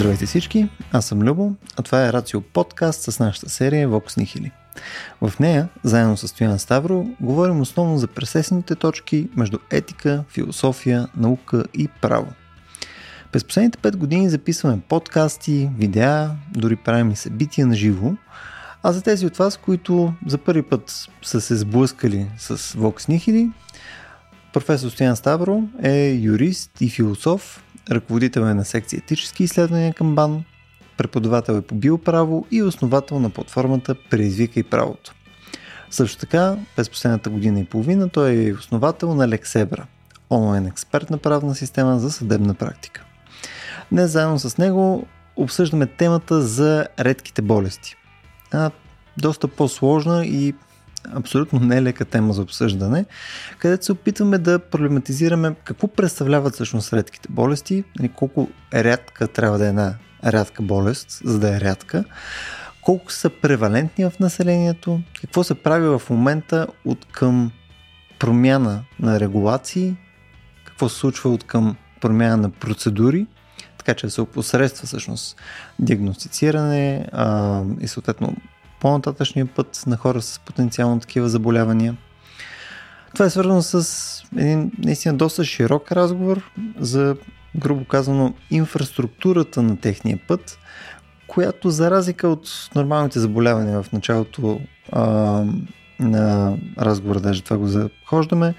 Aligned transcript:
Здравейте 0.00 0.26
всички, 0.26 0.68
аз 0.92 1.06
съм 1.06 1.22
Любо, 1.22 1.52
а 1.76 1.82
това 1.82 2.06
е 2.06 2.12
Рацио 2.12 2.40
подкаст 2.40 3.02
с 3.02 3.18
нашата 3.18 3.48
серия 3.48 3.88
Vox 3.88 4.20
Nihili. 4.20 4.50
В 5.20 5.38
нея, 5.40 5.68
заедно 5.82 6.16
с 6.16 6.28
Стоян 6.28 6.58
Ставро, 6.58 7.06
говорим 7.20 7.60
основно 7.60 7.98
за 7.98 8.06
пресесните 8.06 8.74
точки 8.74 9.28
между 9.36 9.58
етика, 9.70 10.24
философия, 10.28 11.08
наука 11.16 11.64
и 11.74 11.88
право. 11.88 12.26
През 13.32 13.44
последните 13.44 13.78
5 13.78 13.96
години 13.96 14.30
записваме 14.30 14.80
подкасти, 14.88 15.70
видеа, 15.78 16.30
дори 16.50 16.76
правим 16.76 17.10
и 17.10 17.16
събития 17.16 17.66
на 17.66 17.74
живо, 17.74 18.12
а 18.82 18.92
за 18.92 19.02
тези 19.02 19.26
от 19.26 19.36
вас, 19.36 19.56
които 19.56 20.12
за 20.26 20.38
първи 20.38 20.62
път 20.62 21.08
са 21.22 21.40
се 21.40 21.56
сблъскали 21.56 22.26
с 22.38 22.56
Vox 22.56 23.08
Nihili, 23.08 23.50
професор 24.52 24.90
Стоян 24.90 25.16
Ставро 25.16 25.62
е 25.82 26.12
юрист 26.12 26.80
и 26.80 26.90
философ, 26.90 27.64
ръководител 27.90 28.40
е 28.40 28.54
на 28.54 28.64
секция 28.64 28.98
етически 28.98 29.44
изследвания 29.44 29.94
към 29.94 30.14
БАН, 30.14 30.44
преподавател 30.96 31.52
е 31.52 31.62
по 31.62 31.74
биоправо 31.74 32.46
и 32.50 32.62
основател 32.62 33.18
на 33.18 33.30
платформата 33.30 33.94
Преизвика 34.10 34.60
и 34.60 34.62
правото. 34.62 35.14
Също 35.90 36.18
така, 36.18 36.56
през 36.76 36.90
последната 36.90 37.30
година 37.30 37.60
и 37.60 37.64
половина 37.64 38.08
той 38.08 38.32
е 38.32 38.52
основател 38.52 39.14
на 39.14 39.28
Лексебра, 39.28 39.86
онлайн 40.30 40.66
експертна 40.66 41.18
правна 41.18 41.54
система 41.54 41.98
за 41.98 42.10
съдебна 42.10 42.54
практика. 42.54 43.04
Днес 43.92 44.10
заедно 44.10 44.38
с 44.38 44.58
него 44.58 45.06
обсъждаме 45.36 45.86
темата 45.86 46.42
за 46.42 46.86
редките 46.98 47.42
болести. 47.42 47.96
А, 48.52 48.70
доста 49.18 49.48
по-сложна 49.48 50.26
и 50.26 50.54
абсолютно 51.14 51.60
не 51.60 51.76
е 51.76 51.92
тема 51.92 52.32
за 52.32 52.42
обсъждане, 52.42 53.04
където 53.58 53.84
се 53.84 53.92
опитваме 53.92 54.38
да 54.38 54.58
проблематизираме 54.58 55.54
какво 55.64 55.88
представляват 55.88 56.54
всъщност 56.54 56.92
редките 56.92 57.28
болести, 57.30 57.84
нали, 57.98 58.08
колко 58.08 58.48
рядка 58.74 59.28
трябва 59.28 59.58
да 59.58 59.66
е 59.66 59.68
една 59.68 59.94
рядка 60.24 60.62
болест, 60.62 61.20
за 61.24 61.38
да 61.38 61.56
е 61.56 61.60
рядка, 61.60 62.04
колко 62.82 63.12
са 63.12 63.30
превалентни 63.30 64.04
в 64.04 64.12
населението, 64.20 65.00
какво 65.20 65.44
се 65.44 65.54
прави 65.54 65.88
в 65.88 66.02
момента 66.10 66.66
от 66.84 67.04
към 67.04 67.50
промяна 68.18 68.84
на 69.00 69.20
регулации, 69.20 69.96
какво 70.64 70.88
се 70.88 70.98
случва 70.98 71.30
от 71.30 71.44
към 71.44 71.76
промяна 72.00 72.36
на 72.36 72.50
процедури, 72.50 73.26
така 73.78 73.94
че 73.94 74.06
да 74.06 74.10
се 74.10 74.20
опосредства 74.20 74.86
всъщност 74.86 75.36
диагностициране 75.78 77.06
а, 77.12 77.62
и 77.80 77.88
съответно 77.88 78.36
по-нататъчния 78.80 79.46
път 79.46 79.82
на 79.86 79.96
хора 79.96 80.22
с 80.22 80.38
потенциално 80.38 81.00
такива 81.00 81.28
заболявания. 81.28 81.96
Това 83.14 83.26
е 83.26 83.30
свързано 83.30 83.62
с 83.62 84.22
един 84.36 84.72
наистина 84.78 85.14
доста 85.14 85.44
широк 85.44 85.92
разговор 85.92 86.50
за, 86.78 87.16
грубо 87.56 87.84
казано, 87.84 88.34
инфраструктурата 88.50 89.62
на 89.62 89.76
техния 89.76 90.20
път, 90.28 90.58
която 91.26 91.70
за 91.70 91.90
разлика 91.90 92.28
от 92.28 92.70
нормалните 92.74 93.20
заболявания 93.20 93.82
в 93.82 93.92
началото 93.92 94.60
а, 94.92 95.44
на 96.00 96.56
разговора, 96.78 97.20
даже 97.20 97.42
това 97.42 97.56
го 97.58 97.66
захождаме, 97.66 98.54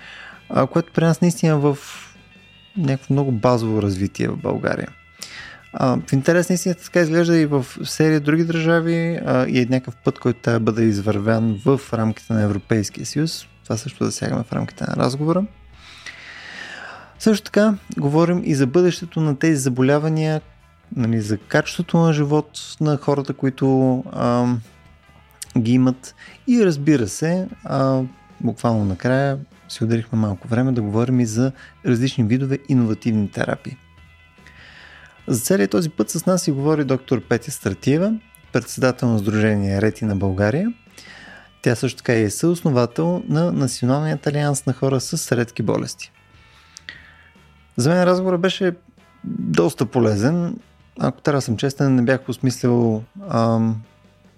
а, 0.50 0.68
което 0.68 0.92
при 0.94 1.04
нас 1.04 1.22
наистина 1.22 1.58
в 1.60 1.78
някакво 2.78 3.14
много 3.14 3.32
базово 3.32 3.82
развитие 3.82 4.28
в 4.28 4.38
България. 4.38 4.90
В 5.80 6.14
интерес 6.14 6.50
наистина 6.50 6.76
така 6.76 7.00
изглежда 7.00 7.38
и 7.38 7.46
в 7.46 7.66
серия 7.84 8.20
други 8.20 8.44
държави 8.44 9.20
а, 9.26 9.48
и 9.48 9.60
е 9.60 9.66
някакъв 9.66 9.96
път, 9.96 10.20
който 10.20 10.40
трябва 10.40 10.60
да 10.60 10.64
бъде 10.64 10.84
извървян 10.84 11.62
в 11.66 11.82
рамките 11.94 12.34
на 12.34 12.42
Европейския 12.42 13.06
съюз. 13.06 13.48
Това 13.64 13.78
също 13.78 14.06
засягаме 14.06 14.44
в 14.44 14.54
рамките 14.54 14.84
на 14.84 14.96
разговора. 14.96 15.46
Също 17.20 17.44
така, 17.44 17.76
говорим 17.98 18.42
и 18.46 18.56
за 18.56 18.68
бъдещето 18.68 19.20
на 19.22 19.40
тези 19.40 19.56
заболявания, 19.56 20.42
нали, 20.96 21.22
за 21.22 21.38
качеството 21.38 21.98
на 21.98 22.14
живот 22.14 22.78
на 22.82 22.98
хората, 22.98 23.34
които 23.34 23.98
а, 24.12 24.48
ги 25.58 25.72
имат. 25.72 26.16
И 26.48 26.66
разбира 26.66 27.08
се, 27.08 27.48
а, 27.64 28.02
буквално 28.42 28.86
накрая 28.86 29.40
си 29.70 29.84
ударихме 29.84 30.20
малко 30.20 30.48
време 30.48 30.72
да 30.72 30.82
говорим 30.82 31.20
и 31.20 31.26
за 31.26 31.52
различни 31.86 32.24
видове 32.24 32.60
иновативни 32.70 33.32
терапии. 33.32 33.78
За 35.28 35.40
целият 35.40 35.72
този 35.72 35.90
път 35.90 36.10
с 36.10 36.26
нас 36.26 36.44
си 36.44 36.52
говори 36.52 36.84
доктор 36.84 37.22
Петя 37.22 37.52
Стратиева, 37.52 38.14
председател 38.52 39.08
на 39.08 39.20
Сдружение 39.20 39.82
Рети 39.82 40.06
на 40.06 40.16
България. 40.16 40.74
Тя 41.62 41.76
също 41.76 41.98
така 41.98 42.14
е 42.14 42.30
съосновател 42.30 43.24
на 43.28 43.52
Националният 43.52 44.28
алианс 44.28 44.66
на 44.66 44.74
хора 44.74 45.00
с 45.00 45.32
редки 45.32 45.64
болести. 45.64 46.12
За 47.78 47.90
мен 47.90 48.04
разговорът 48.04 48.42
беше 48.42 48.76
доста 49.26 49.86
полезен. 49.86 50.60
Ако 51.00 51.22
трябва 51.22 51.38
да 51.38 51.42
съм 51.42 51.58
честен, 51.58 51.96
не 51.96 52.02
бях 52.02 52.30
осмислил 52.30 53.04
ам, 53.30 53.82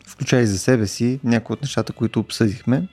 включая 0.07 0.43
и 0.43 0.47
за 0.47 0.59
себе 0.59 0.87
си 0.87 1.19
някои 1.23 1.53
от 1.53 1.61
нещата, 1.61 1.93
които 1.93 2.19
обсъдихме. 2.19 2.87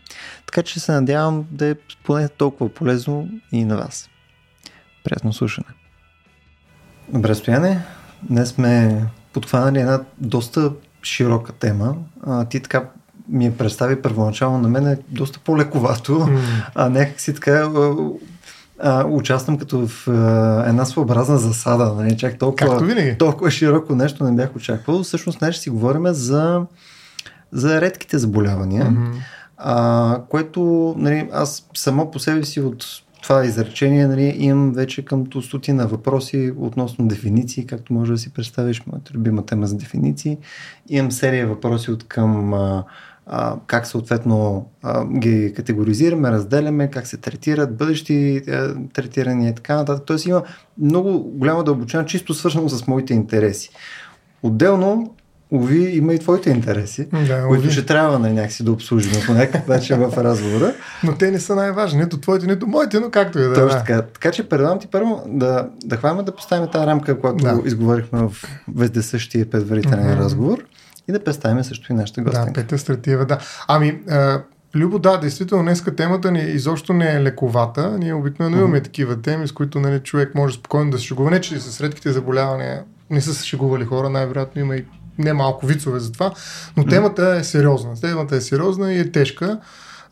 Така 0.46 0.62
че 0.62 0.80
се 0.80 0.92
надявам 0.92 1.46
да 1.50 1.66
е 1.66 1.74
поне 2.04 2.28
толкова 2.28 2.74
полезно 2.74 3.28
и 3.52 3.64
на 3.64 3.76
вас. 3.76 4.10
Приятно 5.04 5.32
слушане! 5.32 5.79
Добре, 7.12 7.34
Стояне. 7.34 7.82
Днес 8.22 8.48
сме 8.48 9.04
подхванали 9.32 9.80
една 9.80 10.00
доста 10.18 10.72
широка 11.02 11.52
тема. 11.52 11.94
А, 12.26 12.44
ти 12.44 12.60
така 12.60 12.84
ми 13.28 13.44
я 13.44 13.56
представи 13.56 14.02
първоначално 14.02 14.58
на 14.58 14.68
мен 14.68 14.86
е 14.86 14.98
доста 15.08 15.38
по-лековато, 15.38 16.12
mm. 16.12 16.38
а 16.74 16.88
някак 16.88 17.20
си 17.20 17.34
така 17.34 17.70
а, 18.80 19.04
участвам 19.04 19.58
като 19.58 19.86
в 19.86 20.08
а, 20.08 20.64
една 20.68 20.84
своеобразна 20.84 21.38
засада. 21.38 21.94
Нали? 21.94 22.16
Чак 22.16 22.38
толкова, 22.38 23.16
толкова 23.18 23.50
широко 23.50 23.94
нещо 23.94 24.24
не 24.24 24.32
бях 24.32 24.56
очаквал. 24.56 25.02
Всъщност 25.02 25.38
днес 25.38 25.54
ще 25.54 25.62
си 25.62 25.70
говорим 25.70 26.06
за, 26.06 26.62
за 27.52 27.80
редките 27.80 28.18
заболявания, 28.18 28.84
mm-hmm. 28.84 29.12
а, 29.56 30.22
което 30.28 30.94
нали, 30.98 31.28
аз 31.32 31.68
само 31.74 32.10
по 32.10 32.18
себе 32.18 32.44
си 32.44 32.60
от 32.60 32.84
това 33.22 33.44
изречение 33.44 34.06
нали, 34.06 34.34
имам 34.38 34.72
вече 34.72 35.04
към 35.04 35.26
стотина 35.42 35.86
въпроси 35.86 36.52
относно 36.56 37.08
дефиниции, 37.08 37.66
както 37.66 37.92
може 37.92 38.12
да 38.12 38.18
си 38.18 38.32
представиш, 38.32 38.86
моята 38.86 39.14
любима 39.14 39.46
тема 39.46 39.66
за 39.66 39.76
дефиниции. 39.76 40.38
Имам 40.88 41.12
серия 41.12 41.46
въпроси 41.46 41.90
от 41.90 42.08
към 42.08 42.54
а, 42.54 42.84
а, 43.26 43.56
как 43.66 43.86
съответно 43.86 44.66
а, 44.82 45.06
ги 45.06 45.52
категоризираме, 45.56 46.30
разделяме, 46.30 46.90
как 46.90 47.06
се 47.06 47.16
третират, 47.16 47.76
бъдещи 47.76 48.36
а, 48.36 48.74
третирания 48.92 49.50
и 49.50 49.54
така 49.54 49.76
нататък. 49.76 50.06
Тоест 50.06 50.26
има 50.26 50.42
много 50.78 51.18
голяма 51.18 51.64
дълбочина, 51.64 52.06
чисто 52.06 52.34
свързано 52.34 52.68
с 52.68 52.86
моите 52.86 53.14
интереси. 53.14 53.70
Отделно 54.42 55.14
Ови, 55.52 55.96
има 55.96 56.14
и 56.14 56.18
твоите 56.18 56.50
интереси, 56.50 57.08
да, 57.28 57.46
които 57.48 57.64
уви. 57.64 57.72
ще 57.72 57.86
трябва 57.86 58.18
на 58.18 58.30
някакси 58.30 58.64
да 58.64 58.72
обслужим 58.72 59.22
по 59.26 59.32
някакъв 59.32 59.68
начин 59.68 59.96
в 60.10 60.18
разговора. 60.18 60.74
Но 61.04 61.14
те 61.14 61.30
не 61.30 61.40
са 61.40 61.54
най-важни, 61.54 62.02
нито 62.02 62.20
твоите, 62.20 62.46
нито 62.46 62.66
моите, 62.66 63.00
но 63.00 63.10
както 63.10 63.38
и 63.38 63.42
да 63.42 63.50
е. 63.50 63.54
Точно 63.54 63.78
така. 63.78 64.02
Така 64.02 64.30
че 64.30 64.48
предавам 64.48 64.78
ти 64.78 64.86
първо 64.86 65.22
да, 65.26 65.68
да 65.84 65.96
хванем 65.96 66.24
да 66.24 66.32
поставим 66.32 66.68
тази 66.68 66.86
рамка, 66.86 67.20
която 67.20 67.44
да. 67.44 67.62
изговорихме 67.64 68.18
в 68.22 68.32
везде 68.74 69.02
същия 69.02 69.50
предварителен 69.50 70.04
mm-hmm. 70.04 70.18
разговор 70.18 70.64
и 71.08 71.12
да 71.12 71.24
представим 71.24 71.64
също 71.64 71.92
и 71.92 71.96
нашата 71.96 72.22
гостенка. 72.22 72.52
Да, 72.52 72.60
Петя 72.60 72.78
Стратиева, 72.78 73.26
да. 73.26 73.38
Ами, 73.68 74.00
а, 74.10 74.40
Любо, 74.74 74.98
да, 74.98 75.16
действително, 75.16 75.64
днеска 75.64 75.96
темата 75.96 76.30
ни 76.30 76.40
изобщо 76.40 76.92
не 76.92 77.12
е 77.12 77.22
лековата. 77.22 77.98
Ние 77.98 78.14
обикновено 78.14 78.56
mm-hmm. 78.56 78.60
имаме 78.60 78.80
такива 78.80 79.22
теми, 79.22 79.48
с 79.48 79.52
които 79.52 79.80
нали, 79.80 80.00
човек 80.00 80.34
може 80.34 80.54
спокойно 80.54 80.90
да 80.90 80.98
се 80.98 81.04
шегува. 81.04 81.30
Не, 81.30 81.40
че 81.40 81.60
с 81.60 81.80
редките 81.80 82.12
заболявания 82.12 82.82
не 83.10 83.20
са 83.20 83.34
се 83.34 83.46
шегували 83.46 83.84
хора, 83.84 84.10
най-вероятно 84.10 84.60
има 84.60 84.76
и 84.76 84.84
немалко 85.20 85.66
вицове 85.66 86.00
за 86.00 86.12
това, 86.12 86.32
но 86.76 86.84
темата 86.84 87.36
е 87.40 87.44
сериозна. 87.44 88.00
Темата 88.00 88.36
е 88.36 88.40
сериозна 88.40 88.92
и 88.92 88.98
е 88.98 89.12
тежка. 89.12 89.60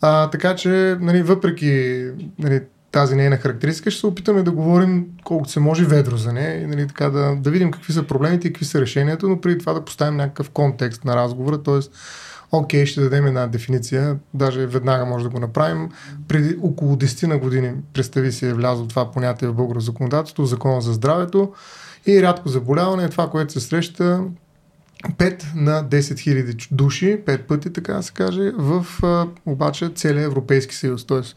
А, 0.01 0.31
така 0.31 0.57
че, 0.57 0.97
нали, 1.01 1.23
въпреки 1.23 2.05
нали, 2.39 2.61
тази 2.93 3.17
нейна 3.17 3.37
характеристика, 3.37 3.91
ще 3.91 4.01
се 4.01 4.07
опитаме 4.07 4.43
да 4.43 4.51
говорим 4.51 5.07
колкото 5.25 5.51
се 5.51 5.61
може 5.61 5.85
ведро 5.85 6.17
за 6.17 6.33
нея 6.33 6.63
и 6.63 6.67
нали, 6.67 6.87
така 6.89 7.11
да, 7.11 7.37
да 7.37 7.51
видим 7.51 7.71
какви 7.71 7.93
са 7.93 8.03
проблемите 8.03 8.49
и 8.49 8.53
какви 8.53 8.65
са 8.65 8.81
решенията, 8.81 9.29
но 9.29 9.41
преди 9.41 9.59
това 9.59 9.73
да 9.73 9.85
поставим 9.85 10.17
някакъв 10.17 10.51
контекст 10.51 11.05
на 11.05 11.17
разговора, 11.17 11.63
т.е. 11.63 11.79
Окей, 12.53 12.87
ще 12.87 13.01
дадем 13.01 13.27
една 13.27 13.47
дефиниция, 13.47 14.19
даже 14.35 14.67
веднага 14.67 15.05
може 15.05 15.25
да 15.25 15.31
го 15.31 15.39
направим. 15.39 15.89
Преди 16.29 16.57
около 16.63 16.97
10 16.97 17.27
на 17.27 17.39
години, 17.39 17.73
представи 17.93 18.33
си, 18.33 18.47
е 18.47 18.55
влязло 18.55 18.87
това 18.87 19.11
понятие 19.11 19.49
в 19.49 19.55
българско 19.55 19.81
законодателство, 19.81 20.45
закона 20.45 20.81
за 20.81 20.93
здравето 20.93 21.53
и 22.07 22.23
рядко 22.23 22.49
заболяване 22.49 23.05
е 23.05 23.09
това, 23.09 23.31
което 23.31 23.53
се 23.53 23.61
среща 23.61 24.25
5 25.05 25.45
на 25.55 25.85
10 25.85 26.01
000 26.01 26.69
души, 26.73 27.23
5 27.27 27.43
пъти 27.43 27.73
така 27.73 27.95
да 27.95 28.03
се 28.03 28.13
каже, 28.13 28.53
в 28.57 28.87
а, 29.03 29.27
обаче 29.47 29.89
целия 29.95 30.25
Европейски 30.25 30.75
съюз. 30.75 31.07
Тоест, 31.07 31.37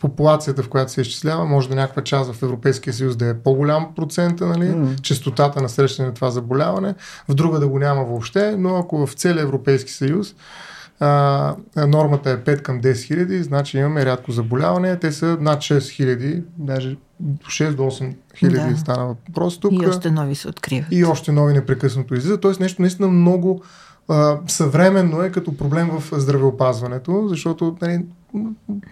популацията, 0.00 0.62
в 0.62 0.68
която 0.68 0.92
се 0.92 1.00
изчислява, 1.00 1.44
може 1.44 1.68
да 1.68 1.74
някаква 1.74 2.04
част 2.04 2.32
в 2.32 2.42
Европейския 2.42 2.92
съюз 2.92 3.16
да 3.16 3.28
е 3.28 3.34
по-голям 3.34 3.94
процент, 3.96 4.40
нали, 4.40 4.64
mm. 4.64 5.00
частотата 5.00 5.62
на 5.62 5.68
срещане 5.68 6.08
на 6.08 6.14
това 6.14 6.30
заболяване, 6.30 6.94
в 7.28 7.34
друга 7.34 7.60
да 7.60 7.68
го 7.68 7.78
няма 7.78 8.04
въобще, 8.04 8.56
но 8.56 8.76
ако 8.76 9.06
в 9.06 9.12
целия 9.12 9.42
Европейски 9.42 9.92
съюз 9.92 10.34
а, 11.00 11.56
нормата 11.76 12.30
е 12.30 12.36
5 12.36 12.62
към 12.62 12.80
10 12.80 13.06
хиляди, 13.06 13.42
значи 13.42 13.78
имаме 13.78 14.04
рядко 14.04 14.32
заболяване. 14.32 14.98
Те 14.98 15.12
са 15.12 15.36
над 15.40 15.58
6 15.58 15.90
хиляди, 15.90 16.42
даже 16.56 16.96
6 17.22 17.74
до 17.74 17.82
8 17.82 18.14
хиляди 18.36 18.70
да. 18.70 18.76
стана 18.76 19.06
въпрос 19.06 19.60
тук. 19.60 19.72
И 19.72 19.86
още 19.86 20.10
нови 20.10 20.34
се 20.34 20.48
откриват. 20.48 20.88
И 20.90 21.04
още 21.04 21.32
нови 21.32 21.52
непрекъснато 21.52 22.14
излизат. 22.14 22.40
Тоест 22.40 22.60
нещо 22.60 22.82
наистина 22.82 23.08
много 23.08 23.62
а, 24.08 24.38
съвременно 24.46 25.22
е 25.22 25.30
като 25.30 25.56
проблем 25.56 25.90
в 25.90 26.20
здравеопазването, 26.20 27.24
защото 27.28 27.76
нали, 27.82 28.04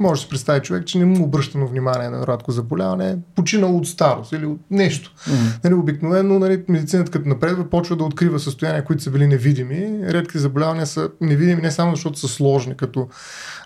може 0.01 0.21
да 0.21 0.23
се 0.23 0.29
представи 0.29 0.61
човек, 0.61 0.87
че 0.87 0.99
не 0.99 1.05
му 1.05 1.25
обръщано 1.25 1.67
внимание 1.67 2.11
на 2.11 2.27
рядко 2.27 2.53
заболяване, 2.53 3.19
починал 3.35 3.77
от 3.77 3.89
старост 3.89 4.33
или 4.33 4.47
от 4.47 4.61
нещо. 4.71 5.15
Mm-hmm. 5.17 5.65
Нали, 5.65 5.75
обикновено 5.75 6.39
нали, 6.39 6.65
медицината 6.69 7.11
като 7.11 7.29
напредва 7.29 7.71
почва 7.71 7.97
да 7.97 8.05
открива 8.05 8.39
състояния, 8.39 8.85
които 8.85 9.03
са 9.03 9.11
били 9.11 9.27
невидими. 9.27 9.99
Редки 10.09 10.39
заболявания 10.39 10.87
са 10.87 11.11
невидими 11.21 11.63
не 11.63 11.71
само 11.71 11.91
защото 11.91 12.19
са 12.19 12.29
сложни 12.29 12.77
като 12.77 13.09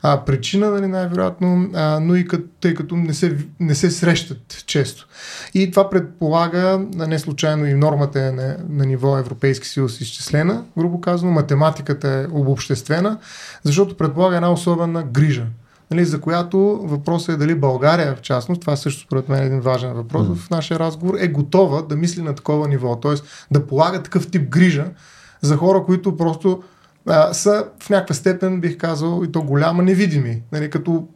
а, 0.02 0.25
причина, 0.25 0.70
нали, 0.70 0.87
най-вероятно, 0.87 1.70
а, 1.75 2.00
но 2.00 2.17
и 2.17 2.25
като, 2.25 2.44
тъй 2.61 2.75
като 2.75 2.96
не 2.96 3.14
се, 3.14 3.38
не 3.61 3.75
се 3.75 3.90
срещат 3.90 4.64
често. 4.67 5.08
И 5.55 5.70
това 5.70 5.90
предполага, 5.90 6.87
не 6.94 7.19
случайно 7.19 7.67
и 7.67 7.75
нормата 7.75 8.23
е 8.23 8.32
на, 8.32 8.56
на 8.69 8.87
ниво 8.87 9.19
Европейски 9.19 9.69
съюз 9.69 10.00
изчислена, 10.00 10.64
грубо 10.78 11.00
казано, 11.00 11.32
математиката 11.32 12.08
е 12.08 12.26
обобществена, 12.32 13.19
защото 13.64 13.96
предполага 13.96 14.37
една 14.37 14.52
особена 14.52 15.02
грижа 15.02 15.46
нали, 15.91 16.05
за 16.05 16.21
която 16.21 16.81
въпросът 16.83 17.35
е 17.35 17.37
дали 17.38 17.55
България, 17.55 18.17
в 18.17 18.21
частност, 18.21 18.61
това 18.61 18.77
също 18.77 19.03
според 19.03 19.29
мен 19.29 19.43
е 19.43 19.47
един 19.47 19.61
важен 19.61 19.93
въпрос 19.93 20.27
mm. 20.27 20.35
в 20.35 20.50
нашия 20.50 20.79
разговор, 20.79 21.15
е 21.19 21.29
готова 21.29 21.83
да 21.83 21.97
мисли 21.97 22.23
на 22.23 22.35
такова 22.35 22.69
ниво, 22.69 22.97
т.е. 22.97 23.15
да 23.50 23.67
полага 23.67 24.03
такъв 24.03 24.31
тип 24.31 24.49
грижа 24.49 24.87
за 25.43 25.56
хора, 25.56 25.85
които 25.85 26.17
просто 26.17 26.62
а, 27.06 27.35
са 27.35 27.67
в 27.83 27.91
някаква 27.91 28.15
степен, 28.15 28.61
бих 28.61 28.77
казал, 28.79 29.23
и 29.25 29.33
то 29.33 29.43
голяма, 29.43 29.83
невидими, 29.83 30.43
нали, 30.53 30.71
като 30.71 31.09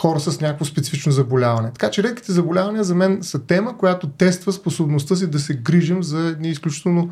хора 0.00 0.20
с 0.20 0.40
някакво 0.40 0.64
специфично 0.64 1.12
заболяване. 1.12 1.70
Така 1.72 1.90
че 1.90 2.02
редките 2.02 2.32
заболявания 2.32 2.84
за 2.84 2.94
мен 2.94 3.18
са 3.22 3.46
тема, 3.46 3.78
която 3.78 4.08
тества 4.08 4.52
способността 4.52 5.16
си 5.16 5.30
да 5.30 5.38
се 5.38 5.54
грижим 5.54 6.02
за 6.02 6.18
едни 6.18 6.48
изключително 6.48 7.10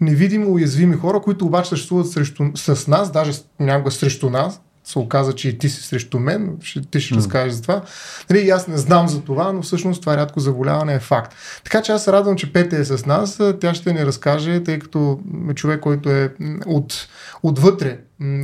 невидимо 0.00 0.52
уязвими 0.52 0.96
хора, 0.96 1.20
които 1.20 1.46
обаче 1.46 1.68
съществуват 1.68 2.10
срещу, 2.10 2.44
с 2.54 2.86
нас, 2.86 3.12
даже 3.12 3.32
някога 3.60 3.90
срещу 3.90 4.30
нас, 4.30 4.60
се 4.84 4.98
оказа, 4.98 5.32
че 5.32 5.48
и 5.48 5.58
ти 5.58 5.68
си 5.68 5.82
срещу 5.82 6.18
мен, 6.18 6.56
ще, 6.62 6.80
ти 6.80 7.00
ще 7.00 7.14
mm. 7.14 7.16
разкажеш 7.16 7.52
за 7.52 7.62
това. 7.62 7.82
Нали, 8.30 8.50
аз 8.50 8.68
не 8.68 8.76
знам 8.76 9.08
за 9.08 9.22
това, 9.22 9.52
но 9.52 9.62
всъщност 9.62 10.00
това 10.00 10.16
рядко 10.16 10.40
заболяване 10.40 10.94
е 10.94 11.00
факт. 11.00 11.34
Така 11.64 11.82
че 11.82 11.92
аз 11.92 12.04
се 12.04 12.12
радвам, 12.12 12.36
че 12.36 12.52
Петя 12.52 12.76
е 12.76 12.84
с 12.84 13.06
нас. 13.06 13.40
Тя 13.60 13.74
ще 13.74 13.92
ни 13.92 14.06
разкаже, 14.06 14.64
тъй 14.64 14.78
като 14.78 15.20
е 15.50 15.54
човек, 15.54 15.80
който 15.80 16.10
е 16.10 16.34
от, 16.66 17.08
отвътре, 17.42 17.98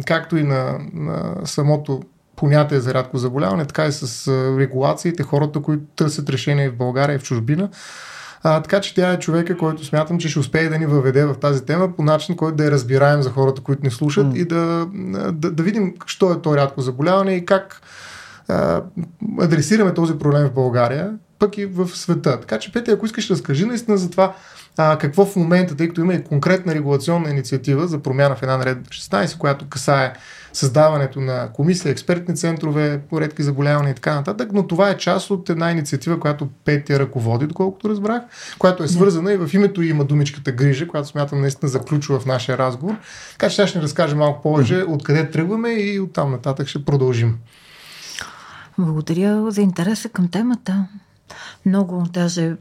както 0.06 0.37
и 0.37 0.42
на, 0.42 0.78
на 0.92 1.37
самото 1.44 2.02
понятие 2.37 2.81
за 2.81 2.94
рядко 2.94 3.19
заболяване, 3.19 3.64
така 3.64 3.87
и 3.87 3.92
с 3.92 4.28
регулациите, 4.58 5.22
хората, 5.22 5.62
които 5.62 5.84
търсят 5.96 6.31
решение 6.31 6.70
в 6.70 6.76
България 6.76 7.14
и 7.14 7.19
в 7.19 7.22
чужбина. 7.22 7.69
А, 8.42 8.62
така 8.62 8.81
че 8.81 8.94
тя 8.94 9.12
е 9.12 9.19
човека, 9.19 9.56
който 9.56 9.84
смятам, 9.84 10.19
че 10.19 10.28
ще 10.28 10.38
успее 10.38 10.69
да 10.69 10.78
ни 10.78 10.87
въведе 10.87 11.25
в 11.25 11.34
тази 11.34 11.64
тема 11.64 11.96
по 11.96 12.02
начин, 12.02 12.37
който 12.37 12.56
да 12.56 12.64
я 12.64 12.70
разбираем 12.70 13.22
за 13.22 13.31
хората, 13.31 13.62
които 13.62 13.84
ни 13.84 13.90
слушат 13.90 14.26
mm. 14.26 14.37
и 14.37 14.44
да, 14.44 14.87
да, 15.32 15.50
да 15.50 15.62
видим, 15.62 15.94
що 16.06 16.32
е 16.32 16.42
то 16.42 16.56
рядко 16.56 16.81
заболяване 16.81 17.34
и 17.34 17.44
как 17.44 17.82
а, 18.48 18.82
адресираме 19.40 19.94
този 19.94 20.19
проблем 20.19 20.46
в 20.46 20.52
България, 20.52 21.12
пък 21.40 21.58
и 21.58 21.66
в 21.66 21.88
света. 21.88 22.40
Така 22.40 22.58
че, 22.58 22.72
Петя, 22.72 22.92
ако 22.92 23.06
искаш, 23.06 23.31
разкажи 23.31 23.64
наистина 23.64 23.96
за 23.96 24.10
това 24.10 24.34
а, 24.76 24.98
какво 24.98 25.26
в 25.26 25.37
момента, 25.37 25.76
тъй 25.76 25.88
като 25.88 26.00
има 26.00 26.14
и 26.14 26.25
конкретна 26.25 26.75
регулационна 26.75 27.31
инициатива 27.31 27.88
за 27.88 27.98
промяна 27.98 28.37
в 28.37 28.42
една 28.42 28.56
наредба 28.56 28.88
16, 28.90 29.38
която 29.38 29.69
касае 29.69 30.12
създаването 30.52 31.20
на 31.20 31.48
комисия, 31.52 31.92
експертни 31.92 32.37
центрове, 32.37 33.00
поредки 33.10 33.42
заболявания 33.42 33.90
и 33.90 33.94
така 33.94 34.14
нататък, 34.14 34.50
но 34.52 34.66
това 34.66 34.90
е 34.90 34.96
част 34.96 35.31
от 35.31 35.50
една 35.50 35.70
инициатива, 35.70 36.20
която 36.20 36.48
Петя 36.64 36.98
ръководи, 36.98 37.46
доколкото 37.46 37.88
разбрах, 37.88 38.22
която 38.58 38.82
е 38.82 38.88
свързана 38.88 39.32
и 39.32 39.37
в 39.37 39.50
името 39.54 39.82
има 39.82 40.04
думичката 40.04 40.52
грижа, 40.52 40.88
която 40.88 41.08
смятам 41.08 41.40
наистина 41.40 41.69
за 41.69 41.81
ключова 41.81 42.20
в 42.20 42.26
нашия 42.26 42.58
разговор. 42.58 42.96
Така 43.32 43.48
че 43.48 43.56
сега 43.56 43.66
ще 43.66 43.78
ни 43.78 43.84
разкажем 43.84 44.19
малко 44.19 44.42
повече 44.42 44.84
откъде 44.88 45.31
тръгваме 45.31 45.70
и 45.70 46.00
оттам 46.00 46.31
нататък 46.31 46.69
ще 46.69 46.84
продължим. 46.84 47.38
Благодаря 48.78 49.50
за 49.50 49.60
интереса 49.60 50.08
към 50.08 50.28
темата. 50.28 50.87
Много, 51.67 52.06
даже 52.12 52.56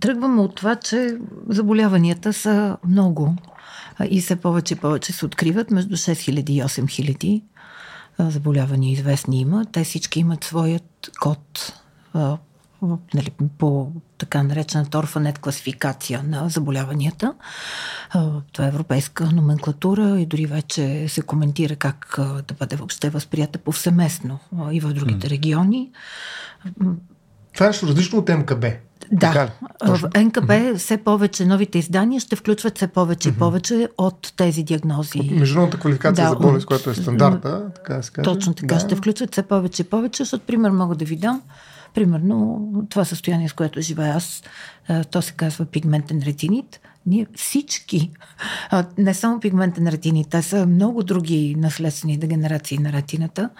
тръгваме 0.00 0.40
от 0.40 0.54
това, 0.54 0.76
че 0.76 1.18
заболяванията 1.48 2.32
са 2.32 2.76
много 2.88 3.36
и 4.10 4.20
все 4.20 4.36
повече 4.36 4.74
и 4.74 4.76
повече 4.76 5.12
се 5.12 5.26
откриват. 5.26 5.70
Между 5.70 5.96
6000 5.96 6.50
и 6.50 6.62
8000 6.62 7.42
заболявания 8.18 8.92
известни 8.92 9.40
има. 9.40 9.64
Те 9.72 9.84
всички 9.84 10.20
имат 10.20 10.44
своят 10.44 11.10
код 11.20 11.72
нали, 13.14 13.30
по 13.58 13.92
така 14.18 14.42
наречената 14.42 14.98
орфанет 14.98 15.38
класификация 15.38 16.22
на 16.22 16.48
заболяванията. 16.48 17.34
Това 18.52 18.64
е 18.64 18.68
европейска 18.68 19.30
номенклатура 19.32 20.20
и 20.20 20.26
дори 20.26 20.46
вече 20.46 21.08
се 21.08 21.22
коментира 21.22 21.76
как 21.76 22.14
да 22.18 22.54
бъде 22.58 22.76
въобще 22.76 23.10
възприята 23.10 23.58
повсеместно 23.58 24.38
и 24.72 24.80
в 24.80 24.92
другите 24.92 25.30
региони. 25.30 25.90
Това 27.54 27.66
е 27.66 27.68
нещо 27.68 27.86
различно 27.86 28.18
от 28.18 28.28
МКБ. 28.28 28.64
Да, 29.12 29.50
в 29.84 30.00
НКБ 30.16 30.48
mm-hmm. 30.48 30.76
все 30.76 30.96
повече 30.96 31.46
новите 31.46 31.78
издания 31.78 32.20
ще 32.20 32.36
включват 32.36 32.76
все 32.76 32.86
повече 32.86 33.28
mm-hmm. 33.28 33.36
и 33.36 33.38
повече 33.38 33.88
от 33.98 34.32
тези 34.36 34.62
диагнози. 34.62 35.18
От 35.18 35.30
международната 35.30 35.80
квалификация 35.80 36.24
да, 36.24 36.30
за 36.30 36.36
болест, 36.36 36.66
която 36.66 36.90
е 36.90 36.94
стандарта, 36.94 37.70
така 37.74 38.02
се 38.02 38.12
каже. 38.12 38.24
Точно 38.24 38.54
така, 38.54 38.74
да. 38.74 38.80
ще 38.80 38.96
включват 38.96 39.32
все 39.32 39.42
повече 39.42 39.82
и 39.82 39.84
повече, 39.84 40.22
защото 40.22 40.46
пример 40.46 40.70
мога 40.70 40.94
да 40.94 41.04
ви 41.04 41.16
дам. 41.16 41.42
Примерно 41.94 42.68
това 42.90 43.04
състояние, 43.04 43.48
с 43.48 43.52
което 43.52 43.80
живея 43.80 44.14
аз, 44.14 44.42
то 45.10 45.22
се 45.22 45.32
казва 45.32 45.64
пигментен 45.64 46.22
ретинит. 46.26 46.80
Ние 47.06 47.26
всички, 47.34 48.10
не 48.98 49.14
само 49.14 49.40
пигментен 49.40 49.88
ретинит, 49.88 50.28
те 50.30 50.42
са 50.42 50.66
много 50.66 51.02
други 51.02 51.54
наследствени 51.58 52.16
дегенерации 52.16 52.78
на 52.78 52.92
ретината, 52.92 53.50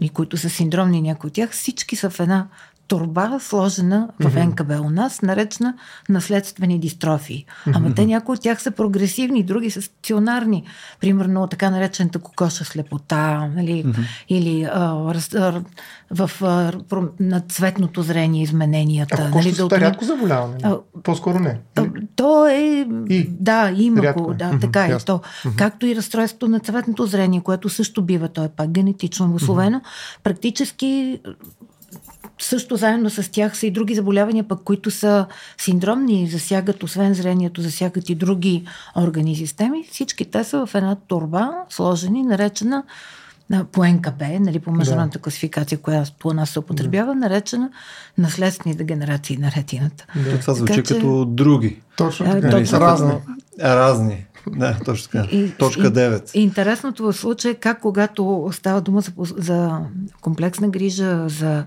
и 0.00 0.08
които 0.08 0.36
са 0.36 0.50
синдромни 0.50 1.02
някои 1.02 1.28
от 1.28 1.34
тях, 1.34 1.50
всички 1.50 1.96
са 1.96 2.10
в 2.10 2.20
една 2.20 2.48
турба, 2.90 3.38
сложена 3.40 4.08
в 4.20 4.34
mm-hmm. 4.34 4.44
НКБ 4.46 4.70
у 4.86 4.90
нас, 4.90 5.22
наречена 5.22 5.74
наследствени 6.08 6.78
дистрофии. 6.78 7.46
Mm-hmm. 7.46 7.72
Ама 7.76 7.94
те 7.94 8.06
някои 8.06 8.34
от 8.34 8.42
тях 8.42 8.62
са 8.62 8.70
прогресивни, 8.70 9.42
други 9.42 9.70
са 9.70 9.82
стационарни. 9.82 10.64
Примерно 11.00 11.46
така 11.46 11.70
наречената 11.70 12.18
кокоша 12.18 12.64
слепота, 12.64 13.50
нали, 13.56 13.84
mm-hmm. 13.84 14.04
или 14.28 14.68
а, 14.72 15.14
раз, 15.14 15.34
а, 15.34 15.62
в 16.10 16.30
а, 16.42 16.72
на 17.20 17.40
цветното 17.40 18.02
зрение 18.02 18.42
измененията. 18.42 19.30
А 19.32 19.36
нали, 19.36 19.52
да, 19.52 19.80
рядко 19.80 20.04
заболяване? 20.04 20.58
А, 20.62 20.76
По-скоро 21.02 21.38
не. 21.38 21.60
А, 21.76 21.86
то 22.16 22.48
е... 22.48 22.86
И? 23.08 23.28
Да, 23.30 23.72
има 23.76 24.12
го. 24.12 24.32
Е. 24.32 24.34
Да, 24.34 24.44
mm-hmm. 24.44 24.60
така 24.60 24.84
е. 24.84 24.98
То, 24.98 25.18
mm-hmm. 25.18 25.56
Както 25.56 25.86
и 25.86 25.96
разстройството 25.96 26.48
на 26.48 26.60
цветното 26.60 27.06
зрение, 27.06 27.40
което 27.40 27.68
също 27.68 28.02
бива, 28.02 28.28
то 28.28 28.44
е 28.44 28.48
пак 28.48 28.70
генетично 28.70 29.26
обословено. 29.26 29.78
Mm-hmm. 29.78 30.22
Практически 30.22 31.20
също 32.40 32.76
заедно 32.76 33.10
с 33.10 33.32
тях 33.32 33.56
са 33.56 33.66
и 33.66 33.70
други 33.70 33.94
заболявания, 33.94 34.44
пък 34.44 34.60
които 34.64 34.90
са 34.90 35.26
синдромни, 35.58 36.28
засягат 36.28 36.82
освен 36.82 37.14
зрението, 37.14 37.60
засягат 37.62 38.08
и 38.08 38.14
други 38.14 38.64
органи 38.96 39.32
и 39.32 39.36
системи. 39.36 39.84
Всички 39.90 40.24
те 40.24 40.44
са 40.44 40.66
в 40.66 40.74
една 40.74 40.94
турба, 40.94 41.50
сложени, 41.68 42.22
наречена 42.22 42.84
по 43.72 43.84
НКБ, 43.84 44.22
нали, 44.40 44.58
по 44.58 44.72
международната 44.72 45.18
да. 45.18 45.22
класификация, 45.22 45.78
която 45.78 46.12
по 46.18 46.34
нас 46.34 46.50
се 46.50 46.58
употребява, 46.58 47.14
да. 47.14 47.20
наречена 47.20 47.70
наследствени 48.18 48.76
дегенерации 48.76 49.36
на 49.36 49.52
ретината. 49.56 50.06
Да. 50.16 50.40
Това 50.40 50.54
звучи 50.54 50.82
така, 50.82 50.94
като 50.94 51.24
други. 51.24 51.80
Точно 51.96 52.26
така. 52.26 52.50
Точно, 52.50 52.80
разни. 52.80 53.12
Разни. 53.60 54.26
Да, 54.46 54.78
точно 54.84 55.10
така. 55.10 55.36
И, 55.36 55.50
Точка 55.50 55.90
9. 55.90 56.30
И, 56.34 56.40
интересното 56.42 57.02
в 57.02 57.12
случая 57.12 57.52
е 57.52 57.54
как 57.54 57.80
когато 57.80 58.48
става 58.52 58.80
дума 58.80 59.00
за, 59.00 59.12
за 59.18 59.78
комплексна 60.20 60.68
грижа, 60.68 61.28
за 61.28 61.64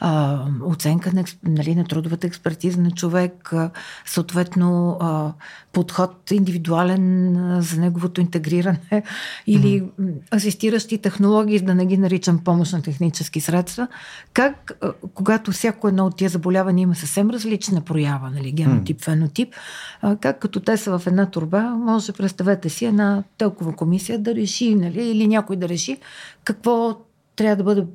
а, 0.00 0.40
оценка 0.64 1.12
на, 1.12 1.24
нали, 1.44 1.74
на 1.74 1.84
трудовата 1.84 2.26
експертиза 2.26 2.80
на 2.80 2.90
човек, 2.90 3.52
а, 3.52 3.70
съответно 4.04 4.98
а, 5.00 5.32
подход 5.72 6.30
индивидуален 6.30 7.36
а, 7.36 7.62
за 7.62 7.80
неговото 7.80 8.20
интегриране 8.20 8.80
или 9.46 9.82
mm-hmm. 9.82 10.34
асистиращи 10.34 10.98
технологии, 10.98 11.60
да 11.60 11.74
не 11.74 11.86
ги 11.86 11.98
наричам 11.98 12.38
помощ 12.38 12.72
на 12.72 12.82
технически 12.82 13.40
средства, 13.40 13.88
как 14.32 14.72
а, 14.82 14.92
когато 15.14 15.52
всяко 15.52 15.88
едно 15.88 16.06
от 16.06 16.16
тия 16.16 16.30
заболявания 16.30 16.82
има 16.82 16.94
съвсем 16.94 17.30
различна 17.30 17.80
проява, 17.80 18.30
нали, 18.30 18.52
генотип, 18.52 19.00
mm-hmm. 19.00 19.04
фенотип, 19.04 19.54
а, 20.02 20.16
как 20.16 20.38
като 20.38 20.60
те 20.60 20.76
са 20.76 20.98
в 20.98 21.06
една 21.06 21.26
турба, 21.26 21.62
може 21.62 22.12
представете 22.16 22.68
си 22.68 22.84
една 22.84 23.22
толкова 23.38 23.76
комисия 23.76 24.18
да 24.18 24.34
реши, 24.34 24.74
нали, 24.74 25.02
или 25.02 25.26
някой 25.26 25.56
да 25.56 25.68
реши 25.68 25.98
какво 26.44 26.96
трябва 27.36 27.56
да 27.56 27.64
бъде 27.64 27.86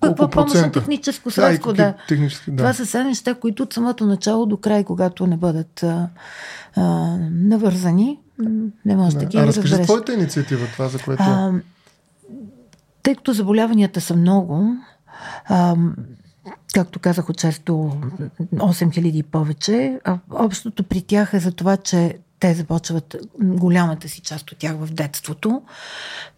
какво 0.00 0.30
помощ 0.30 0.54
на 0.54 0.72
техническо 0.72 1.30
средство, 1.30 1.72
да. 1.72 1.94
да. 2.08 2.56
Това 2.56 2.72
са 2.72 2.84
все 2.84 3.04
неща, 3.04 3.34
които 3.34 3.62
от 3.62 3.72
самото 3.72 4.06
начало 4.06 4.46
до 4.46 4.56
край, 4.56 4.84
когато 4.84 5.26
не 5.26 5.36
бъдат 5.36 5.82
а, 5.82 6.08
а, 6.76 6.82
навързани, 7.30 8.18
не 8.84 8.96
може 8.96 9.14
да, 9.14 9.20
да 9.20 9.26
ги 9.26 9.38
а 9.38 9.46
разкажи 9.46 9.82
твоята 9.82 10.14
инициатива, 10.14 10.66
това 10.66 10.88
за 10.88 10.98
което... 10.98 11.22
А, 11.22 11.52
тъй 13.02 13.14
като 13.14 13.32
заболяванията 13.32 14.00
са 14.00 14.16
много, 14.16 14.76
а, 15.44 15.76
както 16.74 16.98
казах, 16.98 17.28
от 17.28 17.36
6 17.36 17.66
до 17.66 17.72
8000 18.54 19.00
и 19.00 19.22
повече, 19.22 20.00
общото 20.30 20.84
при 20.84 21.02
тях 21.02 21.34
е 21.34 21.40
за 21.40 21.52
това, 21.52 21.76
че 21.76 22.18
те 22.44 22.54
започват 22.54 23.16
голямата 23.40 24.08
си 24.08 24.20
част 24.20 24.52
от 24.52 24.58
тях 24.58 24.76
в 24.76 24.92
детството. 24.92 25.62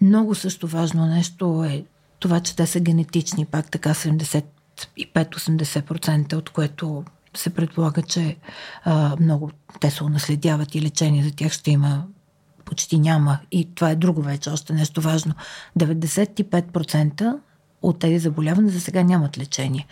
Много 0.01 0.35
също 0.35 0.69
важно 0.69 1.07
нещо 1.07 1.65
е 1.65 1.85
това, 2.19 2.41
че 2.41 2.57
те 2.57 2.67
са 2.67 2.81
генетични, 2.81 3.45
пак 3.45 3.71
така 3.71 3.95
75-80%, 3.95 6.35
от 6.35 6.51
което 6.51 7.05
се 7.37 7.51
предполага, 7.51 8.03
че 8.03 8.37
а, 8.85 9.17
много 9.21 9.51
те 9.81 9.91
се 9.91 10.05
унаследяват 10.05 10.75
и 10.75 10.83
лечение 10.83 11.25
за 11.25 11.31
тях 11.31 11.53
ще 11.53 11.71
има 11.71 12.05
почти 12.65 12.99
няма. 12.99 13.39
И 13.53 13.75
това 13.75 13.91
е 13.91 13.97
друго 13.97 14.23
вече, 14.23 14.51
още 14.51 14.73
нещо 14.73 15.01
важно. 15.01 15.35
95% 15.79 17.39
от 17.89 17.99
тези 17.99 18.19
заболявания 18.19 18.73
за 18.73 18.81
сега 18.81 19.03
нямат 19.03 19.39
лечение. 19.39 19.87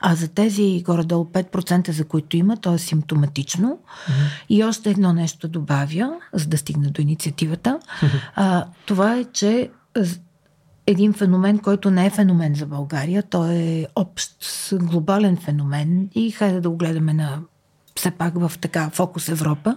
А 0.00 0.14
за 0.14 0.28
тези 0.28 0.82
горе-долу 0.86 1.24
5%, 1.24 1.90
за 1.90 2.04
които 2.04 2.36
има, 2.36 2.56
то 2.56 2.74
е 2.74 2.78
симптоматично. 2.78 3.68
Mm-hmm. 3.68 4.44
И 4.48 4.64
още 4.64 4.90
едно 4.90 5.12
нещо 5.12 5.48
добавя, 5.48 6.12
за 6.32 6.46
да 6.46 6.58
стигна 6.58 6.90
до 6.90 7.02
инициативата. 7.02 7.78
Mm-hmm. 7.80 8.20
А, 8.34 8.66
това 8.86 9.16
е, 9.16 9.24
че 9.24 9.70
един 10.86 11.12
феномен, 11.12 11.58
който 11.58 11.90
не 11.90 12.06
е 12.06 12.10
феномен 12.10 12.54
за 12.54 12.66
България, 12.66 13.22
той 13.22 13.54
е 13.54 13.86
общ, 13.96 14.32
глобален 14.72 15.36
феномен 15.36 16.08
и 16.14 16.30
хайде 16.30 16.60
да 16.60 16.70
го 16.70 16.76
гледаме 16.76 17.14
на 17.14 17.38
все 17.96 18.10
пак 18.10 18.38
в 18.40 18.52
така 18.60 18.90
фокус 18.90 19.28
Европа. 19.28 19.76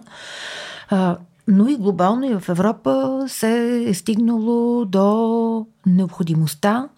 А, 0.89 1.17
но 1.47 1.67
и 1.67 1.75
глобално 1.75 2.25
и 2.25 2.39
в 2.39 2.49
Европа 2.49 3.23
се 3.27 3.83
е 3.89 3.93
стигнало 3.93 4.85
до 4.85 5.67
необходимостта 5.85 6.89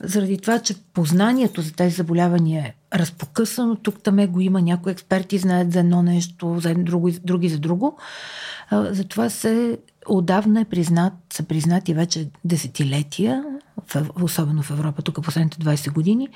заради 0.00 0.38
това, 0.38 0.58
че 0.58 0.74
познанието 0.94 1.62
за 1.62 1.72
тези 1.72 1.94
заболявания 1.94 2.62
е 2.64 2.98
разпокъсано. 2.98 3.76
Тук 3.76 4.02
там 4.02 4.26
го 4.26 4.40
има 4.40 4.62
някои 4.62 4.92
експерти, 4.92 5.38
знаят 5.38 5.72
за 5.72 5.80
едно 5.80 6.02
нещо, 6.02 6.58
за 6.60 6.74
друго, 6.74 7.10
други 7.24 7.48
за 7.48 7.58
друго. 7.58 7.98
Затова 8.72 9.30
се 9.30 9.78
отдавна 10.06 10.60
е 10.60 10.64
признат, 10.64 11.12
са 11.32 11.42
признати 11.42 11.94
вече 11.94 12.28
десетилетия, 12.44 13.44
особено 14.22 14.62
в 14.62 14.70
Европа, 14.70 15.02
тук 15.02 15.22
последните 15.22 15.58
20 15.58 15.92
години, 15.92 16.28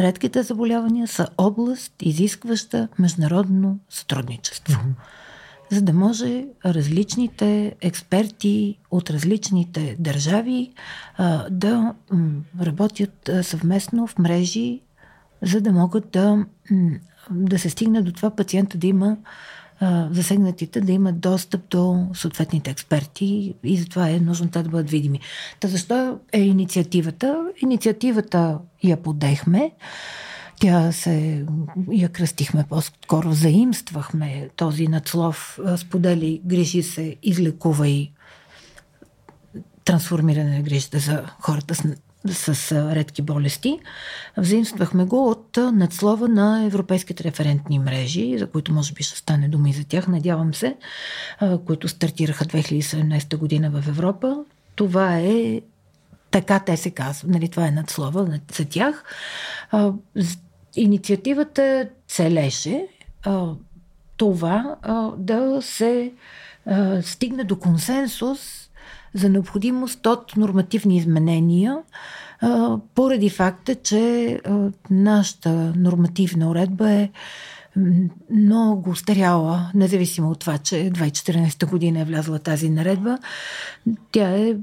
редките 0.00 0.42
заболявания 0.42 1.06
са 1.06 1.28
област, 1.38 1.92
изискваща 2.02 2.88
международно 2.98 3.78
сътрудничество. 3.90 4.80
Mm-hmm. 4.80 5.17
За 5.70 5.82
да 5.82 5.92
може 5.92 6.46
различните 6.66 7.74
експерти 7.80 8.78
от 8.90 9.10
различните 9.10 9.96
държави 9.98 10.72
а, 11.16 11.50
да 11.50 11.94
м, 12.12 12.30
работят 12.60 13.30
съвместно 13.42 14.06
в 14.06 14.18
мрежи, 14.18 14.80
за 15.42 15.60
да 15.60 15.72
могат 15.72 16.10
да, 16.10 16.46
м, 16.70 16.90
да 17.30 17.58
се 17.58 17.70
стигне 17.70 18.02
до 18.02 18.12
това 18.12 18.30
пациента 18.30 18.78
да 18.78 18.86
има 18.86 19.16
засегнатите 20.10 20.80
да 20.80 20.92
имат 20.92 21.20
достъп 21.20 21.68
до 21.68 22.06
съответните 22.14 22.70
експерти 22.70 23.54
и 23.64 23.76
затова 23.76 24.10
е 24.10 24.20
нужно 24.20 24.50
те 24.50 24.62
да 24.62 24.68
бъдат 24.68 24.90
видими. 24.90 25.20
Та 25.60 25.68
защо 25.68 26.18
е 26.32 26.40
инициативата? 26.40 27.44
Инициативата 27.62 28.58
я 28.82 28.96
подехме. 28.96 29.72
Тя 30.60 30.92
се, 30.92 31.46
я 31.92 32.08
кръстихме 32.08 32.64
по-скоро, 32.68 33.32
заимствахме 33.32 34.48
този 34.56 34.86
надслов, 34.86 35.58
сподели, 35.76 36.40
грижи 36.44 36.82
се, 36.82 37.16
излекувай, 37.22 38.12
трансформиране 39.84 40.56
на 40.56 40.62
грижите 40.62 40.98
за 40.98 41.24
хората 41.40 41.74
с 41.74 41.82
с 42.28 42.72
редки 42.94 43.22
болести. 43.22 43.78
Взаимствахме 44.36 45.04
го 45.04 45.30
от 45.30 45.56
надслова 45.56 46.28
на 46.28 46.64
европейските 46.64 47.24
референтни 47.24 47.78
мрежи, 47.78 48.38
за 48.38 48.50
които 48.50 48.72
може 48.72 48.92
би 48.92 49.02
ще 49.02 49.18
стане 49.18 49.48
дума 49.48 49.70
и 49.70 49.72
за 49.72 49.84
тях, 49.84 50.08
надявам 50.08 50.54
се, 50.54 50.76
които 51.66 51.88
стартираха 51.88 52.44
2017 52.44 53.36
година 53.36 53.70
в 53.70 53.88
Европа. 53.88 54.44
Това 54.74 55.18
е 55.18 55.60
така 56.30 56.58
те 56.58 56.76
се 56.76 56.90
казват, 56.90 57.30
нали, 57.30 57.48
това 57.48 57.66
е 57.66 57.70
надслова 57.70 58.40
за 58.56 58.64
тях. 58.64 59.04
Инициативата 60.76 61.88
целеше 62.08 62.86
това 64.16 64.76
да 65.18 65.62
се 65.62 66.12
стигне 67.02 67.44
до 67.44 67.58
консенсус 67.58 68.38
за 69.14 69.28
необходимост 69.28 70.06
от 70.06 70.36
нормативни 70.36 70.96
изменения, 70.96 71.78
поради 72.94 73.30
факта, 73.30 73.74
че 73.74 74.40
нашата 74.90 75.50
нормативна 75.76 76.50
уредба 76.50 76.90
е 76.90 77.10
много 78.30 78.96
старяла, 78.96 79.70
независимо 79.74 80.30
от 80.30 80.38
това, 80.38 80.58
че 80.58 80.74
2014 80.74 81.70
година 81.70 82.00
е 82.00 82.04
влязла 82.04 82.38
тази 82.38 82.70
наредба. 82.70 83.18
Тя 84.12 84.30
е 84.30 84.56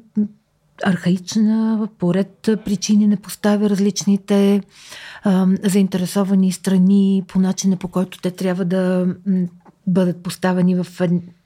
архаична, 0.84 1.88
поред 2.00 2.50
причини 2.65 3.08
не 3.08 3.17
поставя 3.17 3.70
различните 3.70 4.62
а, 5.24 5.48
заинтересовани 5.63 6.51
страни 6.51 7.24
по 7.27 7.39
начина 7.39 7.77
по 7.77 7.88
който 7.88 8.22
те 8.22 8.32
трябва 8.32 8.65
да 8.65 9.08
бъдат 9.88 10.24
поставени 10.24 10.75
в 10.75 10.88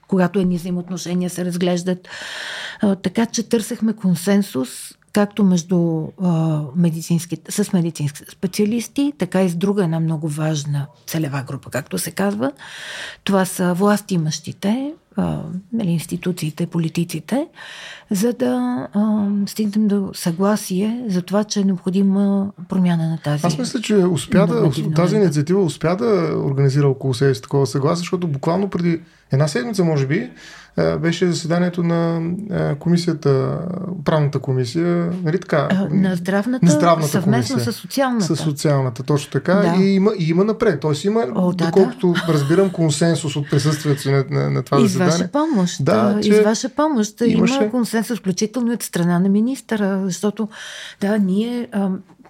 когато 0.07 0.39
едни 0.39 0.57
взаимоотношения 0.57 1.29
се 1.29 1.45
разглеждат. 1.45 2.07
А, 2.81 2.95
така 2.95 3.25
че 3.25 3.49
търсехме 3.49 3.93
консенсус 3.93 4.69
както 5.13 5.43
между 5.43 6.07
а, 6.21 6.61
медицинските, 6.75 7.51
с 7.51 7.73
медицинските 7.73 8.31
специалисти, 8.31 9.13
така 9.17 9.43
и 9.43 9.49
с 9.49 9.55
друга 9.55 9.83
една 9.83 9.99
много 9.99 10.27
важна 10.27 10.87
целева 11.07 11.43
група, 11.47 11.69
както 11.69 11.97
се 11.97 12.11
казва. 12.11 12.51
Това 13.23 13.45
са 13.45 13.73
власти 13.73 14.13
имащите, 14.13 14.93
нали, 15.73 15.89
институциите, 15.89 16.65
политиците, 16.65 17.47
за 18.11 18.33
да 18.33 18.87
а, 18.93 19.27
стигнем 19.45 19.87
до 19.87 20.09
съгласие 20.13 21.05
за 21.07 21.21
това, 21.21 21.43
че 21.43 21.59
е 21.59 21.63
необходима 21.63 22.51
промяна 22.69 23.09
на 23.09 23.17
тази. 23.17 23.47
Аз 23.47 23.57
мисля, 23.57 23.81
че 23.81 23.95
успя 23.95 24.47
да, 24.47 24.71
тази 24.95 25.15
инициатива 25.15 25.61
успя 25.61 25.95
да 25.95 26.37
организира 26.37 26.87
около 26.87 27.13
себе 27.13 27.35
си 27.35 27.41
такова 27.41 27.67
съгласие, 27.67 27.99
защото 27.99 28.27
буквално 28.27 28.69
преди 28.69 29.01
една 29.31 29.47
седмица, 29.47 29.83
може 29.83 30.07
би, 30.07 30.29
беше 30.77 31.27
заседанието 31.27 31.83
на 31.83 32.21
комисията, 32.79 33.59
правната 34.05 34.39
комисия, 34.39 35.11
нали 35.23 35.39
така? 35.39 35.87
На 35.91 36.15
здравната, 36.15 36.65
на 36.65 36.71
здравната 36.71 37.11
съвместно 37.11 37.55
комисия. 37.55 37.73
с 37.73 37.75
социалната. 37.75 38.35
С 38.35 38.35
социалната, 38.35 39.03
точно 39.03 39.31
така. 39.31 39.53
Да. 39.53 39.83
И, 39.83 39.95
има, 39.95 40.11
и 40.19 40.29
има 40.29 40.43
напред. 40.43 40.79
Тоест 40.79 41.03
има, 41.03 41.25
О, 41.35 41.53
да, 41.53 41.65
доколкото 41.65 42.13
да. 42.27 42.33
разбирам, 42.33 42.69
консенсус 42.69 43.35
от 43.35 43.49
присъствието 43.49 44.11
на, 44.11 44.25
на, 44.29 44.49
на 44.49 44.63
това 44.63 44.81
и 44.81 44.81
заседание. 44.81 45.13
И 45.13 45.17
ваша 45.17 45.31
помощ. 45.31 45.85
Да, 45.85 46.19
че 46.23 46.29
и 46.29 46.41
ваша 46.41 46.69
помощ. 46.69 47.21
Имаше... 47.21 47.55
Има 47.55 47.71
консенсус, 47.71 48.19
включително 48.19 48.73
от 48.73 48.83
страна 48.83 49.19
на 49.19 49.29
министъра, 49.29 50.01
защото 50.05 50.49
да, 51.01 51.17
ние 51.17 51.67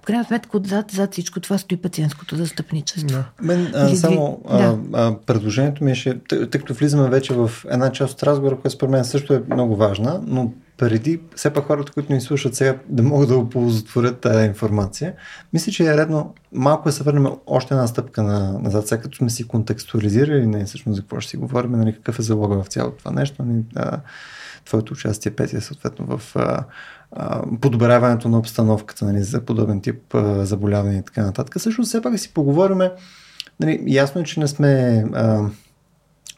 крайна 0.05 0.25
сметка 0.25 0.57
отзад, 0.57 0.91
зад 0.91 1.11
всичко 1.11 1.39
това 1.39 1.57
стои 1.57 1.77
пациентското 1.77 2.35
застъпничество. 2.35 3.07
Да. 3.07 3.25
Мен 3.41 3.71
а, 3.75 3.95
само 3.95 4.41
да. 4.49 4.55
а, 4.57 4.77
а, 4.93 5.17
предложението 5.25 5.83
ми 5.83 5.91
е, 5.91 5.95
тъй, 6.27 6.49
тъй 6.49 6.61
като 6.61 6.73
влизаме 6.73 7.09
вече 7.09 7.33
в 7.33 7.51
една 7.69 7.91
част 7.91 8.13
от 8.13 8.23
разговора, 8.23 8.55
която 8.55 8.75
според 8.75 8.91
мен 8.91 9.05
също 9.05 9.33
е 9.33 9.43
много 9.49 9.75
важна, 9.75 10.21
но 10.27 10.53
преди 10.79 11.21
все 11.35 11.49
пак 11.49 11.65
хората, 11.65 11.91
които 11.91 12.13
ни 12.13 12.21
слушат 12.21 12.55
сега, 12.55 12.77
да 12.89 13.03
могат 13.03 13.29
да 13.29 13.37
оползотворят 13.37 14.19
тази 14.19 14.45
информация, 14.45 15.13
мисля, 15.53 15.71
че 15.71 15.83
е 15.83 15.97
редно 15.97 16.33
малко 16.53 16.89
да 16.89 16.91
се 16.91 17.03
върнем 17.03 17.27
още 17.47 17.73
една 17.73 17.87
стъпка 17.87 18.23
на, 18.23 18.59
назад, 18.59 18.87
сега 18.87 19.01
като 19.01 19.17
сме 19.17 19.29
си 19.29 19.47
контекстуализирали, 19.47 20.47
не 20.47 20.65
всъщност 20.65 20.95
за 20.95 21.01
какво 21.01 21.19
ще 21.19 21.29
си 21.29 21.37
говорим, 21.37 21.71
нали, 21.71 21.93
какъв 21.93 22.19
е 22.19 22.21
залога 22.21 22.63
в 22.63 22.67
цялото 22.67 22.97
това 22.97 23.11
нещо, 23.11 23.43
нали, 23.43 23.63
а, 23.75 23.99
твоето 24.65 24.93
участие, 24.93 25.31
Петя, 25.31 25.61
съответно 25.61 26.17
в 26.17 26.35
а, 26.35 26.63
подобряването 27.61 28.29
на 28.29 28.37
обстановката 28.37 29.05
нали, 29.05 29.23
за 29.23 29.45
подобен 29.45 29.81
тип 29.81 30.15
а, 30.15 30.45
заболявания 30.45 30.99
и 30.99 31.03
така 31.03 31.25
нататък. 31.25 31.61
Също 31.61 31.81
все 31.81 32.01
пак 32.01 32.19
си 32.19 32.33
поговориме. 32.33 32.91
Нали, 33.59 33.83
ясно 33.87 34.21
е, 34.21 34.23
че 34.23 34.39
не 34.39 34.47
сме 34.47 35.03
а, 35.13 35.45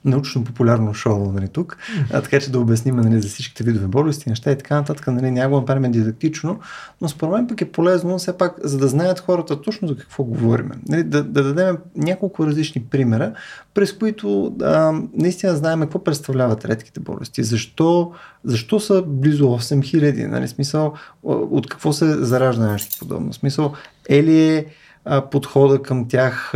научно-популярно 0.05 0.93
шоу 0.93 1.31
нали, 1.31 1.48
тук, 1.48 1.77
а, 2.13 2.22
така 2.22 2.39
че 2.39 2.51
да 2.51 2.60
обясним 2.60 2.96
нали, 2.96 3.22
за 3.22 3.27
всичките 3.27 3.63
видове 3.63 3.88
болести, 3.88 4.29
неща 4.29 4.51
и 4.51 4.58
така 4.58 4.75
нататък. 4.75 5.08
Нали, 5.08 5.31
няма 5.31 5.50
го 5.50 5.60
направим 5.60 5.91
дидактично, 5.91 6.60
но 7.01 7.10
според 7.10 7.34
мен 7.34 7.48
пък 7.48 7.62
е 7.62 7.72
полезно 7.72 8.17
все 8.17 8.38
пак, 8.38 8.55
за 8.63 8.77
да 8.77 8.88
знаят 8.88 9.20
хората 9.20 9.62
точно 9.62 9.88
за 9.88 9.98
какво 9.98 10.24
говорим. 10.24 10.72
Нали, 10.89 11.03
да, 11.03 11.24
да 11.24 11.43
дадем 11.43 11.77
няколко 11.96 12.48
различни 12.48 12.84
примера, 12.84 13.34
през 13.74 13.93
които 13.93 14.55
а, 14.62 14.93
наистина 15.13 15.55
знаем 15.55 15.79
какво 15.79 16.03
представляват 16.03 16.65
редките 16.65 17.00
болести, 17.00 17.43
защо, 17.43 18.12
защо 18.43 18.79
са 18.79 19.03
близо 19.08 19.43
8000, 19.46 20.27
нали, 20.27 20.48
смисъл, 20.48 20.93
от 21.24 21.67
какво 21.67 21.93
се 21.93 22.24
заражда 22.24 22.72
нещо 22.72 22.96
подобно. 23.00 23.34
Смисъл, 23.34 23.74
е 24.10 24.24
ли 24.24 24.48
е 24.48 24.65
подхода 25.31 25.81
към 25.81 26.08
тях 26.08 26.51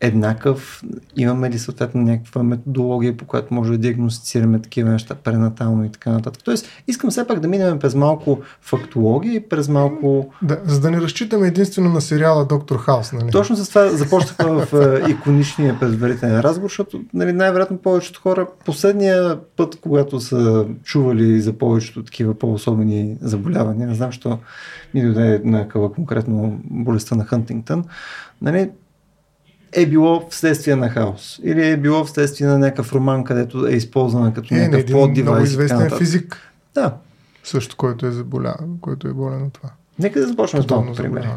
еднакъв? 0.00 0.82
Имаме 1.16 1.50
ли 1.50 1.58
съответно 1.58 2.02
някаква 2.02 2.42
методология, 2.42 3.16
по 3.16 3.24
която 3.24 3.54
може 3.54 3.72
да 3.72 3.78
диагностицираме 3.78 4.62
такива 4.62 4.90
неща 4.90 5.14
пренатално 5.14 5.84
и 5.84 5.92
така 5.92 6.10
нататък? 6.10 6.44
Тоест, 6.44 6.66
искам 6.86 7.10
все 7.10 7.26
пак 7.26 7.40
да 7.40 7.48
минем 7.48 7.78
през 7.78 7.94
малко 7.94 8.38
фактология 8.60 9.34
и 9.34 9.48
през 9.48 9.68
малко... 9.68 10.32
Да, 10.42 10.60
за 10.64 10.80
да 10.80 10.90
не 10.90 11.00
разчитаме 11.00 11.46
единствено 11.46 11.88
на 11.88 12.00
сериала 12.00 12.44
Доктор 12.44 12.76
Хаус, 12.76 13.12
нали? 13.12 13.30
Точно 13.30 13.56
с 13.56 13.68
това 13.68 13.88
започнахме 13.88 14.66
в 14.66 15.02
е, 15.06 15.10
иконичния 15.10 15.80
предварителен 15.80 16.40
разговор, 16.40 16.68
защото 16.68 17.00
нали, 17.14 17.32
най-вероятно 17.32 17.78
повечето 17.78 18.20
хора 18.20 18.46
последния 18.64 19.38
път, 19.56 19.78
когато 19.80 20.20
са 20.20 20.66
чували 20.84 21.40
за 21.40 21.52
повечето 21.52 22.04
такива 22.04 22.34
по-особени 22.34 23.16
заболявания, 23.20 23.88
не 23.88 23.94
знам, 23.94 24.12
що 24.12 24.38
ми 24.94 25.02
дойде 25.02 25.40
на 25.44 25.68
конкретно 25.68 26.60
болестта 26.64 27.14
на 27.14 27.24
Хантингтън, 27.24 27.84
нали, 28.42 28.70
е 29.72 29.86
било 29.86 30.28
вследствие 30.30 30.76
на 30.76 30.88
хаос. 30.88 31.40
Или 31.44 31.68
е 31.68 31.76
било 31.76 32.04
вследствие 32.04 32.46
на 32.46 32.58
някакъв 32.58 32.92
роман, 32.92 33.24
където 33.24 33.66
е 33.66 33.72
използвана 33.72 34.34
като 34.34 34.54
е, 34.54 34.58
някакъв 34.58 34.90
плод 34.90 35.14
девайс. 35.14 35.26
Много 35.26 35.44
известен 35.44 35.98
физик. 35.98 36.52
Да. 36.74 36.94
Също, 37.44 37.76
който 37.76 38.06
е 38.06 38.10
заболял, 38.10 38.56
който 38.80 39.08
е 39.08 39.12
болен 39.12 39.42
от 39.42 39.52
това. 39.52 39.70
Нека 39.98 40.20
да 40.20 40.26
започнем 40.26 40.62
с 40.62 40.70
малко 40.70 40.94
пример. 40.94 41.28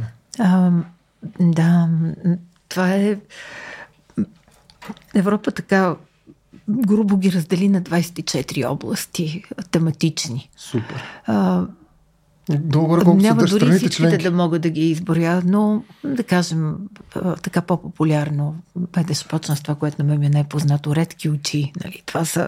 да, 1.40 1.90
това 2.70 2.90
е... 2.94 3.18
Европа 5.16 5.52
така 5.52 5.96
грубо 6.70 7.18
ги 7.18 7.32
раздели 7.32 7.70
на 7.70 7.82
24 7.82 8.70
области 8.70 9.44
тематични. 9.72 10.50
Супер. 10.58 11.04
А, 11.26 11.66
Долу 12.50 12.88
колко 12.88 13.14
Няма 13.14 13.48
са 13.48 13.60
дори 13.60 13.72
всичките 13.72 14.10
членки. 14.10 14.24
да 14.24 14.32
мога 14.32 14.60
да 14.60 14.70
ги 14.70 14.90
изборя, 14.90 15.42
но 15.46 15.84
да 16.04 16.24
кажем 16.24 16.76
така 17.44 17.62
по-популярно, 17.62 18.56
бе 18.76 19.04
да 19.04 19.14
ще 19.14 19.28
почна 19.28 19.56
с 19.56 19.62
това, 19.62 19.76
което 19.76 20.04
на 20.04 20.10
мен 20.10 20.20
ми 20.20 20.26
е 20.26 20.30
най-познато, 20.30 20.96
редки 20.96 21.30
очи. 21.30 21.72
Нали? 21.84 22.04
Това 22.06 22.26
са, 22.26 22.48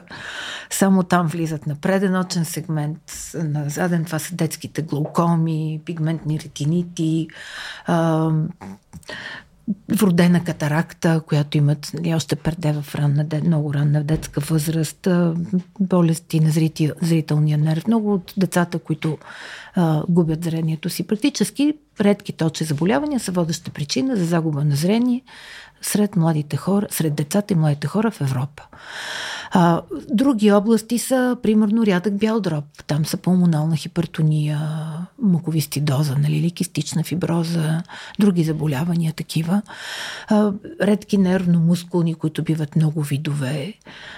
само 0.69 1.03
там 1.03 1.27
влизат 1.27 1.67
на 1.67 1.75
преденочен 1.75 2.45
сегмент, 2.45 2.99
на 3.35 3.69
заден 3.69 4.05
това 4.05 4.19
са 4.19 4.35
детските 4.35 4.81
глаукоми, 4.81 5.81
пигментни 5.85 6.39
ретинити, 6.39 7.27
а, 7.85 8.31
вродена 9.91 10.43
катаракта, 10.43 11.21
която 11.27 11.57
имат 11.57 11.91
нали, 11.93 12.15
още 12.15 12.35
перде 12.35 12.73
в 12.73 12.95
ранна, 12.95 13.25
много 13.43 13.73
ранна 13.73 14.03
детска 14.03 14.39
възраст, 14.39 15.07
болести 15.79 16.39
на 16.39 16.51
зрителния 17.01 17.57
нерв. 17.57 17.87
Много 17.87 18.13
от 18.13 18.33
децата, 18.37 18.79
които 18.79 19.17
а, 19.75 20.03
губят 20.09 20.43
зрението 20.43 20.89
си, 20.89 21.07
практически 21.07 21.73
редки 22.01 22.33
точи 22.33 22.63
заболявания 22.63 23.19
са 23.19 23.31
водеща 23.31 23.71
причина 23.71 24.15
за 24.15 24.25
загуба 24.25 24.63
на 24.63 24.75
зрение 24.75 25.21
сред 25.81 26.15
младите 26.15 26.57
хора, 26.57 26.87
сред 26.91 27.15
децата 27.15 27.53
и 27.53 27.57
младите 27.57 27.87
хора 27.87 28.11
в 28.11 28.21
Европа. 28.21 28.63
А, 29.55 29.81
други 30.11 30.51
области 30.51 30.99
са, 30.99 31.37
примерно, 31.43 31.85
рядък 31.85 32.17
бял 32.17 32.39
дроб. 32.39 32.65
Там 32.87 33.05
са 33.05 33.17
пулмонална 33.17 33.75
хипертония, 33.75 34.59
муковистидоза, 35.21 36.15
нали, 36.15 36.41
ликистична 36.41 37.03
фиброза, 37.03 37.83
други 38.19 38.43
заболявания 38.43 39.13
такива. 39.13 39.61
А, 40.27 40.51
редки 40.81 41.17
нервно-мускулни, 41.17 42.15
които 42.15 42.43
биват 42.43 42.75
много 42.75 43.01
видове. 43.01 43.73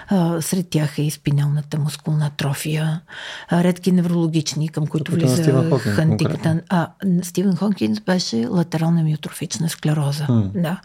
А, 0.08 0.40
сред 0.42 0.68
тях 0.68 0.98
е 0.98 1.02
и 1.02 1.10
спиналната 1.10 1.78
мускулна 1.78 2.26
атрофия. 2.26 3.00
А, 3.48 3.64
редки 3.64 3.92
неврологични, 3.92 4.68
към 4.68 4.86
които 4.86 5.12
влиза 5.12 5.70
Хантингтън. 5.78 6.60
А, 6.68 6.88
Стивен 7.22 7.56
Хонкинс 7.56 8.00
беше 8.00 8.46
латерална 8.46 9.02
миотрофична 9.02 9.68
склероза. 9.68 10.26
Hmm. 10.26 10.62
Да. 10.62 10.80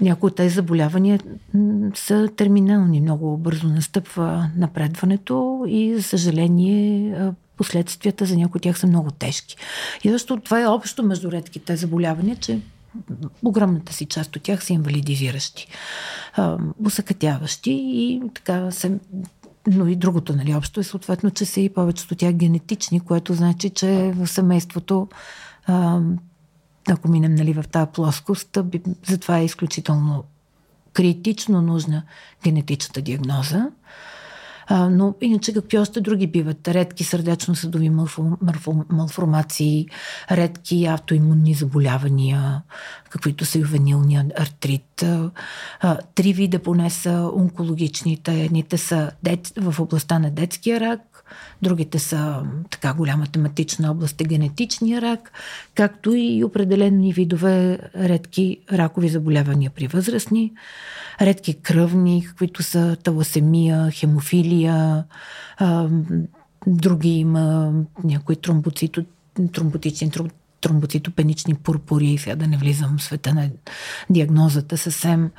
Някои 0.00 0.26
от 0.26 0.36
тези 0.36 0.54
заболявания 0.54 1.20
са 1.94 2.28
терминални. 2.36 3.00
Много 3.00 3.36
бързо 3.36 3.68
настъпва 3.68 4.50
напредването 4.56 5.64
и, 5.68 5.94
за 5.94 6.02
съжаление, 6.02 7.14
последствията 7.56 8.26
за 8.26 8.36
някои 8.36 8.58
от 8.58 8.62
тях 8.62 8.78
са 8.78 8.86
много 8.86 9.10
тежки. 9.10 9.56
И 10.04 10.10
защото 10.10 10.42
това 10.42 10.60
е 10.60 10.66
общо 10.66 11.02
между 11.02 11.32
редките 11.32 11.76
заболявания, 11.76 12.36
че 12.36 12.58
огромната 13.44 13.92
си 13.92 14.06
част 14.06 14.36
от 14.36 14.42
тях 14.42 14.64
са 14.64 14.72
инвалидизиращи, 14.72 15.66
усъкътяващи 16.84 17.72
и 17.72 18.22
така 18.34 18.70
се 18.70 18.98
но 19.66 19.86
и 19.86 19.96
другото, 19.96 20.36
нали, 20.36 20.54
общо 20.54 20.80
е 20.80 20.84
съответно, 20.84 21.30
че 21.30 21.44
са 21.44 21.60
и 21.60 21.68
повечето 21.68 22.14
от 22.14 22.18
тях 22.18 22.32
генетични, 22.32 23.00
което 23.00 23.34
значи, 23.34 23.70
че 23.70 24.12
в 24.16 24.26
семейството 24.26 25.08
ако 26.88 27.08
минем 27.08 27.34
нали, 27.34 27.52
в 27.52 27.64
тази 27.72 27.90
плоскост, 27.92 28.58
затова 29.06 29.38
е 29.38 29.44
изключително 29.44 30.24
критично 30.92 31.62
нужна 31.62 32.02
генетичната 32.44 33.02
диагноза. 33.02 33.70
А, 34.66 34.88
но 34.88 35.14
иначе 35.20 35.52
какви 35.54 35.78
още 35.78 36.00
други 36.00 36.26
биват? 36.26 36.68
Редки 36.68 37.04
сърдечно-съдови 37.04 37.90
малформации, 38.90 39.88
редки 40.30 40.86
автоимунни 40.86 41.54
заболявания, 41.54 42.62
каквито 43.10 43.44
са 43.44 43.58
ювенилния 43.58 44.26
артрит. 44.38 45.04
А, 45.80 45.98
три 46.14 46.32
вида 46.32 46.58
поне 46.58 46.90
са 46.90 47.30
онкологичните. 47.36 48.42
Едните 48.44 48.78
са 48.78 49.10
дет, 49.22 49.52
в 49.56 49.80
областта 49.80 50.18
на 50.18 50.30
детския 50.30 50.80
рак, 50.80 51.00
другите 51.62 51.98
са 51.98 52.42
така 52.70 52.94
голяма 52.94 53.26
тематична 53.26 53.90
област 53.90 54.20
е 54.20 54.24
генетичния 54.24 55.02
рак, 55.02 55.32
както 55.74 56.14
и 56.14 56.44
определени 56.44 57.12
видове 57.12 57.78
редки 57.96 58.58
ракови 58.72 59.08
заболявания 59.08 59.70
при 59.70 59.86
възрастни 59.86 60.52
редки 61.20 61.54
кръвни, 61.54 62.24
каквито 62.28 62.62
са 62.62 62.96
таласемия, 63.02 63.90
хемофилия, 63.90 65.04
други 66.66 67.08
има 67.08 67.72
някои 68.04 68.36
тромбоцито, 68.36 69.04
тромботични, 69.52 70.10
тромбоцитопенични 70.60 71.54
пурпури, 71.54 72.18
сега 72.18 72.36
да 72.36 72.46
не 72.46 72.56
влизам 72.56 72.98
в 72.98 73.02
света 73.02 73.34
на 73.34 73.50
диагнозата 74.10 74.78
съвсем. 74.78 75.30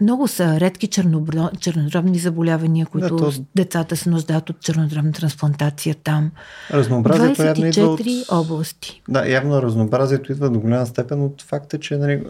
Много 0.00 0.28
са 0.28 0.60
редки 0.60 0.86
чернодробни 1.60 2.18
заболявания, 2.18 2.86
които 2.86 3.16
да, 3.16 3.30
то... 3.30 3.32
децата 3.56 3.96
се 3.96 4.10
нуждаят 4.10 4.50
от 4.50 4.60
чернодробна 4.60 5.12
трансплантация 5.12 5.94
там. 5.94 6.30
Разнообразието 6.70 7.42
24 7.42 8.00
идва 8.06 8.36
от... 8.38 8.44
области. 8.44 9.02
Да, 9.08 9.28
явно 9.28 9.62
разнообразието 9.62 10.32
идва 10.32 10.50
до 10.50 10.60
голяма 10.60 10.86
степен 10.86 11.22
от 11.22 11.42
факта, 11.42 11.78
че 11.80 11.96
нали, 11.96 12.22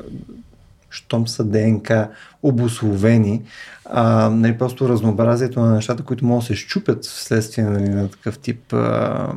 щом 0.91 1.29
са 1.29 1.45
ДНК 1.45 2.09
обословени, 2.43 3.43
а, 3.85 4.31
нали, 4.31 4.59
просто 4.59 4.89
разнообразието 4.89 5.61
на 5.61 5.75
нещата, 5.75 6.03
които 6.03 6.25
могат 6.25 6.43
да 6.43 6.47
се 6.47 6.55
щупят 6.55 7.05
вследствие 7.05 7.65
нали, 7.65 7.89
на 7.89 8.09
такъв 8.09 8.39
тип 8.39 8.73
а, 8.73 9.33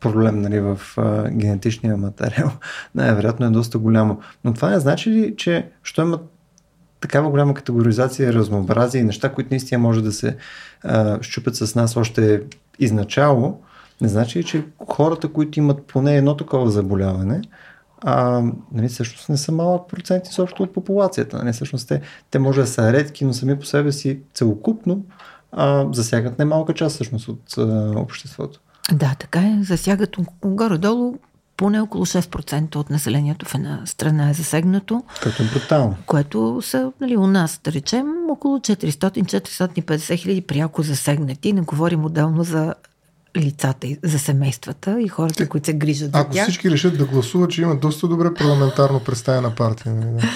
проблем 0.00 0.40
нали, 0.40 0.60
в 0.60 0.80
а, 0.96 1.30
генетичния 1.30 1.96
материал, 1.96 2.52
най-вероятно 2.94 3.46
е 3.46 3.50
доста 3.50 3.78
голямо. 3.78 4.20
Но 4.44 4.54
това 4.54 4.70
не 4.70 4.80
значи 4.80 5.10
ли, 5.10 5.34
че 5.36 5.68
що 5.82 6.02
има 6.02 6.18
такава 7.02 7.30
голяма 7.30 7.54
категоризация 7.54 8.32
разнообразие 8.32 9.00
и 9.00 9.04
неща, 9.04 9.32
които 9.32 9.50
наистина 9.50 9.78
може 9.78 10.02
да 10.02 10.12
се 10.12 10.36
а, 10.84 11.22
щупят 11.22 11.56
с 11.56 11.74
нас 11.74 11.96
още 11.96 12.42
изначало, 12.78 13.60
не 14.00 14.08
значи 14.08 14.44
че 14.44 14.64
хората, 14.88 15.28
които 15.28 15.58
имат 15.58 15.86
поне 15.86 16.16
едно 16.16 16.36
такова 16.36 16.70
заболяване, 16.70 17.42
а, 18.00 18.42
нали, 18.72 18.88
всъщност 18.88 19.28
не 19.28 19.36
са 19.36 19.52
малък 19.52 19.88
процент 19.88 20.28
изобщо 20.28 20.62
от 20.62 20.74
популацията. 20.74 21.38
Нали, 21.38 21.52
всъщност 21.52 21.88
те, 21.88 22.00
те 22.30 22.38
може 22.38 22.60
да 22.60 22.66
са 22.66 22.92
редки, 22.92 23.24
но 23.24 23.32
сами 23.32 23.58
по 23.58 23.66
себе 23.66 23.92
си 23.92 24.20
целокупно 24.34 25.04
а, 25.52 25.86
засягат 25.92 26.38
немалка 26.38 26.74
част 26.74 26.94
всъщност 26.94 27.28
от 27.28 27.58
а, 27.58 27.92
обществото. 27.96 28.60
Да, 28.92 29.14
така 29.18 29.40
е. 29.40 29.58
Засягат 29.62 30.16
горе-долу 30.44 31.14
поне 31.62 31.80
около 31.80 32.06
6% 32.06 32.76
от 32.76 32.90
населението 32.90 33.46
в 33.46 33.54
една 33.54 33.80
страна 33.84 34.30
е 34.30 34.34
засегнато. 34.34 35.02
Като 35.22 35.42
е 35.42 35.46
брутално. 35.46 35.96
Което 36.06 36.60
са 36.62 36.92
нали, 37.00 37.16
у 37.16 37.26
нас, 37.26 37.60
да 37.64 37.72
речем, 37.72 38.06
около 38.30 38.58
400-450 38.58 40.16
хиляди 40.16 40.40
пряко 40.40 40.82
засегнати. 40.82 41.52
Не 41.52 41.60
говорим 41.60 42.04
отделно 42.04 42.44
за 42.44 42.74
лицата 43.36 43.88
за 44.02 44.18
семействата 44.18 45.00
и 45.00 45.08
хората, 45.08 45.36
Те, 45.36 45.48
които 45.48 45.66
се 45.66 45.72
грижат 45.72 46.12
за 46.12 46.18
ако 46.18 46.30
тях. 46.30 46.42
Ако 46.42 46.50
всички 46.50 46.70
решат 46.70 46.98
да 46.98 47.04
гласуват, 47.04 47.50
че 47.50 47.62
има 47.62 47.76
доста 47.76 48.08
добре 48.08 48.34
парламентарно 48.34 49.00
представена 49.00 49.54
партия. 49.54 49.94
Нали? 49.94 50.28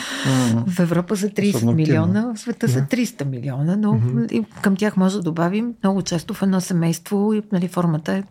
В 0.66 0.80
Европа 0.80 1.16
са 1.16 1.28
30 1.28 1.74
милиона, 1.74 2.32
в 2.34 2.38
света 2.38 2.68
са 2.68 2.80
300 2.80 3.24
милиона, 3.24 3.76
но 3.76 3.92
mm-hmm. 3.92 4.44
към 4.62 4.76
тях 4.76 4.96
може 4.96 5.16
да 5.16 5.22
добавим 5.22 5.74
много 5.82 6.02
често 6.02 6.34
в 6.34 6.42
едно 6.42 6.60
семейство 6.60 7.34
и 7.34 7.42
нали, 7.52 7.68
формата 7.68 8.12
е 8.12 8.22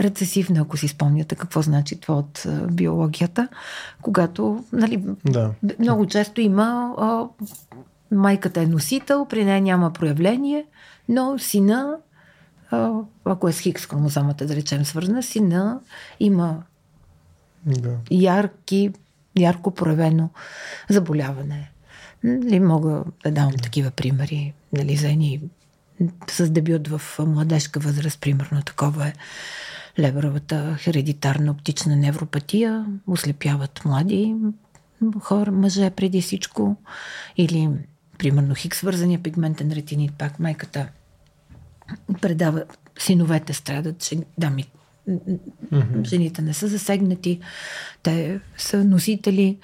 рецесивна, 0.00 0.60
ако 0.60 0.76
си 0.76 0.88
спомняте 0.88 1.34
какво 1.34 1.62
значи 1.62 2.00
това 2.00 2.14
от 2.18 2.42
а, 2.46 2.66
биологията, 2.66 3.48
когато 4.02 4.64
нали, 4.72 5.04
да. 5.24 5.50
много 5.78 6.06
често 6.06 6.40
има 6.40 6.94
а, 6.98 7.24
майката 8.16 8.62
е 8.62 8.66
носител, 8.66 9.26
при 9.30 9.44
нея 9.44 9.60
няма 9.60 9.92
проявление, 9.92 10.66
но 11.08 11.38
сина 11.38 11.96
ако 13.24 13.48
е 13.48 13.52
с 13.52 13.60
хикс 13.60 13.86
хромозомата, 13.86 14.46
да 14.46 14.56
речем, 14.56 14.84
свързана, 14.84 15.22
сина 15.22 15.80
има 16.20 16.62
да. 17.66 17.96
ярки, 18.10 18.92
ярко 19.36 19.70
проявено 19.70 20.30
заболяване. 20.88 21.70
Нали, 22.24 22.60
мога 22.60 23.04
да 23.24 23.30
давам 23.30 23.54
такива 23.62 23.90
примери 23.90 24.54
нали, 24.72 24.96
за 24.96 25.08
едни 25.08 25.40
с 26.30 26.50
дебют 26.50 26.88
в 26.88 27.00
младежка 27.18 27.80
възраст, 27.80 28.20
примерно 28.20 28.62
такова 28.62 29.06
е 29.06 29.12
леверовата 29.98 30.76
хередитарна 30.80 31.50
оптична 31.50 31.96
невропатия, 31.96 32.86
ослепяват 33.06 33.84
млади 33.84 34.34
хора, 35.20 35.52
мъже 35.52 35.90
преди 35.90 36.22
всичко, 36.22 36.76
или 37.36 37.68
примерно 38.18 38.54
хик 38.54 38.74
свързания 38.74 39.22
пигментен 39.22 39.72
ретинит, 39.72 40.12
пак 40.14 40.40
майката 40.40 40.88
предава, 42.20 42.64
синовете 42.98 43.52
страдат, 43.52 44.10
дами, 44.38 44.64
mm-hmm. 45.08 46.04
жените 46.04 46.42
не 46.42 46.54
са 46.54 46.68
засегнати, 46.68 47.40
те 48.02 48.40
са 48.56 48.84
носители 48.84 49.58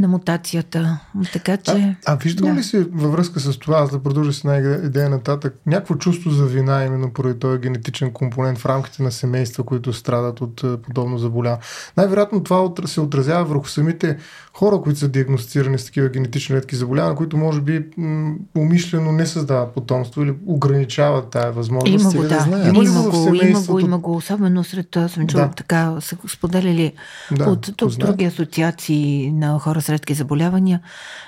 на 0.00 0.08
мутацията. 0.08 1.00
Така 1.32 1.56
че. 1.56 1.96
А, 2.06 2.12
а 2.12 2.16
виждал 2.16 2.48
да. 2.48 2.54
ли 2.54 2.62
си 2.62 2.78
във 2.92 3.12
връзка 3.12 3.40
с 3.40 3.58
това, 3.58 3.78
аз 3.78 3.90
да 3.90 4.02
продължа 4.02 4.32
с 4.32 4.44
една 4.44 4.56
идея 4.56 5.10
нататък, 5.10 5.54
някакво 5.66 5.94
чувство 5.94 6.30
за 6.30 6.46
вина, 6.46 6.84
именно 6.84 7.12
поради 7.12 7.38
този 7.38 7.58
генетичен 7.58 8.10
компонент 8.10 8.58
в 8.58 8.66
рамките 8.66 9.02
на 9.02 9.12
семейства, 9.12 9.64
които 9.64 9.92
страдат 9.92 10.40
от 10.40 10.82
подобно 10.82 11.18
заболяване? 11.18 11.62
Най-вероятно 11.96 12.42
това 12.42 12.72
се 12.86 13.00
отразява 13.00 13.44
върху 13.44 13.68
самите 13.68 14.18
хора, 14.58 14.80
които 14.80 14.98
са 14.98 15.08
диагностицирани 15.08 15.78
с 15.78 15.84
такива 15.84 16.08
генетично 16.08 16.56
редки 16.56 16.76
заболявания, 16.76 17.16
които 17.16 17.36
може 17.36 17.60
би 17.60 17.86
м- 17.96 18.34
умишлено 18.56 19.12
не 19.12 19.26
създават 19.26 19.74
потомство 19.74 20.22
или 20.22 20.34
ограничават 20.46 21.30
тая 21.30 21.52
възможност. 21.52 22.02
Има 22.02 22.12
го, 22.12 22.22
да. 22.22 22.28
да 22.28 22.68
има, 22.68 22.84
има, 22.84 23.10
го, 23.10 23.34
има 23.34 23.62
го, 23.62 23.78
има 23.78 23.98
го, 23.98 24.16
особено 24.16 24.64
сред, 24.64 24.96
съм 25.08 25.26
чула 25.26 25.46
да. 25.46 25.50
така, 25.54 25.96
са 26.00 26.16
споделили 26.28 26.92
да, 27.32 27.44
от 27.44 27.76
тук 27.76 27.96
други 27.96 28.24
асоциации 28.24 29.32
на 29.32 29.58
хора 29.58 29.80
с 29.80 29.88
редки 29.88 30.14
заболявания 30.14 30.80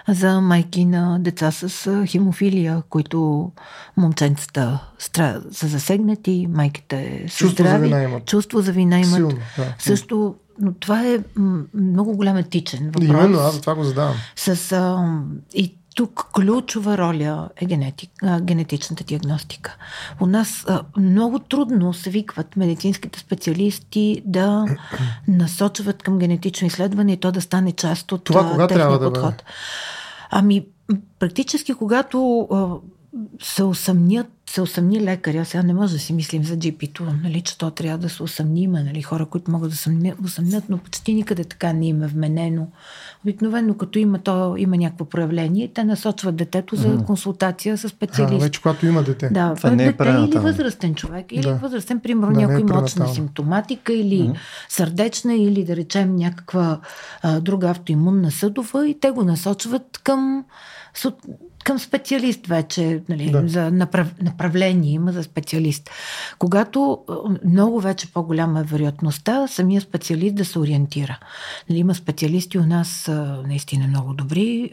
за 0.08 0.40
майки 0.40 0.84
на 0.84 1.18
деца 1.20 1.50
с 1.50 2.04
хемофилия, 2.06 2.82
които 2.88 3.50
момченцата 3.96 4.78
са 4.98 5.66
засегнати, 5.68 6.48
майките 6.50 7.24
са 7.28 7.36
Чувство 7.36 7.64
здрави. 7.64 7.78
За 7.78 7.84
вина 7.84 8.02
имат. 8.02 8.24
Чувство 8.26 8.60
за 8.60 8.72
вина 8.72 8.96
имат. 8.96 9.14
Силно, 9.14 9.38
да. 9.56 9.74
Също 9.78 10.34
но 10.60 10.72
това 10.72 11.06
е 11.06 11.18
много 11.74 12.16
голям 12.16 12.36
етичен 12.36 12.86
въпрос. 12.86 13.04
Именно, 13.04 13.38
аз 13.38 13.54
за 13.54 13.60
това 13.60 13.74
го 13.74 13.84
задавам. 13.84 14.14
С, 14.36 14.72
а, 14.72 15.20
и 15.54 15.76
тук 15.94 16.26
ключова 16.34 16.98
роля 16.98 17.48
е 17.56 17.64
генетик, 17.66 18.10
а, 18.22 18.40
генетичната 18.40 19.04
диагностика. 19.04 19.76
У 20.20 20.26
нас 20.26 20.64
а, 20.68 20.82
много 20.96 21.38
трудно 21.38 21.94
се 21.94 22.10
викват 22.10 22.56
медицинските 22.56 23.18
специалисти 23.18 24.22
да 24.24 24.64
насочват 25.28 26.02
към 26.02 26.18
генетично 26.18 26.66
изследване 26.66 27.12
и 27.12 27.16
то 27.16 27.32
да 27.32 27.40
стане 27.40 27.72
част 27.72 28.12
от 28.12 28.24
това, 28.24 28.50
кога 28.50 28.66
трябва 28.66 28.98
подход. 28.98 29.14
Да 29.14 29.20
бъде? 29.20 29.42
Ами, 30.30 30.66
практически, 31.18 31.74
когато 31.74 32.40
а, 32.40 32.76
се 33.42 33.64
усъмнят, 33.64 34.30
се 34.50 34.60
усъмни 34.60 35.00
лекаря, 35.00 35.44
сега 35.44 35.62
не 35.62 35.74
може 35.74 35.92
да 35.92 35.98
си 35.98 36.12
мислим 36.12 36.44
за 36.44 36.58
джипито, 36.58 37.06
нали, 37.22 37.40
че 37.40 37.58
то 37.58 37.70
трябва 37.70 37.98
да 37.98 38.08
се 38.08 38.22
усъмни, 38.22 38.62
има 38.62 38.82
нали, 38.82 39.02
хора, 39.02 39.26
които 39.26 39.50
могат 39.50 39.70
да 39.70 39.76
се 39.76 40.14
усъмнят, 40.24 40.64
но 40.68 40.78
почти 40.78 41.14
никъде 41.14 41.44
така 41.44 41.72
не 41.72 41.86
им 41.86 42.02
е 42.02 42.06
вменено. 42.06 42.66
Обикновено, 43.24 43.74
като 43.74 43.98
има, 43.98 44.18
то, 44.18 44.56
има 44.56 44.76
някакво 44.76 45.04
проявление, 45.04 45.68
те 45.74 45.84
насочват 45.84 46.36
детето 46.36 46.76
за 46.76 47.04
консултация 47.06 47.78
с 47.78 47.88
специалист. 47.88 48.42
А, 48.42 48.44
вече 48.44 48.62
когато 48.62 48.86
има 48.86 49.02
дете. 49.02 49.28
Да, 49.28 49.54
Това 49.54 49.70
не 49.70 49.84
е 49.84 49.92
дете 49.92 50.04
или 50.08 50.38
възрастен 50.38 50.94
човек, 50.94 51.26
или 51.32 51.42
да. 51.42 51.54
възрастен, 51.54 52.00
примерно 52.00 52.32
да, 52.32 52.40
някой 52.40 52.60
е 52.60 52.80
мочна 52.80 53.08
симптоматика, 53.08 53.92
или 53.92 54.20
mm-hmm. 54.20 54.36
сърдечна, 54.68 55.34
или 55.34 55.64
да 55.64 55.76
речем 55.76 56.16
някаква 56.16 56.80
а, 57.22 57.40
друга 57.40 57.70
автоимунна 57.70 58.30
съдова 58.30 58.88
и 58.88 59.00
те 59.00 59.10
го 59.10 59.24
насочват 59.24 60.00
към 60.04 60.44
към 61.64 61.78
специалист 61.78 62.46
вече, 62.46 63.02
нали, 63.08 63.30
да. 63.30 63.48
за 63.48 63.70
направ, 63.70 64.14
направление 64.22 64.92
има 64.92 65.12
за 65.12 65.22
специалист. 65.22 65.90
Когато 66.38 66.98
много 67.44 67.80
вече 67.80 68.12
по-голяма 68.12 68.60
е 68.60 68.64
вероятността 68.64 69.46
самия 69.48 69.80
специалист 69.80 70.34
да 70.34 70.44
се 70.44 70.58
ориентира. 70.58 71.18
Нали, 71.70 71.78
има 71.78 71.94
специалисти 71.94 72.58
у 72.58 72.66
нас 72.66 73.10
наистина 73.46 73.88
много 73.88 74.14
добри, 74.14 74.70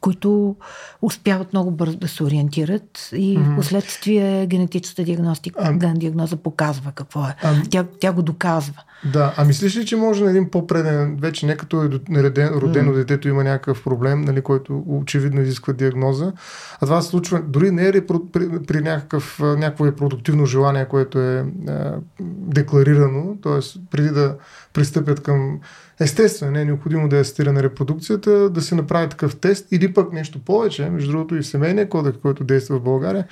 които 0.00 0.56
успяват 1.02 1.52
много 1.52 1.70
бързо 1.70 1.96
да 1.96 2.08
се 2.08 2.24
ориентират 2.24 3.10
и 3.12 3.38
mm-hmm. 3.38 3.52
в 3.52 3.56
последствие 3.56 4.46
генетичната 4.46 5.04
диагностика, 5.04 5.78
а, 5.82 5.94
диагноза 5.94 6.36
показва 6.36 6.92
какво 6.94 7.24
е. 7.24 7.34
А, 7.42 7.62
тя, 7.70 7.84
тя 8.00 8.12
го 8.12 8.22
доказва. 8.22 8.82
Да, 9.12 9.34
а 9.36 9.44
мислиш 9.44 9.76
ли, 9.76 9.86
че 9.86 9.96
може 9.96 10.24
на 10.24 10.30
един 10.30 10.50
по-преден, 10.50 11.16
вече 11.20 11.46
не 11.46 11.56
като 11.56 11.82
е 11.82 11.88
родено 11.88 12.92
mm-hmm. 12.92 12.94
детето 12.94 13.28
има 13.28 13.44
някакъв 13.44 13.84
проблем, 13.84 14.20
нали, 14.20 14.40
който 14.40 14.84
очевидно 14.86 15.40
изисква 15.40 15.72
диагноза, 15.72 16.32
а 16.80 16.86
това 16.86 17.02
се 17.02 17.08
случва 17.08 17.42
дори 17.42 17.70
не 17.70 17.88
е 17.88 17.92
при, 17.92 18.16
при, 18.32 18.62
при 18.66 18.80
някакъв, 18.80 19.38
някакво 19.40 19.86
репродуктивно 19.86 20.46
желание, 20.46 20.84
което 20.84 21.20
е, 21.20 21.44
е 21.68 21.74
декларирано, 22.20 23.36
т.е. 23.42 23.80
преди 23.90 24.08
да 24.08 24.36
пристъпят 24.72 25.22
към 25.22 25.60
естествено, 26.00 26.52
не 26.52 26.60
е 26.60 26.64
необходимо 26.64 27.08
да 27.08 27.16
е 27.16 27.20
асистирана 27.20 27.62
репродукцията, 27.62 28.50
да 28.50 28.62
се 28.62 28.74
направи 28.74 29.08
такъв 29.08 29.36
тест 29.36 29.66
или 29.72 29.94
пък 29.94 30.12
нещо 30.12 30.38
повече, 30.38 30.90
между 30.90 31.10
другото 31.10 31.36
и 31.36 31.42
в 31.42 31.46
семейния 31.46 31.88
кодекс, 31.88 32.18
който 32.22 32.44
действа 32.44 32.78
в 32.78 32.82
България, 32.82 33.26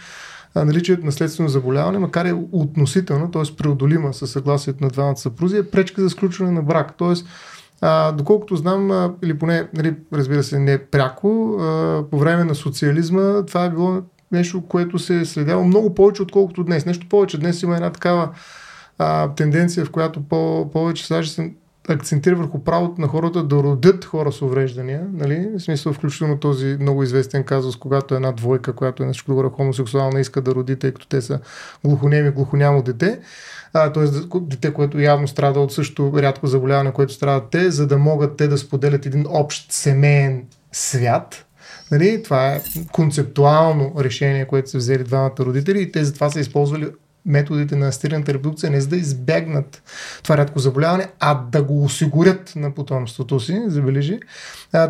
наличието 0.56 1.06
на 1.06 1.12
следствено 1.12 1.48
заболяване, 1.48 1.98
макар 1.98 2.24
и 2.24 2.34
относително, 2.52 3.30
т.е. 3.30 3.56
преодолима 3.56 4.14
със 4.14 4.30
съгласието 4.30 4.84
на 4.84 4.90
двамата 4.90 5.16
съпрузи, 5.16 5.56
е 5.56 5.70
пречка 5.70 6.02
за 6.02 6.10
сключване 6.10 6.50
на 6.50 6.62
брак. 6.62 6.96
Т.е. 6.98 7.14
Доколкото 8.12 8.56
знам, 8.56 9.14
или 9.22 9.38
поне, 9.38 9.68
нали, 9.74 9.94
разбира 10.12 10.42
се, 10.42 10.58
не 10.58 10.78
пряко, 10.78 11.58
а, 11.60 12.02
по 12.10 12.18
време 12.18 12.44
на 12.44 12.54
социализма 12.54 13.42
това 13.46 13.64
е 13.64 13.70
било 13.70 14.02
нещо, 14.32 14.62
което 14.68 14.98
се 14.98 15.20
е 15.20 15.24
следяло 15.24 15.64
много 15.64 15.94
повече, 15.94 16.22
отколкото 16.22 16.64
днес. 16.64 16.86
Нещо 16.86 17.06
повече. 17.08 17.38
Днес 17.38 17.62
има 17.62 17.74
една 17.74 17.90
такава 17.90 18.28
а, 18.98 19.34
тенденция, 19.34 19.84
в 19.84 19.90
която 19.90 20.22
по- 20.22 20.70
повече 20.72 21.06
сега 21.06 21.22
се 21.22 21.52
акцентира 21.88 22.36
върху 22.36 22.64
правото 22.64 23.00
на 23.00 23.08
хората 23.08 23.42
да 23.42 23.56
родят 23.56 24.04
хора 24.04 24.32
с 24.32 24.42
увреждания, 24.42 25.06
нали? 25.12 25.48
в 25.58 25.60
смисъл 25.60 25.92
включително 25.92 26.38
този 26.38 26.76
много 26.80 27.02
известен 27.02 27.44
казус, 27.44 27.76
когато 27.76 28.14
една 28.14 28.32
двойка, 28.32 28.72
която 28.72 29.02
е 29.02 29.06
нещо 29.06 29.34
друго 29.34 29.50
хомосексуална, 29.50 30.20
иска 30.20 30.40
да 30.40 30.54
роди, 30.54 30.76
тъй 30.76 30.92
като 30.92 31.06
те 31.06 31.20
са 31.20 31.40
глухонеми, 31.84 32.30
глухонямо 32.30 32.82
дете, 32.82 33.20
т.е. 33.72 34.38
дете, 34.40 34.72
което 34.72 35.00
явно 35.00 35.28
страда 35.28 35.60
от 35.60 35.72
също 35.72 36.12
рядко 36.16 36.46
заболяване, 36.46 36.92
което 36.92 37.12
страдат 37.12 37.50
те, 37.50 37.70
за 37.70 37.86
да 37.86 37.98
могат 37.98 38.36
те 38.36 38.48
да 38.48 38.58
споделят 38.58 39.06
един 39.06 39.24
общ 39.28 39.72
семейен 39.72 40.44
свят, 40.72 41.46
Нали, 41.90 42.22
това 42.22 42.52
е 42.52 42.62
концептуално 42.92 43.94
решение, 43.98 44.46
което 44.46 44.70
са 44.70 44.78
взели 44.78 45.04
двамата 45.04 45.34
родители 45.38 45.82
и 45.82 45.92
те 45.92 46.04
затова 46.04 46.30
са 46.30 46.40
използвали 46.40 46.86
методите 47.26 47.76
на 47.76 47.88
асистираната 47.88 48.34
репродукция 48.34 48.70
не 48.70 48.80
за 48.80 48.88
да 48.88 48.96
избегнат 48.96 49.82
това 50.22 50.36
рядко 50.36 50.58
заболяване, 50.58 51.08
а 51.20 51.34
да 51.34 51.62
го 51.62 51.84
осигурят 51.84 52.52
на 52.56 52.74
потомството 52.74 53.40
си, 53.40 53.62
забележи. 53.66 54.20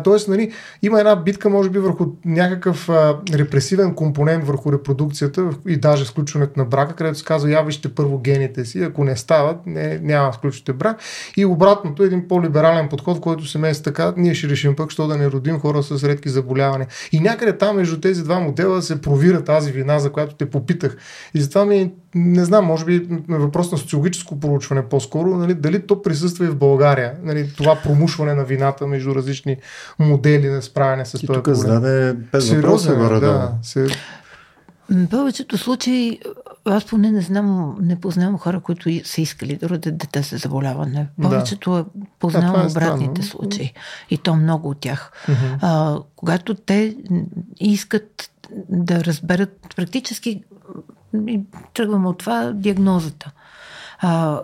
тоест, 0.03 0.27
нали, 0.27 0.51
има 0.81 0.99
една 0.99 1.15
битка, 1.15 1.49
може 1.49 1.69
би, 1.69 1.79
върху 1.79 2.05
някакъв 2.25 2.89
а, 2.89 3.17
репресивен 3.33 3.95
компонент 3.95 4.45
върху 4.47 4.71
репродукцията 4.71 5.49
и 5.67 5.77
даже 5.77 6.05
сключването 6.05 6.59
на 6.59 6.65
брака, 6.65 6.95
където 6.95 7.17
се 7.17 7.25
казва, 7.25 7.51
я 7.51 7.61
вижте 7.61 7.95
първо 7.95 8.17
гените 8.17 8.65
си, 8.65 8.83
ако 8.83 9.03
не 9.03 9.15
стават, 9.15 9.57
не, 9.65 9.99
няма 10.03 10.27
да 10.27 10.33
сключите 10.33 10.73
брак. 10.73 10.97
И 11.37 11.45
обратното, 11.45 12.03
един 12.03 12.27
по-либерален 12.27 12.89
подход, 12.89 13.21
който 13.21 13.45
се 13.45 13.57
меси 13.57 13.83
така, 13.83 14.13
ние 14.17 14.33
ще 14.33 14.49
решим 14.49 14.75
пък, 14.75 14.91
що 14.91 15.07
да 15.07 15.17
не 15.17 15.31
родим 15.31 15.59
хора 15.59 15.83
с 15.83 16.03
редки 16.03 16.29
заболявания. 16.29 16.87
И 17.11 17.19
някъде 17.19 17.57
там 17.57 17.75
между 17.75 17.99
тези 17.99 18.23
два 18.23 18.39
модела 18.39 18.81
се 18.81 19.01
провира 19.01 19.43
тази 19.43 19.71
вина, 19.71 19.99
за 19.99 20.11
която 20.11 20.35
те 20.35 20.49
попитах. 20.49 20.97
И 21.33 21.41
затова 21.41 21.65
ми 21.65 21.77
е 21.77 21.91
не 22.23 22.45
знам, 22.45 22.65
може 22.65 22.85
би 22.85 23.07
въпрос 23.29 23.71
на 23.71 23.77
социологическо 23.77 24.39
проучване 24.39 24.85
по-скоро, 24.89 25.37
нали, 25.37 25.53
дали 25.53 25.87
то 25.87 26.01
присъства 26.01 26.45
и 26.45 26.49
в 26.49 26.57
България, 26.57 27.13
нали, 27.23 27.53
това 27.57 27.75
промушване 27.83 28.33
на 28.33 28.43
вината 28.43 28.87
между 28.87 29.15
различни 29.15 29.57
модели 29.99 30.49
на 30.49 30.61
справяне 30.61 31.05
с 31.05 31.11
този 31.11 31.27
проблем. 31.27 31.43
Тук 31.43 31.53
зададе 31.55 32.13
без 32.13 32.49
въпроса 32.49 32.95
горе 32.95 33.19
да, 33.19 33.51
се... 33.61 33.87
В 34.89 35.07
повечето 35.09 35.57
случаи, 35.57 36.19
аз 36.65 36.85
поне 36.85 37.11
не 37.11 37.21
знам, 37.21 37.77
не 37.81 37.99
познавам 37.99 38.37
хора, 38.37 38.59
които 38.59 38.89
са 39.03 39.21
искали 39.21 39.55
да 39.55 39.69
родят 39.69 39.97
дете 39.97 40.23
с 40.23 40.37
заболяване. 40.37 41.07
Повечето 41.21 41.71
да. 41.71 41.85
познавам 42.19 42.53
да, 42.53 42.63
е 42.63 42.67
обратните 42.67 43.21
странно. 43.21 43.43
случаи. 43.43 43.73
И 44.09 44.17
то 44.17 44.35
много 44.35 44.69
от 44.69 44.79
тях. 44.79 45.11
Uh-huh. 45.27 45.57
А, 45.61 45.97
когато 46.15 46.53
те 46.53 46.95
искат 47.59 48.31
да 48.69 49.03
разберат 49.03 49.75
практически 49.75 50.43
и 51.27 51.41
тръгваме 51.73 52.07
от 52.07 52.17
това 52.17 52.51
диагнозата. 52.51 53.31
А, 53.99 54.41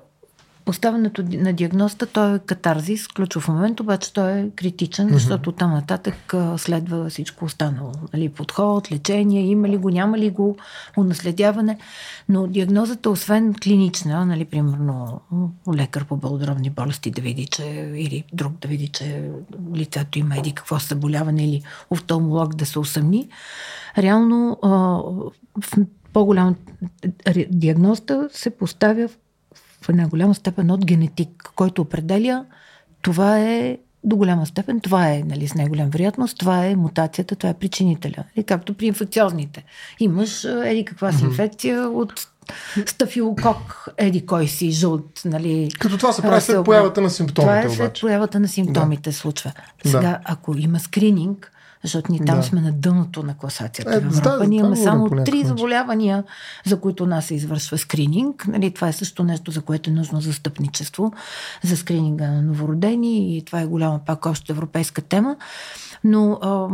поставянето 0.65 1.23
на 1.23 1.53
диагнозата, 1.53 2.05
той 2.05 2.35
е 2.35 2.39
катарзис, 2.39 3.07
ключов 3.07 3.47
момент, 3.47 3.79
обаче 3.79 4.13
той 4.13 4.31
е 4.31 4.49
критичен, 4.55 5.09
защото 5.09 5.51
там 5.51 5.71
нататък 5.71 6.33
следва 6.57 7.09
всичко 7.09 7.45
останало. 7.45 7.91
Нали, 8.13 8.29
подход, 8.29 8.91
лечение, 8.91 9.41
има 9.41 9.69
ли 9.69 9.77
го, 9.77 9.89
няма 9.89 10.17
ли 10.17 10.29
го, 10.29 10.57
унаследяване. 10.97 11.77
Но 12.29 12.47
диагнозата, 12.47 13.09
освен 13.09 13.53
клинична, 13.63 14.25
нали, 14.25 14.45
примерно 14.45 15.21
лекар 15.75 16.05
по 16.05 16.17
белодробни 16.17 16.69
болести 16.69 17.11
да 17.11 17.21
види, 17.21 17.45
че 17.45 17.91
или 17.95 18.23
друг 18.33 18.53
да 18.61 18.67
види, 18.67 18.87
че 18.87 19.29
лицето 19.75 20.19
има 20.19 20.37
еди 20.37 20.51
какво 20.51 20.79
съболяване 20.79 21.45
или 21.45 21.61
офталмолог 21.89 22.55
да 22.55 22.65
се 22.65 22.79
усъмни, 22.79 23.29
реално 23.97 24.57
в 26.09 26.13
по-голяма 26.13 26.55
диагноза 27.49 28.29
се 28.31 28.49
поставя 28.49 29.07
в 29.81 29.89
една 29.89 30.07
голяма 30.07 30.35
степен 30.35 30.71
от 30.71 30.85
генетик, 30.85 31.51
който 31.55 31.81
определя 31.81 32.45
това 33.01 33.39
е 33.39 33.77
до 34.03 34.15
голяма 34.15 34.45
степен, 34.45 34.79
това 34.79 35.09
е 35.09 35.23
нали, 35.25 35.47
с 35.47 35.55
най-голям 35.55 35.89
вероятност, 35.89 36.37
това 36.37 36.65
е 36.65 36.75
мутацията, 36.75 37.35
това 37.35 37.49
е 37.49 37.53
причинителя. 37.53 38.23
И 38.35 38.43
както 38.43 38.73
при 38.73 38.85
инфекциозните. 38.85 39.63
Имаш 39.99 40.43
еди 40.43 40.85
каква 40.85 41.11
си 41.11 41.23
инфекция 41.23 41.81
от 41.89 42.13
стафилокок, 42.85 43.89
еди 43.97 44.25
кой 44.25 44.47
си, 44.47 44.71
жълт, 44.71 45.21
нали. 45.25 45.69
Като 45.79 45.97
това 45.97 46.13
се 46.13 46.21
прави 46.21 46.41
след 46.41 46.65
появата 46.65 47.01
на 47.01 47.09
симптомите. 47.09 47.41
Това 47.41 47.59
е 47.59 47.69
след 47.69 47.79
обаче. 47.79 48.01
появата 48.01 48.39
на 48.39 48.47
симптомите 48.47 49.09
да. 49.09 49.15
случва. 49.15 49.51
Сега, 49.85 50.01
да. 50.01 50.19
ако 50.23 50.55
има 50.57 50.79
скрининг, 50.79 51.51
защото 51.83 52.11
ние 52.11 52.25
там 52.25 52.35
да. 52.35 52.43
сме 52.43 52.61
на 52.61 52.71
дъното 52.71 53.23
на 53.23 53.37
класацията 53.37 53.95
е, 53.95 53.99
в 53.99 54.03
Европа. 54.03 54.37
Да, 54.39 54.47
ние 54.47 54.59
имаме 54.59 54.75
само 54.75 55.09
три 55.09 55.43
заболявания, 55.43 56.23
за 56.65 56.79
които 56.79 57.05
нас 57.05 57.25
се 57.25 57.35
извършва 57.35 57.77
скрининг. 57.77 58.47
Нали, 58.47 58.71
това 58.73 58.87
е 58.87 58.93
също 58.93 59.23
нещо, 59.23 59.51
за 59.51 59.61
което 59.61 59.89
е 59.89 59.93
нужно 59.93 60.21
застъпничество 60.21 61.13
за 61.63 61.77
скрининга 61.77 62.31
на 62.31 62.41
новородени 62.41 63.37
и 63.37 63.45
това 63.45 63.61
е 63.61 63.65
голяма 63.65 63.99
пак 64.05 64.25
общо 64.25 64.51
европейска 64.51 65.01
тема. 65.01 65.35
Но 66.03 66.31
а, 66.41 66.67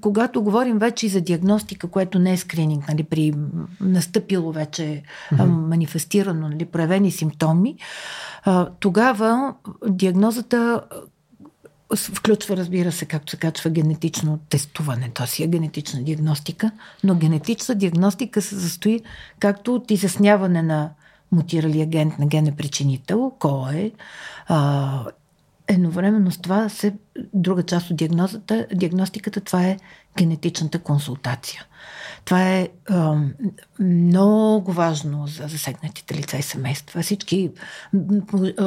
когато 0.00 0.42
говорим 0.42 0.78
вече 0.78 1.06
и 1.06 1.08
за 1.08 1.20
диагностика, 1.20 1.88
което 1.88 2.18
не 2.18 2.32
е 2.32 2.36
скрининг, 2.36 2.88
нали, 2.88 3.02
при 3.02 3.34
настъпило 3.80 4.52
вече 4.52 5.02
а, 5.38 5.46
манифестирано, 5.46 6.48
нали, 6.48 6.64
проявени 6.64 7.10
симптоми, 7.10 7.76
а, 8.44 8.68
тогава 8.80 9.54
диагнозата 9.88 10.80
Включва, 11.94 12.56
разбира 12.56 12.92
се, 12.92 13.04
както 13.04 13.30
се 13.30 13.36
качва 13.36 13.70
генетично 13.70 14.38
тестуване, 14.48 15.10
то 15.14 15.26
си 15.26 15.42
е 15.42 15.46
генетична 15.46 16.02
диагностика, 16.02 16.70
но 17.04 17.14
генетична 17.14 17.74
диагностика 17.74 18.42
се 18.42 18.56
застои 18.56 19.00
както 19.40 19.74
от 19.74 19.90
изясняване 19.90 20.62
на 20.62 20.90
мутирали 21.32 21.82
агент 21.82 22.18
на 22.18 22.26
генепричинител, 22.26 23.32
кой 23.38 23.74
е, 23.74 23.92
а, 24.46 25.04
едновременно 25.68 26.30
с 26.30 26.38
това 26.38 26.68
се, 26.68 26.94
друга 27.34 27.62
част 27.62 27.90
от 27.90 27.96
диагнозата, 27.96 28.66
диагностиката, 28.74 29.40
това 29.40 29.64
е 29.64 29.76
генетичната 30.18 30.78
консултация. 30.78 31.64
Това 32.24 32.42
е 32.42 32.68
а, 32.88 33.16
много 33.78 34.72
важно 34.72 35.26
за 35.26 35.48
засегнатите 35.48 36.14
лица 36.14 36.36
и 36.36 36.42
семейства. 36.42 37.02
Всички, 37.02 37.50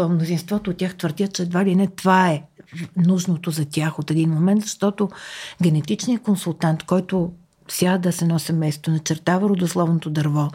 мнозинството 0.10 0.71
от 0.71 0.77
тях 0.77 0.95
твърдят, 0.95 1.34
че 1.34 1.41
едва 1.41 1.65
ли 1.65 1.75
не 1.75 1.88
това 1.88 2.29
е 2.29 2.43
нужното 2.97 3.51
за 3.51 3.65
тях 3.65 3.99
от 3.99 4.12
един 4.12 4.29
момент, 4.29 4.62
защото 4.62 5.10
генетичният 5.62 6.23
консултант, 6.23 6.84
който 6.84 7.32
сяда 7.71 7.99
да 7.99 8.12
се 8.12 8.25
носи 8.25 8.53
место, 8.53 8.91
начертава 8.91 9.49
родословното 9.49 10.10
дърво, 10.10 10.49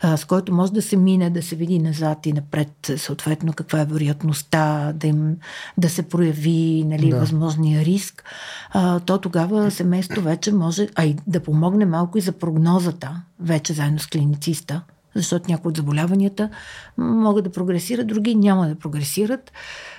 а, 0.00 0.16
с 0.16 0.24
който 0.24 0.54
може 0.54 0.72
да 0.72 0.82
се 0.82 0.96
мине, 0.96 1.30
да 1.30 1.42
се 1.42 1.56
види 1.56 1.78
назад 1.78 2.26
и 2.26 2.32
напред, 2.32 2.92
съответно 2.96 3.52
каква 3.52 3.80
е 3.80 3.84
вероятността 3.84 4.92
да, 4.94 5.06
им, 5.06 5.36
да 5.78 5.88
се 5.88 6.02
прояви 6.02 6.84
нали, 6.86 7.10
да. 7.10 7.18
възможния 7.18 7.84
риск, 7.84 8.24
а, 8.70 9.00
то 9.00 9.18
тогава 9.18 9.70
семейство 9.70 10.22
вече 10.22 10.52
може, 10.52 10.88
а 10.94 11.04
и 11.04 11.16
да 11.26 11.40
помогне 11.40 11.86
малко 11.86 12.18
и 12.18 12.20
за 12.20 12.32
прогнозата, 12.32 13.22
вече 13.40 13.72
заедно 13.72 13.98
с 13.98 14.06
клинициста, 14.06 14.82
защото 15.14 15.50
някои 15.50 15.68
от 15.68 15.76
заболяванията 15.76 16.50
могат 16.98 17.44
да 17.44 17.52
прогресират, 17.52 18.06
други 18.06 18.34
няма 18.34 18.68
да 18.68 18.74
прогресират 18.74 19.52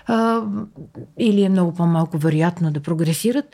а, 0.08 0.41
или 1.19 1.43
е 1.43 1.49
много 1.49 1.73
по-малко 1.73 2.17
вероятно 2.17 2.71
да 2.71 2.80
прогресират. 2.80 3.45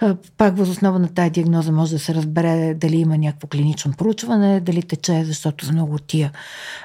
А, 0.00 0.16
пак 0.36 0.56
възоснова 0.56 0.98
на 0.98 1.08
тази 1.08 1.30
диагноза 1.30 1.72
може 1.72 1.92
да 1.92 1.98
се 1.98 2.14
разбере 2.14 2.74
дали 2.74 2.96
има 2.96 3.18
някакво 3.18 3.48
клинично 3.48 3.92
проучване, 3.98 4.60
дали 4.60 4.82
тече, 4.82 5.24
защото 5.24 5.66
за 5.66 5.72
много 5.72 5.94
от 5.94 6.04
тия 6.06 6.32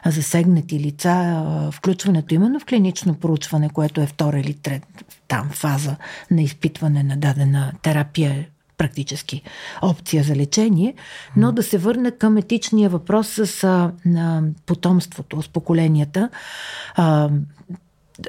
засегнати 0.06 0.80
лица 0.80 1.44
включването 1.72 2.36
именно 2.36 2.60
в 2.60 2.66
клинично 2.66 3.16
проучване, 3.16 3.70
което 3.70 4.02
е 4.02 4.08
втора 4.08 4.40
или 4.40 4.54
трета 4.54 4.88
там 5.28 5.50
фаза 5.52 5.96
на 6.32 6.42
изпитване 6.42 7.04
на 7.04 7.18
дадена 7.18 7.72
терапия 7.82 8.46
практически 8.78 9.42
опция 9.82 10.24
за 10.24 10.36
лечение, 10.36 10.94
но 11.36 11.52
да 11.52 11.64
се 11.64 11.78
върне 11.78 12.12
към 12.12 12.38
етичния 12.38 12.90
въпрос 12.90 13.28
с 13.28 13.92
на 14.06 14.44
потомството, 14.66 15.42
с 15.42 15.50
поколенията. 15.50 16.30
А, 16.96 17.30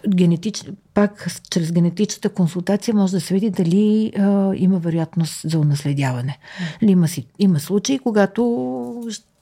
генетич... 0.08 0.64
Пак 0.94 1.26
чрез 1.50 1.72
генетичната 1.72 2.28
консултация 2.28 2.94
може 2.94 3.12
да 3.12 3.20
се 3.20 3.34
види 3.34 3.50
дали 3.50 4.12
а, 4.18 4.52
има 4.56 4.78
вероятност 4.78 5.50
за 5.50 5.58
унаследяване. 5.58 6.38
Има, 6.82 7.08
си, 7.08 7.26
има 7.38 7.60
случаи, 7.60 7.98
когато 7.98 8.42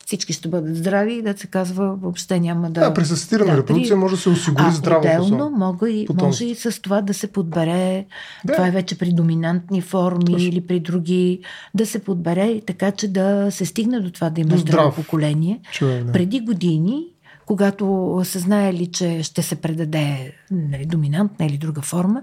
всички 0.07 0.33
ще 0.33 0.49
бъдат 0.49 0.77
здрави 0.77 1.15
и 1.15 1.23
да 1.23 1.35
се 1.37 1.47
казва 1.47 1.97
въобще 2.03 2.41
няма 2.41 2.71
да... 2.71 2.81
Да, 2.81 2.95
при 2.95 3.03
асистирана 3.03 3.51
да, 3.51 3.59
репродукция 3.59 3.97
може 3.97 4.15
да 4.15 4.21
се 4.21 4.29
осигури 4.29 4.65
а, 4.67 4.71
здраво 4.71 4.99
отделно 4.99 5.51
мога 5.51 5.91
и, 5.91 6.07
може 6.21 6.45
и 6.45 6.55
с 6.55 6.83
това 6.83 7.01
да 7.03 7.15
се 7.15 7.27
подбере, 7.27 8.07
да. 8.45 8.53
това 8.53 8.69
е 8.69 8.71
вече 8.71 8.99
при 8.99 9.13
доминантни 9.13 9.81
форми 9.81 10.25
Точно. 10.25 10.49
или 10.49 10.61
при 10.61 10.81
други, 10.81 11.41
да 11.75 11.87
се 11.87 11.99
подбере 11.99 12.61
така, 12.67 12.91
че 12.91 13.09
да 13.09 13.51
се 13.51 13.67
стигне 13.67 14.01
до 14.01 14.11
това 14.11 14.31
да 14.31 14.41
има 14.41 14.49
здраво, 14.49 14.61
здраво 14.61 14.95
поколение. 14.95 15.61
Човек, 15.73 16.05
да. 16.05 16.13
Преди 16.13 16.41
години 16.41 17.12
когато 17.53 18.21
са 18.25 18.39
знаели, 18.39 18.87
че 18.87 19.23
ще 19.23 19.43
се 19.43 19.57
предаде 19.57 20.33
нали, 20.51 20.87
доминантна 20.87 21.47
или 21.47 21.59
друга 21.59 21.83
форма. 21.83 22.23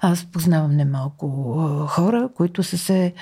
Аз 0.00 0.24
познавам 0.24 0.76
немалко 0.76 1.26
хора, 1.88 2.28
които 2.34 2.62
са 2.62 2.78
се 2.78 3.12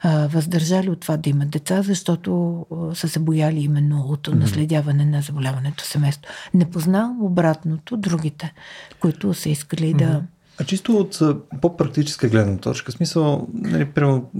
а, 0.00 0.26
въздържали 0.26 0.90
от 0.90 1.00
това 1.00 1.16
да 1.16 1.30
имат 1.30 1.50
деца, 1.50 1.82
защото 1.82 2.60
а, 2.72 2.94
са 2.94 3.08
се 3.08 3.18
бояли 3.18 3.60
именно 3.60 4.00
от 4.00 4.28
наследяване 4.32 5.04
на 5.04 5.22
заболяването 5.22 5.84
семейство. 5.84 6.32
Не 6.54 6.70
познавам 6.70 7.22
обратното 7.22 7.96
другите, 7.96 8.52
които 9.00 9.34
са 9.34 9.48
искали 9.48 9.94
да. 9.94 10.22
А 10.60 10.64
чисто 10.64 10.96
от 10.96 11.18
по-практическа 11.60 12.28
гледна 12.28 12.56
точка, 12.56 12.92
смисъл, 12.92 13.46
нали, 13.54 13.84
прямо 13.84 14.30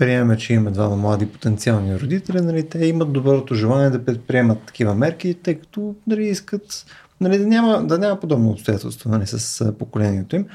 приемем, 0.00 0.38
че 0.38 0.52
има 0.52 0.70
двама 0.70 0.96
млади 0.96 1.26
потенциални 1.26 2.00
родители, 2.00 2.40
нали, 2.40 2.68
те 2.68 2.86
имат 2.86 3.12
доброто 3.12 3.54
желание 3.54 3.90
да 3.90 4.04
предприемат 4.04 4.58
такива 4.66 4.94
мерки, 4.94 5.34
тъй 5.34 5.54
като 5.54 5.94
нали, 6.06 6.26
искат 6.26 6.86
нали, 7.20 7.38
да, 7.38 7.46
няма, 7.46 7.86
да 7.86 7.98
няма 7.98 8.20
подобно 8.20 8.50
обстоятелство 8.50 9.10
нали, 9.10 9.26
с 9.26 9.72
поколението 9.78 10.36
им. 10.36 10.46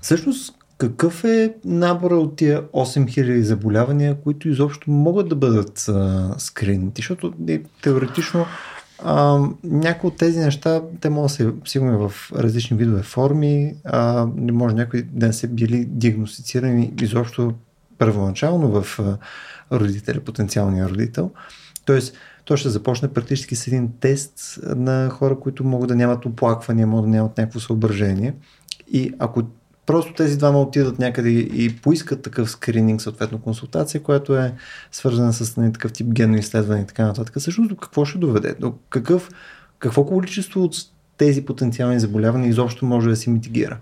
Всъщност, 0.00 0.54
какъв 0.78 1.24
е 1.24 1.54
набора 1.64 2.16
от 2.16 2.36
тия 2.36 2.62
8000 2.62 3.40
заболявания, 3.40 4.14
които 4.14 4.48
изобщо 4.48 4.90
могат 4.90 5.28
да 5.28 5.36
бъдат 5.36 5.88
а, 5.88 6.30
скринити? 6.38 7.02
Защото 7.02 7.32
теоретично 7.82 8.46
някои 9.64 10.08
от 10.08 10.16
тези 10.16 10.38
неща, 10.38 10.82
те 11.00 11.10
могат 11.10 11.30
да 11.30 11.34
се 11.34 11.52
сигурно 11.64 12.08
в 12.08 12.32
различни 12.32 12.76
видове 12.76 13.02
форми, 13.02 13.74
а, 13.84 14.26
може 14.36 14.74
някои 14.74 15.02
ден 15.02 15.32
са 15.32 15.48
били 15.48 15.84
диагностицирани 15.84 16.92
изобщо 17.02 17.54
първоначално 18.00 18.82
в 18.82 18.98
родителя, 19.72 20.20
потенциалния 20.20 20.88
родител. 20.88 21.30
Тоест, 21.84 22.16
той 22.44 22.56
ще 22.56 22.68
започне 22.68 23.12
практически 23.12 23.56
с 23.56 23.66
един 23.66 23.90
тест 24.00 24.58
на 24.62 25.10
хора, 25.10 25.40
които 25.40 25.64
могат 25.64 25.88
да 25.88 25.96
нямат 25.96 26.26
оплаквания, 26.26 26.86
могат 26.86 27.04
да 27.04 27.16
нямат 27.16 27.38
някакво 27.38 27.60
съображение. 27.60 28.34
И 28.92 29.14
ако 29.18 29.42
просто 29.86 30.14
тези 30.14 30.38
двама 30.38 30.60
отидат 30.60 30.98
някъде 30.98 31.28
и 31.30 31.76
поискат 31.76 32.22
такъв 32.22 32.50
скрининг, 32.50 33.02
съответно 33.02 33.38
консултация, 33.38 34.02
която 34.02 34.36
е 34.36 34.54
свързана 34.92 35.32
с 35.32 35.56
нали, 35.56 35.72
такъв 35.72 35.92
тип 35.92 36.06
генно 36.06 36.36
изследване 36.36 36.80
и 36.80 36.86
така 36.86 37.04
нататък, 37.04 37.38
всъщност 37.38 37.70
до 37.70 37.76
какво 37.76 38.04
ще 38.04 38.18
доведе? 38.18 38.54
До 38.60 38.74
какъв, 38.90 39.30
какво 39.78 40.06
количество 40.06 40.62
от 40.62 40.76
тези 41.16 41.44
потенциални 41.44 42.00
заболявания 42.00 42.48
изобщо 42.48 42.86
може 42.86 43.08
да 43.08 43.16
се 43.16 43.30
митигира? 43.30 43.78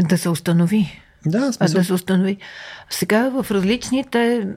Да 0.00 0.18
се 0.18 0.28
установи. 0.28 1.00
Да, 1.26 1.52
смисъл. 1.52 1.78
да 1.78 1.84
се 1.84 1.92
установи. 1.92 2.38
Сега 2.90 3.28
в 3.28 3.50
различните, 3.50 4.48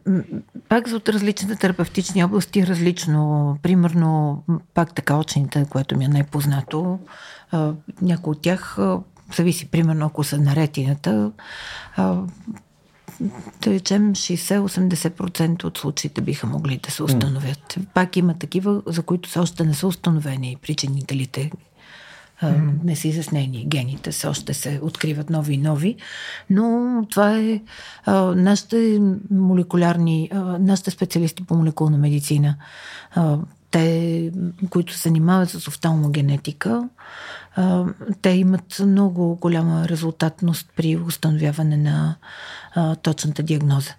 пак 0.69 0.87
от 0.87 1.09
различните 1.09 1.55
терапевтични 1.55 2.23
области 2.23 2.67
различно. 2.67 3.57
Примерно, 3.63 4.43
пак 4.73 4.95
така 4.95 5.17
очените, 5.17 5.65
което 5.69 5.97
ми 5.97 6.05
е 6.05 6.07
най-познато, 6.07 6.99
някои 8.01 8.31
от 8.31 8.41
тях, 8.41 8.77
зависи, 9.35 9.67
примерно, 9.67 10.05
ако 10.05 10.23
са 10.23 10.37
на 10.37 10.55
ретината, 10.55 11.31
да 13.61 13.67
речем 13.67 14.15
60-80% 14.15 15.63
от 15.63 15.77
случаите 15.77 16.21
биха 16.21 16.47
могли 16.47 16.77
да 16.77 16.91
се 16.91 17.03
установят. 17.03 17.77
Пак 17.93 18.17
има 18.17 18.33
такива, 18.33 18.81
за 18.85 19.03
които 19.03 19.29
все 19.29 19.39
още 19.39 19.63
не 19.63 19.73
са 19.73 19.87
установени 19.87 20.57
причинителите 20.61 21.51
Не 22.83 22.95
са 22.95 23.07
изяснени 23.07 23.65
гените, 23.67 24.11
все 24.11 24.27
още 24.27 24.53
се 24.53 24.79
откриват 24.83 25.29
нови 25.29 25.53
и 25.53 25.57
нови, 25.57 25.95
но 26.49 27.05
това 27.09 27.37
е 27.37 27.61
а, 28.05 28.21
нашите 28.21 29.01
молекулярни, 29.31 30.29
а, 30.33 30.39
нашите 30.59 30.91
специалисти 30.91 31.45
по 31.45 31.55
молекулна 31.55 31.97
медицина. 31.97 32.55
А, 33.15 33.37
те, 33.71 34.31
които 34.69 34.93
се 34.93 35.09
занимават 35.09 35.49
с 35.49 35.67
офталмогенетика, 35.67 36.89
а, 37.55 37.85
те 38.21 38.29
имат 38.29 38.81
много 38.85 39.35
голяма 39.35 39.89
резултатност 39.89 40.69
при 40.75 40.97
установяване 40.97 41.77
на 41.77 42.15
а, 42.75 42.95
точната 42.95 43.43
диагноза. 43.43 43.93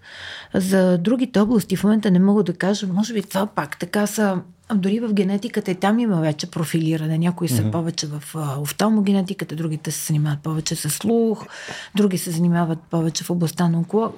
За 0.55 0.99
другите 0.99 1.41
области 1.41 1.77
в 1.77 1.85
момента 1.85 2.11
не 2.11 2.19
мога 2.19 2.43
да 2.43 2.55
кажа, 2.55 2.87
може 2.87 3.15
би 3.15 3.23
това 3.23 3.47
пак 3.47 3.79
така 3.79 4.07
са 4.07 4.41
дори 4.75 5.01
в 5.01 5.13
генетиката 5.13 5.71
и 5.71 5.75
там 5.75 5.99
има 5.99 6.21
вече 6.21 6.51
профилиране. 6.51 7.19
Някои 7.19 7.49
са 7.49 7.63
mm-hmm. 7.63 7.71
повече 7.71 8.07
в 8.07 8.23
офталмогенетиката, 8.61 9.57
другите 9.57 9.91
се 9.91 10.07
занимават 10.07 10.41
повече 10.41 10.75
с 10.77 10.91
слух, 10.91 11.47
други 11.95 12.19
се 12.19 12.31
занимават 12.31 12.79
повече 12.91 13.25
в 13.25 13.31
областта 13.31 13.69
на. 13.69 14.09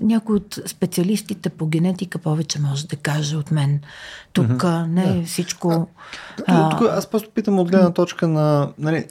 Някой 0.00 0.36
от 0.36 0.58
специалистите 0.66 1.48
по 1.48 1.66
генетика 1.66 2.18
повече 2.18 2.60
може 2.60 2.86
да 2.86 2.96
каже 2.96 3.36
от 3.36 3.50
мен. 3.50 3.80
Тук 4.32 4.46
mm-hmm. 4.46 4.86
не 4.86 5.04
е 5.04 5.20
да. 5.20 5.26
всичко... 5.26 5.88
А, 6.46 6.70
тук, 6.70 6.88
аз 6.90 7.06
просто 7.06 7.30
питам 7.30 7.58
от 7.58 7.70
гледна 7.70 7.90
точка 7.90 8.28
на... 8.28 8.68
Нали, 8.78 9.06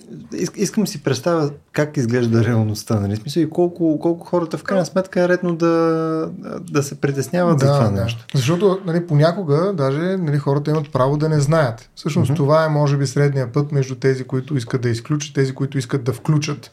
искам 0.56 0.88
си 0.88 1.04
представя 1.04 1.52
как 1.72 1.98
изглежда 1.98 2.46
реалността. 2.46 3.00
Нали? 3.00 3.16
Смисъл 3.16 3.42
и 3.42 3.50
колко, 3.50 4.00
колко 4.00 4.28
хората 4.28 4.58
в 4.58 4.64
крайна 4.64 4.86
сметка 4.86 5.22
е 5.22 5.28
редно 5.28 5.56
да, 5.56 6.30
да 6.72 6.84
се 6.84 7.02
притесняват 7.02 7.60
да, 7.60 7.66
за 7.66 7.74
това 7.74 7.90
да. 7.90 8.04
нещо. 8.04 8.26
Защото 8.36 8.80
нали, 8.86 9.08
понякога 9.08 9.74
даже 9.74 10.18
нали, 10.18 10.38
хората 10.38 10.72
имат 10.72 10.92
право 10.92 11.18
да 11.18 11.30
не 11.30 11.40
знаят. 11.40 11.90
Всъщност 11.96 12.32
mm-hmm. 12.32 12.36
това 12.36 12.66
е 12.66 12.70
може 12.70 12.98
би 12.98 13.08
средния 13.08 13.52
път 13.52 13.72
между 13.72 13.96
тези, 13.96 14.24
които 14.24 14.58
искат 14.58 14.82
да 14.82 14.90
изключат, 14.90 15.36
тези, 15.36 15.54
които 15.54 15.78
искат 15.78 16.04
да 16.04 16.14
включат 16.14 16.72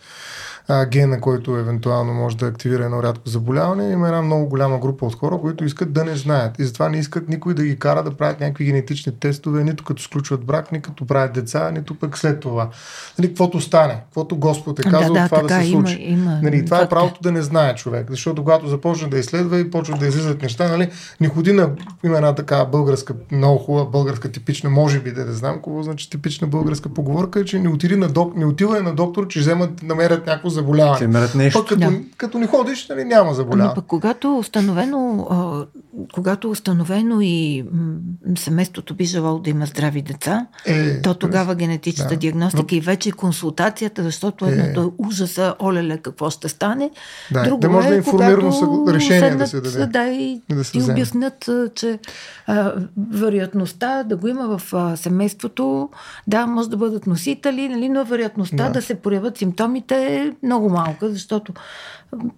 а, 0.69 0.87
гена, 0.87 1.21
който 1.21 1.57
евентуално 1.57 2.15
може 2.15 2.37
да 2.37 2.47
активира 2.47 2.85
едно 2.85 3.03
рядко 3.03 3.29
заболяване. 3.29 3.93
Има 3.93 4.07
една 4.09 4.23
много 4.23 4.47
голяма 4.47 4.79
група 4.79 5.07
от 5.07 5.15
хора, 5.15 5.39
които 5.41 5.65
искат 5.65 5.93
да 5.93 6.05
не 6.05 6.17
знаят. 6.17 6.59
И 6.59 6.65
затова 6.65 6.89
не 6.89 6.99
искат 6.99 7.29
никой 7.29 7.55
да 7.55 7.65
ги 7.65 7.79
кара 7.79 8.03
да 8.03 8.11
правят 8.11 8.41
някакви 8.41 8.65
генетични 8.65 9.13
тестове, 9.13 9.65
нито 9.65 9.85
като 9.85 10.03
сключват 10.03 10.45
брак, 10.45 10.73
нито 10.73 10.91
като 10.91 11.07
правят 11.07 11.33
деца, 11.33 11.71
нито 11.71 11.95
пък 11.95 12.19
след 12.19 12.41
това. 12.41 12.71
Нали, 13.19 13.29
каквото 13.29 13.61
стане, 13.61 14.01
каквото 14.05 14.37
Господ 14.37 14.79
е 14.79 14.83
казал, 14.83 15.15
да, 15.15 15.21
да, 15.21 15.27
това 15.27 15.41
така, 15.41 15.55
да 15.55 15.63
се 15.63 15.71
случи. 15.71 15.97
Има, 16.01 16.23
има, 16.23 16.41
нали, 16.43 16.65
това 16.65 16.81
е 16.81 16.89
правото 16.89 17.21
да 17.23 17.33
не 17.33 17.43
знае 17.43 17.75
човек. 17.75 18.07
Защото 18.11 18.43
когато 18.43 18.67
започне 18.67 19.09
да 19.09 19.19
изследва 19.19 19.59
и 19.59 19.71
почва 19.71 19.99
да 19.99 20.07
излизат 20.07 20.43
неща, 20.43 20.69
нали, 20.69 20.91
не 21.21 21.29
ходи 21.29 21.53
на 21.53 21.71
има 22.05 22.17
една 22.17 22.35
така 22.35 22.65
българска, 22.65 23.15
много 23.33 23.59
хубава 23.59 23.85
българска 23.85 24.33
типична, 24.33 24.71
може 24.71 25.01
би 25.01 25.13
да 25.13 25.25
не 25.25 25.33
знам 25.33 25.55
какво 25.55 25.83
значи 25.83 26.11
типична 26.11 26.47
българска 26.47 26.89
поговорка, 26.89 27.45
че 27.45 27.59
не, 27.59 27.69
отиди 27.69 27.97
на 27.97 28.09
док, 28.09 28.37
не 28.37 28.47
отива 28.47 28.83
на 28.83 28.95
доктор, 28.95 29.29
че 29.29 29.41
вземат, 29.41 29.83
намерят 29.83 30.27
някакво 30.27 30.51
заболяване. 30.59 31.29
Нещо. 31.35 31.61
Пък 31.61 31.69
като, 31.69 31.81
да. 31.81 32.01
като 32.17 32.39
не 32.39 32.47
ходиш, 32.47 32.89
нали, 32.89 33.05
няма 33.05 33.35
заболяване. 33.35 33.65
Ами 33.65 33.75
пък 33.75 33.85
когато 33.87 34.39
установено, 34.39 35.27
а, 35.31 35.67
когато 36.15 36.51
установено 36.51 37.21
и 37.21 37.65
м- 37.73 37.97
семейството 38.37 38.95
би 38.95 39.05
желало 39.05 39.39
да 39.39 39.51
има 39.51 39.67
здрави 39.67 40.03
деца, 40.03 40.47
е, 40.67 41.03
то 41.03 41.15
тогава 41.15 41.55
генетичната 41.55 42.15
да. 42.15 42.17
диагностика 42.17 42.67
Но... 42.73 42.79
и 42.79 42.81
вече 42.81 43.13
консултацията, 43.13 44.03
защото 44.03 44.47
е. 44.47 44.49
едното 44.49 44.81
е 44.81 45.05
ужаса, 45.07 45.55
олеле, 45.63 45.99
какво 45.99 46.31
ще 46.31 46.49
стане. 46.49 46.91
Да, 47.33 47.43
Друго 47.43 47.61
да 47.61 47.69
може 47.69 47.89
е, 47.89 47.91
да 47.91 47.97
информирано 47.97 48.87
решение 48.89 49.21
седнат, 49.21 49.39
да 49.39 49.47
се 49.47 49.61
даде. 49.61 49.87
Да, 49.87 50.07
и, 50.07 50.43
да 50.51 50.65
се 50.65 50.79
и 50.79 50.83
обяснят, 50.83 51.51
че 51.75 51.99
а, 52.47 52.73
вероятността 53.11 54.03
да 54.03 54.17
го 54.17 54.29
има 54.29 54.59
в 54.59 54.75
а, 54.75 54.97
семейството, 54.97 55.89
да, 56.27 56.47
може 56.47 56.71
да 56.71 56.77
бъдат 56.77 57.07
носители, 57.07 57.69
нали, 57.69 57.89
но 57.89 58.05
вероятността 58.05 58.65
да. 58.65 58.71
да 58.71 58.83
се 58.83 58.95
проявят 58.95 59.39
симптомите 59.39 59.97
е 59.97 60.33
много 60.49 60.69
малко 60.69 60.89
малка, 60.89 61.09
защото 61.09 61.53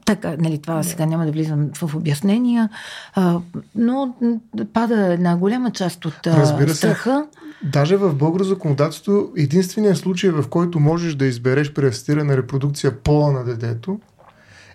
така, 0.05 0.37
нали, 0.39 0.59
това 0.59 0.83
сега 0.83 1.07
няма 1.07 1.27
да 1.27 1.33
влизам 1.33 1.71
в 1.83 1.95
обяснения, 1.95 2.69
а, 3.15 3.39
но 3.75 4.15
пада 4.73 5.13
една 5.13 5.37
голяма 5.37 5.71
част 5.71 6.05
от 6.05 6.27
Разбира 6.27 6.75
страха. 6.75 7.27
Се, 7.33 7.69
даже 7.69 7.97
в 7.97 8.15
българско 8.15 8.49
законодателство 8.49 9.33
единственият 9.37 9.97
случай, 9.97 10.31
в 10.31 10.49
който 10.49 10.81
можеш 10.81 11.15
да 11.15 11.27
избереш 11.27 11.73
при 11.73 11.87
асистирана 11.87 12.37
репродукция 12.37 12.97
пола 13.03 13.33
на 13.33 13.45
детето, 13.45 14.01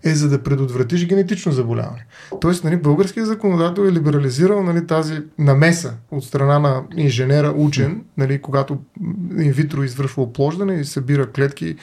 е 0.04 0.16
за 0.16 0.30
да 0.30 0.44
предотвратиш 0.44 1.06
генетично 1.06 1.52
заболяване. 1.52 2.06
Тоест, 2.42 2.64
нали, 2.64 2.78
българският 2.78 3.28
законодател 3.28 3.82
е 3.82 3.92
либерализирал 3.92 4.64
нали, 4.64 4.88
тази 4.88 5.22
намеса 5.40 5.94
от 6.12 6.24
страна 6.24 6.60
на 6.60 6.84
инженера, 6.98 7.54
учен, 7.58 8.04
нали, 8.18 8.42
когато 8.42 8.78
инвитро 9.38 9.84
извършва 9.84 10.24
оплождане 10.24 10.74
и 10.74 10.86
събира 10.86 11.32
клетки 11.32 11.76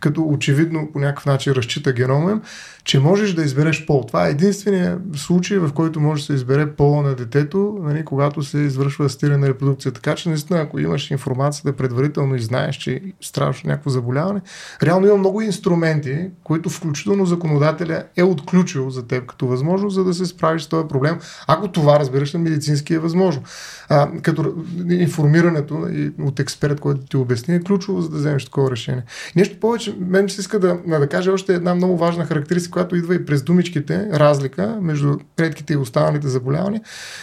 като 0.00 0.22
очевидно 0.22 0.88
по 0.92 0.98
някакъв 0.98 1.26
начин 1.26 1.52
разчита 1.52 1.92
генома 1.92 2.30
им, 2.30 2.40
че 2.84 3.00
можеш 3.00 3.32
да 3.32 3.42
избереш 3.42 3.86
пол. 3.86 4.04
Това 4.08 4.26
е 4.26 4.30
единствения 4.30 4.98
случай, 5.16 5.58
в 5.58 5.72
който 5.72 6.00
може 6.00 6.22
да 6.22 6.26
се 6.26 6.32
избере 6.32 6.72
пола 6.72 7.02
на 7.02 7.14
детето, 7.14 7.78
нали, 7.82 8.04
когато 8.04 8.42
се 8.42 8.58
извършва 8.58 9.04
асистирана 9.04 9.48
репродукция. 9.48 9.92
Така 9.92 10.14
че, 10.14 10.28
наистина, 10.28 10.60
ако 10.60 10.78
имаш 10.78 11.10
информацията 11.10 11.76
предварително 11.76 12.34
и 12.34 12.40
знаеш, 12.40 12.76
че 12.76 13.00
страдаш 13.20 13.62
някакво 13.62 13.90
заболяване, 13.90 14.40
реално 14.82 15.06
има 15.06 15.16
много 15.16 15.40
инструменти, 15.40 16.30
които 16.44 16.70
включително 16.70 17.26
законодателя 17.26 18.04
е 18.16 18.22
отключил 18.22 18.90
за 18.90 19.06
теб 19.06 19.26
като 19.26 19.46
възможност, 19.46 19.94
за 19.94 20.04
да 20.04 20.14
се 20.14 20.26
справиш 20.26 20.62
с 20.62 20.68
този 20.68 20.88
проблем, 20.88 21.18
ако 21.46 21.68
това, 21.68 22.00
разбираш, 22.00 22.32
на 22.32 22.38
медицински 22.38 22.94
е 22.94 22.98
възможно. 22.98 23.42
А, 23.88 24.10
като 24.22 24.54
информирането 24.90 25.88
от 26.20 26.40
експерт, 26.40 26.80
който 26.80 27.00
ти 27.00 27.16
обясни, 27.16 27.54
е 27.54 27.60
ключово, 27.60 28.00
за 28.00 28.08
да 28.08 28.16
вземеш 28.16 28.44
такова 28.44 28.70
решение. 28.70 29.02
Нещо 29.36 29.60
повече, 29.60 29.87
мен 29.98 30.28
се 30.28 30.40
иска 30.40 30.58
да, 30.58 30.78
да 30.86 31.08
кажа 31.08 31.32
още 31.32 31.54
една 31.54 31.74
много 31.74 31.96
важна 31.96 32.24
характеристика, 32.24 32.72
която 32.72 32.96
идва 32.96 33.14
и 33.14 33.26
през 33.26 33.42
думичките, 33.42 34.08
разлика 34.12 34.78
между 34.80 35.18
редките 35.40 35.72
и 35.72 35.76
останалите 35.76 36.28
заболявания, 36.28 36.80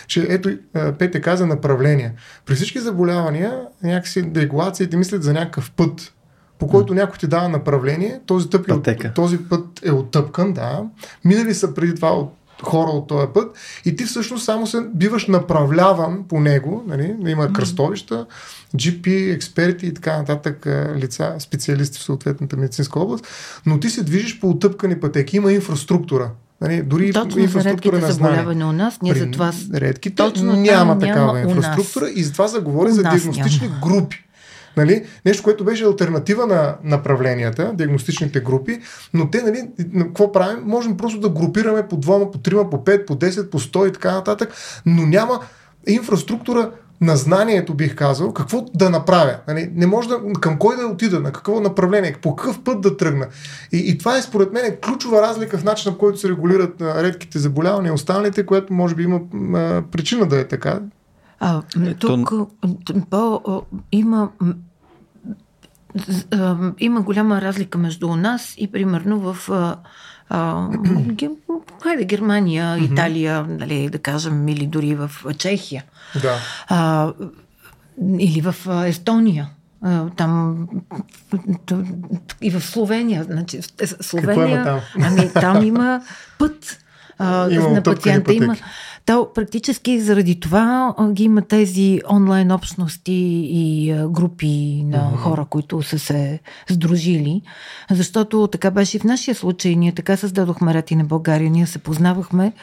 че 0.07 0.27
ето 0.29 0.57
Пете 0.99 1.21
каза 1.21 1.45
направление. 1.45 2.13
При 2.45 2.55
всички 2.55 2.79
заболявания 2.79 3.61
някакси 3.83 4.31
регулациите 4.35 4.97
мислят 4.97 5.23
за 5.23 5.33
някакъв 5.33 5.71
път, 5.71 6.13
по 6.59 6.67
който 6.67 6.93
някой 6.93 7.17
ти 7.17 7.27
дава 7.27 7.49
направление, 7.49 8.19
този, 8.25 8.49
тъп 8.49 8.87
е, 8.87 9.13
този 9.13 9.37
път 9.37 9.65
е 9.83 9.91
оттъпкан, 9.91 10.53
да. 10.53 10.83
Минали 11.25 11.53
са 11.53 11.73
преди 11.73 11.95
това 11.95 12.09
от 12.09 12.33
хора 12.63 12.89
от 12.89 13.07
този 13.07 13.27
път 13.33 13.57
и 13.85 13.95
ти 13.95 14.05
всъщност 14.05 14.45
само 14.45 14.67
се 14.67 14.77
биваш 14.93 15.27
направляван 15.27 16.23
по 16.29 16.39
него, 16.39 16.83
нали, 16.87 17.15
има 17.27 17.53
кръстовища, 17.53 18.25
GP, 18.75 19.35
експерти 19.35 19.85
и 19.85 19.93
така 19.93 20.17
нататък 20.17 20.67
лица, 20.95 21.35
специалисти 21.39 21.99
в 21.99 22.03
съответната 22.03 22.57
медицинска 22.57 22.99
област, 22.99 23.27
но 23.65 23.79
ти 23.79 23.89
се 23.89 24.03
движиш 24.03 24.39
по 24.39 24.49
отъпкани 24.49 24.99
пътеки, 24.99 25.37
има 25.37 25.51
инфраструктура. 25.51 26.31
Нали, 26.61 26.81
дори 26.81 27.13
Точно 27.13 27.41
инфраструктура 27.41 27.99
на 27.99 28.11
знание. 28.11 28.65
у 28.65 28.71
нас, 28.71 29.01
ние 29.01 29.13
за 29.13 29.31
това... 29.31 29.53
Редките 29.73 30.15
Точно 30.15 30.53
няма 30.53 30.99
такава 30.99 31.39
няма 31.39 31.39
инфраструктура 31.39 32.09
и 32.15 32.23
затова 32.23 32.47
заговори 32.47 32.91
за 32.91 33.01
диагностични 33.01 33.67
няма. 33.67 33.79
групи. 33.81 34.24
Нали? 34.77 35.05
Нещо, 35.25 35.43
което 35.43 35.65
беше 35.65 35.85
альтернатива 35.85 36.47
на 36.47 36.75
направленията, 36.83 37.71
диагностичните 37.73 38.39
групи, 38.39 38.79
но 39.13 39.29
те, 39.29 39.41
нали, 39.41 39.69
какво 39.99 40.31
правим? 40.31 40.63
Можем 40.65 40.97
просто 40.97 41.19
да 41.19 41.29
групираме 41.29 41.87
по 41.87 41.97
двама, 41.97 42.31
по 42.31 42.37
трима, 42.37 42.69
по 42.69 42.83
пет, 42.83 43.05
по 43.05 43.15
10, 43.15 43.49
по 43.49 43.59
100 43.59 43.89
и 43.89 43.93
така 43.93 44.11
нататък, 44.11 44.53
но 44.85 45.05
няма 45.05 45.39
инфраструктура 45.87 46.71
на 47.01 47.17
знанието, 47.17 47.73
бих 47.73 47.95
казал, 47.95 48.33
какво 48.33 48.65
да 48.73 48.89
направя. 48.89 49.37
Нали, 49.47 49.71
не 49.75 49.87
може 49.87 50.09
да, 50.09 50.19
към 50.41 50.59
кой 50.59 50.77
да 50.77 50.85
отида, 50.85 51.19
на 51.19 51.31
какво 51.31 51.59
направление, 51.59 52.15
по 52.21 52.35
какъв 52.35 52.63
път 52.63 52.81
да 52.81 52.97
тръгна. 52.97 53.27
И, 53.71 53.77
и 53.77 53.97
това 53.97 54.17
е 54.17 54.21
според 54.21 54.53
мен 54.53 54.77
ключова 54.85 55.21
разлика 55.21 55.57
в 55.57 55.63
начина, 55.63 55.95
в 55.95 55.97
който 55.97 56.19
се 56.19 56.29
регулират 56.29 56.81
а, 56.81 57.03
редките 57.03 57.39
заболявания 57.39 57.89
и 57.89 57.93
останалите, 57.93 58.45
което 58.45 58.73
може 58.73 58.95
би 58.95 59.03
има 59.03 59.19
а, 59.55 59.83
причина 59.91 60.27
да 60.27 60.39
е 60.39 60.47
така. 60.47 60.79
А, 61.39 61.61
тук 61.99 62.33
по, 63.09 63.41
има 63.91 64.29
има 66.79 67.01
голяма 67.01 67.41
разлика 67.41 67.77
между 67.77 68.15
нас 68.15 68.53
и 68.57 68.71
примерно 68.71 69.33
в 69.33 69.49
а, 70.29 70.69
хайде, 71.83 72.05
Германия, 72.05 72.77
Италия, 72.77 73.43
нали, 73.43 73.89
да 73.89 73.99
кажем, 73.99 74.47
или 74.47 74.67
дори 74.67 74.95
в 74.95 75.11
Чехия. 75.37 75.83
Да. 76.21 76.37
А, 76.69 77.13
или 78.19 78.41
в 78.41 78.55
Естония. 78.87 79.49
Там 80.15 80.67
и 82.41 82.51
в 82.51 82.61
Словения. 82.61 83.23
Значи, 83.23 83.59
Словения, 84.01 84.63
там? 84.63 84.79
Ами 85.03 85.33
там 85.33 85.63
има 85.65 86.01
път 86.39 86.84
а, 87.17 87.49
на 87.49 87.81
пациента. 87.83 88.33
Има, 88.33 88.55
то 89.05 89.29
практически 89.35 89.99
заради 89.99 90.39
това 90.39 90.95
ги 91.11 91.23
има 91.23 91.41
тези 91.41 92.01
онлайн 92.09 92.51
общности 92.51 93.13
и 93.51 93.93
групи 94.09 94.83
на 94.85 94.97
mm-hmm. 94.97 95.17
хора, 95.17 95.45
които 95.49 95.83
са 95.83 95.99
се 95.99 96.39
сдружили. 96.69 97.41
Защото 97.91 98.47
така 98.47 98.71
беше 98.71 98.97
и 98.97 98.99
в 98.99 99.03
нашия 99.03 99.35
случай. 99.35 99.75
Ние 99.75 99.91
така 99.91 100.17
създадохме 100.17 100.73
Рати 100.73 100.95
на 100.95 101.03
България. 101.03 101.49
Ние 101.49 101.67
се 101.67 101.79
познавахме 101.79 102.53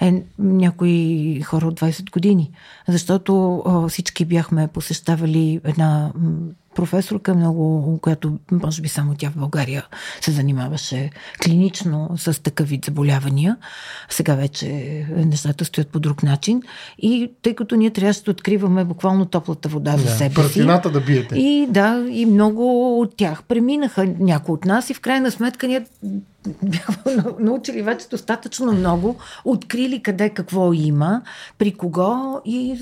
е, 0.00 0.22
някои 0.38 1.40
хора 1.42 1.66
от 1.66 1.80
20 1.80 2.10
години. 2.10 2.50
Защото 2.88 3.62
всички 3.88 4.24
бяхме 4.24 4.68
посещавали 4.68 5.60
една 5.64 6.12
професорка, 6.74 7.34
много, 7.34 7.98
която 8.02 8.38
може 8.52 8.82
би 8.82 8.88
само 8.88 9.14
тя 9.18 9.30
в 9.30 9.36
България 9.36 9.86
се 10.20 10.30
занимаваше 10.30 11.10
клинично 11.44 12.10
с 12.16 12.42
такъв 12.42 12.68
вид 12.68 12.84
заболявания. 12.84 13.56
Сега 14.08 14.34
вече 14.34 14.66
нещата 15.16 15.64
стоят 15.64 15.88
по 15.88 16.00
друг 16.00 16.22
начин. 16.22 16.62
И 16.98 17.30
тъй 17.42 17.54
като 17.54 17.76
ние 17.76 17.90
трябваше 17.90 18.22
да 18.22 18.30
откриваме 18.30 18.84
буквално 18.84 19.26
топлата 19.26 19.68
вода 19.68 19.96
за 19.96 20.08
себе 20.08 20.42
си. 20.42 20.60
да 20.90 21.00
биете. 21.00 21.38
И 21.38 21.66
да, 21.70 22.06
и 22.10 22.26
много 22.26 23.00
от 23.00 23.16
тях 23.16 23.42
преминаха 23.42 24.06
някои 24.18 24.54
от 24.54 24.64
нас 24.64 24.90
и 24.90 24.94
в 24.94 25.00
крайна 25.00 25.30
сметка 25.30 25.68
ние 25.68 25.86
бяхме 26.62 27.16
научили 27.40 27.82
вече 27.82 28.08
достатъчно 28.08 28.72
много, 28.72 29.16
открили 29.44 30.02
къде 30.02 30.30
какво 30.30 30.72
има, 30.72 31.22
при 31.58 31.72
кого 31.72 32.40
и 32.44 32.78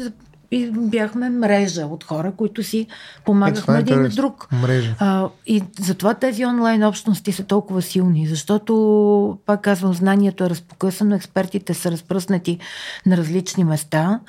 и 0.51 0.71
бяхме 0.71 1.31
мрежа 1.31 1.87
от 1.87 2.05
хора, 2.05 2.33
които 2.37 2.63
си 2.63 2.87
помагахме 3.25 3.77
е, 3.77 3.79
един 3.79 4.03
на 4.03 4.09
друг. 4.09 4.49
Мрежа. 4.53 4.95
А, 4.99 5.29
и 5.47 5.63
затова 5.81 6.15
тези 6.15 6.45
онлайн 6.45 6.85
общности 6.85 7.33
са 7.33 7.45
толкова 7.45 7.83
силни, 7.83 8.27
защото, 8.27 9.39
пак 9.47 9.63
казвам, 9.63 9.95
знанието 9.95 10.45
е 10.45 10.51
разпокъсано, 10.51 11.15
експертите 11.15 11.75
са 11.75 11.91
разпръснати 11.91 12.59
на 13.07 13.17
различни 13.17 13.65
места. 13.65 14.21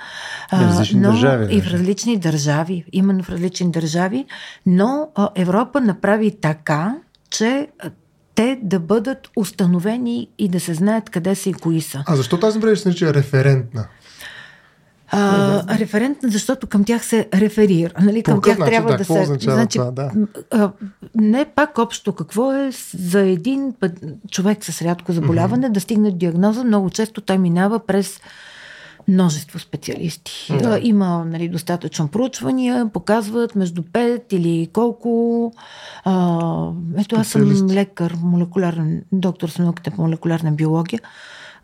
И 0.53 0.55
в 0.55 0.59
различни 0.61 0.99
но, 0.99 1.11
държави. 1.11 1.55
И 1.55 1.61
в 1.61 1.67
различни 1.67 2.17
държави, 2.17 2.85
именно 2.91 3.23
в 3.23 3.29
различни 3.29 3.71
държави, 3.71 4.25
но 4.65 5.07
а, 5.15 5.29
Европа 5.35 5.81
направи 5.81 6.35
така, 6.41 6.95
че 7.29 7.67
те 8.39 8.59
да 8.63 8.79
бъдат 8.79 9.29
установени 9.35 10.27
и 10.37 10.47
да 10.47 10.59
се 10.59 10.73
знаят 10.73 11.09
къде 11.09 11.35
са 11.35 11.49
и 11.49 11.53
кои 11.53 11.81
са. 11.81 12.03
А 12.07 12.15
защо 12.15 12.39
тази 12.39 12.59
мрежа 12.59 12.81
се 12.81 12.87
нарича 12.87 13.13
референтна? 13.13 13.87
А, 15.11 15.77
референтна, 15.79 16.29
защото 16.29 16.67
към 16.67 16.83
тях 16.83 17.05
се 17.05 17.29
реферира. 17.33 17.91
Нали? 18.01 18.23
Към 18.23 18.41
тях 18.41 18.57
начин, 18.57 18.71
трябва 18.71 18.91
да, 18.91 18.97
да 18.97 19.05
се. 19.05 19.25
Значи, 19.39 19.77
това, 19.77 19.91
да. 19.91 20.11
а, 20.51 20.71
не 21.15 21.45
пак 21.45 21.77
общо 21.77 22.13
какво 22.13 22.53
е 22.53 22.71
за 22.93 23.19
един 23.19 23.73
път, 23.79 23.91
човек 24.31 24.65
с 24.65 24.81
рядко 24.81 25.11
заболяване 25.11 25.67
mm-hmm. 25.67 25.71
да 25.71 25.79
стигне 25.79 26.11
диагноза. 26.11 26.63
Много 26.63 26.89
често 26.89 27.21
той 27.21 27.37
минава 27.37 27.79
през 27.79 28.19
множество 29.07 29.59
специалисти. 29.59 30.31
Mm-hmm. 30.49 30.79
Има 30.83 31.25
нали, 31.25 31.49
достатъчно 31.49 32.07
проучвания, 32.07 32.89
показват 32.93 33.55
между 33.55 33.81
5 33.81 34.33
или 34.33 34.69
колко. 34.73 35.53
А, 36.05 36.71
ето 36.97 37.15
аз 37.15 37.27
съм 37.27 37.67
лекар, 37.69 38.15
молекулярен, 38.23 39.03
доктор 39.11 39.49
с 39.49 39.59
науката 39.59 39.91
по 39.91 40.01
молекулярна 40.01 40.51
биология. 40.51 40.99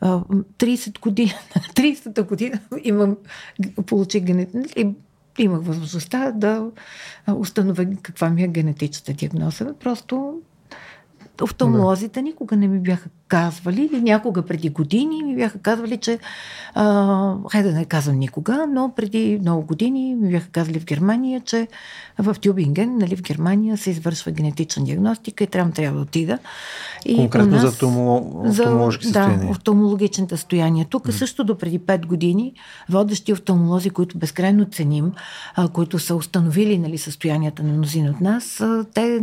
30 0.02 1.00
години, 1.00 1.34
30-та 1.76 2.24
година 2.24 2.60
имам, 2.84 3.18
получих 3.86 4.24
генетика 4.24 4.94
имах 5.38 5.62
възможността 5.64 6.32
да 6.32 6.72
установя 7.36 7.86
каква 8.02 8.30
ми 8.30 8.44
е 8.44 8.48
генетичната 8.48 9.14
диагноза. 9.14 9.74
Просто 9.80 10.42
офталмолозите 11.42 12.22
никога 12.22 12.56
не 12.56 12.68
ми 12.68 12.80
бяха 12.80 13.10
казвали, 13.28 13.90
или 13.94 14.02
някога 14.02 14.42
преди 14.42 14.70
години 14.70 15.24
ми 15.24 15.36
бяха 15.36 15.60
казвали, 15.60 15.98
че, 15.98 16.20
а, 16.74 17.36
хайде 17.52 17.70
да 17.70 17.76
не 17.76 17.86
казвам 17.86 18.20
никога, 18.20 18.68
но 18.70 18.94
преди 18.96 19.38
много 19.42 19.66
години 19.66 20.16
ми 20.16 20.32
бяха 20.32 20.48
казали 20.50 20.80
в 20.80 20.86
Германия, 20.86 21.42
че 21.42 21.68
в 22.20 22.36
Тюбинген, 22.42 22.98
нали, 22.98 23.16
в 23.16 23.22
Германия 23.22 23.78
се 23.78 23.90
извършва 23.90 24.32
генетична 24.32 24.84
диагностика 24.84 25.44
и 25.44 25.48
трябва, 25.48 25.72
трябва 25.72 25.98
да 25.98 26.02
отида. 26.02 26.40
И 27.06 27.16
Конкретно 27.16 27.52
нас, 27.52 27.62
за 27.62 27.68
офталмологични 27.68 29.04
състояния. 29.04 29.40
Да, 29.40 29.52
офталмологичните 29.52 30.38
състояния. 30.38 30.86
Тук 30.90 31.08
mm. 31.08 31.12
също 31.12 31.44
до 31.44 31.58
преди 31.58 31.80
5 31.80 32.06
години 32.06 32.54
водещи 32.90 33.34
офталмолози, 33.34 33.90
които 33.90 34.18
безкрайно 34.18 34.66
ценим, 34.66 35.12
а, 35.56 35.68
които 35.68 36.00
са 36.00 36.16
установили 36.16 36.78
нали, 36.78 36.98
състоянията 36.98 37.64
на 37.64 37.74
мнозина 37.74 38.12
от 38.12 38.22
нас, 38.22 38.62
а, 38.62 38.86
те 38.94 39.22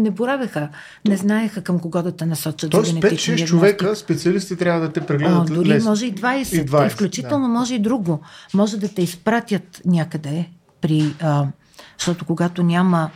не 0.00 0.10
боравеха, 0.10 0.68
не 1.08 1.16
знаеха 1.16 1.62
към 1.62 1.78
кого 1.78 2.02
да 2.02 2.12
те 2.12 2.26
насочат 2.26 2.70
Тоест, 2.70 2.86
за 2.86 3.00
генетична 3.00 3.34
5-6 3.34 3.46
човека, 3.46 3.96
специалисти 3.96 4.56
трябва 4.56 4.80
да 4.80 4.92
те 4.92 5.00
прегледат. 5.00 5.50
О, 5.50 5.54
дори 5.54 5.68
лес. 5.68 5.84
може 5.84 6.06
и 6.06 6.14
20, 6.14 6.62
и 6.62 6.66
20 6.66 6.90
включително 6.90 7.46
да. 7.46 7.52
може 7.52 7.74
и 7.74 7.78
друго. 7.78 8.20
Може 8.54 8.76
да 8.76 8.88
те 8.88 9.02
изпратят 9.02 9.80
някъде 9.84 10.48
при... 10.80 11.14
А, 11.20 11.46
защото 11.98 12.24
когато 12.24 12.62
няма 12.62 13.10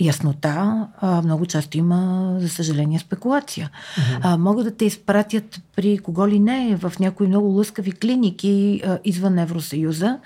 яснота, 0.00 0.86
а, 1.00 1.22
много 1.22 1.46
често 1.46 1.78
има, 1.78 2.34
за 2.40 2.48
съжаление, 2.48 2.98
спекулация. 2.98 3.70
Uh-huh. 3.96 4.18
А, 4.22 4.36
могат 4.36 4.64
да 4.64 4.70
те 4.70 4.84
изпратят 4.84 5.60
при 5.76 5.98
кого 5.98 6.28
ли 6.28 6.40
не 6.40 6.76
в 6.76 6.92
някои 7.00 7.26
много 7.26 7.46
лъскави 7.46 7.92
клиники 7.92 8.82
а, 8.86 8.98
извън 9.04 9.38
Евросъюза, 9.38 10.18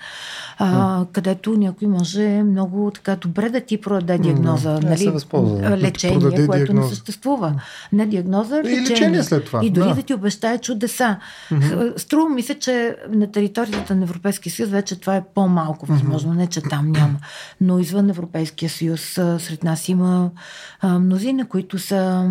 а, 0.57 0.65
uh-huh. 0.65 1.07
където 1.11 1.57
някой 1.57 1.87
може 1.87 2.43
много 2.43 2.91
така 2.95 3.15
добре 3.15 3.49
да 3.49 3.61
ти 3.61 3.81
продаде 3.81 4.17
диагноза. 4.17 4.69
Uh-huh. 4.69 4.83
Нали, 4.83 5.69
да 5.69 5.77
лечение, 5.77 6.19
което 6.19 6.51
диагноза. 6.51 6.89
не 6.89 6.95
съществува. 6.95 7.61
Не 7.91 8.05
диагноза, 8.05 8.55
лечение. 8.55 8.79
И 8.79 8.89
лечение 8.89 9.23
след 9.23 9.45
това. 9.45 9.59
И 9.63 9.69
дори 9.69 9.89
да, 9.89 9.95
да 9.95 10.01
ти 10.01 10.13
обещае 10.13 10.57
чудеса. 10.57 11.17
Uh-huh. 11.51 11.99
Струва 11.99 12.29
ми 12.29 12.41
се, 12.41 12.59
че 12.59 12.95
на 13.09 13.31
територията 13.31 13.95
на 13.95 14.03
Европейския 14.03 14.53
съюз 14.53 14.69
вече 14.69 14.99
това 14.99 15.15
е 15.15 15.23
по-малко 15.35 15.85
възможно. 15.85 16.33
Uh-huh. 16.33 16.37
Не, 16.37 16.47
че 16.47 16.61
там 16.61 16.91
няма. 16.91 17.15
Но 17.61 17.79
извън 17.79 18.09
Европейския 18.09 18.69
съюз 18.69 19.01
сред 19.39 19.58
нас 19.63 19.89
има 19.89 20.31
а, 20.81 20.99
мнозина, 20.99 21.47
които 21.47 21.79
са 21.79 22.29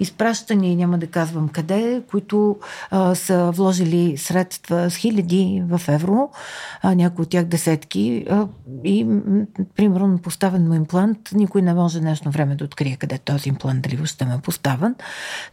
изпращани, 0.00 0.76
няма 0.76 0.98
да 0.98 1.06
казвам 1.06 1.48
къде, 1.48 2.02
които 2.10 2.56
а, 2.90 3.14
са 3.14 3.50
вложили 3.50 4.16
средства 4.16 4.90
с 4.90 4.96
хиляди 4.96 5.62
в 5.68 5.80
евро, 5.88 6.30
а, 6.82 6.94
някои 6.94 7.22
от 7.22 7.30
тях 7.30 7.44
десетки 7.44 8.24
а, 8.30 8.46
и 8.84 9.06
примерно 9.76 10.18
поставен 10.18 10.68
му 10.68 10.74
имплант, 10.74 11.18
никой 11.34 11.62
не 11.62 11.74
може 11.74 12.00
днешно 12.00 12.30
време 12.30 12.54
да 12.54 12.64
открие 12.64 12.96
къде 12.96 13.18
този 13.18 13.48
имплант, 13.48 13.82
дали 13.82 13.96
въобще 13.96 14.24
му 14.24 14.34
е 14.34 14.38
поставен, 14.38 14.94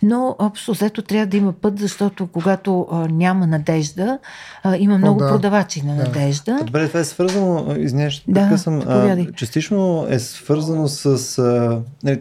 но 0.02 0.36
общо 0.40 0.72
взето 0.72 1.02
трябва 1.02 1.26
да 1.26 1.38
има 1.38 1.54
път, 1.54 1.80
защото 1.80 2.28
когато 2.28 2.88
а, 2.92 3.08
няма 3.08 3.48
надежда, 3.48 4.20
а, 4.64 4.78
има 4.78 4.98
много 4.98 5.20
О, 5.20 5.24
да. 5.24 5.32
продавачи 5.32 5.82
на 5.82 5.96
надежда. 5.96 6.60
Добре, 6.64 6.88
това 6.88 7.00
е 7.00 7.04
свързано, 7.04 7.76
извинявай, 7.78 8.12
да, 8.28 8.58
съм, 8.58 8.82
а, 8.88 9.26
частично 9.36 10.06
е 10.10 10.20
свързано 10.20 10.88
с 10.88 11.07
а, 11.38 11.82
нали, 12.04 12.20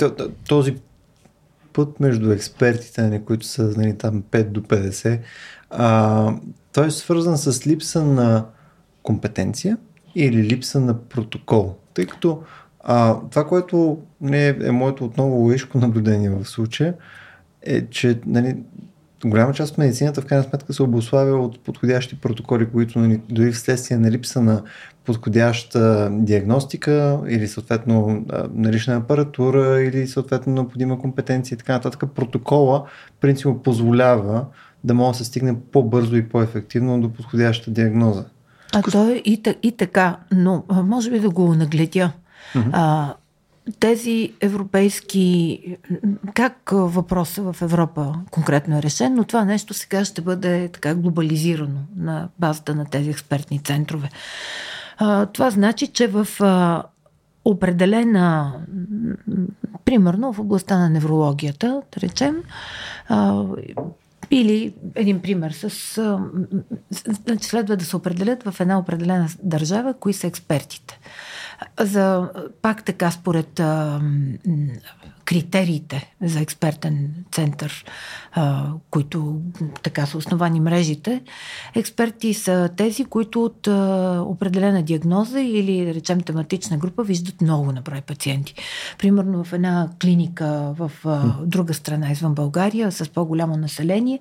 този 0.49 0.76
път 1.72 2.01
между 2.01 2.32
експертите, 2.32 3.03
нали, 3.03 3.24
които 3.24 3.47
са 3.47 3.74
нали, 3.76 3.99
там 3.99 4.22
5 4.22 4.45
до 4.45 4.61
50, 4.61 5.20
а, 5.70 6.34
той 6.72 6.87
е 6.87 6.91
свързан 6.91 7.39
с 7.39 7.66
липса 7.66 8.05
на 8.05 8.47
компетенция 9.03 9.78
или 10.14 10.43
липса 10.43 10.80
на 10.80 10.99
протокол. 10.99 11.74
Тъй 11.95 12.07
като 12.07 12.43
а, 12.80 13.20
това, 13.30 13.47
което 13.47 13.99
не 14.20 14.49
е, 14.49 14.57
е 14.62 14.70
моето 14.70 15.05
отново 15.05 15.37
логическо 15.37 15.78
наблюдение 15.78 16.30
в 16.30 16.45
случая, 16.45 16.95
е, 17.62 17.87
че 17.87 18.20
нали, 18.26 18.57
голяма 19.31 19.53
част 19.53 19.72
от 19.72 19.79
медицината 19.79 20.20
в 20.20 20.27
крайна 20.27 20.45
сметка 20.45 20.72
се 20.72 20.83
обославя 20.83 21.37
от 21.37 21.61
подходящи 21.61 22.20
протоколи, 22.20 22.66
които 22.66 22.99
нали, 22.99 23.20
дори 23.31 23.53
вследствие 23.53 23.99
на 23.99 24.11
липса 24.11 24.43
на 24.43 24.62
подходяща 25.05 26.11
диагностика 26.12 27.20
или 27.29 27.49
съответно 27.49 28.24
налична 28.55 28.97
апаратура 28.97 29.83
или 29.83 30.07
съответно 30.07 30.53
необходима 30.53 30.99
компетенция 30.99 31.55
и 31.55 31.59
така 31.59 31.72
нататък. 31.72 32.11
Протокола 32.14 32.85
принципно 33.20 33.62
позволява 33.62 34.45
да 34.85 34.95
може 34.95 35.18
да 35.18 35.18
се 35.18 35.24
стигне 35.24 35.57
по-бързо 35.72 36.16
и 36.16 36.29
по-ефективно 36.29 37.01
до 37.01 37.12
подходяща 37.12 37.70
диагноза. 37.70 38.24
А 38.74 38.83
то 38.83 39.09
е 39.11 39.22
и, 39.24 39.43
и 39.62 39.72
така, 39.72 40.16
но 40.33 40.64
може 40.70 41.11
би 41.11 41.20
да 41.20 41.31
го 41.31 41.55
нагледя. 41.55 42.12
Mm-hmm. 42.55 42.70
А, 42.72 43.14
тези 43.80 44.32
европейски... 44.40 45.60
Как 46.34 46.70
въпроса 46.72 47.52
в 47.52 47.62
Европа 47.62 48.14
конкретно 48.30 48.78
е 48.78 48.82
решен, 48.82 49.14
но 49.14 49.24
това 49.24 49.44
нещо 49.44 49.74
сега 49.74 50.04
ще 50.04 50.20
бъде 50.20 50.68
така 50.68 50.94
глобализирано 50.94 51.80
на 51.96 52.28
базата 52.38 52.74
на 52.74 52.84
тези 52.84 53.10
експертни 53.10 53.58
центрове. 53.58 54.08
А, 54.98 55.26
това 55.26 55.50
значи, 55.50 55.86
че 55.86 56.06
в 56.06 56.28
а, 56.40 56.82
определена, 57.44 58.54
примерно 59.84 60.32
в 60.32 60.38
областта 60.38 60.78
на 60.78 60.90
неврологията, 60.90 61.82
да 61.94 62.00
речем, 62.00 62.42
а, 63.08 63.44
или 64.30 64.74
един 64.94 65.20
пример 65.20 65.50
с... 65.50 65.68
Значи 67.24 67.48
следва 67.48 67.76
да 67.76 67.84
се 67.84 67.96
определят 67.96 68.42
в 68.42 68.60
една 68.60 68.78
определена 68.78 69.28
държава 69.42 69.94
кои 69.94 70.12
са 70.12 70.26
експертите. 70.26 70.98
За, 71.80 72.30
пак 72.62 72.84
така, 72.84 73.11
според 73.11 73.61
а, 73.61 74.00
критериите 75.26 76.14
за 76.22 76.40
експертен 76.40 77.24
център, 77.32 77.84
а, 78.32 78.66
които 78.90 79.40
така 79.82 80.07
са 80.07 80.18
основани 80.18 80.61
мрежите, 80.61 81.22
експерти 81.74 82.34
са 82.34 82.70
тези, 82.76 83.04
които 83.04 83.44
от 83.44 83.68
а, 83.68 84.22
определена 84.26 84.82
диагноза 84.82 85.40
или, 85.40 85.84
да 85.84 85.94
речем, 85.94 86.20
тематична 86.20 86.76
група 86.76 87.02
виждат 87.02 87.40
много 87.40 87.72
на 87.72 87.82
брой 87.82 88.00
пациенти. 88.00 88.54
Примерно 88.98 89.44
в 89.44 89.52
една 89.52 89.88
клиника 90.02 90.74
в 90.78 90.92
а, 91.04 91.34
друга 91.42 91.74
страна, 91.74 92.12
извън 92.12 92.34
България, 92.34 92.92
с 92.92 93.09
по-голямо 93.09 93.57
население, 93.57 94.20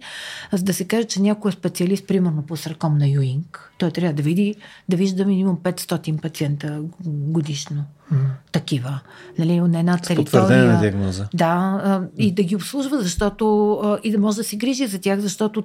за 0.52 0.64
да 0.64 0.74
се 0.74 0.88
каже, 0.88 1.04
че 1.04 1.22
някой 1.22 1.50
е 1.50 1.52
специалист, 1.52 2.08
примерно 2.08 2.42
по 2.42 2.58
сарком 2.58 2.98
на 2.98 3.08
Юинг, 3.08 3.72
той 3.78 3.92
трябва 3.92 4.14
да 4.14 4.24
види, 4.24 4.56
да 4.90 4.98
вижда 4.98 5.26
минимум 5.26 5.58
500 5.58 6.22
пациента 6.22 6.82
годишно. 7.06 7.86
mm. 8.12 8.16
такива. 8.52 9.00
Нали, 9.40 9.60
на 9.60 9.80
една 9.80 9.98
територия. 9.98 10.80
Диагноза. 10.80 11.28
Да, 11.34 12.08
и 12.18 12.32
да 12.32 12.44
ги 12.44 12.56
обслужва, 12.56 13.02
защото 13.02 14.00
и 14.04 14.12
да 14.12 14.20
може 14.20 14.38
да 14.38 14.44
се 14.44 14.56
грижи 14.56 14.88
за 14.88 15.00
тях, 15.00 15.20
защото 15.20 15.64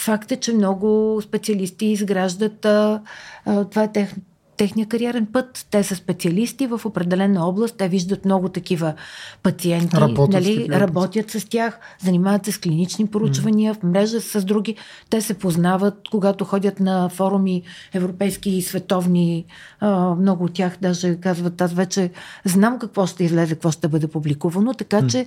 факт 0.00 0.32
е, 0.32 0.36
че 0.36 0.52
много 0.52 1.20
специалисти 1.22 1.86
изграждат 1.86 2.60
това 2.60 3.82
е 3.82 3.92
тех, 3.92 4.14
техния 4.56 4.86
кариерен 4.86 5.26
път. 5.26 5.66
Те 5.70 5.82
са 5.82 5.96
специалисти 5.96 6.66
в 6.66 6.80
определена 6.84 7.48
област, 7.48 7.76
те 7.76 7.88
виждат 7.88 8.24
много 8.24 8.48
такива 8.48 8.94
пациенти, 9.42 9.96
работят, 9.96 10.32
нали, 10.32 10.66
с, 10.70 10.80
работят 10.80 11.30
с 11.30 11.48
тях, 11.48 11.78
занимават 12.02 12.44
се 12.44 12.52
с 12.52 12.58
клинични 12.58 13.06
поручвания, 13.06 13.74
mm. 13.74 13.80
в 13.80 13.82
мрежа 13.82 14.20
с 14.20 14.44
други. 14.44 14.76
Те 15.10 15.20
се 15.20 15.34
познават, 15.34 15.94
когато 16.10 16.44
ходят 16.44 16.80
на 16.80 17.08
форуми 17.08 17.62
европейски 17.92 18.50
и 18.50 18.62
световни. 18.62 19.44
А, 19.80 20.14
много 20.14 20.44
от 20.44 20.52
тях 20.52 20.76
даже 20.82 21.16
казват, 21.16 21.60
аз 21.60 21.72
вече 21.72 22.10
знам 22.44 22.78
какво 22.78 23.06
ще 23.06 23.24
излезе, 23.24 23.54
какво 23.54 23.70
ще 23.70 23.88
бъде 23.88 24.06
публикувано, 24.06 24.74
така 24.74 25.02
mm. 25.02 25.06
че 25.06 25.26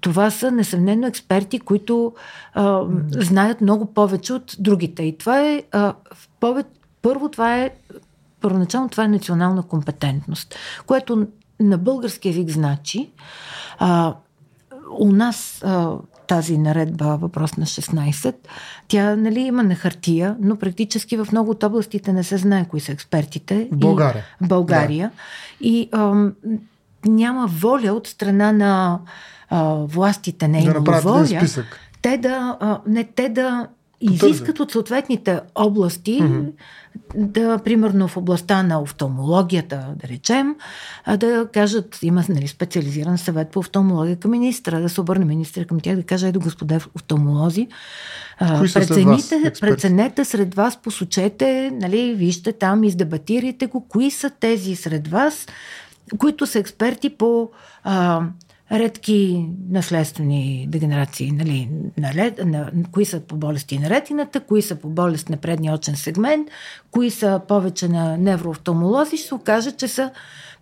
това 0.00 0.30
са 0.30 0.50
несъмнено 0.50 1.06
експерти, 1.06 1.58
които 1.58 2.12
а, 2.54 2.62
mm. 2.62 3.22
знаят 3.22 3.60
много 3.60 3.86
повече 3.86 4.32
от 4.32 4.56
другите. 4.58 5.02
И 5.02 5.18
това 5.18 5.40
е 5.40 5.62
а, 5.72 5.94
повече 6.40 6.68
първо, 7.04 7.28
това 7.28 7.56
е 7.56 7.70
първоначално 8.44 8.88
това 8.88 9.04
е 9.04 9.08
национална 9.08 9.62
компетентност, 9.62 10.54
което 10.86 11.26
на 11.60 11.78
български 11.78 12.28
язик 12.28 12.50
значи 12.50 13.10
а, 13.78 14.14
у 14.98 15.12
нас 15.12 15.62
а, 15.64 15.92
тази 16.26 16.58
наредба, 16.58 17.16
въпрос 17.16 17.56
на 17.56 17.66
16, 17.66 18.34
тя 18.88 19.16
нали, 19.16 19.40
има 19.40 19.62
на 19.62 19.74
хартия, 19.74 20.36
но 20.40 20.56
практически 20.56 21.16
в 21.16 21.28
много 21.32 21.50
от 21.50 21.62
областите 21.62 22.12
не 22.12 22.24
се 22.24 22.36
знае 22.36 22.68
кои 22.68 22.80
са 22.80 22.92
експертите. 22.92 23.68
България. 23.72 24.24
И, 24.42 24.46
България. 24.46 25.08
Да. 25.08 25.66
И 25.68 25.88
а, 25.92 26.30
няма 27.04 27.46
воля 27.46 27.92
от 27.92 28.06
страна 28.06 28.52
на 28.52 29.00
а, 29.50 29.74
властите, 29.74 30.48
не 30.48 30.64
е 30.64 30.72
да 30.72 31.00
воля. 31.00 31.26
Списък. 31.26 31.80
Те 32.02 32.18
да, 32.18 32.56
а, 32.60 32.80
не, 32.86 33.04
те 33.04 33.28
да 33.28 33.68
изискат 34.12 34.60
от 34.60 34.70
съответните 34.70 35.40
области, 35.54 36.22
mm-hmm. 36.22 36.52
да, 37.16 37.58
примерно 37.58 38.08
в 38.08 38.16
областта 38.16 38.62
на 38.62 38.80
офталмологията, 38.80 39.94
да 40.02 40.08
речем, 40.08 40.56
да 41.18 41.48
кажат, 41.52 41.98
има 42.02 42.24
нали, 42.28 42.48
специализиран 42.48 43.18
съвет 43.18 43.48
по 43.48 43.58
офталмология 43.58 44.16
към 44.16 44.30
министра, 44.30 44.80
да 44.80 44.88
се 44.88 45.00
обърне 45.00 45.24
министра 45.24 45.64
към 45.64 45.80
тях, 45.80 45.96
да 45.96 46.02
каже, 46.02 46.28
ето 46.28 46.40
господа 46.40 46.80
офталмолози, 46.94 47.68
прецените, 48.38 49.52
преценете 49.60 50.24
сред 50.24 50.54
вас, 50.54 50.82
посочете, 50.82 51.70
нали, 51.74 52.14
вижте 52.14 52.52
там, 52.52 52.84
издебатирайте 52.84 53.66
го, 53.66 53.88
кои 53.88 54.10
са 54.10 54.30
тези 54.30 54.76
сред 54.76 55.08
вас, 55.08 55.46
които 56.18 56.46
са 56.46 56.58
експерти 56.58 57.10
по 57.10 57.50
а, 57.84 58.22
редки 58.72 59.46
наследствени 59.70 60.66
дегенерации, 60.68 61.32
нали, 61.32 61.70
на, 61.98 62.14
лед, 62.14 62.40
на, 62.44 62.70
кои 62.92 63.04
са 63.04 63.20
по 63.20 63.36
болести 63.36 63.78
на 63.78 63.90
ретината, 63.90 64.40
кои 64.40 64.62
са 64.62 64.76
по 64.76 64.88
болест 64.88 65.28
на 65.28 65.36
предния 65.36 65.74
очен 65.74 65.96
сегмент, 65.96 66.48
кои 66.90 67.10
са 67.10 67.40
повече 67.48 67.88
на 67.88 68.16
невроофталмолози, 68.16 69.16
ще 69.16 69.28
се 69.28 69.34
окаже, 69.34 69.72
че 69.72 69.88
са 69.88 70.10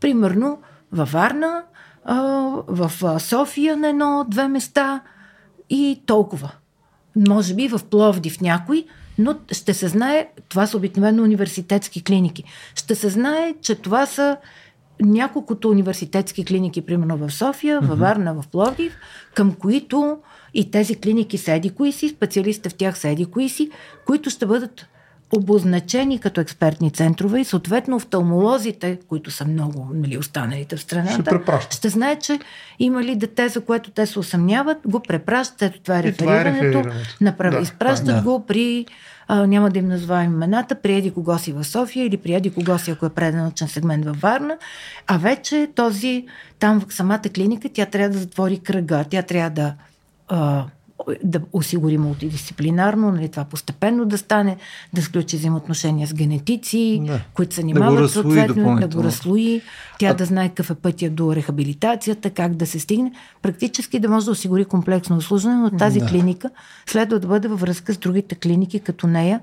примерно 0.00 0.59
във 0.92 1.12
Варна, 1.12 1.62
в 2.66 2.92
София 3.20 3.76
на 3.76 3.88
едно-две 3.88 4.48
места 4.48 5.00
и 5.70 6.03
толкова. 6.07 6.53
Може 7.28 7.55
би 7.55 7.68
в 7.68 7.80
Пловдив 7.90 8.40
някой, 8.40 8.86
но 9.18 9.34
ще 9.53 9.74
се 9.74 9.88
знае, 9.88 10.28
това 10.48 10.66
са 10.66 10.76
обикновено 10.76 11.22
университетски 11.22 12.05
клиники, 12.05 12.44
ще 12.74 12.94
се 12.94 13.09
знае, 13.09 13.55
че 13.62 13.74
това 13.74 14.07
са 14.07 14.36
няколкото 15.01 15.70
университетски 15.70 16.45
клиники, 16.45 16.86
примерно 16.86 17.16
в 17.16 17.30
София, 17.30 17.80
във 17.80 17.99
Варна, 17.99 18.34
в 18.34 18.45
Пловдив, 18.49 18.97
към 19.34 19.55
които 19.55 20.18
и 20.55 20.70
тези 20.70 20.95
клиники 20.95 21.38
са 21.38 21.53
еди 21.53 21.70
кои 21.70 21.93
си, 21.93 22.09
специалистите 22.09 22.68
в 22.68 22.74
тях 22.74 22.99
са 22.99 23.09
еди 23.09 23.24
кои 23.24 23.49
си, 23.49 23.70
които 24.07 24.30
ще 24.30 24.47
бъдат 24.47 24.86
обозначени 25.36 26.18
като 26.18 26.40
експертни 26.40 26.90
центрове 26.90 27.40
и 27.40 27.45
съответно 27.45 27.97
офталмолозите, 27.97 28.99
които 29.09 29.30
са 29.30 29.45
много 29.45 29.90
нали, 29.95 30.18
останалите 30.18 30.76
в 30.76 30.80
страната, 30.80 31.40
ще, 31.61 31.76
ще 31.76 31.88
знае, 31.88 32.18
че 32.18 32.38
има 32.78 33.03
ли 33.03 33.16
дете, 33.16 33.49
за 33.49 33.61
което 33.61 33.90
те 33.90 34.07
се 34.07 34.18
усъмняват, 34.18 34.78
го 34.86 35.01
препращат, 35.01 35.62
ето 35.62 35.80
това 35.80 35.99
е 35.99 36.03
реферирането, 36.03 36.18
това 36.18 36.40
е 36.40 36.45
реферирането. 36.45 37.59
Да, 37.59 37.62
изпращат 37.62 38.07
да. 38.07 38.22
го 38.22 38.47
при 38.47 38.86
а, 39.29 39.47
няма 39.47 39.70
да 39.70 39.79
им 39.79 39.89
назовавам 39.89 40.35
имената, 40.35 40.75
приеди 40.75 41.11
кого 41.11 41.39
си 41.39 41.53
в 41.53 41.64
София 41.64 42.07
или 42.07 42.16
приеди 42.16 42.53
кого 42.53 42.79
си, 42.79 42.91
ако 42.91 43.07
е 43.07 43.11
преднаучен 43.11 43.68
сегмент 43.68 44.05
във 44.05 44.20
Варна, 44.20 44.59
а 45.07 45.18
вече 45.18 45.68
този, 45.75 46.27
там 46.59 46.81
в 46.81 46.95
самата 46.95 47.23
клиника, 47.35 47.68
тя 47.73 47.87
трябва 47.87 48.09
да 48.12 48.18
затвори 48.18 48.59
кръга, 48.59 49.05
тя 49.11 49.23
трябва 49.23 49.51
да 49.51 49.75
а, 50.29 50.64
да 51.24 51.40
осигури 51.53 51.98
мултидисциплинарно, 51.98 53.12
нали, 53.12 53.28
това 53.28 53.44
постепенно 53.44 54.05
да 54.05 54.18
стане, 54.18 54.57
да 54.92 55.03
сключи 55.03 55.36
взаимоотношения 55.36 56.09
с 56.09 56.14
генетици, 56.14 57.03
да. 57.07 57.20
които 57.34 57.55
се 57.55 57.61
занимават 57.61 57.98
да 57.98 58.09
съответно, 58.09 58.76
да 58.76 58.88
го 58.88 59.05
разслои, 59.05 59.62
тя 59.98 60.09
а... 60.09 60.14
да 60.14 60.24
знае 60.24 60.48
какъв 60.48 60.70
е 60.70 60.74
пътя 60.74 61.11
до 61.11 61.36
рехабилитацията, 61.36 62.30
как 62.30 62.55
да 62.55 62.66
се 62.66 62.78
стигне, 62.78 63.12
практически 63.42 63.98
да 63.98 64.09
може 64.09 64.26
да 64.26 64.32
осигури 64.32 64.64
комплексно 64.64 65.16
обслужване, 65.16 65.57
но 65.57 65.70
тази 65.70 66.00
да. 66.00 66.07
клиника 66.07 66.50
следва 66.86 67.18
да 67.18 67.26
бъде 67.26 67.48
във 67.48 67.61
връзка 67.61 67.94
с 67.94 67.98
другите 67.98 68.34
клиники 68.34 68.80
като 68.80 69.07
нея 69.07 69.40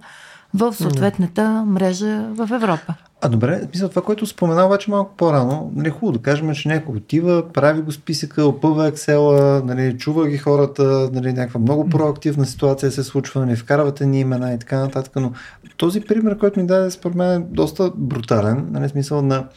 в 0.53 0.73
съответната 0.73 1.63
мрежа 1.67 2.27
в 2.33 2.49
Европа. 2.53 2.93
А 3.21 3.29
добре, 3.29 3.61
мисля, 3.73 3.89
това, 3.89 4.01
което 4.01 4.25
спомена 4.25 4.65
обаче 4.65 4.91
малко 4.91 5.13
по-рано, 5.17 5.71
нали, 5.75 5.89
хубаво 5.89 6.11
да 6.11 6.19
кажем, 6.19 6.53
че 6.53 6.67
някой 6.67 6.95
отива, 6.95 7.53
прави 7.53 7.81
го 7.81 7.91
списъка, 7.91 8.45
опъва 8.45 8.91
Excel, 8.91 9.63
нали, 9.63 9.97
чува 9.97 10.27
ги 10.27 10.37
хората, 10.37 11.09
нали, 11.13 11.33
някаква 11.33 11.59
много 11.59 11.89
проактивна 11.89 12.45
ситуация 12.45 12.91
се 12.91 13.03
случва, 13.03 13.45
нали, 13.45 13.55
вкарвате 13.55 14.05
ни 14.05 14.19
имена 14.19 14.53
и 14.53 14.59
така 14.59 14.79
нататък, 14.79 15.15
но 15.15 15.31
този 15.77 16.01
пример, 16.01 16.37
който 16.37 16.59
ми 16.59 16.67
даде, 16.67 16.91
според 16.91 17.15
мен 17.15 17.41
е 17.41 17.45
доста 17.49 17.91
брутален, 17.95 18.67
нали, 18.71 18.89
смисъл 18.89 19.21
на, 19.21 19.47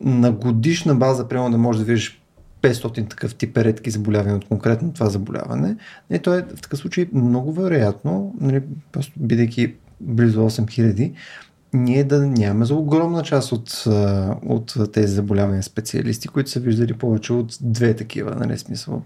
на 0.00 0.32
годишна 0.32 0.94
база, 0.94 1.28
прямо 1.28 1.50
да 1.50 1.58
можеш 1.58 1.78
да 1.78 1.86
видиш 1.86 2.22
500 2.62 3.10
такъв 3.10 3.34
тип 3.34 3.58
редки 3.58 3.90
заболявания 3.90 4.36
от 4.36 4.44
конкретно 4.44 4.92
това 4.92 5.08
заболяване. 5.08 5.76
И 6.10 6.18
то 6.18 6.34
е 6.34 6.46
в 6.56 6.60
такъв 6.62 6.78
случай 6.78 7.08
много 7.12 7.52
вероятно, 7.52 8.34
нали, 8.40 8.62
просто 8.92 9.12
бидейки 9.16 9.74
близо 10.00 10.40
8000, 10.40 11.12
ние 11.72 12.04
да 12.04 12.26
нямаме 12.26 12.64
за 12.64 12.74
огромна 12.74 13.22
част 13.22 13.52
от, 13.52 13.84
от 14.46 14.92
тези 14.92 15.14
заболявания 15.14 15.62
специалисти, 15.62 16.28
които 16.28 16.50
са 16.50 16.60
виждали 16.60 16.92
повече 16.92 17.32
от 17.32 17.58
две 17.60 17.94
такива, 17.94 18.34
нали 18.34 18.58
смисъл. 18.58 19.02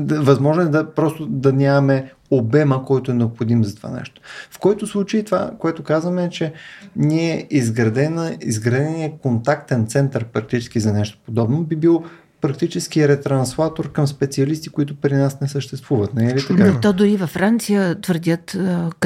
Възможно 0.00 0.62
е 0.62 0.66
да 0.66 0.94
просто 0.94 1.26
да 1.26 1.52
нямаме 1.52 2.12
обема, 2.30 2.84
който 2.84 3.10
е 3.10 3.14
необходим 3.14 3.64
за 3.64 3.76
това 3.76 3.90
нещо. 3.90 4.20
В 4.50 4.58
който 4.58 4.86
случай 4.86 5.24
това, 5.24 5.50
което 5.58 5.82
казваме 5.82 6.24
е, 6.24 6.30
че 6.30 6.52
ние 6.96 7.46
изградена, 7.50 8.36
изградения 8.40 9.12
контактен 9.22 9.86
център 9.86 10.24
практически 10.24 10.80
за 10.80 10.92
нещо 10.92 11.18
подобно 11.26 11.62
би 11.62 11.76
бил 11.76 12.04
практически 12.40 13.00
е 13.00 13.08
ретранслатор 13.08 13.92
към 13.92 14.06
специалисти, 14.06 14.68
които 14.68 14.96
при 14.96 15.14
нас 15.14 15.40
не 15.40 15.48
съществуват. 15.48 16.14
Не 16.14 16.30
е 16.30 16.34
ли 16.34 16.46
така? 16.48 16.72
Но 16.72 16.80
то 16.80 16.92
дори 16.92 17.16
във 17.16 17.30
Франция 17.30 18.00
твърдят, 18.00 18.56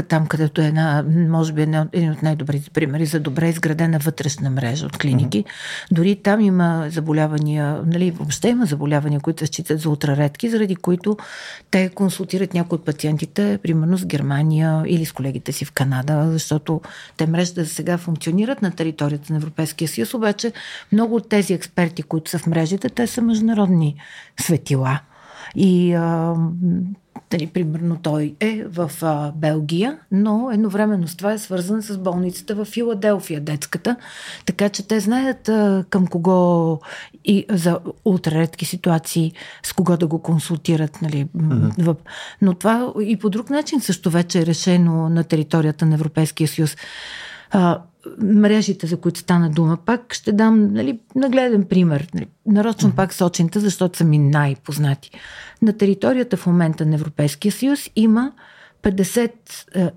там 0.08 0.26
където 0.26 0.60
е 0.60 0.66
една, 0.66 1.04
може 1.08 1.52
би 1.52 1.62
един 1.62 2.10
от 2.10 2.22
най-добрите 2.22 2.70
примери 2.70 3.06
за 3.06 3.20
добре 3.20 3.48
изградена 3.48 3.98
вътрешна 3.98 4.50
мрежа 4.50 4.86
от 4.86 4.98
клиники. 4.98 5.44
Mm-hmm. 5.44 5.94
Дори 5.94 6.16
там 6.16 6.40
има 6.40 6.86
заболявания, 6.90 7.82
нали, 7.86 8.10
въобще 8.10 8.48
има 8.48 8.66
заболявания, 8.66 9.20
които 9.20 9.40
се 9.40 9.46
считат 9.46 9.80
за 9.80 9.90
ултраредки, 9.90 10.50
заради 10.50 10.76
които 10.76 11.16
те 11.70 11.88
консултират 11.88 12.54
някои 12.54 12.76
от 12.76 12.84
пациентите, 12.84 13.58
примерно 13.62 13.98
с 13.98 14.06
Германия 14.06 14.82
или 14.86 15.04
с 15.04 15.12
колегите 15.12 15.52
си 15.52 15.64
в 15.64 15.72
Канада, 15.72 16.28
защото 16.32 16.80
те 17.16 17.26
мрежата 17.26 17.64
за 17.64 17.70
сега 17.70 17.98
функционират 17.98 18.62
на 18.62 18.70
територията 18.70 19.32
на 19.32 19.36
Европейския 19.36 19.88
съюз, 19.88 20.14
обаче 20.14 20.52
много 20.92 21.16
от 21.16 21.28
тези 21.28 21.54
експерти, 21.54 22.02
които 22.02 22.30
са 22.30 22.38
в 22.38 22.46
мрежите, 22.46 22.88
те 22.88 23.06
са 23.06 23.21
международни 23.22 23.96
светила. 24.40 25.00
И 25.56 25.94
а, 25.94 26.34
дали, 27.30 27.46
примерно 27.46 27.96
той 28.02 28.34
е 28.40 28.64
в 28.68 28.90
а, 29.02 29.32
Белгия, 29.36 29.98
но 30.12 30.50
едновременно 30.52 31.08
с 31.08 31.16
това 31.16 31.32
е 31.32 31.38
свързан 31.38 31.82
с 31.82 31.98
болницата 31.98 32.54
в 32.54 32.64
Филаделфия, 32.64 33.40
детската. 33.40 33.96
Така 34.46 34.68
че 34.68 34.88
те 34.88 35.00
знаят 35.00 35.48
а, 35.48 35.84
към 35.90 36.06
кого 36.06 36.80
и 37.24 37.46
за 37.50 37.78
ултраредки 38.04 38.64
ситуации, 38.64 39.32
с 39.62 39.72
кого 39.72 39.96
да 39.96 40.06
го 40.06 40.18
консултират. 40.18 41.02
Нали. 41.02 41.28
Mm-hmm. 41.36 41.82
В, 41.82 41.96
но 42.42 42.54
това 42.54 42.92
и 43.02 43.16
по 43.16 43.30
друг 43.30 43.50
начин 43.50 43.80
също 43.80 44.10
вече 44.10 44.40
е 44.40 44.46
решено 44.46 45.08
на 45.08 45.24
територията 45.24 45.86
на 45.86 45.94
Европейския 45.94 46.48
съюз. 46.48 46.76
А, 47.52 47.82
мрежите, 48.18 48.86
за 48.86 48.96
които 48.96 49.20
стана 49.20 49.50
дума, 49.50 49.78
пак 49.86 50.14
ще 50.14 50.32
дам 50.32 50.72
нали, 50.72 51.00
нагледен 51.14 51.64
пример. 51.64 52.08
Нали, 52.14 52.26
нарочвам 52.46 52.92
mm-hmm. 52.92 52.96
пак 52.96 53.14
сочинта, 53.14 53.60
защото 53.60 53.98
са 53.98 54.04
ми 54.04 54.18
най-познати. 54.18 55.10
На 55.62 55.72
територията 55.72 56.36
в 56.36 56.46
момента 56.46 56.86
на 56.86 56.94
Европейския 56.94 57.52
съюз 57.52 57.90
има 57.96 58.32
50, 58.82 59.32
е, 59.74 59.90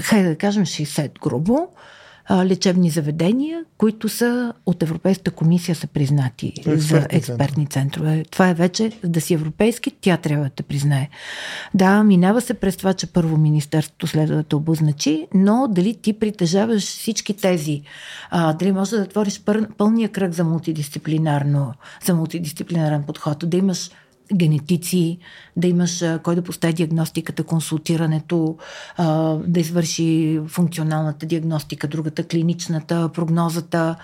хайде 0.00 0.28
да 0.28 0.36
кажем 0.36 0.64
60 0.64 1.20
грубо, 1.20 1.68
а, 2.28 2.46
лечебни 2.46 2.90
заведения, 2.90 3.64
които 3.78 4.08
са 4.08 4.52
от 4.66 4.82
Европейската 4.82 5.30
комисия 5.30 5.74
са 5.74 5.86
признати 5.86 6.52
експертни 6.56 6.80
за 6.80 7.06
експертни 7.10 7.66
центрове. 7.66 8.08
центрове. 8.08 8.24
Това 8.30 8.48
е 8.48 8.54
вече 8.54 8.92
да 9.04 9.20
си 9.20 9.34
европейски, 9.34 9.90
тя 10.00 10.16
трябва 10.16 10.44
да 10.44 10.50
те 10.50 10.62
признае. 10.62 11.08
Да, 11.74 12.02
минава 12.02 12.40
се 12.40 12.54
през 12.54 12.76
това, 12.76 12.94
че 12.94 13.06
първо 13.06 13.36
Министерството 13.36 14.06
следва 14.06 14.36
да 14.36 14.42
те 14.42 14.56
обозначи, 14.56 15.26
но 15.34 15.68
дали 15.68 15.94
ти 15.94 16.12
притежаваш 16.12 16.82
всички 16.82 17.34
тези, 17.34 17.82
а, 18.30 18.52
дали 18.52 18.72
можеш 18.72 18.98
да 18.98 19.06
твориш 19.06 19.40
пър, 19.40 19.68
пълния 19.76 20.08
кръг 20.08 20.32
за 20.32 20.44
мултидисциплинарно, 20.44 21.74
за 22.04 22.14
мултидисциплинарен 22.14 23.02
подход, 23.02 23.50
да 23.50 23.56
имаш 23.56 23.90
генетици, 24.34 25.18
да 25.56 25.66
имаш 25.66 26.04
кой 26.22 26.34
да 26.34 26.42
постави 26.42 26.72
диагностиката, 26.72 27.44
консултирането, 27.44 28.56
да 29.46 29.60
извърши 29.60 30.40
функционалната 30.46 31.26
диагностика, 31.26 31.88
другата 31.88 32.24
клиничната, 32.24 33.10
прогнозата, 33.14 33.96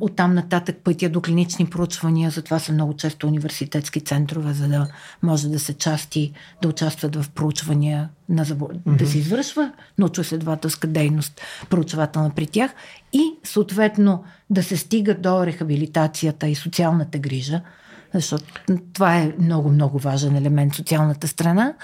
оттам 0.00 0.34
нататък 0.34 0.76
пътя 0.84 1.08
до 1.08 1.20
клинични 1.20 1.66
проучвания, 1.66 2.30
затова 2.30 2.58
са 2.58 2.72
много 2.72 2.94
често 2.94 3.26
университетски 3.26 4.00
центрове, 4.00 4.52
за 4.52 4.68
да 4.68 4.86
може 5.22 5.48
да 5.48 5.58
се 5.58 5.74
части, 5.74 6.32
да 6.62 6.68
участват 6.68 7.16
в 7.16 7.30
проучвания, 7.30 8.08
на 8.28 8.44
забол... 8.44 8.68
mm-hmm. 8.68 8.96
да 8.96 9.06
се 9.06 9.18
извършва 9.18 9.72
научно-следователска 9.98 10.86
дейност, 10.86 11.40
проучвателна 11.70 12.30
при 12.30 12.46
тях 12.46 12.70
и 13.12 13.22
съответно 13.44 14.24
да 14.50 14.62
се 14.62 14.76
стига 14.76 15.14
до 15.14 15.46
рехабилитацията 15.46 16.48
и 16.48 16.54
социалната 16.54 17.18
грижа, 17.18 17.60
защото 18.18 18.44
това 18.92 19.16
е 19.16 19.32
много, 19.40 19.68
много 19.68 19.98
важен 19.98 20.36
елемент 20.36 20.74
социалната 20.74 21.28
страна. 21.28 21.74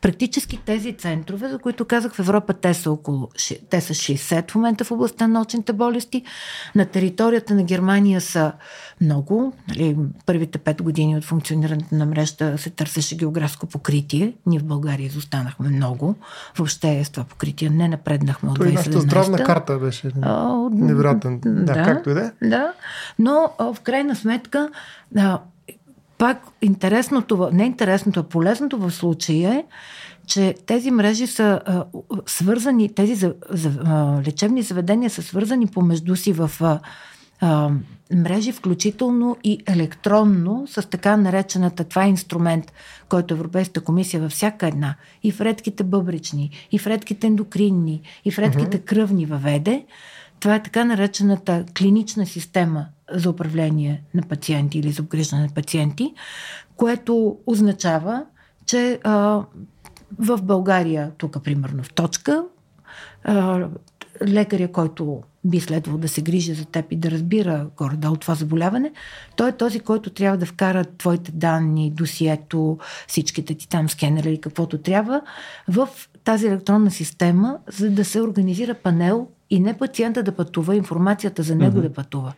Практически 0.00 0.56
тези 0.56 0.92
центрове, 0.92 1.48
за 1.48 1.58
които 1.58 1.84
казах 1.84 2.14
в 2.14 2.18
Европа, 2.18 2.54
те 2.54 2.74
са 2.74 2.90
около 2.90 3.28
те 3.70 3.80
са 3.80 3.94
60 3.94 4.50
в 4.50 4.54
момента 4.54 4.84
в 4.84 4.90
областта 4.90 5.26
на 5.26 5.34
научните 5.34 5.72
болести. 5.72 6.24
На 6.74 6.86
територията 6.86 7.54
на 7.54 7.62
Германия 7.62 8.20
са 8.20 8.52
много. 9.00 9.52
Нали, 9.68 9.96
първите 10.26 10.58
пет 10.58 10.82
години 10.82 11.16
от 11.16 11.24
функционирането 11.24 11.94
на 11.94 12.06
мрежата 12.06 12.58
се 12.58 12.70
търсеше 12.70 13.16
географско 13.16 13.66
покритие. 13.66 14.34
Ние 14.46 14.58
в 14.58 14.64
България 14.64 15.06
изостанахме 15.06 15.68
много. 15.68 16.14
Въобще 16.56 17.04
с 17.04 17.10
това 17.10 17.24
покритие 17.24 17.70
не 17.70 17.88
напреднахме 17.88 18.50
от 18.50 18.58
2017. 18.58 18.74
Нашата 18.74 19.00
здравна 19.00 19.44
карта 19.44 19.78
беше 19.78 20.10
невероятен. 20.72 21.40
Да, 21.40 21.50
да, 21.50 21.72
както 21.72 22.10
и 22.10 22.14
да 22.14 22.32
е. 22.40 22.48
Да, 22.48 22.72
но 23.18 23.50
в 23.58 23.76
крайна 23.82 24.16
сметка 24.16 24.68
пак 26.18 26.42
интересното, 26.62 27.50
не 27.52 27.64
интересното, 27.64 28.20
а 28.20 28.22
полезното 28.22 28.78
в 28.78 28.90
случая 28.90 29.52
е, 29.52 29.64
че 30.26 30.54
тези 30.66 30.90
мрежи 30.90 31.26
са 31.26 31.60
а, 31.66 31.84
свързани, 32.26 32.94
тези 32.94 33.14
за, 33.14 33.34
за, 33.50 33.72
а, 33.84 34.22
лечебни 34.26 34.62
заведения 34.62 35.10
са 35.10 35.22
свързани 35.22 35.66
помежду 35.66 36.16
си 36.16 36.32
в 36.32 36.50
а, 36.60 36.80
а, 37.40 37.70
мрежи, 38.14 38.52
включително 38.52 39.36
и 39.44 39.58
електронно, 39.66 40.66
с 40.66 40.88
така 40.88 41.16
наречената, 41.16 41.84
това 41.84 42.04
е 42.04 42.08
инструмент, 42.08 42.72
който 43.08 43.34
Европейската 43.34 43.80
комисия 43.80 44.20
във 44.20 44.32
всяка 44.32 44.66
една, 44.66 44.94
и 45.22 45.32
в 45.32 45.40
редките 45.40 45.84
бъбрични, 45.84 46.50
и 46.72 46.78
в 46.78 46.86
редките 46.86 47.26
ендокринни, 47.26 48.02
и 48.24 48.30
в 48.30 48.38
редките 48.38 48.78
кръвни 48.78 49.26
въведе. 49.26 49.84
Това 50.40 50.54
е 50.54 50.62
така 50.62 50.84
наречената 50.84 51.64
клинична 51.78 52.26
система 52.26 52.86
за 53.12 53.30
управление 53.30 54.02
на 54.14 54.22
пациенти 54.22 54.78
или 54.78 54.92
за 54.92 55.02
обгриждане 55.02 55.42
на 55.42 55.48
пациенти, 55.48 56.14
което 56.76 57.38
означава, 57.46 58.24
че 58.66 59.00
а, 59.04 59.42
в 60.18 60.42
България, 60.42 61.12
тук 61.18 61.44
примерно 61.44 61.82
в 61.82 61.94
точка, 61.94 62.44
а, 63.24 63.68
лекаря, 64.26 64.72
който 64.72 65.22
би 65.44 65.60
следвало 65.60 65.98
да 65.98 66.08
се 66.08 66.22
грижи 66.22 66.54
за 66.54 66.64
теб 66.64 66.92
и 66.92 66.96
да 66.96 67.10
разбира 67.10 67.66
горе 67.76 68.08
от 68.08 68.20
това 68.20 68.34
заболяване, 68.34 68.92
той 69.36 69.48
е 69.48 69.56
този, 69.56 69.80
който 69.80 70.10
трябва 70.10 70.38
да 70.38 70.46
вкара 70.46 70.84
твоите 70.84 71.32
данни, 71.32 71.90
досието, 71.90 72.78
всичките 73.08 73.54
ти 73.54 73.68
там 73.68 73.88
скенери 73.88 74.28
или 74.28 74.40
каквото 74.40 74.78
трябва 74.78 75.20
в 75.68 75.88
тази 76.24 76.46
електронна 76.46 76.90
система, 76.90 77.58
за 77.68 77.90
да 77.90 78.04
се 78.04 78.22
организира 78.22 78.74
панел 78.74 79.28
и 79.50 79.60
не 79.60 79.74
пациента 79.74 80.22
да 80.22 80.32
пътува, 80.32 80.76
информацията 80.76 81.42
за 81.42 81.54
него 81.54 81.78
mm-hmm. 81.78 81.82
да 81.82 81.92
пътува. 81.92 82.32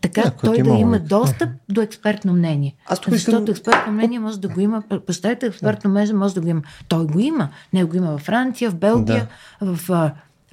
Така 0.00 0.20
yeah, 0.22 0.44
той 0.44 0.62
да 0.62 0.70
има 0.70 0.98
достъп 0.98 1.48
mm-hmm. 1.48 1.72
до 1.72 1.80
експертно 1.80 2.32
мнение. 2.32 2.74
Аз 2.86 3.00
тук 3.00 3.12
Защото 3.12 3.36
искам... 3.36 3.52
експертно 3.52 3.92
мнение 3.92 4.18
може 4.18 4.40
да 4.40 4.48
го 4.48 4.60
има, 4.60 4.82
представете, 5.06 5.46
експертно 5.46 5.90
мнение 5.90 6.12
може 6.12 6.34
да 6.34 6.40
го 6.40 6.48
има. 6.48 6.62
Той 6.88 7.06
го 7.06 7.20
има. 7.20 7.48
Не 7.72 7.84
го 7.84 7.96
има 7.96 8.10
във 8.10 8.20
Франция, 8.20 8.70
в 8.70 8.74
Белгия, 8.74 9.28
да. 9.62 9.74
в 9.74 10.10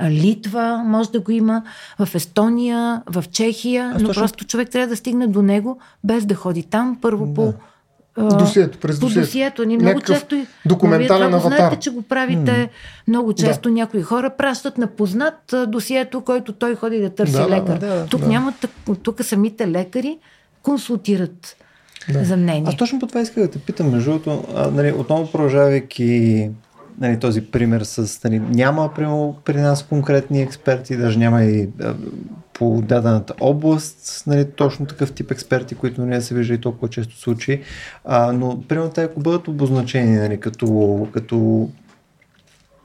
Литва, 0.09 0.83
може 0.85 1.11
да 1.11 1.19
го 1.19 1.31
има, 1.31 1.63
в 1.99 2.15
Естония, 2.15 3.03
в 3.05 3.25
Чехия, 3.31 3.91
Аз 3.95 4.01
но 4.01 4.07
точно... 4.07 4.21
просто 4.21 4.45
човек 4.45 4.69
трябва 4.69 4.87
да 4.87 4.95
стигне 4.95 5.27
до 5.27 5.41
него, 5.41 5.79
без 6.03 6.25
да 6.25 6.35
ходи 6.35 6.63
там, 6.63 6.97
първо 7.01 7.25
да. 7.25 7.33
по 7.33 7.53
Досието, 8.17 8.77
през 8.77 8.99
по 8.99 9.05
досието. 9.05 9.25
досието. 9.25 9.65
Ни 9.65 9.77
много 9.77 10.01
често. 10.01 10.45
Документален 10.65 11.33
аватар. 11.33 11.57
Знаете, 11.57 11.75
че 11.79 11.89
го 11.89 12.01
правите 12.01 12.51
mm. 12.51 12.69
много 13.07 13.33
често. 13.33 13.69
Да. 13.69 13.75
Някои 13.75 14.01
хора 14.01 14.29
пращат 14.37 14.77
на 14.77 14.87
познат 14.87 15.55
досието, 15.67 16.21
който 16.21 16.53
той 16.53 16.75
ходи 16.75 17.01
да 17.01 17.09
търси 17.09 17.33
да, 17.33 17.49
лекар. 17.49 17.77
Да, 17.77 17.87
да, 17.87 18.05
тук 18.05 18.21
да. 18.21 18.27
няма, 18.27 18.53
тук 19.03 19.23
самите 19.23 19.67
лекари 19.67 20.17
консултират 20.63 21.55
да. 22.09 22.25
за 22.25 22.37
мнение. 22.37 22.63
Аз 22.67 22.77
точно 22.77 22.99
по 22.99 23.07
това 23.07 23.21
исках 23.21 23.43
да 23.43 23.51
те 23.51 23.59
питам, 23.59 23.91
между 23.91 24.11
другото, 24.11 24.43
нали, 24.71 24.91
отново 24.91 25.31
продължавайки 25.31 26.49
нали, 27.01 27.19
този 27.19 27.41
пример 27.41 27.81
с... 27.81 28.23
Нали, 28.23 28.39
няма 28.39 28.93
прямо 28.93 29.37
при 29.45 29.61
нас 29.61 29.83
конкретни 29.83 30.41
експерти, 30.41 30.97
даже 30.97 31.19
няма 31.19 31.43
и 31.43 31.69
а, 31.81 31.95
по 32.53 32.81
дадената 32.81 33.33
област, 33.39 34.23
нали, 34.27 34.45
точно 34.45 34.85
такъв 34.85 35.11
тип 35.11 35.31
експерти, 35.31 35.75
които 35.75 36.05
не 36.05 36.21
се 36.21 36.35
вижда 36.35 36.53
и 36.53 36.57
толкова 36.57 36.89
често 36.89 37.19
случаи. 37.19 37.61
А, 38.05 38.31
но, 38.31 38.61
примерно, 38.67 38.89
те 38.89 39.03
ако 39.03 39.19
бъдат 39.19 39.47
обозначени 39.47 40.17
нали, 40.17 40.39
като, 40.39 41.07
като 41.13 41.69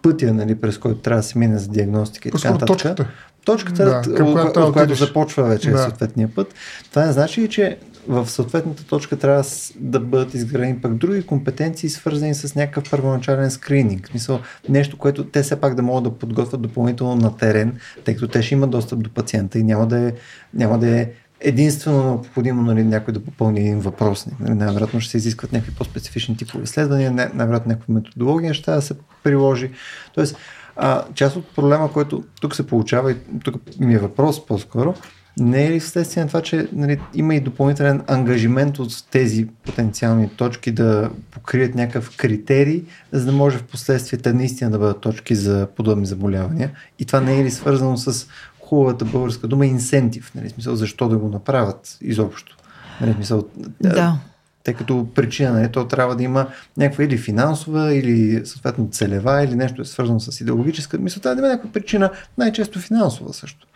пътя, 0.02 0.34
нали, 0.34 0.54
през 0.54 0.78
който 0.78 1.00
трябва 1.00 1.20
да 1.20 1.26
се 1.26 1.38
мине 1.38 1.58
за 1.58 1.68
диагностика 1.68 2.28
и 2.28 2.32
така 2.32 2.50
нататък. 2.50 2.68
Точката. 2.68 3.06
Точката, 3.44 3.84
да, 3.84 4.24
от, 4.24 4.32
която, 4.32 4.60
от 4.60 4.72
която 4.72 4.94
започва 4.94 5.44
вече 5.44 5.70
да. 5.70 5.78
съответния 5.78 6.28
път. 6.34 6.54
Това 6.90 7.06
не 7.06 7.12
значи, 7.12 7.48
че 7.48 7.78
в 8.08 8.30
съответната 8.30 8.84
точка 8.84 9.16
трябва 9.16 9.44
да 9.76 10.00
бъдат 10.00 10.34
изградени 10.34 10.80
пък 10.80 10.94
други 10.94 11.26
компетенции, 11.26 11.88
свързани 11.88 12.34
с 12.34 12.54
някакъв 12.54 12.90
първоначален 12.90 13.50
скрининг. 13.50 14.06
В 14.06 14.10
смисъл, 14.10 14.40
нещо, 14.68 14.98
което 14.98 15.24
те 15.24 15.42
все 15.42 15.60
пак 15.60 15.74
да 15.74 15.82
могат 15.82 16.04
да 16.04 16.18
подготвят 16.18 16.62
допълнително 16.62 17.16
на 17.16 17.36
терен, 17.36 17.78
тъй 18.04 18.14
като 18.14 18.28
те 18.28 18.42
ще 18.42 18.54
имат 18.54 18.70
достъп 18.70 19.02
до 19.02 19.10
пациента 19.10 19.58
и 19.58 19.62
няма 19.62 19.86
да 19.86 19.98
е, 19.98 20.12
няма 20.54 20.78
да 20.78 21.00
е 21.00 21.10
единствено 21.40 22.04
необходимо 22.04 22.62
нали, 22.62 22.84
някой 22.84 23.14
да 23.14 23.24
попълни 23.24 23.60
един 23.60 23.80
въпрос. 23.80 24.26
Нали, 24.40 24.54
най-вероятно 24.54 25.00
ще 25.00 25.10
се 25.10 25.16
изискват 25.16 25.52
някакви 25.52 25.74
по-специфични 25.74 26.36
типове 26.36 26.64
изследвания, 26.64 27.10
най-вероятно 27.12 27.72
някаква 27.72 27.94
методология 27.94 28.54
ще 28.54 28.70
да 28.70 28.82
се 28.82 28.94
приложи. 29.22 29.70
Тоест, 30.14 30.36
а, 30.76 31.04
част 31.14 31.36
от 31.36 31.54
проблема, 31.54 31.92
който 31.92 32.24
тук 32.40 32.54
се 32.54 32.66
получава 32.66 33.12
и 33.12 33.16
тук 33.44 33.80
ми 33.80 33.94
е 33.94 33.98
въпрос 33.98 34.46
по-скоро, 34.46 34.94
не 35.38 35.66
е 35.66 35.70
ли 35.70 35.80
вследствие 35.80 36.22
на 36.22 36.28
това, 36.28 36.42
че 36.42 36.68
нали, 36.72 37.00
има 37.14 37.34
и 37.34 37.40
допълнителен 37.40 38.02
ангажимент 38.06 38.78
от 38.78 39.04
тези 39.10 39.46
потенциални 39.64 40.28
точки 40.28 40.70
да 40.70 41.10
покрият 41.30 41.74
някакъв 41.74 42.16
критерий, 42.16 42.82
за 43.12 43.26
да 43.26 43.32
може 43.32 43.58
в 43.58 43.64
последствие 43.64 44.18
те 44.18 44.32
наистина 44.32 44.70
да 44.70 44.78
бъдат 44.78 45.00
точки 45.00 45.34
за 45.34 45.68
подобни 45.76 46.06
заболявания? 46.06 46.70
И 46.98 47.04
това 47.04 47.20
не 47.20 47.40
е 47.40 47.44
ли 47.44 47.50
свързано 47.50 47.96
с 47.96 48.26
хубавата 48.60 49.04
българска 49.04 49.48
дума 49.48 49.66
инсентив? 49.66 50.32
Нали, 50.34 50.50
смисъл, 50.50 50.76
защо 50.76 51.08
да 51.08 51.18
го 51.18 51.28
направят 51.28 51.98
изобщо? 52.00 52.56
Нали, 53.00 53.12
смисъл, 53.12 53.44
да. 53.80 54.18
Тъй 54.66 54.74
като 54.74 55.06
причина, 55.14 55.52
нали, 55.52 55.72
то 55.72 55.86
трябва 55.86 56.16
да 56.16 56.22
има 56.22 56.46
някаква 56.76 57.04
или 57.04 57.18
финансова, 57.18 57.94
или 57.94 58.46
съответно 58.46 58.88
целева, 58.90 59.44
или 59.44 59.54
нещо 59.54 59.82
е 59.82 59.84
свързано 59.84 60.20
с 60.20 60.40
идеологическа. 60.40 60.98
Трябва 60.98 61.34
да 61.34 61.40
има 61.40 61.48
някаква 61.48 61.72
причина, 61.72 62.10
най-често 62.38 62.78
финансова 62.80 63.32
също. 63.32 63.66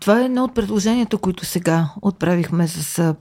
Това 0.00 0.20
е 0.20 0.24
едно 0.24 0.44
от 0.44 0.54
предложенията, 0.54 1.16
които 1.16 1.44
сега 1.44 1.88
отправихме 2.02 2.66
за, 2.66 3.14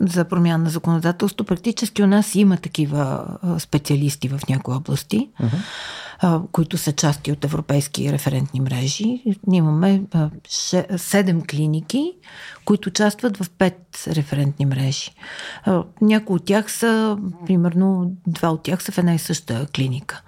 за 0.00 0.24
промяна 0.24 0.64
на 0.64 0.70
законодателство. 0.70 1.46
Практически 1.46 2.02
у 2.02 2.06
нас 2.06 2.34
има 2.34 2.56
такива 2.56 3.26
специалисти 3.58 4.28
в 4.28 4.40
някои 4.48 4.74
области, 4.74 5.28
uh-huh. 5.40 5.58
Които 6.52 6.78
са 6.78 6.92
части 6.92 7.32
от 7.32 7.44
европейски 7.44 8.12
референтни 8.12 8.60
мрежи. 8.60 9.22
Ние 9.46 9.58
имаме 9.58 10.02
седем 10.96 11.42
клиники, 11.50 12.12
които 12.64 12.88
участват 12.88 13.36
в 13.36 13.50
пет 13.50 14.04
референтни 14.06 14.66
мрежи. 14.66 15.10
Някои 16.00 16.36
от 16.36 16.44
тях 16.44 16.72
са, 16.72 17.18
примерно, 17.46 18.16
два 18.26 18.48
от 18.48 18.62
тях 18.62 18.82
са 18.82 18.92
в 18.92 18.98
една 18.98 19.14
и 19.14 19.18
съща 19.18 19.66
клиника. 19.74 20.22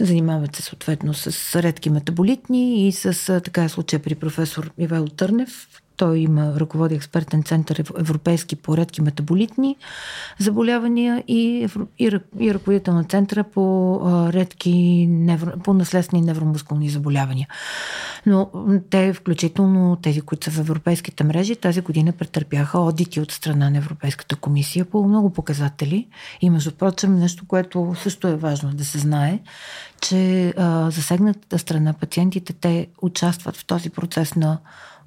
Занимават 0.00 0.56
се 0.56 0.62
съответно 0.62 1.14
с 1.14 1.62
редки 1.62 1.90
метаболитни 1.90 2.88
и 2.88 2.92
с 2.92 3.40
така 3.40 3.64
е 3.64 3.68
случая 3.68 4.02
при 4.02 4.14
професор 4.14 4.70
Ивайло 4.78 5.08
Търнев, 5.08 5.68
той 5.96 6.18
има 6.18 6.60
ръководи 6.60 6.94
експертен 6.94 7.42
център 7.42 7.84
Европейски 7.98 8.56
по 8.56 8.76
редки 8.76 9.02
метаболитни 9.02 9.76
заболявания 10.38 11.24
и, 11.28 11.68
и, 11.98 12.18
и 12.38 12.54
ръководител 12.54 12.94
на 12.94 13.04
центъра 13.04 13.44
по 13.44 14.00
редки 14.32 15.06
невро, 15.10 15.50
по 15.58 15.74
наследствени 15.74 16.22
невромускулни 16.22 16.88
заболявания. 16.88 17.48
Но 18.26 18.50
те, 18.90 19.12
включително 19.12 19.96
тези, 19.96 20.20
които 20.20 20.44
са 20.44 20.50
в 20.50 20.58
европейските 20.58 21.24
мрежи, 21.24 21.56
тази 21.56 21.80
година 21.80 22.12
претърпяха 22.12 22.78
одити 22.78 23.20
от 23.20 23.32
страна 23.32 23.70
на 23.70 23.78
Европейската 23.78 24.36
комисия 24.36 24.84
по 24.84 25.04
много 25.08 25.30
показатели. 25.30 26.08
И 26.40 26.50
между 26.50 26.72
прочим, 26.72 27.14
нещо, 27.14 27.44
което 27.48 27.94
също 28.02 28.28
е 28.28 28.36
важно 28.36 28.70
да 28.70 28.84
се 28.84 28.98
знае, 28.98 29.40
че 30.00 30.54
а, 30.56 30.90
засегнатата 30.90 31.58
страна, 31.58 31.92
пациентите, 31.92 32.52
те 32.52 32.86
участват 33.02 33.56
в 33.56 33.66
този 33.66 33.90
процес 33.90 34.34
на 34.36 34.58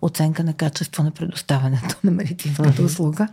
оценка 0.01 0.43
на 0.43 0.53
качество 0.53 1.03
на 1.03 1.11
предоставянето 1.11 1.95
на 2.03 2.11
медицинската 2.11 2.83
услуга. 2.83 3.27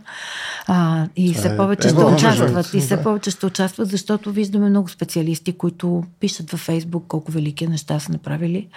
А, 0.67 1.07
и 1.15 1.33
все 1.33 1.47
е 1.47 1.57
повече 1.57 1.87
е, 1.87 1.91
ще 1.91 2.03
участват. 2.03 2.73
И 2.73 2.79
все 2.79 3.03
повече 3.03 3.31
ще 3.31 3.45
участват, 3.45 3.89
защото 3.89 4.31
виждаме 4.31 4.69
много 4.69 4.89
специалисти, 4.89 5.53
които 5.53 6.03
пишат 6.19 6.51
във 6.51 6.59
Фейсбук 6.59 7.07
колко 7.07 7.31
велики 7.31 7.67
неща 7.67 7.99
са 7.99 8.11
направили. 8.11 8.67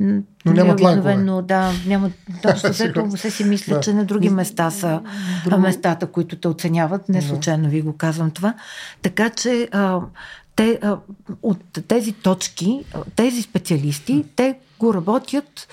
Но 0.00 0.22
нямат 0.46 0.80
лайкове. 0.80 1.42
Да, 1.42 1.72
нямат. 1.86 2.12
Точно 2.42 2.74
след 2.74 2.96
се 3.16 3.30
си 3.30 3.44
мисля, 3.44 3.74
да. 3.74 3.80
че 3.80 3.92
на 3.92 4.04
други 4.04 4.30
места 4.30 4.70
са 4.70 5.00
Друго... 5.44 5.60
местата, 5.60 6.06
които 6.06 6.36
те 6.36 6.48
оценяват. 6.48 7.08
Не 7.08 7.22
случайно 7.22 7.68
ви 7.68 7.82
го 7.82 7.96
казвам 7.96 8.30
това. 8.30 8.54
Така 9.02 9.30
че 9.30 9.68
а, 9.72 10.00
те, 10.56 10.78
а, 10.82 10.96
от 11.42 11.60
тези 11.88 12.12
точки, 12.12 12.84
тези 13.16 13.42
специалисти, 13.42 14.24
те 14.36 14.54
го 14.78 14.94
работят 14.94 15.68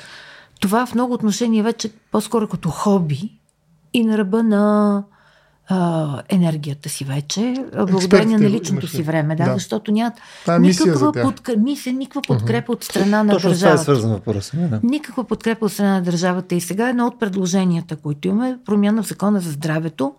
това 0.62 0.86
в 0.86 0.96
много 0.96 1.14
отношения 1.14 1.64
вече 1.64 1.92
по-скоро 2.12 2.48
като 2.48 2.70
хоби 2.70 3.40
и 3.94 4.06
на 4.06 4.18
ръба 4.18 4.44
на 4.44 5.04
а, 5.68 6.22
енергията 6.30 6.90
си 6.90 7.04
вече, 7.04 7.56
благодарение 7.76 8.38
на 8.38 8.50
личното 8.50 8.88
си 8.88 9.04
време, 9.04 9.36
да, 9.36 9.46
да. 9.46 9.54
защото 9.54 9.92
нямат 9.92 10.14
е 10.50 10.60
никаква, 10.60 11.12
подкреп, 11.12 11.60
мисия, 11.60 11.94
никаква 11.94 12.22
подкрепа 12.22 12.72
uh-huh. 12.72 12.76
от 12.76 12.84
страна 12.84 13.24
на 13.24 13.34
Точно 13.34 13.50
държавата. 13.50 13.72
Това 13.72 13.82
е 13.82 13.84
свързано 13.84 14.14
въпроса. 14.14 14.58
Да. 14.58 14.80
Никаква 14.84 15.24
подкрепа 15.24 15.66
от 15.66 15.72
страна 15.72 15.94
на 15.94 16.02
държавата. 16.02 16.56
И 16.56 16.62
сега 16.62 16.90
едно 16.90 17.08
от 17.08 17.20
предложенията, 17.20 17.96
които 17.96 18.28
имаме, 18.28 18.50
е 18.50 18.56
промяна 18.66 19.04
в 19.04 19.08
закона 19.08 19.40
за 19.40 19.52
здравето, 19.52 20.14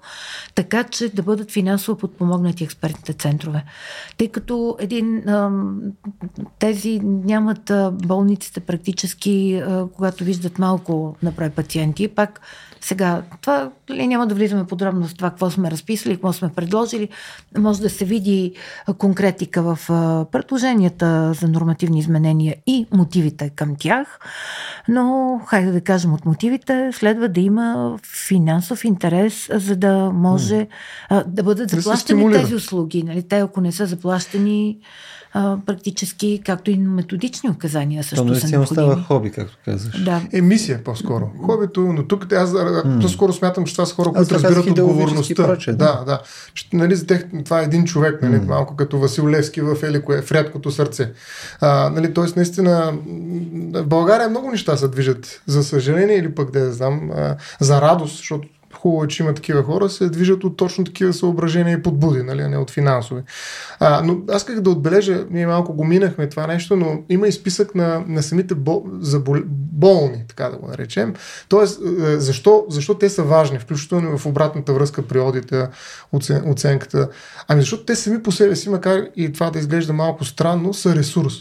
така 0.54 0.84
че 0.84 1.08
да 1.08 1.22
бъдат 1.22 1.50
финансово 1.50 1.98
подпомогнати 1.98 2.64
експертните 2.64 3.12
центрове. 3.12 3.64
Тъй 4.16 4.28
като 4.28 4.76
един, 4.80 5.24
тези 6.58 7.00
нямат 7.04 7.72
болниците 7.92 8.60
практически, 8.60 9.62
когато 9.94 10.24
виждат 10.24 10.58
малко 10.58 11.16
направи 11.22 11.50
пациенти, 11.50 12.08
пак 12.08 12.40
сега, 12.82 13.22
това 13.40 13.70
ли, 13.90 14.06
няма 14.06 14.26
да 14.26 14.34
влизаме 14.34 14.66
подробно 14.66 15.06
в 15.06 15.14
това, 15.14 15.30
какво 15.30 15.50
сме 15.50 15.70
разписали, 15.70 16.14
какво 16.14 16.32
сме 16.32 16.48
предложили. 16.48 17.08
Може 17.58 17.80
да 17.80 17.90
се 17.90 18.04
види 18.04 18.52
конкретика 18.98 19.62
в 19.62 19.78
предложенията 20.32 21.32
за 21.34 21.48
нормативни 21.48 21.98
изменения 21.98 22.56
и 22.66 22.86
мотивите 22.92 23.50
към 23.50 23.76
тях. 23.78 24.18
Но, 24.88 25.40
хайде 25.46 25.72
да 25.72 25.80
кажем 25.80 26.14
от 26.14 26.26
мотивите, 26.26 26.90
следва 26.92 27.28
да 27.28 27.40
има 27.40 27.98
финансов 28.26 28.84
интерес, 28.84 29.48
за 29.52 29.76
да 29.76 30.10
може 30.14 30.66
mm. 31.10 31.24
да 31.26 31.42
бъдат 31.42 31.70
заплащани 31.70 32.32
тези 32.32 32.54
услуги. 32.54 33.02
Нали? 33.02 33.22
Те, 33.22 33.38
ако 33.38 33.60
не 33.60 33.72
са 33.72 33.86
заплащани, 33.86 34.78
а, 35.34 35.56
практически, 35.66 36.42
както 36.44 36.70
и 36.70 36.76
методични 36.76 37.50
указания 37.50 38.04
също 38.04 38.26
То, 38.26 38.34
са 38.34 38.48
необходими. 38.48 38.86
става 38.86 39.02
хоби, 39.02 39.30
както 39.30 39.58
казваш. 39.64 40.04
Да. 40.04 40.22
Емисия 40.32 40.84
по-скоро. 40.84 41.30
Хобито, 41.46 41.80
но 41.80 42.06
тук 42.06 42.32
аз 42.32 42.50
mm. 42.52 43.00
по-скоро 43.00 43.32
смятам, 43.32 43.64
че 43.64 43.74
това 43.74 43.86
са 43.86 43.94
хора, 43.94 44.12
които 44.12 44.34
разбират 44.34 44.66
отговорността. 44.66 45.46
Проче, 45.46 45.72
да. 45.72 45.76
да, 45.76 46.04
да. 46.04 46.20
Че, 46.54 46.68
нали, 46.72 46.96
за 46.96 47.06
тех, 47.06 47.24
това 47.44 47.60
е 47.60 47.64
един 47.64 47.84
човек, 47.84 48.22
нали, 48.22 48.36
mm. 48.36 48.48
малко 48.48 48.76
като 48.76 48.98
Васил 48.98 49.28
Левски 49.28 49.60
в 49.60 49.76
Елико, 49.82 50.12
в 50.22 50.32
рядкото 50.32 50.70
сърце. 50.70 51.12
А, 51.60 51.90
нали, 51.90 52.14
тоест, 52.14 52.36
наистина, 52.36 52.92
в 53.72 53.86
България 53.86 54.28
много 54.28 54.50
неща 54.50 54.76
се 54.76 54.88
движат, 54.88 55.42
за 55.46 55.64
съжаление 55.64 56.16
или 56.16 56.34
пък 56.34 56.50
да 56.50 56.72
знам, 56.72 57.10
а, 57.16 57.36
за 57.60 57.80
радост, 57.80 58.16
защото 58.16 58.48
хубаво 58.82 59.04
е, 59.04 59.08
че 59.08 59.22
има 59.22 59.34
такива 59.34 59.62
хора, 59.62 59.88
се 59.88 60.08
движат 60.08 60.44
от 60.44 60.56
точно 60.56 60.84
такива 60.84 61.12
съображения 61.12 61.78
и 61.78 61.82
подбуди, 61.82 62.22
нали, 62.22 62.42
а 62.42 62.48
не 62.48 62.58
от 62.58 62.70
финансови. 62.70 63.22
А, 63.80 64.02
но 64.04 64.18
аз 64.28 64.44
как 64.44 64.60
да 64.60 64.70
отбележа, 64.70 65.26
ние 65.30 65.46
малко 65.46 65.74
го 65.74 65.84
минахме 65.84 66.28
това 66.28 66.46
нещо, 66.46 66.76
но 66.76 67.02
има 67.08 67.28
и 67.28 67.32
списък 67.32 67.74
на, 67.74 68.04
на 68.08 68.22
самите 68.22 68.54
бол, 68.54 68.84
за 69.00 69.20
бол, 69.20 69.36
болни, 69.46 70.24
така 70.28 70.48
да 70.48 70.56
го 70.56 70.66
наречем. 70.66 71.14
Тоест, 71.48 71.80
е, 72.00 72.20
защо, 72.20 72.64
защо 72.68 72.94
те 72.94 73.08
са 73.08 73.22
важни, 73.22 73.58
включително 73.58 74.18
в 74.18 74.26
обратната 74.26 74.72
връзка 74.72 75.02
при 75.02 75.20
одита, 75.20 75.70
оцен, 76.12 76.50
оценката. 76.50 77.08
Ами 77.48 77.60
защото 77.60 77.84
те 77.84 77.96
сами 77.96 78.22
по 78.22 78.32
себе 78.32 78.56
си, 78.56 78.70
макар 78.70 79.02
и 79.16 79.32
това 79.32 79.50
да 79.50 79.58
изглежда 79.58 79.92
малко 79.92 80.24
странно, 80.24 80.74
са 80.74 80.96
ресурс. 80.96 81.34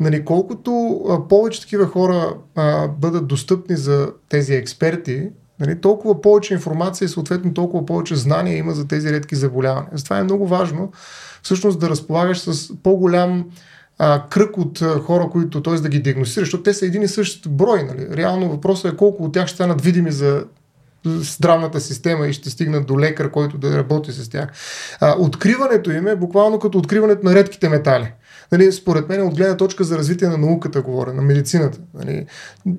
Нали, 0.00 0.24
колкото 0.24 1.00
а, 1.08 1.28
повече 1.28 1.60
такива 1.60 1.86
хора 1.86 2.34
а, 2.56 2.88
бъдат 2.88 3.26
достъпни 3.26 3.76
за 3.76 4.12
тези 4.28 4.54
експерти, 4.54 5.28
Нали, 5.60 5.80
толкова 5.80 6.20
повече 6.20 6.54
информация 6.54 7.06
и 7.06 7.08
съответно 7.08 7.54
толкова 7.54 7.86
повече 7.86 8.16
знания 8.16 8.56
има 8.56 8.72
за 8.72 8.88
тези 8.88 9.12
редки 9.12 9.36
заболявания. 9.36 9.90
Затова 9.92 10.18
е 10.18 10.24
много 10.24 10.46
важно 10.46 10.92
всъщност 11.42 11.80
да 11.80 11.90
разполагаш 11.90 12.38
с 12.38 12.72
по-голям 12.82 13.44
а, 13.98 14.22
кръг 14.30 14.58
от 14.58 14.82
а, 14.82 14.98
хора, 14.98 15.28
които, 15.32 15.62
т.е. 15.62 15.74
да 15.74 15.88
ги 15.88 15.98
диагностираш, 15.98 16.46
защото 16.46 16.62
те 16.62 16.74
са 16.74 16.86
един 16.86 17.02
и 17.02 17.08
същ 17.08 17.48
брой. 17.48 17.82
Нали. 17.82 18.16
Реално 18.16 18.48
въпросът 18.48 18.92
е 18.92 18.96
колко 18.96 19.24
от 19.24 19.32
тях 19.32 19.46
ще 19.46 19.54
станат 19.54 19.80
видими 19.80 20.12
за 20.12 20.44
здравната 21.06 21.80
система 21.80 22.26
и 22.26 22.32
ще 22.32 22.50
стигнат 22.50 22.86
до 22.86 23.00
лекар, 23.00 23.30
който 23.30 23.58
да 23.58 23.78
работи 23.78 24.12
с 24.12 24.28
тях. 24.28 24.48
А, 25.00 25.14
откриването 25.18 25.90
им 25.90 26.06
е 26.06 26.16
буквално 26.16 26.58
като 26.58 26.78
откриването 26.78 27.26
на 27.26 27.34
редките 27.34 27.68
метали. 27.68 28.12
Нали, 28.52 28.72
според 28.72 29.08
мен 29.08 29.26
от 29.26 29.36
гледна 29.36 29.56
точка 29.56 29.84
за 29.84 29.98
развитие 29.98 30.28
на 30.28 30.38
науката 30.38 30.82
говоря, 30.82 31.12
на 31.12 31.22
медицината. 31.22 31.78
Нали, 31.94 32.26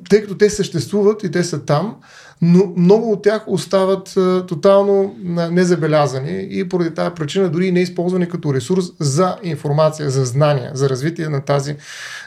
тъй 0.10 0.22
като 0.22 0.38
те 0.38 0.50
съществуват 0.50 1.24
и 1.24 1.32
те 1.32 1.44
са 1.44 1.66
там, 1.66 1.96
но 2.42 2.74
много 2.78 3.12
от 3.12 3.24
тях 3.24 3.44
остават 3.48 4.18
а, 4.18 4.46
тотално 4.46 5.16
незабелязани 5.52 6.48
и 6.50 6.70
поради 6.70 6.94
тази 6.94 7.16
причина 7.16 7.50
дори 7.50 7.72
не 7.72 7.80
използвани 7.80 8.30
като 8.30 8.54
ресурс 8.54 8.86
за 9.00 9.38
информация, 9.44 10.10
за 10.10 10.26
знания, 10.26 10.72
за 10.74 10.90
развитие 10.90 11.30
на 11.30 11.42
тази 11.42 11.76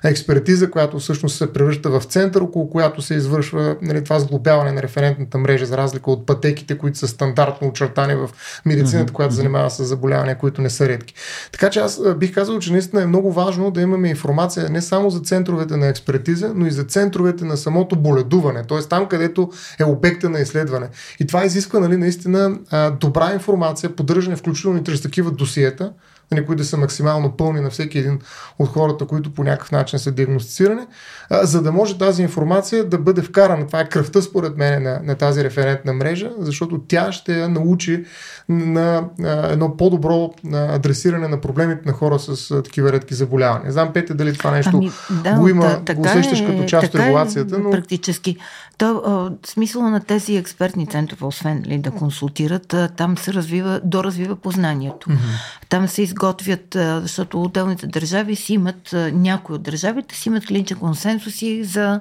експертиза, 0.04 0.70
която 0.70 0.98
всъщност 0.98 1.36
се 1.36 1.52
превръща 1.52 1.90
в 1.90 2.04
център, 2.04 2.40
около 2.40 2.70
която 2.70 3.02
се 3.02 3.14
извършва 3.14 3.76
нали, 3.82 4.04
това 4.04 4.18
сглобяване 4.20 4.72
на 4.72 4.82
референтната 4.82 5.38
мрежа, 5.38 5.66
за 5.66 5.76
разлика 5.76 6.10
от 6.10 6.26
пътеките, 6.26 6.78
които 6.78 6.98
са 6.98 7.08
стандартно 7.08 7.68
очертани 7.68 8.14
в 8.14 8.30
медицината, 8.66 9.12
mm-hmm. 9.12 9.16
която 9.16 9.34
занимава 9.34 9.70
с 9.70 9.84
заболявания, 9.84 10.38
които 10.38 10.62
не 10.62 10.70
са 10.70 10.88
редки. 10.88 11.14
Така 11.52 11.70
че 11.70 11.80
аз 11.80 12.00
бих 12.16 12.34
казал, 12.34 12.58
че 12.58 12.72
наистина 12.72 13.02
е 13.02 13.06
много 13.06 13.32
важно 13.32 13.70
да 13.70 13.80
имаме 13.80 14.08
информация 14.08 14.70
не 14.70 14.82
само 14.82 15.10
за 15.10 15.20
центровете 15.20 15.76
на 15.76 15.86
експертиза, 15.86 16.52
но 16.54 16.66
и 16.66 16.70
за 16.70 16.84
центровете 16.84 17.44
на 17.44 17.56
самото 17.56 17.96
боледуване, 17.96 18.64
т.е. 18.64 18.78
там, 18.78 19.06
където 19.06 19.50
е 19.80 19.84
обекта 20.02 20.30
на 20.30 20.40
изследване. 20.40 20.88
И 21.20 21.26
това 21.26 21.44
изисква 21.44 21.80
нали, 21.80 21.96
наистина 21.96 22.58
добра 23.00 23.32
информация, 23.32 23.96
поддържане 23.96 24.36
включително 24.36 24.78
и 24.78 24.84
чрез 24.84 25.02
такива 25.02 25.30
досиета, 25.30 25.92
нали, 26.32 26.46
които 26.46 26.62
да 26.62 26.68
са 26.68 26.76
максимално 26.76 27.36
пълни 27.36 27.60
на 27.60 27.70
всеки 27.70 27.98
един 27.98 28.18
от 28.58 28.68
хората, 28.68 29.06
които 29.06 29.34
по 29.34 29.44
някакъв 29.44 29.72
начин 29.72 29.98
са 29.98 30.12
диагностицирани, 30.12 30.82
а, 31.30 31.46
за 31.46 31.62
да 31.62 31.72
може 31.72 31.98
тази 31.98 32.22
информация 32.22 32.88
да 32.88 32.98
бъде 32.98 33.22
вкарана. 33.22 33.66
Това 33.66 33.80
е 33.80 33.88
кръвта, 33.88 34.22
според 34.22 34.56
мен, 34.56 34.82
на, 34.82 35.00
на 35.04 35.14
тази 35.14 35.44
референтна 35.44 35.92
мрежа, 35.92 36.30
защото 36.38 36.80
тя 36.88 37.12
ще 37.12 37.40
я 37.40 37.48
научи 37.48 38.04
на 38.48 39.04
а, 39.24 39.52
едно 39.52 39.76
по-добро 39.76 40.34
а, 40.52 40.74
адресиране 40.74 41.28
на 41.28 41.40
проблемите 41.40 41.82
на 41.86 41.92
хора 41.92 42.18
с 42.18 42.50
а, 42.50 42.62
такива 42.62 42.92
редки 42.92 43.14
заболявания. 43.14 43.64
Не 43.64 43.72
знам, 43.72 43.92
Пете, 43.92 44.14
дали 44.14 44.32
това 44.32 44.50
нещо 44.50 44.70
ами, 44.74 44.90
да, 45.22 45.34
го 45.34 45.48
има, 45.48 45.80
да, 45.82 45.94
го 45.94 46.02
усещаш 46.02 46.40
е, 46.40 46.46
като 46.46 46.64
част 46.64 46.88
от 46.88 46.94
е 46.94 46.98
регулацията. 46.98 47.58
Но... 47.58 47.70
Практически. 47.70 48.36
То, 48.82 48.96
а, 48.96 49.46
смисъла 49.46 49.90
на 49.90 50.00
тези 50.00 50.36
експертни 50.36 50.86
центрове, 50.86 51.26
освен 51.26 51.62
ли, 51.66 51.78
да 51.78 51.90
консултират, 51.90 52.74
а, 52.74 52.88
там 52.88 53.18
се 53.18 53.32
развива, 53.32 53.80
доразвива 53.84 54.36
познанието. 54.36 55.10
Mm-hmm. 55.10 55.68
Там 55.68 55.88
се 55.88 56.02
изготвят, 56.02 56.76
а, 56.76 57.00
защото 57.00 57.42
отделните 57.42 57.86
държави 57.86 58.36
си 58.36 58.54
имат, 58.54 58.92
а, 58.92 59.12
някои 59.12 59.54
от 59.54 59.62
държавите 59.62 60.14
си 60.14 60.28
имат 60.28 60.46
клиничен 60.46 60.78
консенсуси 60.78 61.64
за 61.64 62.00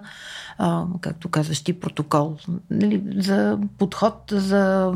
а, 0.58 0.86
както 1.02 1.30
казваш 1.30 1.62
ти, 1.62 1.74
протокол, 1.74 2.38
нали, 2.70 3.04
за 3.18 3.60
подход, 3.78 4.16
за 4.32 4.92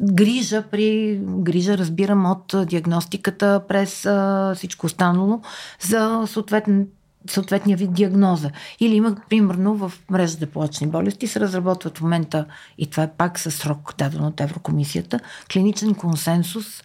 грижа 0.00 0.62
при 0.70 1.20
грижа, 1.24 1.78
разбирам 1.78 2.26
от 2.26 2.54
диагностиката 2.66 3.60
през 3.68 4.06
а, 4.06 4.52
всичко 4.56 4.86
останало, 4.86 5.40
за 5.80 6.22
съответно 6.26 6.86
съответния 7.30 7.76
вид 7.76 7.92
диагноза. 7.92 8.50
Или 8.80 8.94
има, 8.94 9.16
примерно, 9.28 9.74
в 9.74 9.92
мрежата 10.10 10.46
по 10.46 10.60
очни 10.60 10.86
болести 10.86 11.26
се 11.26 11.40
разработват 11.40 11.98
в 11.98 12.02
момента, 12.02 12.46
и 12.78 12.86
това 12.86 13.02
е 13.02 13.10
пак 13.18 13.38
със 13.38 13.54
срок, 13.54 13.94
даден 13.98 14.24
от 14.24 14.40
Еврокомисията, 14.40 15.20
клиничен 15.52 15.94
консенсус 15.94 16.82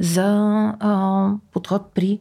за 0.00 0.24
а, 0.80 1.30
подход 1.52 1.82
при 1.94 2.18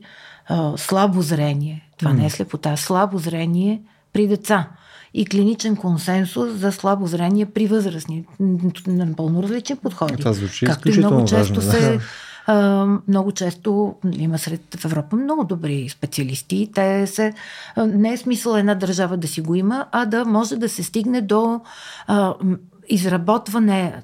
а, 0.47 0.78
слабо 0.78 1.22
зрение. 1.22 1.89
Това 1.97 2.11
mm. 2.11 2.15
не 2.18 2.26
е 2.26 2.30
слепота, 2.30 2.78
слабо 2.78 3.18
зрение 3.18 3.82
при 4.13 4.28
деца. 4.28 4.68
и 5.13 5.26
клиничен 5.26 5.76
консенсус 5.76 6.53
за 6.53 6.72
слабо 6.72 7.07
зрение 7.07 7.45
при 7.45 7.68
възрастни. 7.68 8.26
Напълно 8.88 9.43
различни 9.43 9.76
подходи. 9.76 10.15
Това 10.18 10.34
звучи 10.34 10.65
Както 10.65 10.89
и 10.89 10.97
много 10.97 11.26
често 11.26 11.53
важно, 11.53 11.72
се 11.72 11.91
да 11.91 11.99
много 13.07 13.31
често 13.31 13.95
има 14.17 14.37
сред 14.37 14.75
в 14.75 14.85
Европа 14.85 15.15
много 15.15 15.43
добри 15.43 15.89
специалисти. 15.89 16.69
Те 16.73 17.07
се, 17.07 17.33
не 17.77 18.13
е 18.13 18.17
смисъл 18.17 18.55
една 18.55 18.75
държава 18.75 19.17
да 19.17 19.27
си 19.27 19.41
го 19.41 19.55
има, 19.55 19.85
а 19.91 20.05
да 20.05 20.25
може 20.25 20.55
да 20.55 20.69
се 20.69 20.83
стигне 20.83 21.21
до 21.21 21.61
а, 22.07 22.33
изработване 22.89 24.01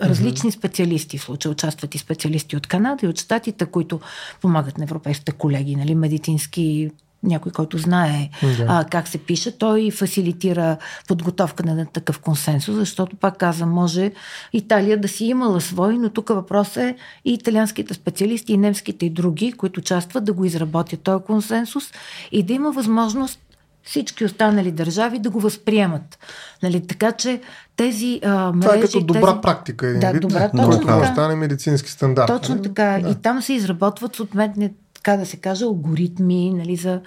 различни 0.00 0.52
специалисти. 0.52 1.18
В 1.18 1.22
случая 1.22 1.52
участват 1.52 1.94
и 1.94 1.98
специалисти 1.98 2.56
от 2.56 2.66
Канада 2.66 3.06
и 3.06 3.08
от 3.08 3.20
Штатите, 3.20 3.66
които 3.66 4.00
помагат 4.40 4.78
на 4.78 4.84
европейските 4.84 5.32
колеги, 5.32 5.76
нали, 5.76 5.94
медицински 5.94 6.90
някой, 7.24 7.52
който 7.52 7.78
знае 7.78 8.30
да. 8.42 8.66
а, 8.68 8.84
как 8.84 9.08
се 9.08 9.18
пише, 9.18 9.58
той 9.58 9.90
фасилитира 9.90 10.76
подготовка 11.08 11.62
на 11.62 11.86
такъв 11.86 12.18
консенсус, 12.18 12.74
защото, 12.74 13.16
пак 13.16 13.38
казвам, 13.38 13.70
може 13.70 14.12
Италия 14.52 15.00
да 15.00 15.08
си 15.08 15.24
имала 15.24 15.60
свой, 15.60 15.98
но 15.98 16.10
тук 16.10 16.28
въпрос 16.28 16.76
е 16.76 16.96
и 17.24 17.32
италианските 17.32 17.94
специалисти, 17.94 18.52
и 18.52 18.56
немските 18.56 19.06
и 19.06 19.10
други, 19.10 19.52
които 19.52 19.80
участват 19.80 20.24
да 20.24 20.32
го 20.32 20.44
изработят 20.44 21.00
този 21.00 21.24
консенсус 21.24 21.84
и 22.32 22.42
да 22.42 22.52
има 22.52 22.72
възможност 22.72 23.40
всички 23.84 24.24
останали 24.24 24.72
държави 24.72 25.18
да 25.18 25.30
го 25.30 25.40
възприемат. 25.40 26.18
Нали, 26.62 26.86
така 26.86 27.12
че 27.12 27.40
тези 27.76 28.20
а, 28.24 28.52
мрежи... 28.52 28.60
Това 28.60 28.74
е 28.74 28.80
като 28.80 29.00
добра 29.00 29.30
тези... 29.30 29.40
практика. 29.42 29.86
Един 29.86 30.00
да, 30.00 30.12
вид, 30.12 30.20
добра, 30.20 30.50
точно 30.50 30.80
така. 30.80 31.12
стане 31.12 31.34
медицински 31.34 31.90
стандарт. 31.90 32.26
Точно 32.26 32.54
нали? 32.54 32.64
така. 32.64 32.98
Да. 33.02 33.10
И 33.10 33.14
там 33.14 33.42
се 33.42 33.52
изработват 33.52 34.16
съответни 34.16 34.70
така 35.04 35.16
да 35.16 35.26
се 35.26 35.36
каже, 35.36 35.64
алгоритми 35.64 36.50
нали, 36.50 36.76
за 36.76 37.00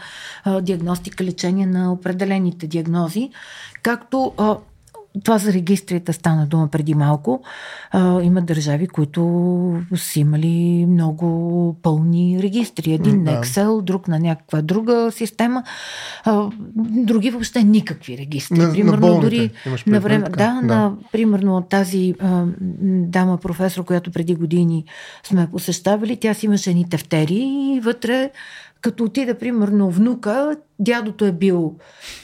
диагностика, 0.61 1.23
лечение 1.23 1.65
на 1.65 1.93
определените 1.93 2.67
диагнози, 2.67 3.29
както 3.81 4.33
това 5.23 5.37
за 5.37 5.53
регистрите 5.53 6.13
стана 6.13 6.45
дума 6.45 6.67
преди 6.67 6.95
малко. 6.95 7.41
А, 7.91 8.21
има 8.21 8.41
държави, 8.41 8.87
които 8.87 9.81
са 9.95 10.19
имали 10.19 10.85
много 10.85 11.75
пълни 11.81 12.39
регистри. 12.41 12.91
Един 12.93 13.23
да. 13.23 13.31
на 13.31 13.41
Excel, 13.41 13.81
друг 13.81 14.07
на 14.07 14.19
някаква 14.19 14.61
друга 14.61 15.11
система. 15.11 15.63
А, 16.23 16.49
други 16.77 17.29
въобще 17.29 17.63
никакви 17.63 18.17
регистри. 18.17 18.57
На, 18.57 18.71
примерно, 18.71 19.07
на 19.07 19.19
дори 19.19 19.51
на 19.87 19.99
време. 19.99 20.29
Да, 20.29 20.37
да, 20.37 20.61
на, 20.61 20.93
примерно 21.11 21.61
тази 21.61 22.13
а, 22.19 22.45
дама 22.81 23.37
професор, 23.37 23.83
която 23.83 24.11
преди 24.11 24.35
години 24.35 24.85
сме 25.23 25.47
посещавали, 25.51 26.17
тя 26.17 26.33
си 26.33 26.45
имаше 26.45 26.69
едни 26.69 26.89
тефтери 26.89 27.35
и 27.75 27.79
вътре 27.83 28.31
като 28.81 29.03
отида, 29.03 29.37
примерно, 29.37 29.91
внука, 29.91 30.55
дядото 30.79 31.25
е 31.25 31.31
бил 31.31 31.75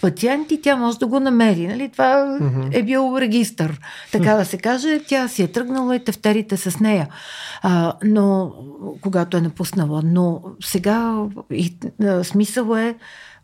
пациент 0.01 0.51
и 0.51 0.62
тя 0.62 0.76
може 0.76 0.99
да 0.99 1.08
го 1.08 1.20
намери. 1.20 1.68
Нали? 1.68 1.89
Това 1.89 2.38
mm-hmm. 2.41 2.80
е 2.80 2.84
бил 2.84 3.18
регистър. 3.20 3.80
Така 4.12 4.34
да 4.34 4.45
се 4.45 4.58
каже, 4.58 5.01
тя 5.08 5.28
си 5.28 5.43
е 5.43 5.47
тръгнала 5.47 5.95
и 5.95 6.04
тефтерите 6.04 6.58
с 6.58 6.80
нея. 6.80 7.08
А, 7.62 7.93
но, 8.04 8.54
когато 9.01 9.38
е 9.38 9.41
напуснала. 9.41 10.01
Но 10.06 10.41
сега 10.64 11.24
и, 11.51 11.78
а, 12.04 12.24
смисъл 12.24 12.76
е 12.76 12.95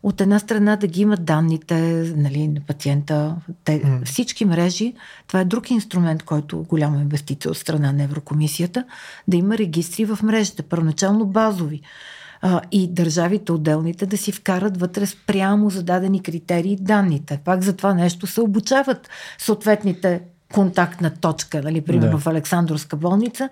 от 0.02 0.20
една 0.20 0.38
страна 0.38 0.76
да 0.76 0.86
ги 0.86 1.00
имат 1.00 1.24
данните 1.24 1.74
нали, 2.16 2.48
на 2.48 2.60
пациента, 2.60 3.36
те, 3.64 3.82
mm. 3.82 4.04
всички 4.04 4.44
мрежи, 4.44 4.94
това 5.26 5.40
е 5.40 5.44
друг 5.44 5.70
инструмент, 5.70 6.22
който 6.22 6.62
голяма 6.68 7.00
инвестиция 7.00 7.50
от 7.50 7.56
страна 7.56 7.92
на 7.92 8.02
Еврокомисията, 8.02 8.84
да 9.28 9.36
има 9.36 9.58
регистри 9.58 10.04
в 10.04 10.18
мрежите, 10.22 10.62
първоначално 10.62 11.26
базови 11.26 11.82
а, 12.42 12.60
и 12.72 12.88
държавите 12.88 13.52
отделните 13.52 14.06
да 14.06 14.16
си 14.16 14.32
вкарат 14.32 14.80
вътре 14.80 15.06
спрямо 15.06 15.70
зададени 15.70 16.22
критерии 16.22 16.76
данните. 16.76 17.40
Пак 17.44 17.62
за 17.62 17.76
това 17.76 17.94
нещо 17.94 18.26
се 18.26 18.40
обучават 18.40 19.08
съответните 19.38 20.22
контактна 20.52 21.10
точка, 21.10 21.62
нали, 21.62 21.80
примерно 21.80 22.10
да. 22.10 22.18
в 22.18 22.26
Александровска 22.26 22.96
болница, 22.96 23.48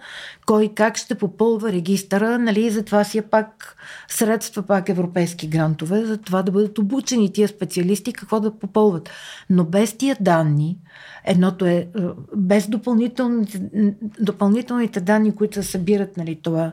кой 0.47 0.69
как 0.75 0.97
ще 0.97 1.15
попълва 1.15 1.73
регистъра, 1.73 2.39
нали, 2.39 2.71
затова 2.71 3.05
си 3.05 3.19
е 3.19 3.23
пак 3.23 3.77
средства, 4.09 4.63
пак 4.63 4.89
европейски 4.89 5.49
грантове, 5.49 6.05
за 6.05 6.19
това 6.19 6.43
да 6.43 6.53
бъдат 6.53 6.79
обучени 6.79 7.33
тия 7.33 7.49
специалисти 7.49 8.13
какво 8.13 8.41
да 8.41 8.59
попълват. 8.59 9.11
Но 9.51 9.65
без 9.65 9.97
тия 9.97 10.17
данни, 10.21 10.79
едното 11.25 11.67
е, 11.67 11.75
е 11.75 11.87
без 12.37 12.69
допълнителните, 12.69 13.61
допълнителните 14.21 15.01
данни, 15.01 15.35
които 15.35 15.63
се 15.63 15.71
събират, 15.71 16.17
нали, 16.17 16.39
това 16.43 16.73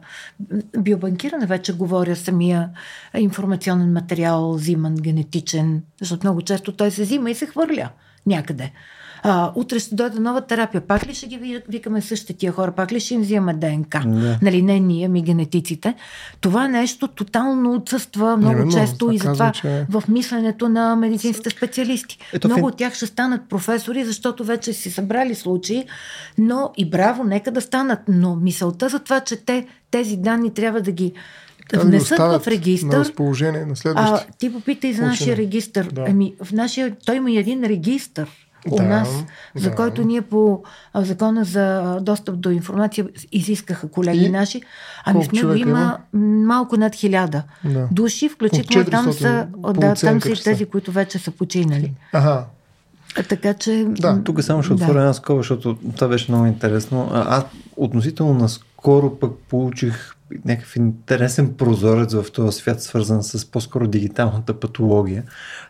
биобанкиране, 0.78 1.46
вече 1.46 1.74
говоря 1.74 2.16
самия 2.16 2.70
информационен 3.18 3.94
материал, 3.94 4.54
взиман, 4.54 4.96
генетичен, 4.96 5.84
защото 6.02 6.28
много 6.28 6.42
често 6.42 6.72
той 6.72 6.92
се 6.92 7.04
взима 7.04 7.32
и 7.32 7.36
се 7.36 7.46
хвърля 7.46 7.90
някъде 8.26 8.72
а, 9.28 9.52
утре 9.56 9.80
ще 9.80 9.96
дойде 9.96 10.20
нова 10.20 10.42
терапия, 10.42 10.82
пак 10.82 11.08
ли 11.08 11.14
ще 11.14 11.28
ги 11.28 11.62
викаме 11.70 12.02
същите 12.02 12.34
тия 12.34 12.52
хора, 12.52 12.72
пак 12.72 12.92
ли 12.92 13.00
ще 13.00 13.14
им 13.14 13.22
взимаме 13.22 13.54
ДНК? 13.54 14.04
Не. 14.06 14.40
Нали, 14.42 14.62
не 14.62 14.80
ние, 14.80 15.08
ми 15.08 15.22
генетиците. 15.22 15.94
Това 16.42 16.68
нещо 16.68 17.08
тотално 17.08 17.74
отсъства 17.74 18.38
много 18.38 18.56
Именно, 18.56 18.72
често 18.72 19.12
и 19.12 19.18
затова 19.18 19.52
че... 19.52 19.86
в 19.90 20.04
мисленето 20.08 20.70
на 20.70 20.96
медицинските 20.96 21.50
специалисти. 21.50 22.18
Ето, 22.34 22.48
много 22.48 22.68
от 22.68 22.78
тях 22.78 22.96
ще 22.96 23.06
станат 23.06 23.50
професори, 23.50 24.06
защото 24.06 24.44
вече 24.44 24.74
си 24.74 24.92
събрали 24.92 25.36
случаи, 25.36 25.86
но 26.38 26.72
и 26.78 26.90
браво, 26.90 27.24
нека 27.24 27.52
да 27.52 27.62
станат. 27.62 28.00
Но 28.08 28.36
мисълта 28.36 28.90
за 28.90 29.00
това, 29.00 29.20
че 29.20 29.36
те 29.36 29.68
тези 29.92 30.18
данни 30.18 30.54
трябва 30.54 30.82
да 30.82 30.92
ги 30.92 31.14
да 31.74 31.80
внесат 31.80 32.18
да 32.18 32.40
в 32.40 32.48
регистър. 32.48 32.88
На 32.88 33.00
разположение 33.00 33.66
на 33.66 33.76
следващи. 33.76 34.26
А, 34.30 34.38
ти 34.38 34.54
попитай 34.54 34.94
за 34.94 35.02
нашия 35.02 35.38
регистър. 35.38 35.90
Да. 35.92 36.06
Ами, 36.10 36.34
в 36.44 36.52
нашия, 36.52 36.96
той 37.06 37.16
има 37.16 37.32
и 37.32 37.38
един 37.38 37.64
регистър 37.64 38.28
у 38.72 38.76
да, 38.76 38.84
нас, 38.84 39.10
да. 39.56 39.62
за 39.62 39.76
който 39.76 40.04
ние 40.04 40.22
по 40.22 40.64
закона 40.96 41.44
за 41.44 41.98
достъп 42.02 42.40
до 42.40 42.50
информация 42.50 43.08
изискаха 43.32 43.90
колеги 43.90 44.26
и? 44.26 44.30
наши. 44.30 44.62
Ами 45.06 45.26
в 45.26 45.32
него 45.32 45.54
има, 45.54 45.70
има 45.70 45.98
малко 46.46 46.78
над 46.78 46.96
хиляда 46.96 47.44
да. 47.64 47.88
души, 47.92 48.30
включително 48.30 48.90
там 48.90 49.14
са, 49.14 49.48
да, 49.74 49.94
там 49.96 50.22
са 50.22 50.30
и 50.30 50.44
тези, 50.44 50.66
които 50.66 50.92
вече 50.92 51.20
са 51.20 51.32
починали. 51.32 51.94
Ага. 52.14 52.46
Така 53.30 53.54
че. 53.54 53.86
Да, 53.88 54.24
тук 54.24 54.44
само 54.44 54.64
ще 54.64 54.74
отворя 54.74 54.94
да. 54.94 55.00
една 55.00 55.14
скоба, 55.14 55.40
защото 55.40 55.78
това 55.96 56.08
беше 56.08 56.32
много 56.32 56.46
интересно. 56.46 57.10
А, 57.14 57.38
аз 57.38 57.44
относително 57.78 58.34
наскоро 58.34 59.20
пък 59.20 59.32
получих 59.50 60.16
някакъв 60.46 60.76
интересен 60.76 61.54
прозорец 61.54 62.14
в 62.14 62.32
този 62.32 62.58
свят, 62.58 62.84
свързан 62.84 63.24
с 63.24 63.52
по-скоро 63.52 63.88
дигиталната 63.88 64.60
патология, 64.60 65.24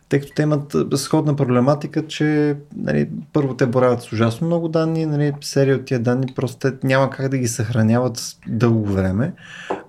тъй 0.10 0.20
като 0.20 0.34
те 0.34 0.41
имат 0.41 0.76
сходна 0.95 1.36
проблематика, 1.36 2.08
че 2.08 2.56
нали, 2.76 3.10
първо 3.34 3.56
те 3.56 3.66
боравят 3.66 4.01
с 4.01 4.12
ужасно 4.12 4.47
много 4.47 4.68
данни, 4.68 5.06
нали, 5.06 5.34
серия 5.41 5.76
от 5.76 5.86
тия 5.86 5.99
данни 5.99 6.34
просто 6.36 6.58
те 6.58 6.88
няма 6.88 7.10
как 7.10 7.30
да 7.30 7.38
ги 7.38 7.47
съхраняват 7.47 8.20
дълго 8.47 8.86
време. 8.86 9.34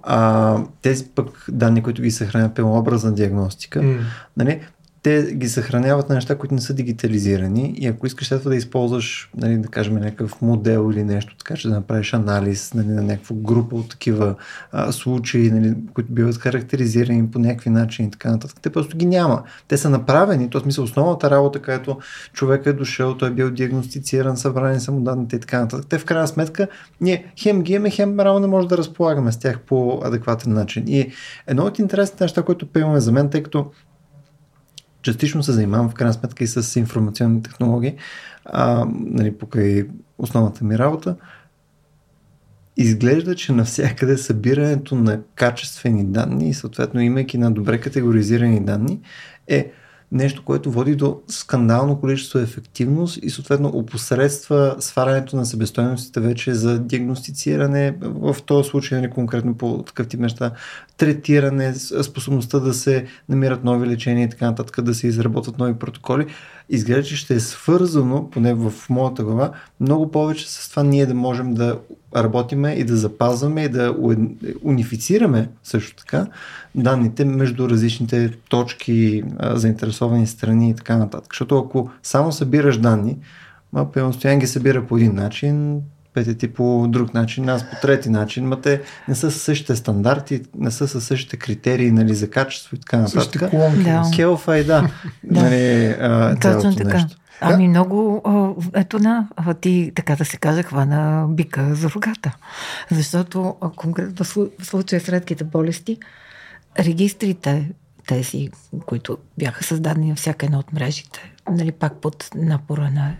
А, 0.03 0.59
тези 0.83 1.05
пък 1.14 1.45
данни, 1.49 1.83
които 1.83 2.03
ги 2.03 2.11
съхраняват 2.11 2.55
по 2.55 2.79
образна 2.79 3.14
диагностика, 3.14 3.81
mm. 3.81 4.01
нали, 4.37 4.61
те 5.07 5.35
ги 5.35 5.49
съхраняват 5.49 6.09
на 6.09 6.15
неща, 6.15 6.39
които 6.39 6.55
не 6.55 6.61
са 6.61 6.75
дигитализирани 6.75 7.75
и 7.77 7.87
ако 7.87 8.07
искаш 8.07 8.29
след 8.29 8.39
това 8.39 8.49
да 8.49 8.57
използваш, 8.57 9.31
нали, 9.37 9.57
да 9.57 9.69
кажем, 9.69 9.95
някакъв 9.95 10.43
модел 10.43 10.91
или 10.93 11.05
нещо, 11.05 11.37
така 11.37 11.57
че 11.57 11.69
да 11.69 11.75
направиш 11.75 12.15
анализ 12.15 12.75
нали, 12.75 12.87
на 12.87 13.03
някаква 13.03 13.37
група 13.37 13.77
от 13.77 13.89
такива 13.89 14.35
а, 14.73 14.93
случаи, 14.93 15.51
нали, 15.51 15.75
които 15.95 16.13
биват 16.13 16.37
характеризирани 16.37 17.31
по 17.31 17.39
някакви 17.39 17.71
начини 17.71 18.09
и 18.09 18.11
така 18.11 18.31
нататък, 18.31 18.61
те 18.63 18.71
просто 18.71 18.97
ги 18.97 19.07
няма. 19.07 19.43
Те 19.69 19.77
са 19.77 19.91
направени, 19.91 20.51
то 20.51 20.61
смисъл 20.61 20.85
основната 20.85 21.31
работа, 21.31 21.63
където 21.63 21.99
човек 22.33 22.67
е 22.67 22.73
дошъл, 22.73 23.17
той 23.17 23.29
е 23.29 23.33
бил 23.33 23.51
диагностициран, 23.51 24.37
събрани 24.37 24.81
са 24.81 24.93
му 24.93 25.01
данните 25.01 25.37
и 25.37 25.41
така 25.41 25.61
нататък. 25.61 25.87
Те 25.89 25.99
в 25.99 26.05
крайна 26.05 26.29
сметка, 26.29 26.69
ние 27.01 27.33
хем 27.39 27.63
ги 27.63 27.73
имаме, 27.73 27.91
хем 27.91 28.21
рано 28.21 28.39
не 28.39 28.47
може 28.47 28.69
да 28.69 28.79
разполагаме 28.79 29.33
с 29.33 29.37
тях 29.37 29.61
по 29.61 30.01
адекватен 30.05 30.53
начин. 30.53 30.85
И 30.87 31.13
едно 31.47 31.65
от 31.65 31.79
интересните 31.79 32.25
неща, 32.25 32.43
което 32.43 32.67
приемаме 32.67 33.01
за 33.01 33.13
мен, 33.13 33.31
тъй 33.31 33.43
като 33.43 33.71
частично 35.07 35.43
се 35.43 35.53
занимавам 35.53 35.91
в 35.91 35.95
крайна 35.95 36.13
сметка 36.13 36.45
и 36.45 36.47
с 36.47 36.79
информационни 36.79 37.43
технологии, 37.43 37.95
а, 38.45 38.87
нали, 38.91 39.39
покрай 39.39 39.89
основната 40.19 40.65
ми 40.65 40.79
работа. 40.79 41.17
Изглежда, 42.77 43.35
че 43.35 43.53
навсякъде 43.53 44.19
събирането 44.19 44.95
на 44.95 45.21
качествени 45.35 46.05
данни 46.05 46.49
и 46.49 46.55
съответно 46.55 47.01
имайки 47.01 47.39
на 47.39 47.51
добре 47.51 47.81
категоризирани 47.81 48.65
данни 48.65 49.01
е 49.49 49.73
нещо, 50.13 50.43
което 50.45 50.71
води 50.71 50.97
до 50.97 51.21
скандално 51.29 52.01
количество 52.01 52.39
ефективност 52.39 53.19
и 53.23 53.31
съответно 53.31 53.69
опосредства 53.69 54.77
сварянето 54.79 55.37
на 55.37 55.47
себестойностите 55.47 56.21
вече 56.21 56.55
за 56.55 56.79
диагностициране, 56.79 57.95
в 58.01 58.37
този 58.47 58.69
случай 58.69 59.01
нали, 59.01 59.11
конкретно 59.11 59.55
по 59.55 59.83
такъв 59.83 60.09
тип 60.09 60.21
неща, 60.21 60.51
третиране, 60.97 61.75
способността 61.75 62.59
да 62.59 62.75
се 62.75 63.07
намират 63.29 63.65
нови 63.65 63.87
лечения 63.87 64.25
и 64.25 64.31
така 64.31 64.47
нататък, 64.47 64.83
да 64.83 64.95
се 64.95 65.07
изработват 65.07 65.59
нови 65.59 65.75
протоколи. 65.75 66.27
изглежда, 66.69 67.05
че 67.05 67.17
ще 67.17 67.35
е 67.35 67.41
свързано, 67.41 68.31
поне 68.31 68.55
в 68.55 68.73
моята 68.91 69.25
глава, 69.25 69.53
много 69.81 70.11
повече 70.11 70.51
с 70.51 70.71
това 70.71 70.83
ние 70.83 71.07
да 71.07 71.15
можем 71.15 71.55
да 71.55 71.79
работиме 72.17 72.73
и 72.73 72.85
да 72.85 72.97
запазваме 72.97 73.62
и 73.64 73.69
да 73.69 73.95
унифицираме 74.64 75.49
също 75.62 75.97
така 75.97 76.27
данните 76.75 77.25
между 77.25 77.69
различните 77.69 78.33
точки, 78.49 79.23
заинтересовани 79.41 80.27
страни 80.27 80.71
и 80.71 80.75
така 80.75 80.97
нататък. 80.97 81.33
Защото 81.33 81.59
ако 81.59 81.91
само 82.03 82.33
събираш 82.33 82.79
данни, 82.79 83.17
Стоян 84.12 84.39
ги 84.39 84.47
събира 84.47 84.87
по 84.87 84.97
един 84.97 85.14
начин, 85.14 85.83
Пете 86.17 86.35
ти 86.35 86.49
по 86.49 86.87
друг 86.89 87.14
начин, 87.14 87.49
аз 87.49 87.71
по 87.71 87.77
трети 87.83 88.11
начин, 88.11 88.45
ма 88.45 88.61
те 88.61 88.83
не 89.09 89.14
са 89.14 89.31
със 89.31 89.43
същите 89.43 89.77
стандарти, 89.77 90.43
не 90.59 90.71
са 90.71 90.89
със 90.89 91.05
същите 91.05 91.37
критерии 91.37 91.91
нали, 91.91 92.14
за 92.14 92.31
качество 92.31 92.77
и 92.77 92.81
така 92.81 92.97
нататък. 92.97 93.23
Същите 93.23 93.49
колонки. 93.51 93.83
Да. 93.83 94.03
Келфа 94.14 94.59
и 94.59 94.64
да. 94.64 94.91
да. 95.25 95.43
Нали, 95.43 95.87
а, 96.01 96.37
Точно 96.37 96.77
така. 96.77 96.95
Нещо. 96.95 97.17
Ами 97.41 97.68
много, 97.68 98.22
ето 98.74 98.99
на, 98.99 99.28
ти 99.61 99.93
така 99.95 100.16
да 100.16 100.24
се 100.24 100.37
каже, 100.37 100.62
хвана 100.62 101.26
бика 101.30 101.74
за 101.74 101.91
рогата. 101.91 102.37
Защото 102.91 103.57
конкретно 103.76 104.24
в 104.24 104.66
случая 104.66 105.01
с 105.01 105.09
редките 105.09 105.45
болести, 105.45 105.99
регистрите, 106.78 107.70
тези, 108.07 108.49
които 108.87 109.18
бяха 109.39 109.64
създадени 109.64 110.09
на 110.09 110.14
всяка 110.14 110.47
една 110.47 110.59
от 110.59 110.72
мрежите, 110.72 111.32
нали, 111.51 111.72
пак 111.72 112.01
под 112.01 112.30
напора 112.34 112.91
на 112.91 113.16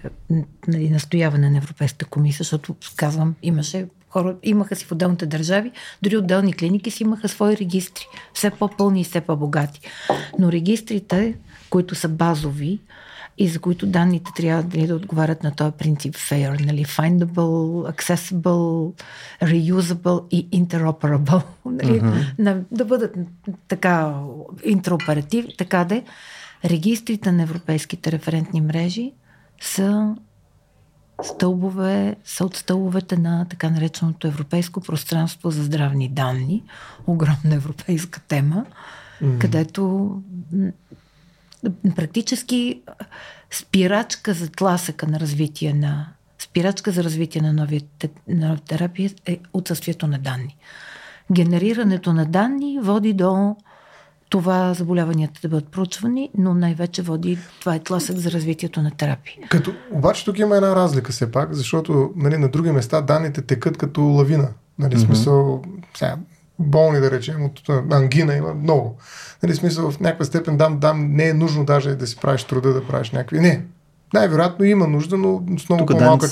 нали, 0.68 0.90
настояване 0.90 1.50
на 1.50 1.56
Европейската 1.56 2.04
комисия, 2.04 2.38
защото, 2.38 2.74
казвам, 2.96 3.34
имаше 3.42 3.86
хора, 4.10 4.36
имаха 4.42 4.76
си 4.76 4.84
в 4.84 4.92
отделните 4.92 5.26
държави, 5.26 5.72
дори 6.02 6.16
отделни 6.16 6.52
клиники 6.52 6.90
си 6.90 7.02
имаха 7.02 7.28
свои 7.28 7.56
регистри, 7.56 8.06
все 8.34 8.50
по-пълни 8.50 9.00
и 9.00 9.04
все 9.04 9.20
по-богати. 9.20 9.80
Но 10.38 10.52
регистрите, 10.52 11.34
които 11.70 11.94
са 11.94 12.08
базови, 12.08 12.80
и 13.39 13.49
за 13.49 13.59
които 13.59 13.87
данните 13.87 14.30
трябва 14.37 14.62
да, 14.62 14.87
да 14.87 14.95
отговарят 14.95 15.43
на 15.43 15.55
този 15.55 15.72
принцип 15.72 16.14
FAIR, 16.14 16.66
нали, 16.66 16.84
findable, 16.84 17.93
accessible, 17.93 18.95
reusable 19.43 20.28
и 20.30 20.51
interoperable. 20.51 21.43
Нали, 21.66 22.03
на, 22.39 22.61
да 22.70 22.84
бъдат 22.84 23.16
така 23.68 24.14
интероперативни, 24.64 25.55
така 25.59 25.84
да 25.84 26.03
Регистрите 26.64 27.32
на 27.32 27.43
европейските 27.43 28.12
референтни 28.12 28.61
мрежи 28.61 29.12
са 29.61 30.16
стълбове, 31.22 32.16
са 32.24 32.45
от 32.45 32.57
стълбовете 32.57 33.16
на 33.16 33.47
така 33.51 33.70
нареченото 33.70 34.26
Европейско 34.26 34.80
пространство 34.80 35.51
за 35.51 35.64
здравни 35.64 36.09
данни, 36.09 36.62
огромна 37.07 37.55
европейска 37.55 38.20
тема, 38.20 38.66
mm. 39.22 39.39
където 39.39 40.11
практически 41.96 42.82
спирачка 43.50 44.34
за 44.34 44.50
тласъка 44.50 45.07
на 45.07 45.20
развитие 45.20 45.74
на 45.74 46.07
спирачка 46.38 46.90
за 46.90 47.04
развитие 47.04 47.42
на 47.42 47.52
нови, 47.52 47.80
на 48.28 48.48
нови 48.48 48.61
терапии 48.61 49.14
е 49.26 49.38
отсъствието 49.52 50.07
на 50.07 50.18
данни. 50.18 50.57
Генерирането 51.32 52.12
на 52.12 52.26
данни 52.26 52.78
води 52.82 53.12
до 53.12 53.57
това 54.28 54.74
заболяванията 54.74 55.40
да 55.42 55.48
бъдат 55.48 55.68
проучвани, 55.68 56.30
но 56.38 56.54
най-вече 56.54 57.02
води, 57.02 57.38
това 57.61 57.74
е 57.74 57.78
тласък 57.78 58.16
за 58.16 58.30
развитието 58.30 58.82
на 58.82 58.90
терапия. 58.90 59.48
Като, 59.48 59.74
обаче 59.92 60.24
тук 60.24 60.38
има 60.38 60.57
една 60.57 60.76
разлика 60.76 61.12
все 61.12 61.30
пак, 61.30 61.54
защото 61.54 62.11
нали, 62.16 62.38
на 62.38 62.48
други 62.48 62.70
места 62.70 63.00
данните 63.00 63.42
текат 63.42 63.76
като 63.76 64.02
лавина. 64.02 64.48
Нали, 64.78 64.94
mm-hmm. 64.94 65.07
смисъл, 65.07 65.62
сега, 65.94 66.16
болни 66.59 67.00
да 67.00 67.11
речем, 67.11 67.44
от 67.44 67.68
ангина 67.92 68.34
има 68.34 68.54
много. 68.54 68.98
Нали, 69.42 69.54
смисъл, 69.54 69.90
в 69.90 70.00
някаква 70.00 70.24
степен 70.24 70.57
дам, 70.57 70.78
дам, 70.78 71.12
не 71.12 71.28
е 71.28 71.34
нужно 71.34 71.64
даже 71.64 71.94
да 71.94 72.07
си 72.07 72.16
правиш 72.16 72.44
труда 72.44 72.72
да 72.72 72.86
правиш 72.86 73.11
някакви. 73.11 73.40
Не, 73.40 73.62
най-вероятно 74.14 74.64
има 74.64 74.86
нужда, 74.86 75.16
но 75.16 75.42
с 75.59 75.68
много 75.68 75.86
Тук 75.86 75.98
по-малка. 75.98 76.28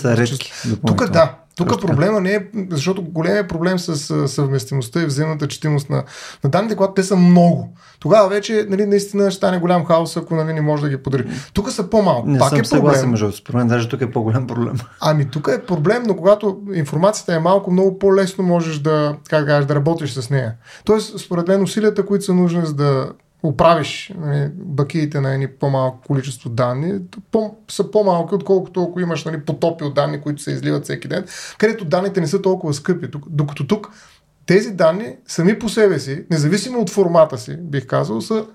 Тук 0.86 1.10
да, 1.10 1.34
тук 1.56 1.80
проблема 1.80 2.20
не 2.20 2.34
е, 2.34 2.40
защото 2.70 3.02
големият 3.02 3.48
проблем 3.48 3.78
с 3.78 4.28
съвместимостта 4.28 5.02
и 5.02 5.06
взаимната 5.06 5.48
четимост 5.48 5.90
на, 5.90 6.04
на 6.44 6.50
данните, 6.50 6.76
когато 6.76 6.94
те 6.94 7.02
са 7.02 7.16
много. 7.16 7.76
Тогава 8.00 8.28
вече 8.28 8.66
нали, 8.68 8.86
наистина 8.86 9.30
ще 9.30 9.36
стане 9.36 9.58
голям 9.58 9.84
хаос, 9.84 10.16
ако 10.16 10.34
нали, 10.34 10.52
не 10.52 10.60
може 10.60 10.82
да 10.82 10.88
ги 10.88 10.96
подари. 10.96 11.26
Тук 11.52 11.70
са 11.70 11.90
по-малко. 11.90 12.28
Не 12.28 12.38
Пак 12.38 12.48
съм 12.48 12.58
е 12.58 12.62
проблем. 12.62 13.10
между 13.10 13.32
според 13.32 13.58
мен 13.58 13.68
даже 13.68 13.88
тук 13.88 14.00
е 14.00 14.10
по-голям 14.10 14.46
проблем. 14.46 14.74
Ами 15.00 15.30
тук 15.30 15.48
е 15.52 15.62
проблем, 15.62 16.02
но 16.06 16.16
когато 16.16 16.58
информацията 16.74 17.34
е 17.34 17.38
малко, 17.38 17.70
много 17.70 17.98
по-лесно 17.98 18.44
можеш 18.44 18.78
да, 18.78 19.16
как 19.28 19.44
да, 19.44 19.64
да 19.66 19.74
работиш 19.74 20.12
с 20.12 20.30
нея. 20.30 20.54
Тоест, 20.84 21.18
според 21.20 21.48
мен, 21.48 21.62
усилията, 21.62 22.06
които 22.06 22.24
са 22.24 22.34
нужни 22.34 22.66
за 22.66 22.74
да 22.74 23.08
оправиш 23.48 24.12
нали, 24.18 24.50
бакиите 24.54 25.20
на 25.20 25.34
едни 25.34 25.46
по-малко 25.46 26.00
количество 26.06 26.50
данни, 26.50 27.00
по, 27.30 27.56
са 27.70 27.90
по-малки, 27.90 28.34
отколкото 28.34 28.82
ако 28.82 29.00
имаш 29.00 29.24
нали, 29.24 29.40
потопи 29.40 29.84
от 29.84 29.94
данни, 29.94 30.20
които 30.20 30.42
се 30.42 30.50
изливат 30.50 30.84
всеки 30.84 31.08
ден, 31.08 31.24
където 31.58 31.84
данните 31.84 32.20
не 32.20 32.26
са 32.26 32.42
толкова 32.42 32.74
скъпи. 32.74 33.08
Докато 33.26 33.66
тук 33.66 33.90
тези 34.46 34.70
данни 34.70 35.16
сами 35.26 35.58
по 35.58 35.68
себе 35.68 35.98
си, 35.98 36.24
независимо 36.30 36.80
от 36.80 36.90
формата 36.90 37.38
си, 37.38 37.56
бих 37.56 37.86
казал, 37.86 38.20
са 38.20 38.46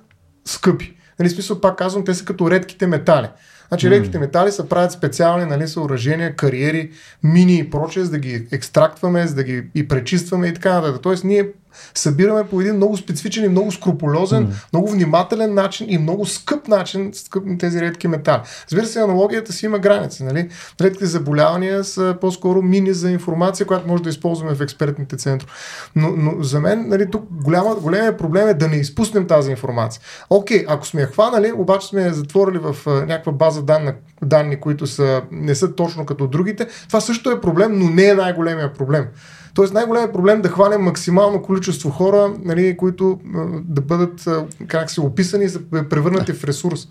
скъпи. 0.45 0.95
Нали, 1.19 1.29
смисъл, 1.29 1.61
пак 1.61 1.77
казвам, 1.77 2.05
те 2.05 2.13
са 2.13 2.25
като 2.25 2.51
редките 2.51 2.87
метали. 2.87 3.27
Значи 3.67 3.87
mm. 3.87 3.89
редките 3.89 4.19
метали 4.19 4.51
се 4.51 4.69
правят 4.69 4.91
специални 4.91 5.45
нали, 5.45 5.67
съоръжения, 5.67 6.35
кариери, 6.35 6.91
мини 7.23 7.57
и 7.57 7.69
прочее, 7.69 8.03
за 8.03 8.11
да 8.11 8.19
ги 8.19 8.47
екстрактваме, 8.51 9.27
за 9.27 9.35
да 9.35 9.43
ги 9.43 9.63
и 9.75 9.87
пречистваме 9.87 10.47
и 10.47 10.53
така 10.53 10.73
нататък. 10.73 11.01
Тоест 11.01 11.23
ние 11.23 11.49
събираме 11.95 12.43
по 12.43 12.61
един 12.61 12.75
много 12.75 12.97
специфичен 12.97 13.45
и 13.45 13.49
много 13.49 13.71
скрупулезен, 13.71 14.47
mm. 14.47 14.53
много 14.73 14.91
внимателен 14.91 15.53
начин 15.53 15.87
и 15.89 15.97
много 15.97 16.25
скъп 16.25 16.67
начин 16.67 17.11
скъп 17.13 17.45
на 17.45 17.57
тези 17.57 17.81
редки 17.81 18.07
метали. 18.07 18.41
Разбира 18.71 18.85
се, 18.85 18.99
аналогията 18.99 19.53
си 19.53 19.65
има 19.65 19.79
граници. 19.79 20.23
Нали? 20.23 20.49
Редките 20.81 21.05
заболявания 21.05 21.83
са 21.83 22.15
по-скоро 22.21 22.61
мини 22.61 22.93
за 22.93 23.11
информация, 23.11 23.67
която 23.67 23.87
може 23.87 24.03
да 24.03 24.09
използваме 24.09 24.55
в 24.55 24.61
експертните 24.61 25.17
центрове. 25.17 25.51
Но, 25.95 26.11
но 26.17 26.43
за 26.43 26.59
мен 26.59 26.87
нали, 26.87 27.11
тук 27.11 27.25
голяма, 27.31 27.75
големия 27.75 28.17
проблем 28.17 28.47
е 28.47 28.53
да 28.53 28.67
не 28.67 28.75
изпуснем 28.75 29.27
тази 29.27 29.51
информация. 29.51 30.01
Окей, 30.29 30.65
ако 30.67 30.87
сме 30.87 31.01
я 31.01 31.07
хванали, 31.07 31.51
обаче 31.51 31.87
сме 31.87 32.01
я 32.01 32.13
затворили 32.13 32.57
в 32.57 32.75
uh, 32.85 33.05
някаква 33.05 33.31
база 33.31 33.61
данни, 33.61 33.91
данни 34.23 34.59
които 34.59 34.87
са, 34.87 35.21
не 35.31 35.55
са 35.55 35.75
точно 35.75 36.05
като 36.05 36.27
другите, 36.27 36.67
това 36.87 37.01
също 37.01 37.31
е 37.31 37.41
проблем, 37.41 37.79
но 37.79 37.89
не 37.89 38.05
е 38.05 38.13
най-големия 38.13 38.73
проблем. 38.73 39.07
Тоест 39.53 39.73
най-големият 39.73 40.13
проблем 40.13 40.39
е 40.39 40.41
да 40.41 40.49
хванем 40.49 40.81
максимално 40.81 41.41
количество 41.41 41.89
хора, 41.89 42.33
нали, 42.43 42.77
които 42.77 43.19
да 43.63 43.81
бъдат, 43.81 44.27
как 44.67 44.91
се 44.91 45.01
описани, 45.01 45.47
да 45.71 45.89
превърнати 45.89 46.33
в 46.33 46.43
ресурс. 46.43 46.87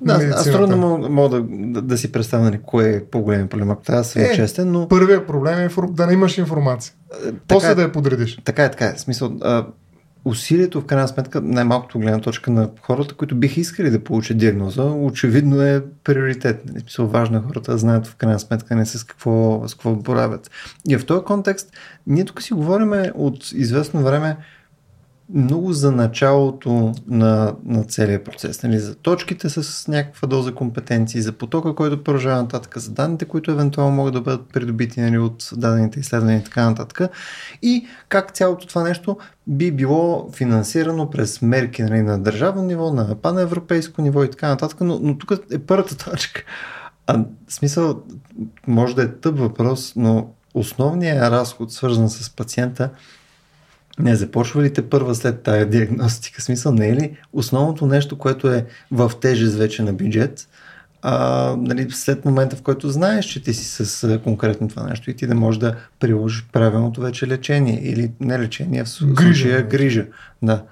Да, 0.00 0.12
аз 0.34 0.44
трудно 0.44 0.76
мога, 0.76 1.08
мога 1.08 1.28
да, 1.28 1.46
да, 1.48 1.82
да 1.82 1.98
си 1.98 2.12
представя 2.12 2.44
нали, 2.44 2.60
кое 2.66 2.90
е 2.90 3.04
по-големият 3.04 3.50
проблем, 3.50 3.70
ако 3.70 3.82
трябва 3.82 4.02
да 4.02 4.08
съм 4.08 4.22
е, 4.22 4.34
честен, 4.34 4.72
но... 4.72 4.88
Първият 4.88 5.26
проблем 5.26 5.58
е 5.58 5.68
да 5.90 6.06
не 6.06 6.12
имаш 6.12 6.38
информация. 6.38 6.94
Така, 7.22 7.36
После 7.48 7.70
е, 7.70 7.74
да 7.74 7.82
я 7.82 7.92
подредиш. 7.92 8.38
Така 8.44 8.64
е, 8.64 8.70
така 8.70 8.86
е. 8.86 8.94
Смисъл, 8.98 9.32
а, 9.40 9.66
усилието 10.28 10.80
в 10.80 10.84
крайна 10.84 11.08
сметка, 11.08 11.40
най-малкото 11.40 11.98
гледна 11.98 12.20
точка 12.20 12.50
на 12.50 12.70
хората, 12.80 13.14
които 13.14 13.36
биха 13.36 13.60
искали 13.60 13.90
да 13.90 14.04
получат 14.04 14.38
диагноза, 14.38 14.82
очевидно 14.82 15.62
е 15.62 15.82
приоритет. 16.04 16.62
Нали? 16.66 16.80
Смисъл, 16.80 17.06
важно 17.06 17.38
е 17.38 17.42
хората 17.46 17.72
да 17.72 17.78
знаят 17.78 18.06
в 18.06 18.16
крайна 18.16 18.38
сметка 18.38 18.76
не 18.76 18.86
с 18.86 19.04
какво, 19.04 19.62
с 19.68 19.74
какво 19.74 19.94
боравят. 19.94 20.50
И 20.88 20.96
в 20.96 21.06
този 21.06 21.24
контекст, 21.24 21.70
ние 22.06 22.24
тук 22.24 22.42
си 22.42 22.54
говорим 22.54 22.92
от 23.14 23.52
известно 23.52 24.02
време 24.02 24.36
много 25.34 25.72
за 25.72 25.92
началото 25.92 26.94
на, 27.06 27.54
на 27.64 27.84
целия 27.84 28.24
процес. 28.24 28.62
Нали, 28.62 28.78
за 28.78 28.94
точките 28.94 29.48
с 29.48 29.88
някаква 29.88 30.28
доза 30.28 30.54
компетенции, 30.54 31.22
за 31.22 31.32
потока, 31.32 31.74
който 31.74 32.04
продължава 32.04 32.42
нататък, 32.42 32.78
за 32.78 32.90
данните, 32.90 33.24
които 33.24 33.50
евентуално 33.50 33.96
могат 33.96 34.14
да 34.14 34.20
бъдат 34.20 34.48
придобити 34.52 35.00
нали, 35.00 35.18
от 35.18 35.48
дадените 35.52 36.00
изследвания 36.00 36.38
и 36.38 36.44
така 36.44 36.64
нататък. 36.70 37.10
И 37.62 37.86
как 38.08 38.32
цялото 38.32 38.66
това 38.66 38.82
нещо 38.82 39.16
би 39.46 39.72
било 39.72 40.30
финансирано 40.32 41.10
през 41.10 41.42
мерки 41.42 41.82
нали, 41.82 42.02
на 42.02 42.18
държавно 42.18 42.62
ниво, 42.62 42.92
на 42.92 43.14
паневропейско 43.14 44.02
ниво 44.02 44.24
и 44.24 44.30
така 44.30 44.48
нататък. 44.48 44.80
Но, 44.80 44.98
но 45.02 45.18
тук 45.18 45.32
е 45.52 45.58
първата 45.58 45.96
точка. 45.96 46.42
А, 47.06 47.24
смисъл, 47.48 48.02
може 48.66 48.96
да 48.96 49.02
е 49.02 49.08
тъп 49.08 49.38
въпрос, 49.38 49.92
но 49.96 50.30
основният 50.54 51.32
разход, 51.32 51.72
свързан 51.72 52.08
с 52.08 52.30
пациента, 52.30 52.90
не, 53.98 54.16
започва 54.16 54.62
ли 54.62 54.72
те 54.72 54.88
първа 54.88 55.14
след 55.14 55.42
тая 55.42 55.66
диагностика? 55.66 56.42
Смисъл, 56.42 56.72
не 56.72 56.88
е 56.88 56.96
ли 56.96 57.16
основното 57.32 57.86
нещо, 57.86 58.18
което 58.18 58.48
е 58.48 58.66
в 58.90 59.12
тежест 59.20 59.56
вече 59.56 59.82
на 59.82 59.92
бюджет, 59.92 60.48
а, 61.02 61.54
нали, 61.58 61.90
след 61.90 62.24
момента, 62.24 62.56
в 62.56 62.62
който 62.62 62.88
знаеш, 62.88 63.24
че 63.24 63.42
ти 63.42 63.54
си 63.54 63.84
с 63.84 64.18
конкретно 64.24 64.68
това 64.68 64.82
нещо 64.82 65.10
и 65.10 65.16
ти 65.16 65.26
да 65.26 65.34
можеш 65.34 65.58
да 65.58 65.74
приложиш 66.00 66.46
правилното 66.52 67.00
вече 67.00 67.26
лечение 67.26 67.80
или 67.82 68.12
не 68.20 68.38
лечение, 68.38 68.84
в 68.84 68.88
случая 68.88 69.62
грижа. 69.62 69.62
грижа. 69.62 70.06
Да. 70.42 70.62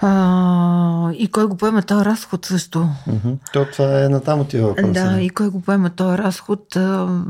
А, 0.00 1.12
и 1.12 1.28
кой 1.28 1.46
го 1.46 1.56
поема 1.56 1.82
този 1.82 2.04
разход 2.04 2.46
също? 2.46 2.88
Uh-huh. 3.08 3.36
То 3.52 3.66
това 3.72 4.04
е 4.04 4.08
на 4.08 4.20
там 4.20 4.40
отива 4.40 4.68
въпроса. 4.68 4.92
Да, 4.92 5.20
и 5.20 5.30
кой 5.30 5.48
го 5.48 5.60
поема 5.60 5.90
този 5.90 6.18
разход? 6.18 6.76
А, 6.76 7.22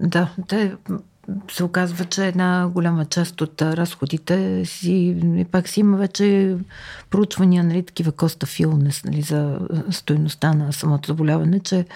да, 0.00 0.28
те 0.48 0.72
се 1.52 1.64
оказва, 1.64 2.04
че 2.04 2.26
една 2.26 2.68
голяма 2.68 3.04
част 3.04 3.40
от 3.40 3.62
разходите 3.62 4.64
си, 4.64 5.16
пак 5.50 5.68
си 5.68 5.80
има 5.80 5.96
вече 5.96 6.56
проучвания, 7.10 7.64
нали, 7.64 7.82
такива 7.82 8.12
коста 8.12 8.46
филнес, 8.46 9.04
нали, 9.04 9.22
за 9.22 9.58
стоеността 9.90 10.54
на 10.54 10.72
самото 10.72 11.06
заболяване, 11.06 11.60
че 11.60 11.86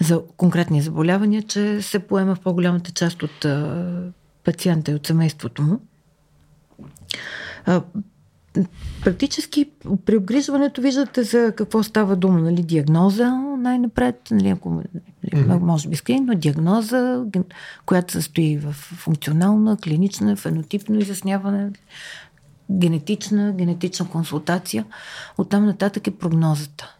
за 0.00 0.22
конкретни 0.36 0.82
заболявания, 0.82 1.42
че 1.42 1.82
се 1.82 1.98
поема 1.98 2.34
в 2.34 2.40
по-голямата 2.40 2.90
част 2.90 3.22
от 3.22 3.46
пациента 4.44 4.90
и 4.90 4.94
от 4.94 5.06
семейството 5.06 5.62
му 5.62 5.80
практически 9.04 9.70
при 10.04 10.16
обгрижването 10.16 10.80
виждате 10.80 11.22
за 11.22 11.52
какво 11.56 11.82
става 11.82 12.16
дума, 12.16 12.38
нали, 12.38 12.62
диагноза 12.62 13.30
най-напред, 13.58 14.28
нали, 14.30 14.48
ако 14.48 14.68
mm-hmm. 14.68 15.58
може 15.58 15.88
би 15.88 15.96
скрин, 15.96 16.24
но 16.24 16.34
диагноза, 16.34 17.24
която 17.86 18.12
състои 18.12 18.58
в 18.58 18.72
функционална, 18.72 19.76
клинична, 19.76 20.36
фенотипно 20.36 20.98
изясняване, 20.98 21.70
генетична, 22.70 23.52
генетична 23.52 24.08
консултация. 24.08 24.84
Оттам 25.38 25.66
нататък 25.66 26.06
е 26.06 26.18
прогнозата. 26.18 26.96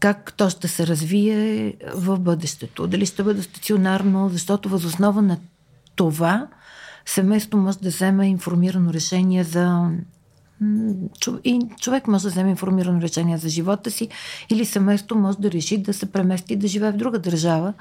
Как 0.00 0.32
то 0.32 0.50
ще 0.50 0.68
се 0.68 0.86
развие 0.86 1.74
в 1.94 2.18
бъдещето. 2.18 2.86
Дали 2.86 3.06
ще 3.06 3.22
бъде 3.22 3.42
стационарно, 3.42 4.28
защото 4.28 4.68
възоснова 4.68 5.22
на 5.22 5.38
това 5.96 6.46
семейство 7.06 7.58
може 7.58 7.78
да 7.78 7.88
вземе 7.88 8.28
информирано 8.28 8.92
решение 8.92 9.44
за 9.44 9.90
и 11.44 11.60
човек 11.80 12.08
може 12.08 12.22
да 12.22 12.30
вземе 12.30 12.50
информирано 12.50 13.00
решение 13.00 13.38
за 13.38 13.48
живота 13.48 13.90
си 13.90 14.08
или 14.50 14.64
семейство 14.64 15.16
може 15.16 15.38
да 15.38 15.50
реши 15.50 15.78
да 15.78 15.92
се 15.92 16.06
премести 16.06 16.56
да 16.56 16.68
живее 16.68 16.92
в 16.92 16.96
друга 16.96 17.18
държава, 17.18 17.74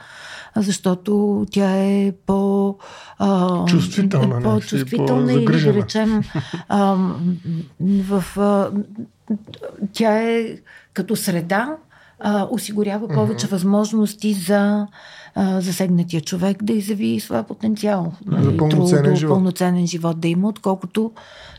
защото 0.55 1.45
тя 1.51 1.77
е 1.77 2.13
по... 2.25 2.75
А, 3.17 3.65
чувствителна. 3.65 4.41
По-чувствителна 4.41 5.33
по 5.33 5.39
или 5.39 5.61
да 5.61 5.73
речем 5.73 6.21
а, 6.69 6.97
в... 7.81 8.23
А, 8.37 8.71
тя 9.93 10.17
е 10.21 10.57
като 10.93 11.15
среда 11.15 11.77
а, 12.19 12.47
осигурява 12.51 13.07
повече 13.07 13.47
mm-hmm. 13.47 13.51
възможности 13.51 14.33
за 14.33 14.87
а, 15.35 15.61
засегнатия 15.61 16.21
човек 16.21 16.63
да 16.63 16.73
изяви 16.73 17.19
своя 17.19 17.43
потенциал. 17.43 18.13
Нали, 18.25 18.43
за 18.43 18.57
пълноценен, 18.57 19.15
живот. 19.15 19.35
пълноценен 19.35 19.87
живот 19.87 20.19
да 20.19 20.27
има, 20.27 20.47
отколкото 20.47 21.11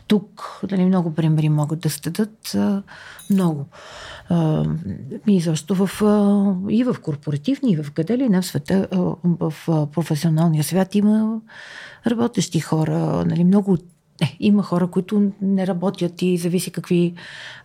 тук 0.07 0.59
нали, 0.71 0.85
много 0.85 1.13
примери 1.13 1.49
могат 1.49 1.79
да 1.79 1.89
стъдат. 1.89 2.55
Много. 3.29 3.65
А, 4.29 4.65
и 5.27 5.41
защо 5.41 5.75
в, 5.75 6.01
а, 6.01 6.71
и 6.71 6.83
в 6.83 6.95
корпоративни, 7.01 7.71
и 7.71 7.83
в 7.83 7.91
къде 7.91 8.17
ли 8.17 8.29
не 8.29 8.41
в 8.41 8.45
света, 8.45 8.87
а, 8.91 8.97
в 9.23 9.53
а, 9.67 9.85
професионалния 9.85 10.63
свят 10.63 10.95
има 10.95 11.41
работещи 12.07 12.59
хора, 12.59 13.25
нали, 13.27 13.43
много 13.43 13.77
не, 14.21 14.37
има 14.39 14.63
хора, 14.63 14.87
които 14.87 15.31
не 15.41 15.67
работят 15.67 16.21
и 16.21 16.37
зависи 16.37 16.71
какви 16.71 17.13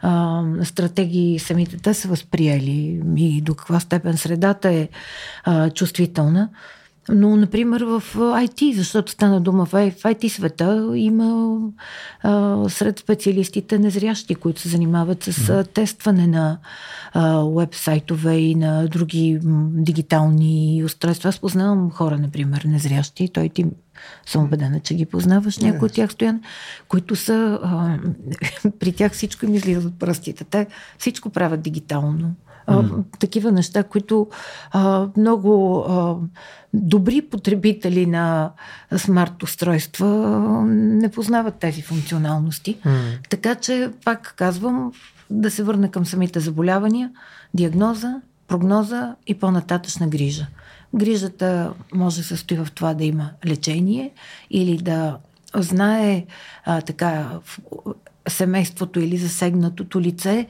а, 0.01 0.43
стратегии 0.63 1.39
самите 1.39 1.77
те 1.77 1.95
са 1.95 2.09
възприели 2.09 3.03
и 3.17 3.41
до 3.41 3.55
каква 3.55 3.81
степен 3.81 4.17
средата 4.17 4.71
е 4.71 4.89
а, 5.45 5.71
чувствителна. 5.71 6.49
Но, 7.13 7.37
например, 7.37 7.81
в 7.81 8.03
IT, 8.15 8.75
защото 8.75 9.13
стана 9.13 9.41
дума 9.41 9.67
в 9.67 9.73
IT 9.73 10.29
света, 10.29 10.93
има 10.95 11.59
а, 12.23 12.65
сред 12.69 12.99
специалистите 12.99 13.79
незрящи, 13.79 14.35
които 14.35 14.61
се 14.61 14.69
занимават 14.69 15.23
с 15.25 15.49
а, 15.49 15.65
тестване 15.65 16.27
на 16.27 16.59
веб-сайтове 17.45 18.33
и 18.33 18.55
на 18.55 18.89
други 18.89 19.39
дигитални 19.73 20.83
устройства. 20.85 21.29
Аз 21.29 21.39
познавам 21.39 21.91
хора, 21.91 22.19
например, 22.19 22.63
незрящи. 22.65 23.29
Той 23.29 23.49
ти 23.49 23.67
съм 24.27 24.45
убедена, 24.45 24.81
че 24.81 24.95
ги 24.95 25.07
познаваш, 25.07 25.59
някои 25.59 25.87
от 25.87 25.93
тях 25.93 26.13
стоян, 26.13 26.41
които 26.89 27.17
са, 27.17 27.59
а, 27.63 27.99
при 28.81 28.93
тях 28.93 29.13
всичко 29.13 29.45
им 29.45 29.55
излиза 29.55 29.89
от 29.89 29.99
пръстите. 29.99 30.45
Те 30.45 30.67
всичко 30.99 31.31
правят 31.31 31.63
дигитално. 31.63 32.35
А, 32.67 32.85
такива 33.19 33.53
неща, 33.53 33.83
които 33.83 34.29
а, 34.71 35.09
много 35.17 35.85
а, 35.89 36.17
добри 36.75 37.23
потребители 37.23 38.07
на 38.07 38.51
смарт 38.97 39.43
устройства 39.43 40.07
не 40.69 41.09
познават 41.09 41.55
тези 41.55 41.83
функционалности. 41.83 42.79
Mm. 42.87 43.29
Така 43.31 43.55
че, 43.55 43.91
пак 44.05 44.35
казвам, 44.37 44.93
да 45.31 45.51
се 45.51 45.63
върна 45.63 45.91
към 45.91 46.07
самите 46.07 46.41
заболявания, 46.41 47.11
диагноза, 47.55 48.21
прогноза 48.49 49.15
и 49.27 49.35
по-нататъчна 49.35 50.09
грижа. 50.09 50.47
Грижата 50.95 51.73
може 51.95 52.17
да 52.17 52.23
се 52.23 52.29
състои 52.29 52.57
в 52.57 52.69
това 52.75 52.95
да 52.95 53.05
има 53.05 53.31
лечение 53.47 54.11
или 54.51 54.77
да 54.77 55.17
знае 55.55 56.27
а, 56.65 56.81
така 56.81 57.29
семейството 58.29 59.01
или 59.01 59.17
засегнатото 59.17 60.01
лице, 60.01 60.47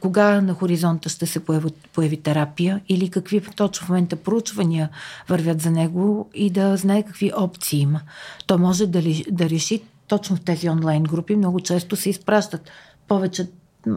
кога 0.00 0.40
на 0.40 0.54
хоризонта 0.54 1.08
ще 1.08 1.26
се 1.26 1.40
появи, 1.44 1.68
появи 1.92 2.16
терапия 2.16 2.80
или 2.88 3.10
какви 3.10 3.40
точно 3.56 3.86
в 3.86 3.88
момента 3.88 4.16
проучвания 4.16 4.88
вървят 5.28 5.60
за 5.60 5.70
него 5.70 6.30
и 6.34 6.50
да 6.50 6.76
знае 6.76 7.02
какви 7.02 7.32
опции 7.36 7.80
има. 7.80 8.00
То 8.46 8.58
може 8.58 8.86
да, 8.86 9.02
да 9.30 9.50
реши 9.50 9.82
точно 10.08 10.36
в 10.36 10.40
тези 10.40 10.68
онлайн 10.68 11.02
групи. 11.02 11.36
Много 11.36 11.60
често 11.60 11.96
се 11.96 12.10
изпращат 12.10 12.70
повече 13.08 13.48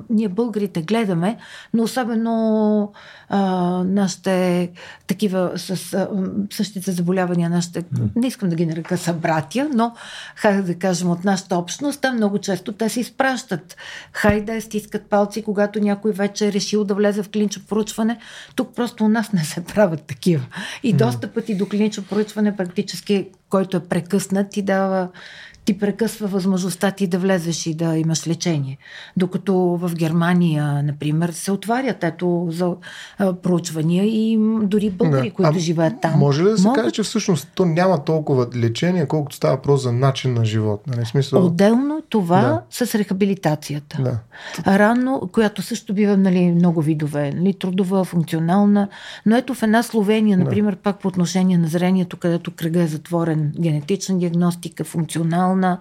ние 0.09 0.29
българите 0.29 0.81
гледаме, 0.81 1.37
но 1.73 1.83
особено 1.83 2.93
а, 3.29 3.39
нашите 3.83 4.69
такива 5.07 5.51
с 5.55 5.93
а, 5.93 6.09
същите 6.51 6.91
заболявания, 6.91 7.49
нашите, 7.49 7.83
не 8.15 8.27
искам 8.27 8.49
да 8.49 8.55
ги 8.55 8.65
нарека 8.65 8.97
събратия, 8.97 9.69
но 9.73 9.95
хайде 10.35 10.61
да 10.61 10.75
кажем 10.75 11.09
от 11.09 11.23
нашата 11.23 11.57
общност, 11.57 12.01
там 12.01 12.15
много 12.15 12.37
често 12.37 12.71
те 12.71 12.89
се 12.89 12.99
изпращат. 12.99 13.77
Хайде 14.13 14.61
стискат 14.61 15.05
палци, 15.05 15.41
когато 15.41 15.79
някой 15.79 16.11
вече 16.11 16.47
е 16.47 16.51
решил 16.51 16.83
да 16.83 16.95
влезе 16.95 17.23
в 17.23 17.29
клинично 17.29 17.63
проучване. 17.69 18.19
Тук 18.55 18.75
просто 18.75 19.05
у 19.05 19.07
нас 19.07 19.33
не 19.33 19.43
се 19.43 19.63
правят 19.63 20.01
такива. 20.01 20.45
И 20.83 20.93
доста 20.93 21.27
пъти 21.27 21.55
до 21.55 21.69
клинично 21.69 22.03
проучване 22.03 22.55
практически, 22.55 23.27
който 23.49 23.77
е 23.77 23.79
прекъснат 23.79 24.57
и 24.57 24.61
дава 24.61 25.09
ти 25.65 25.79
прекъсва 25.79 26.27
възможността 26.27 26.91
ти 26.91 27.07
да 27.07 27.19
влезеш 27.19 27.65
и 27.65 27.73
да 27.73 27.97
имаш 27.97 28.27
лечение. 28.27 28.77
Докато 29.17 29.53
в 29.55 29.91
Германия, 29.95 30.83
например, 30.83 31.29
се 31.29 31.51
отварят 31.51 32.03
ето 32.03 32.47
за 32.51 32.75
а, 33.17 33.33
проучвания 33.33 34.05
и 34.05 34.37
дори 34.61 34.89
българи, 34.89 35.29
да. 35.29 35.33
които 35.33 35.51
а, 35.55 35.59
живеят 35.59 35.93
там. 36.01 36.19
Може 36.19 36.43
ли 36.43 36.49
да 36.49 36.57
се 36.57 36.67
могат... 36.67 36.81
каже, 36.81 36.91
че 36.91 37.03
всъщност 37.03 37.47
то 37.55 37.65
няма 37.65 38.03
толкова 38.03 38.47
лечение, 38.55 39.05
колкото 39.05 39.35
става 39.35 39.55
въпрос 39.55 39.83
за 39.83 39.91
начин 39.91 40.33
на 40.33 40.45
живот? 40.45 40.81
Нали? 40.87 41.05
Смисъл... 41.05 41.45
Отделно 41.45 42.01
това 42.09 42.41
да. 42.41 42.85
с 42.85 42.95
рехабилитацията. 42.95 44.01
Да. 44.01 44.19
Рано, 44.77 45.29
която 45.31 45.61
също 45.61 45.93
бива 45.93 46.17
нали, 46.17 46.51
много 46.51 46.81
видове. 46.81 47.31
Нали, 47.31 47.53
трудова, 47.53 48.03
функционална. 48.03 48.87
Но 49.25 49.35
ето 49.35 49.53
в 49.53 49.63
една 49.63 49.83
Словения, 49.83 50.37
например, 50.37 50.71
да. 50.71 50.77
пак 50.77 50.99
по 50.99 51.07
отношение 51.07 51.57
на 51.57 51.67
зрението, 51.67 52.17
където 52.17 52.51
кръга 52.51 52.81
е 52.81 52.87
затворен, 52.87 53.53
генетична 53.59 54.17
диагностика, 54.17 54.83
функционална, 54.83 55.48
социална 55.49 55.77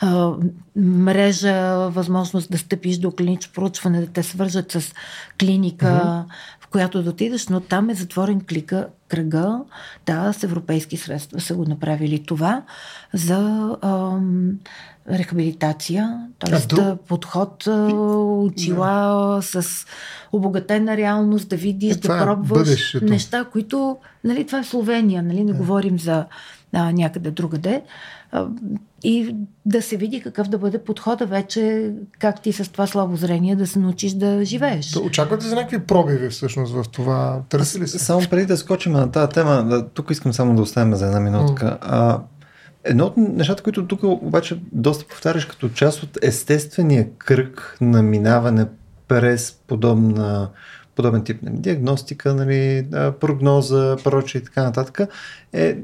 а, 0.00 0.32
мрежа, 0.76 1.88
възможност 1.90 2.50
да 2.50 2.58
стъпиш 2.58 2.98
до 2.98 3.10
клинично 3.10 3.52
проучване, 3.54 4.00
да 4.00 4.06
те 4.06 4.22
свържат 4.22 4.72
с 4.72 4.94
клиника, 5.40 5.86
mm-hmm. 5.86 6.64
в 6.64 6.68
която 6.68 7.02
да 7.02 7.10
отидеш, 7.10 7.48
но 7.48 7.60
там 7.60 7.90
е 7.90 7.94
затворен 7.94 8.40
клика, 8.48 8.88
кръга. 9.08 9.60
Да, 10.06 10.32
с 10.32 10.42
европейски 10.42 10.96
средства 10.96 11.40
са 11.40 11.54
го 11.54 11.64
направили 11.64 12.24
това 12.26 12.62
за 13.12 13.70
ам, 13.82 14.58
рехабилитация, 15.10 16.26
т.е. 16.38 16.96
подход, 17.08 17.66
очила 17.66 19.36
да. 19.36 19.62
с 19.62 19.86
обогатена 20.32 20.96
реалност, 20.96 21.48
да 21.48 21.56
видиш, 21.56 21.96
е, 21.96 21.98
да 21.98 22.16
е 22.16 22.20
пробваш 22.24 22.58
бъдещето. 22.58 23.04
неща, 23.04 23.44
които, 23.52 23.96
нали, 24.24 24.46
това 24.46 24.58
е 24.58 24.64
Словения, 24.64 25.22
нали, 25.22 25.44
не 25.44 25.52
да. 25.52 25.58
говорим 25.58 25.98
за 25.98 26.24
а, 26.72 26.92
някъде 26.92 27.30
другаде 27.30 27.82
и 29.04 29.36
да 29.66 29.82
се 29.82 29.96
види 29.96 30.20
какъв 30.20 30.48
да 30.48 30.58
бъде 30.58 30.78
подхода 30.78 31.26
вече, 31.26 31.92
как 32.18 32.42
ти 32.42 32.52
с 32.52 32.72
това 32.72 32.86
слабо 32.86 33.16
зрение 33.16 33.56
да 33.56 33.66
се 33.66 33.78
научиш 33.78 34.12
да 34.12 34.44
живееш. 34.44 34.90
Да, 34.90 35.00
очаквате 35.00 35.46
за 35.46 35.54
някакви 35.54 35.78
пробиви 35.78 36.28
всъщност 36.28 36.72
в 36.74 36.84
това? 36.92 37.42
Търси 37.48 37.80
ли 37.80 37.88
се? 37.88 37.98
Само 37.98 38.22
преди 38.30 38.46
да 38.46 38.56
скочим 38.56 38.92
на 38.92 39.10
тази 39.10 39.32
тема, 39.32 39.64
да, 39.64 39.88
тук 39.88 40.10
искам 40.10 40.32
само 40.32 40.54
да 40.54 40.62
оставим 40.62 40.94
за 40.94 41.06
една 41.06 41.20
минутка. 41.20 41.64
Mm. 41.64 41.78
А, 41.80 42.20
едно 42.84 43.04
от 43.04 43.16
нещата, 43.16 43.62
които 43.62 43.86
тук 43.86 44.00
обаче 44.02 44.60
доста 44.72 45.04
повтаряш 45.06 45.44
като 45.44 45.68
част 45.68 46.02
от 46.02 46.18
естествения 46.22 47.08
кръг 47.18 47.76
на 47.80 48.02
минаване 48.02 48.66
през 49.08 49.52
подобна 49.66 50.48
подобен 50.96 51.24
тип 51.24 51.42
нали, 51.42 51.54
диагностика, 51.58 52.34
нали, 52.34 52.86
прогноза, 53.20 53.96
прочее 54.04 54.40
и 54.40 54.44
така 54.44 54.62
нататък, 54.62 55.00
е, 55.52 55.76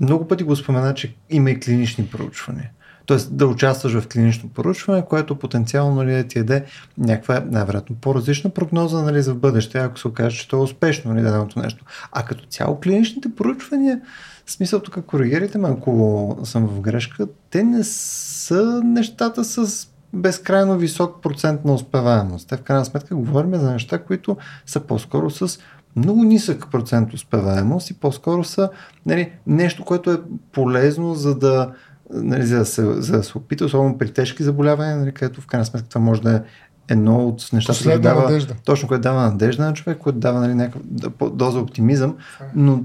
много 0.00 0.28
пъти 0.28 0.44
го 0.44 0.56
спомена, 0.56 0.94
че 0.94 1.14
има 1.30 1.50
и 1.50 1.60
клинични 1.60 2.06
проучвания. 2.06 2.70
Тоест 3.06 3.36
да 3.36 3.46
участваш 3.46 3.92
в 3.92 4.08
клинично 4.08 4.48
поручване, 4.48 5.04
което 5.04 5.38
потенциално 5.38 5.94
нали, 5.94 6.12
да 6.12 6.24
ти 6.24 6.38
даде 6.38 6.64
някаква, 6.98 7.44
най-вероятно, 7.50 7.96
по-различна 7.96 8.50
прогноза 8.50 9.02
нали, 9.02 9.22
за 9.22 9.34
бъдеще, 9.34 9.78
ако 9.78 9.98
се 9.98 10.08
окаже, 10.08 10.38
че 10.38 10.48
то 10.48 10.56
е 10.56 10.60
успешно 10.60 11.12
нали, 11.12 11.22
даденото 11.22 11.58
нещо. 11.58 11.84
А 12.12 12.22
като 12.22 12.46
цяло 12.46 12.80
клиничните 12.80 13.28
поручвания, 13.36 14.00
в 14.46 14.50
смисъл 14.52 14.80
тук 14.80 15.04
коригирайте 15.04 15.58
ме, 15.58 15.68
ако 15.68 16.38
съм 16.44 16.66
в 16.66 16.80
грешка, 16.80 17.26
те 17.50 17.62
не 17.62 17.84
са 17.84 18.80
нещата 18.84 19.44
с 19.44 19.88
безкрайно 20.16 20.78
висок 20.78 21.22
процент 21.22 21.64
на 21.64 21.74
успеваемост. 21.74 22.48
Те 22.48 22.56
в 22.56 22.62
крайна 22.62 22.84
сметка 22.84 23.16
говорим 23.16 23.54
за 23.54 23.72
неща, 23.72 23.98
които 23.98 24.36
са 24.66 24.80
по-скоро 24.80 25.30
с 25.30 25.58
много 25.96 26.24
нисък 26.24 26.66
процент 26.72 27.12
успеваемост 27.12 27.90
и 27.90 27.94
по-скоро 27.94 28.44
са 28.44 28.70
нали, 29.06 29.32
нещо, 29.46 29.84
което 29.84 30.12
е 30.12 30.20
полезно 30.52 31.14
за 31.14 31.38
да, 31.38 31.72
нали, 32.12 32.46
за, 32.46 32.58
да 32.58 32.64
се, 32.64 33.02
за 33.02 33.16
да 33.16 33.22
се 33.22 33.38
опита, 33.38 33.64
особено 33.64 33.98
при 33.98 34.12
тежки 34.12 34.42
заболявания, 34.42 34.96
нали, 34.96 35.12
където 35.12 35.40
в 35.40 35.46
крайна 35.46 35.64
сметка 35.64 35.88
това 35.88 36.00
може 36.00 36.22
да 36.22 36.36
е 36.36 36.40
едно 36.88 37.28
от 37.28 37.52
нещата, 37.52 37.84
които 37.84 38.00
дава, 38.00 38.22
надежда. 38.22 38.54
точно 38.64 38.88
което 38.88 39.02
дава 39.02 39.22
надежда 39.22 39.64
на 39.64 39.72
човек, 39.72 39.98
което 39.98 40.18
дава 40.18 40.40
нали, 40.40 40.54
някаква 40.54 41.28
доза 41.30 41.58
оптимизъм, 41.58 42.16
но 42.54 42.84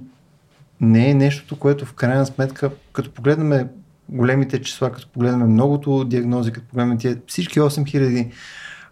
не 0.82 1.10
е 1.10 1.14
нещото, 1.14 1.60
което 1.60 1.86
в 1.86 1.94
крайна 1.94 2.26
сметка, 2.26 2.72
като 2.94 3.12
погледнем 3.12 3.68
големите 4.12 4.62
числа, 4.62 4.92
като 4.92 5.08
погледнем 5.08 5.48
многото 5.48 6.06
диагнози, 6.06 6.52
като 6.52 6.68
погледнем 6.68 6.98
тия 6.98 7.18
всички 7.28 7.60
8000 7.60 8.32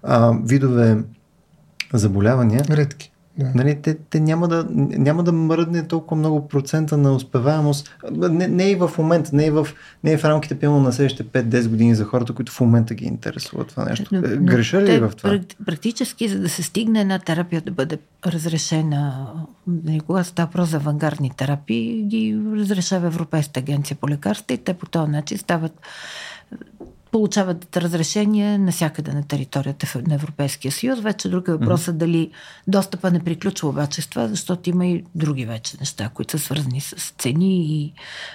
а, 0.04 0.34
видове 0.44 0.98
заболявания. 1.94 2.62
Редки. 2.70 3.09
Да. 3.40 3.52
Нали, 3.56 3.82
те, 3.82 3.98
те 4.10 4.20
няма, 4.20 4.48
да, 4.48 4.68
няма 4.70 5.24
да 5.24 5.32
мръдне 5.32 5.88
толкова 5.88 6.20
много 6.20 6.48
процента 6.48 6.98
на 6.98 7.14
успеваемост. 7.16 7.98
Не, 8.12 8.48
не 8.48 8.72
и 8.72 8.76
в 8.76 8.92
момента, 8.98 9.30
не 9.34 9.46
и 9.46 9.50
в, 9.50 9.68
не 10.04 10.12
и 10.12 10.18
в 10.18 10.26
рамките 10.26 10.60
пилно 10.60 10.80
на 10.80 10.94
следващите 10.94 11.44
5-10 11.44 11.68
години 11.68 11.96
за 11.96 12.06
хората, 12.06 12.34
които 12.34 12.52
в 12.52 12.60
момента 12.60 12.94
ги 12.94 13.06
интересуват 13.06 13.68
това 13.68 13.86
нещо. 13.86 14.06
Но, 14.12 14.22
Греша 14.22 14.82
ли 14.82 15.00
в 15.00 15.12
това? 15.18 15.40
Практически, 15.66 16.28
за 16.28 16.40
да 16.40 16.50
се 16.50 16.64
стигне 16.64 17.02
една 17.02 17.20
терапия 17.20 17.62
да 17.62 17.72
бъде 17.72 17.98
разрешена, 18.26 19.28
нали, 19.68 20.00
когато 20.00 20.30
става 20.30 20.52
про 20.52 20.66
за 20.66 20.78
авангардни 20.78 21.32
терапии, 21.38 22.04
ги 22.04 22.40
разрешава 22.56 23.08
Европейската 23.08 23.60
агенция 23.60 23.98
по 24.02 24.10
лекарства 24.10 24.54
и 24.54 24.58
те 24.58 24.74
по 24.74 24.86
този 24.86 25.12
начин 25.12 25.38
стават 25.38 25.82
получават 27.12 27.78
разрешение 27.78 28.58
навсякъде 28.58 29.14
на 29.14 29.24
територията 29.24 30.02
на 30.08 30.16
Европейския 30.16 30.72
съюз. 30.72 31.00
Вече 31.00 31.30
друг 31.30 31.48
е 31.48 31.52
въпросът 31.52 31.96
mm-hmm. 31.96 32.00
дали 32.00 32.32
достъпа 32.68 33.12
не 33.12 33.20
приключва 33.20 33.70
обаче 33.70 34.02
с 34.02 34.08
това, 34.08 34.28
защото 34.28 34.70
има 34.70 34.88
и 34.88 35.04
други 35.16 35.46
вече 35.46 35.78
неща, 35.80 36.10
които 36.10 36.32
са 36.32 36.46
свързани 36.46 36.82
с 36.82 37.14
цени 37.18 37.82
и 37.82 37.94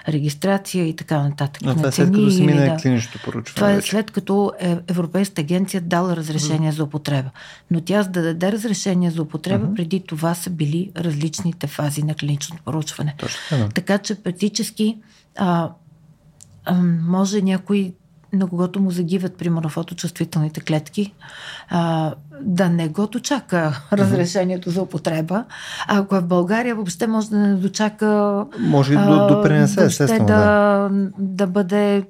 регистрация 0.09 0.89
и 0.89 0.97
така 0.97 1.23
нататък. 1.23 1.63
Но 1.63 1.75
това 1.75 1.89
е 1.89 1.93
след 1.93 2.13
като 2.13 2.31
си 2.31 2.43
мине 2.43 2.69
да. 2.69 2.77
клиничното 2.77 3.19
поручване. 3.25 3.55
Това 3.55 3.73
е 3.73 3.83
след 3.83 4.11
като 4.11 4.53
е 4.61 4.79
Европейската 4.89 5.41
агенция 5.41 5.81
дала 5.81 6.17
разрешение 6.17 6.73
mm-hmm. 6.73 6.77
за 6.77 6.85
употреба. 6.85 7.31
Но 7.71 7.81
тя 7.81 8.03
за 8.03 8.09
да 8.09 8.23
даде 8.23 8.53
разрешение 8.53 9.11
за 9.11 9.23
употреба, 9.23 9.67
mm-hmm. 9.67 9.77
преди 9.77 10.01
това 10.01 10.35
са 10.35 10.51
били 10.51 10.91
различните 10.97 11.67
фази 11.67 12.03
на 12.03 12.15
клиничното 12.15 12.63
поручване. 12.63 13.15
Точно. 13.19 13.69
Така 13.75 13.99
че 13.99 14.15
практически 14.15 14.99
а, 15.37 15.71
а, 16.65 16.75
може 17.03 17.43
някой 17.43 17.95
на 18.35 18.47
когото 18.47 18.81
му 18.81 18.91
загиват, 18.91 19.37
примерно, 19.37 19.69
фоточувствителните 19.69 20.61
клетки, 20.61 21.15
а, 21.69 22.15
да 22.41 22.69
не 22.69 22.89
го 22.89 23.07
дочака 23.07 23.83
разрешението 23.93 24.71
за 24.71 24.83
употреба. 24.83 25.45
А 25.89 25.99
ако 25.99 26.17
е 26.17 26.21
в 26.21 26.27
България, 26.27 26.75
въобще 26.75 27.07
може 27.07 27.31
да 27.31 27.37
не 27.37 27.55
дочака. 27.55 28.45
Може 28.59 28.93
и 28.93 28.97
да 28.97 29.27
допринесе, 29.27 29.85
естествено. 29.85 30.27
Да, 30.27 30.37
да. 30.37 31.11
да 31.19 31.47
бъде 31.47 32.05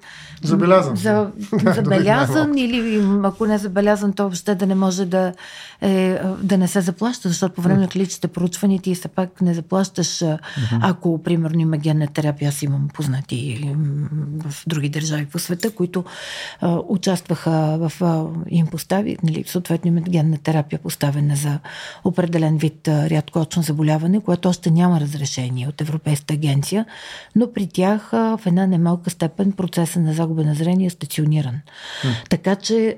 забелязан. 0.44 0.96
За, 0.96 1.30
забелязан 1.74 2.58
или 2.58 3.06
ако 3.24 3.46
не 3.46 3.54
е 3.54 3.58
забелязан, 3.58 4.12
то 4.12 4.22
въобще 4.22 4.54
да 4.54 4.66
не 4.66 4.74
може 4.74 5.04
да, 5.04 5.32
е, 5.80 6.20
да 6.42 6.58
не 6.58 6.68
се 6.68 6.80
заплаща, 6.80 7.28
защото 7.28 7.54
по 7.54 7.62
време 7.62 7.80
на 7.80 7.88
клиничните 7.88 8.28
проучвания 8.28 8.80
ти 8.80 8.94
се 8.94 9.08
пак 9.08 9.40
не 9.40 9.54
заплащаш, 9.54 10.24
ако 10.82 11.22
примерно 11.22 11.60
има 11.60 11.76
генна 11.76 12.06
терапия. 12.06 12.48
Аз 12.48 12.62
имам 12.62 12.88
познати 12.94 13.70
в 14.44 14.62
други 14.66 14.88
държави 14.88 15.26
по 15.26 15.38
света, 15.38 15.70
които 15.70 16.04
а, 16.60 16.78
участваха 16.88 17.78
в 17.80 17.92
а, 18.02 18.24
им 18.48 18.66
постави, 18.66 19.16
нали, 19.22 19.44
съответно 19.46 19.88
имат 19.88 20.04
генна 20.14 20.38
терапия 20.38 20.78
поставена 20.78 21.36
за 21.36 21.58
определен 22.04 22.58
вид 22.58 22.88
рядкоочно 22.88 23.62
заболяване, 23.62 24.20
което 24.20 24.48
още 24.48 24.70
няма 24.70 25.00
разрешение 25.00 25.68
от 25.68 25.80
Европейската 25.80 26.34
агенция, 26.34 26.86
но 27.36 27.52
при 27.52 27.66
тях 27.66 28.10
в 28.12 28.40
една 28.46 28.66
немалка 28.66 29.10
степен 29.10 29.52
процеса 29.52 30.00
на 30.00 30.12
загуба 30.12 30.44
на 30.44 30.54
зрение 30.54 30.86
е 30.86 30.90
стациониран. 30.90 31.60
Mm. 32.02 32.28
Така 32.30 32.56
че 32.56 32.96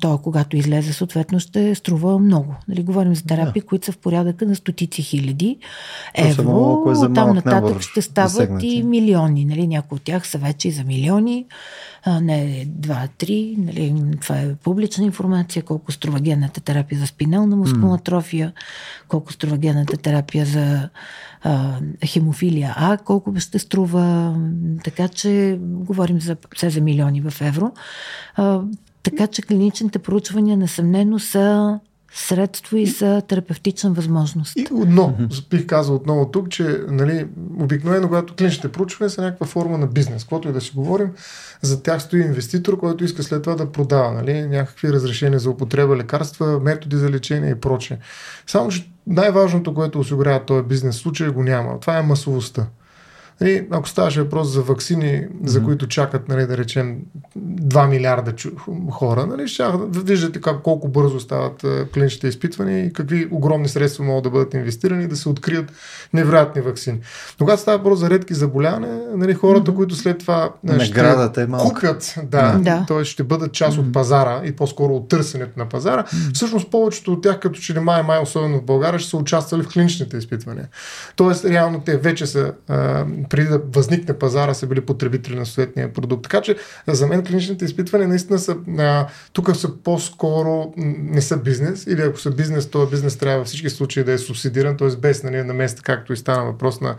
то, 0.00 0.18
когато 0.18 0.56
излезе, 0.56 0.92
съответно 0.92 1.40
ще 1.40 1.74
струва 1.74 2.18
много. 2.18 2.54
Нали, 2.68 2.82
говорим 2.82 3.14
за 3.14 3.24
терапии, 3.24 3.62
yeah. 3.62 3.66
които 3.66 3.86
са 3.86 3.92
в 3.92 3.98
порядъка 3.98 4.46
на 4.46 4.56
стотици 4.56 5.02
хиляди 5.02 5.58
евро. 6.14 6.84
Е 7.10 7.14
там 7.14 7.34
нататък 7.34 7.80
ще 7.80 8.02
стават 8.02 8.30
засегнати. 8.30 8.66
и 8.66 8.82
милиони. 8.82 9.44
Нали, 9.44 9.66
някои 9.66 9.96
от 9.96 10.02
тях 10.02 10.26
са 10.26 10.38
вече 10.38 10.68
и 10.68 10.70
за 10.70 10.84
милиони 10.84 11.46
а, 12.04 12.20
не 12.20 12.66
два-три. 12.68 13.54
Нали, 13.58 14.02
това 14.20 14.36
е 14.36 14.54
публична 14.54 15.04
информация, 15.04 15.62
колко 15.62 15.92
струва 15.92 16.20
генната 16.20 16.60
терапия 16.60 17.00
за 17.00 17.06
спинална 17.06 17.56
мускулна 17.56 17.98
трофия, 17.98 18.52
колко 19.08 19.32
струва 19.32 19.58
генната 19.58 19.96
терапия 19.96 20.46
за 20.46 20.88
а, 21.42 21.78
хемофилия 22.06 22.74
А, 22.76 22.96
колко 22.96 23.40
ще 23.40 23.58
струва. 23.58 24.36
Така 24.84 25.08
че 25.08 25.58
говорим 25.62 26.20
за, 26.20 26.36
все 26.56 26.70
за 26.70 26.80
милиони 26.80 27.20
в 27.20 27.40
евро. 27.40 27.72
А, 28.36 28.60
така 29.10 29.26
че 29.26 29.42
клиничните 29.42 29.98
проучвания 29.98 30.56
несъмнено 30.56 31.18
са 31.18 31.78
средство 32.14 32.76
и 32.76 32.86
за 32.86 33.20
терапевтична 33.20 33.90
възможност. 33.90 34.56
И 34.56 34.66
отново, 34.72 35.16
бих 35.50 35.66
казал 35.66 35.94
отново 35.94 36.30
тук, 36.30 36.50
че 36.50 36.80
нали, 36.88 37.26
обикновено, 37.58 38.06
когато 38.06 38.34
клиничните 38.34 38.68
проучвания 38.68 39.10
са 39.10 39.22
някаква 39.22 39.46
форма 39.46 39.78
на 39.78 39.86
бизнес, 39.86 40.22
каквото 40.22 40.48
и 40.48 40.52
да 40.52 40.60
си 40.60 40.72
говорим, 40.74 41.10
за 41.62 41.82
тях 41.82 42.02
стои 42.02 42.20
инвеститор, 42.20 42.78
който 42.78 43.04
иска 43.04 43.22
след 43.22 43.42
това 43.42 43.54
да 43.54 43.72
продава 43.72 44.12
нали, 44.12 44.46
някакви 44.46 44.92
разрешения 44.92 45.40
за 45.40 45.50
употреба, 45.50 45.96
лекарства, 45.96 46.60
методи 46.60 46.96
за 46.96 47.10
лечение 47.10 47.50
и 47.50 47.60
прочее. 47.60 47.98
Само, 48.46 48.70
че 48.70 48.90
най-важното, 49.06 49.74
което 49.74 50.00
осигурява 50.00 50.44
този 50.44 50.62
бизнес 50.62 50.96
случай, 50.96 51.28
го 51.28 51.42
няма. 51.42 51.80
Това 51.80 51.98
е 51.98 52.02
масовостта. 52.02 52.66
Нали, 53.40 53.66
ако 53.70 53.88
ставаше 53.88 54.22
въпрос 54.22 54.48
за 54.48 54.62
вакцини, 54.62 55.04
mm-hmm. 55.04 55.46
за 55.46 55.62
които 55.62 55.88
чакат, 55.88 56.28
нали, 56.28 56.46
да 56.46 56.56
речем, 56.56 56.96
2 57.38 57.88
милиарда 57.88 58.32
хора, 58.90 59.26
нали, 59.26 59.48
ще 59.48 59.64
виждате 60.04 60.40
как, 60.40 60.62
колко 60.62 60.88
бързо 60.88 61.20
стават 61.20 61.64
клиничните 61.94 62.28
изпитвания 62.28 62.84
и 62.84 62.92
какви 62.92 63.28
огромни 63.30 63.68
средства 63.68 64.04
могат 64.04 64.24
да 64.24 64.30
бъдат 64.30 64.54
инвестирани 64.54 65.08
да 65.08 65.16
се 65.16 65.28
открият 65.28 65.72
невероятни 66.12 66.62
вакцини. 66.62 66.98
Но 67.40 67.46
когато 67.46 67.62
става 67.62 67.78
въпрос 67.78 67.98
за 67.98 68.10
редки 68.10 68.34
заболявания, 68.34 69.00
нали, 69.16 69.34
хората, 69.34 69.72
mm-hmm. 69.72 69.76
които 69.76 69.94
след 69.94 70.18
това 70.18 70.52
ще 70.80 71.00
е 71.40 71.46
купят, 71.58 72.14
да, 72.24 72.58
да. 72.58 72.84
т.е. 72.88 73.04
ще 73.04 73.22
бъдат 73.22 73.52
част 73.52 73.76
mm-hmm. 73.76 73.86
от 73.86 73.92
пазара 73.92 74.40
и 74.44 74.52
по-скоро 74.52 74.94
от 74.94 75.08
търсенето 75.08 75.58
на 75.58 75.68
пазара, 75.68 76.02
mm-hmm. 76.02 76.34
всъщност 76.34 76.70
повечето 76.70 77.12
от 77.12 77.22
тях, 77.22 77.40
като 77.40 77.60
че 77.60 77.74
ли 77.74 77.78
май, 77.78 78.02
май, 78.02 78.18
особено 78.22 78.58
в 78.58 78.64
България, 78.64 78.98
ще 78.98 79.10
са 79.10 79.16
участвали 79.16 79.62
в 79.62 79.68
клиничните 79.68 80.16
изпитвания. 80.16 80.68
Тоест, 81.16 81.44
реално 81.44 81.80
те 81.80 81.96
вече 81.96 82.26
са 82.26 82.52
преди 83.28 83.48
да 83.48 83.58
възникне 83.58 84.14
пазара, 84.14 84.54
са 84.54 84.66
били 84.66 84.80
потребители 84.80 85.38
на 85.38 85.46
съответния 85.46 85.92
продукт. 85.92 86.22
Така 86.22 86.40
че 86.40 86.56
за 86.86 87.06
мен 87.06 87.24
клиничните 87.24 87.64
изпитвания 87.64 88.08
наистина 88.08 88.38
са, 88.38 88.56
а, 88.78 89.06
тук 89.32 89.56
са 89.56 89.76
по-скоро 89.76 90.72
не 90.76 91.20
са 91.20 91.36
бизнес, 91.36 91.86
или 91.86 92.02
ако 92.02 92.20
са 92.20 92.30
бизнес, 92.30 92.66
този 92.70 92.90
бизнес 92.90 93.16
трябва 93.16 93.38
във 93.38 93.46
всички 93.46 93.70
случаи 93.70 94.04
да 94.04 94.12
е 94.12 94.18
субсидиран, 94.18 94.76
т.е. 94.76 94.88
без 94.88 95.22
нали, 95.22 95.42
на 95.42 95.54
места, 95.54 95.82
както 95.82 96.12
и 96.12 96.16
стана 96.16 96.44
въпрос 96.44 96.80
на, 96.80 96.96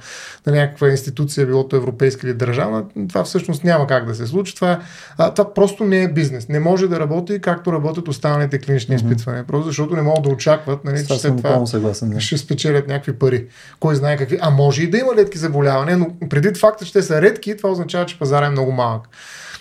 на 0.48 0.54
някаква 0.54 0.90
институция, 0.90 1.48
било 1.48 1.68
то 1.68 1.76
европейска 1.76 2.28
или 2.28 2.34
държавна, 2.34 2.86
това 3.10 3.24
всъщност 3.24 3.64
няма 3.64 3.88
как 3.88 4.06
да 4.06 4.16
се 4.16 4.28
случи. 4.28 4.56
Това, 4.56 4.80
а, 5.18 5.34
това 5.34 5.54
просто 5.54 5.84
не 5.84 6.04
е 6.04 6.08
бизнес. 6.08 6.50
Не 6.50 6.60
може 6.60 6.88
да 6.88 7.00
работи 7.00 7.42
както 7.42 7.74
работят 7.74 8.08
останалите 8.08 8.60
клинични 8.60 8.96
mm-hmm. 8.96 9.06
изпитвания, 9.06 9.44
просто 9.48 9.68
защото 9.68 9.96
не 9.96 10.02
могат 10.02 10.24
да 10.24 10.30
очакват, 10.30 10.86
нали, 10.86 11.08
че 11.08 11.20
след 11.20 11.38
това 11.38 11.66
съгласен, 11.66 12.20
ще 12.20 12.38
спечелят 12.38 12.88
някакви 12.88 13.14
пари. 13.14 13.48
Кой 13.80 13.96
знае 13.96 14.18
какви. 14.18 14.38
А 14.42 14.50
може 14.50 14.84
и 14.84 14.90
да 14.90 14.98
има 14.98 15.16
летки 15.16 15.38
заболявания, 15.38 15.98
но 15.98 16.08
предвид 16.30 16.58
факта, 16.58 16.86
че 16.86 16.94
те 16.94 17.04
са 17.04 17.22
редки, 17.22 17.58
това 17.58 17.70
означава, 17.70 18.06
че 18.06 18.20
пазара 18.20 18.46
е 18.46 18.50
много 18.50 18.72
малък. 18.72 19.10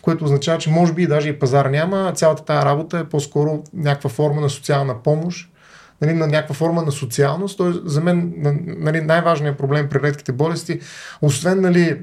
Което 0.03 0.25
означава, 0.25 0.59
че 0.59 0.71
може 0.71 0.93
би 0.93 1.07
даже 1.07 1.29
и 1.29 1.39
пазар 1.39 1.67
няма, 1.67 2.13
цялата 2.15 2.45
тази 2.45 2.67
работа 2.67 2.99
е 2.99 3.05
по-скоро 3.05 3.63
някаква 3.75 4.11
форма 4.11 4.41
на 4.41 4.51
социална 4.51 5.03
помощ, 5.03 5.51
нали, 6.01 6.15
на 6.15 6.27
някаква 6.27 6.55
форма 6.55 6.83
на 6.83 6.93
социалност. 6.93 7.59
Той, 7.59 7.81
за 7.85 8.01
мен 8.01 8.33
нали, 8.79 9.01
най-важният 9.01 9.59
проблем 9.59 9.89
при 9.89 10.01
редките 10.01 10.33
болести, 10.33 10.81
освен 11.23 11.61
нали, 11.61 12.01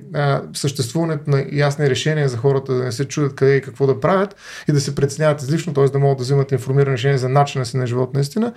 съществуването 0.54 1.30
на 1.30 1.46
ясни 1.52 1.90
решения 1.90 2.30
за 2.30 2.38
хората 2.38 2.74
да 2.74 2.84
не 2.84 2.92
се 2.92 3.08
чудят 3.08 3.36
къде 3.36 3.56
и 3.56 3.62
какво 3.62 3.88
да 3.88 4.00
правят 4.00 4.36
и 4.70 4.72
да 4.72 4.82
се 4.82 4.96
преценяват 4.96 5.42
излишно, 5.42 5.74
т.е. 5.74 5.86
да 5.86 6.00
могат 6.00 6.18
да 6.18 6.24
взимат 6.24 6.52
информирани 6.52 6.94
решения 6.94 7.18
за 7.18 7.30
начина 7.30 7.66
си 7.66 7.78
на 7.78 7.88
живот 7.88 8.14
наистина, 8.14 8.54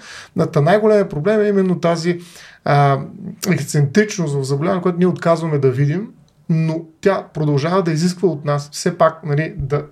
най-големият 0.57 1.11
проблем 1.11 1.41
е 1.41 1.49
именно 1.49 1.81
тази 1.81 2.21
а, 2.65 3.01
ексцентричност 3.51 4.35
в 4.35 4.43
заболяване, 4.43 4.83
което 4.83 4.99
ние 4.99 5.07
отказваме 5.07 5.59
да 5.59 5.71
видим 5.71 6.09
но 6.49 6.85
тя 7.01 7.29
продължава 7.35 7.83
да 7.83 7.93
изисква 7.93 8.29
от 8.29 8.45
нас 8.45 8.71
все 8.73 8.99
пак 8.99 9.25
нали, 9.25 9.55
да 9.57 9.85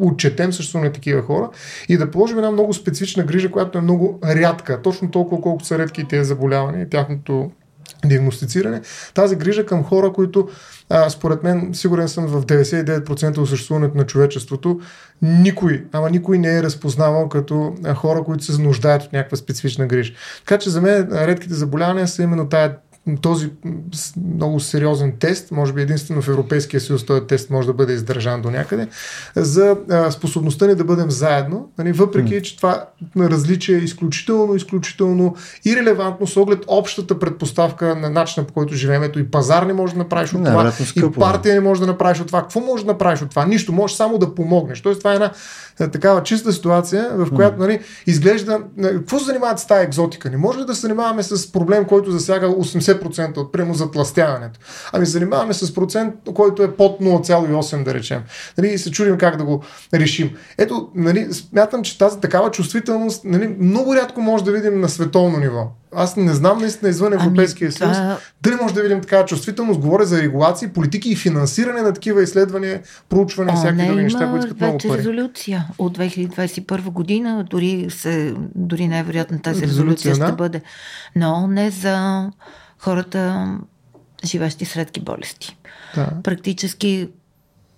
отчетем 0.00 0.52
също 0.52 0.78
на 0.78 0.92
такива 0.92 1.22
хора 1.22 1.50
и 1.88 1.96
да 1.96 2.10
положим 2.10 2.38
една 2.38 2.50
много 2.50 2.74
специфична 2.74 3.24
грижа, 3.24 3.50
която 3.50 3.78
е 3.78 3.80
много 3.80 4.18
рядка, 4.24 4.82
точно 4.82 5.10
толкова 5.10 5.42
колкото 5.42 5.66
са 5.66 5.78
редки 5.78 6.08
тези 6.08 6.28
заболявания, 6.28 6.88
тяхното 6.88 7.50
диагностициране. 8.04 8.80
Тази 9.14 9.36
грижа 9.36 9.66
към 9.66 9.84
хора, 9.84 10.12
които 10.12 10.48
а, 10.88 11.10
според 11.10 11.42
мен, 11.42 11.70
сигурен 11.74 12.08
съм 12.08 12.26
в 12.26 12.46
99% 12.46 13.38
от 13.38 13.48
съществуването 13.48 13.96
на 13.96 14.06
човечеството, 14.06 14.80
никой, 15.22 15.84
ама 15.92 16.10
никой 16.10 16.38
не 16.38 16.58
е 16.58 16.62
разпознавал 16.62 17.28
като 17.28 17.74
хора, 17.94 18.24
които 18.24 18.44
се 18.44 18.62
нуждаят 18.62 19.02
от 19.02 19.12
някаква 19.12 19.36
специфична 19.36 19.86
грижа. 19.86 20.12
Така 20.38 20.58
че 20.58 20.70
за 20.70 20.80
мен 20.80 21.08
редките 21.12 21.54
заболявания 21.54 22.08
са 22.08 22.22
именно 22.22 22.48
тая 22.48 22.76
този 23.22 23.50
много 24.34 24.60
сериозен 24.60 25.12
тест, 25.18 25.50
може 25.50 25.72
би 25.72 25.82
единствено 25.82 26.22
в 26.22 26.28
Европейския 26.28 26.80
съюз 26.80 27.06
този 27.06 27.26
тест 27.26 27.50
може 27.50 27.66
да 27.66 27.74
бъде 27.74 27.92
издържан 27.92 28.42
до 28.42 28.50
някъде, 28.50 28.88
за 29.36 29.76
способността 30.10 30.66
ни 30.66 30.74
да 30.74 30.84
бъдем 30.84 31.10
заедно, 31.10 31.70
нали, 31.78 31.92
въпреки, 31.92 32.42
че 32.42 32.56
това 32.56 32.84
различие 33.16 33.76
е 33.76 33.78
изключително, 33.78 34.54
изключително 34.54 35.36
и 35.64 35.76
релевантно 35.76 36.26
с 36.26 36.36
оглед 36.36 36.64
общата 36.66 37.18
предпоставка 37.18 37.96
на 37.96 38.10
начина 38.10 38.46
по 38.46 38.52
който 38.52 38.74
живеем. 38.74 39.02
Ето 39.02 39.18
и 39.18 39.30
пазар 39.30 39.62
не 39.62 39.72
може 39.72 39.92
да 39.92 39.98
направиш 39.98 40.34
от 40.34 40.40
не, 40.40 40.50
това, 40.50 40.70
скъпо, 40.70 41.06
и 41.06 41.20
партия 41.20 41.54
не 41.54 41.60
може 41.60 41.80
да 41.80 41.86
направиш 41.86 42.20
от 42.20 42.26
това. 42.26 42.42
Какво 42.42 42.60
може 42.60 42.84
да 42.84 42.92
направиш 42.92 43.22
от 43.22 43.30
това? 43.30 43.46
Нищо, 43.46 43.72
може 43.72 43.96
само 43.96 44.18
да 44.18 44.34
помогнеш. 44.34 44.80
Тоест 44.80 45.00
това 45.00 45.12
е 45.12 45.14
една 45.14 45.32
е, 45.80 45.88
такава 45.88 46.22
чиста 46.22 46.52
ситуация, 46.52 47.10
в 47.14 47.34
която 47.34 47.58
нали, 47.58 47.80
изглежда. 48.06 48.58
Какво 48.82 49.18
се 49.18 49.24
занимават 49.24 49.58
с 49.58 49.66
тази 49.66 49.84
екзотика? 49.84 50.30
Не 50.30 50.36
може 50.36 50.58
ли 50.58 50.64
да 50.64 50.74
се 50.74 50.80
занимаваме 50.80 51.22
с 51.22 51.52
проблем, 51.52 51.84
който 51.84 52.10
засяга 52.10 52.46
80% 52.46 52.89
от 53.36 53.52
прямо 53.52 53.74
затластяването? 53.74 54.60
Ами 54.92 55.06
занимаваме 55.06 55.54
с 55.54 55.74
процент, 55.74 56.14
който 56.34 56.62
е 56.62 56.76
под 56.76 57.00
0,8, 57.00 57.82
да 57.82 57.94
речем. 57.94 58.22
Нали, 58.58 58.68
и 58.68 58.78
се 58.78 58.90
чудим 58.90 59.18
как 59.18 59.36
да 59.36 59.44
го 59.44 59.64
решим. 59.94 60.30
Ето, 60.58 60.88
нали, 60.94 61.28
смятам, 61.32 61.82
че 61.82 61.98
тази 61.98 62.20
такава 62.20 62.50
чувствителност 62.50 63.24
нали, 63.24 63.56
много 63.60 63.94
рядко 63.94 64.20
може 64.20 64.44
да 64.44 64.52
видим 64.52 64.80
на 64.80 64.88
световно 64.88 65.38
ниво. 65.38 65.66
Аз 65.94 66.16
не 66.16 66.34
знам 66.34 66.58
наистина 66.58 66.90
извън 66.90 67.12
ами, 67.12 67.22
Европейския 67.22 67.66
ами, 67.66 67.72
съюз. 67.72 67.96
Това... 67.96 68.18
Дали 68.42 68.54
може 68.62 68.74
да 68.74 68.82
видим 68.82 69.00
такава 69.00 69.24
чувствителност? 69.24 69.80
Говоря 69.80 70.04
за 70.04 70.22
регулации, 70.22 70.68
политики 70.68 71.10
и 71.10 71.16
финансиране 71.16 71.82
на 71.82 71.92
такива 71.92 72.22
изследвания, 72.22 72.80
проучвания 73.08 73.54
и 73.54 73.56
всякакви 73.56 73.86
други 73.86 74.02
неща, 74.02 74.30
които 74.30 74.46
искат 74.46 74.60
много 74.60 74.78
пари. 74.78 74.98
резолюция 74.98 75.66
от 75.78 75.98
2021 75.98 76.90
година, 76.90 77.46
дори, 77.50 77.86
се, 77.90 78.34
дори 78.54 78.88
най-вероятно 78.88 79.38
тази 79.38 79.62
резолюция, 79.62 80.10
резолюция 80.10 80.26
ще 80.26 80.36
бъде 80.36 80.60
но 81.16 81.46
не 81.46 81.70
за 81.70 82.26
хората, 82.80 83.54
живещи 84.24 84.64
с 84.64 84.76
редки 84.76 85.00
болести. 85.00 85.56
Да. 85.94 86.08
Практически 86.22 87.08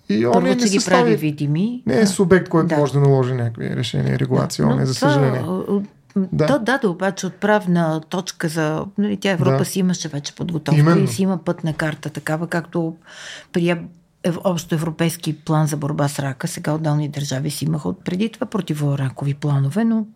и 0.09 0.27
он 0.27 0.33
Първо, 0.33 0.57
че 0.57 0.69
ги 0.69 0.79
прави 0.85 1.16
видими. 1.16 1.83
Не 1.87 2.01
е 2.01 2.07
субект, 2.07 2.49
който 2.49 2.69
да. 2.69 2.77
може 2.77 2.93
да 2.93 3.01
наложи 3.01 3.35
някакви 3.35 3.77
решения, 3.77 4.19
регулации, 4.19 4.65
да. 4.65 4.70
он 4.70 4.81
е, 4.81 4.87
за 4.87 4.95
съжаление. 4.95 5.43
Да. 6.16 6.47
То 6.47 6.59
даде 6.59 6.87
обаче 6.87 7.27
отправна 7.27 8.01
точка 8.09 8.49
за... 8.49 8.85
Нали, 8.99 9.16
тя 9.16 9.31
Европа 9.31 9.59
да. 9.59 9.65
си 9.65 9.79
имаше 9.79 10.09
вече 10.09 10.35
подготовка 10.35 10.81
Именно. 10.81 11.05
и 11.05 11.09
си 11.09 11.23
има 11.23 11.39
пътна 11.39 11.74
карта, 11.74 12.11
такава 12.11 12.47
както 12.47 12.97
прие 13.53 13.85
общо 14.45 14.74
европейски 14.74 15.39
план 15.39 15.66
за 15.66 15.77
борба 15.77 16.09
с 16.09 16.19
рака. 16.19 16.49
Сега 16.49 16.73
отделни 16.73 17.09
държави 17.09 17.51
си 17.51 17.65
имаха 17.65 17.89
от 17.89 18.05
преди 18.05 18.29
това 18.29 18.47
противоракови 18.47 19.35
планове, 19.35 19.85
но 19.85 20.07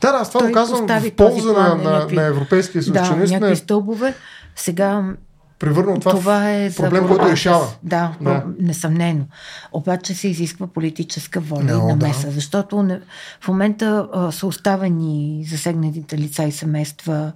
да, 0.00 0.12
да, 0.12 0.18
аз 0.18 0.30
това 0.30 0.46
го 0.46 0.52
казвам 0.52 0.86
в 0.86 1.10
полза 1.16 1.52
на, 1.52 1.74
на, 1.74 1.90
някакви, 1.90 2.16
на 2.16 2.22
Европейския 2.22 2.82
съюз. 2.82 2.94
Да, 2.94 3.16
някакви 3.16 3.52
е... 3.52 3.56
стълбове. 3.56 4.14
Сега 4.56 5.14
превърна 5.62 6.00
това, 6.00 6.10
това 6.10 6.50
е 6.50 6.70
проблем, 6.70 7.08
който 7.08 7.26
решава. 7.26 7.66
Да, 7.82 8.12
да, 8.20 8.44
несъмнено. 8.60 9.24
Обаче 9.72 10.14
се 10.14 10.28
изисква 10.28 10.66
политическа 10.66 11.40
воля 11.40 11.62
no, 11.62 11.84
и 11.84 11.86
намеса, 11.86 12.26
да. 12.26 12.32
защото 12.32 12.82
не, 12.82 13.00
в 13.40 13.48
момента 13.48 14.08
а, 14.12 14.32
са 14.32 14.46
оставени 14.46 15.46
засегнатите 15.50 16.18
лица 16.18 16.44
и 16.44 16.52
семейства 16.52 17.32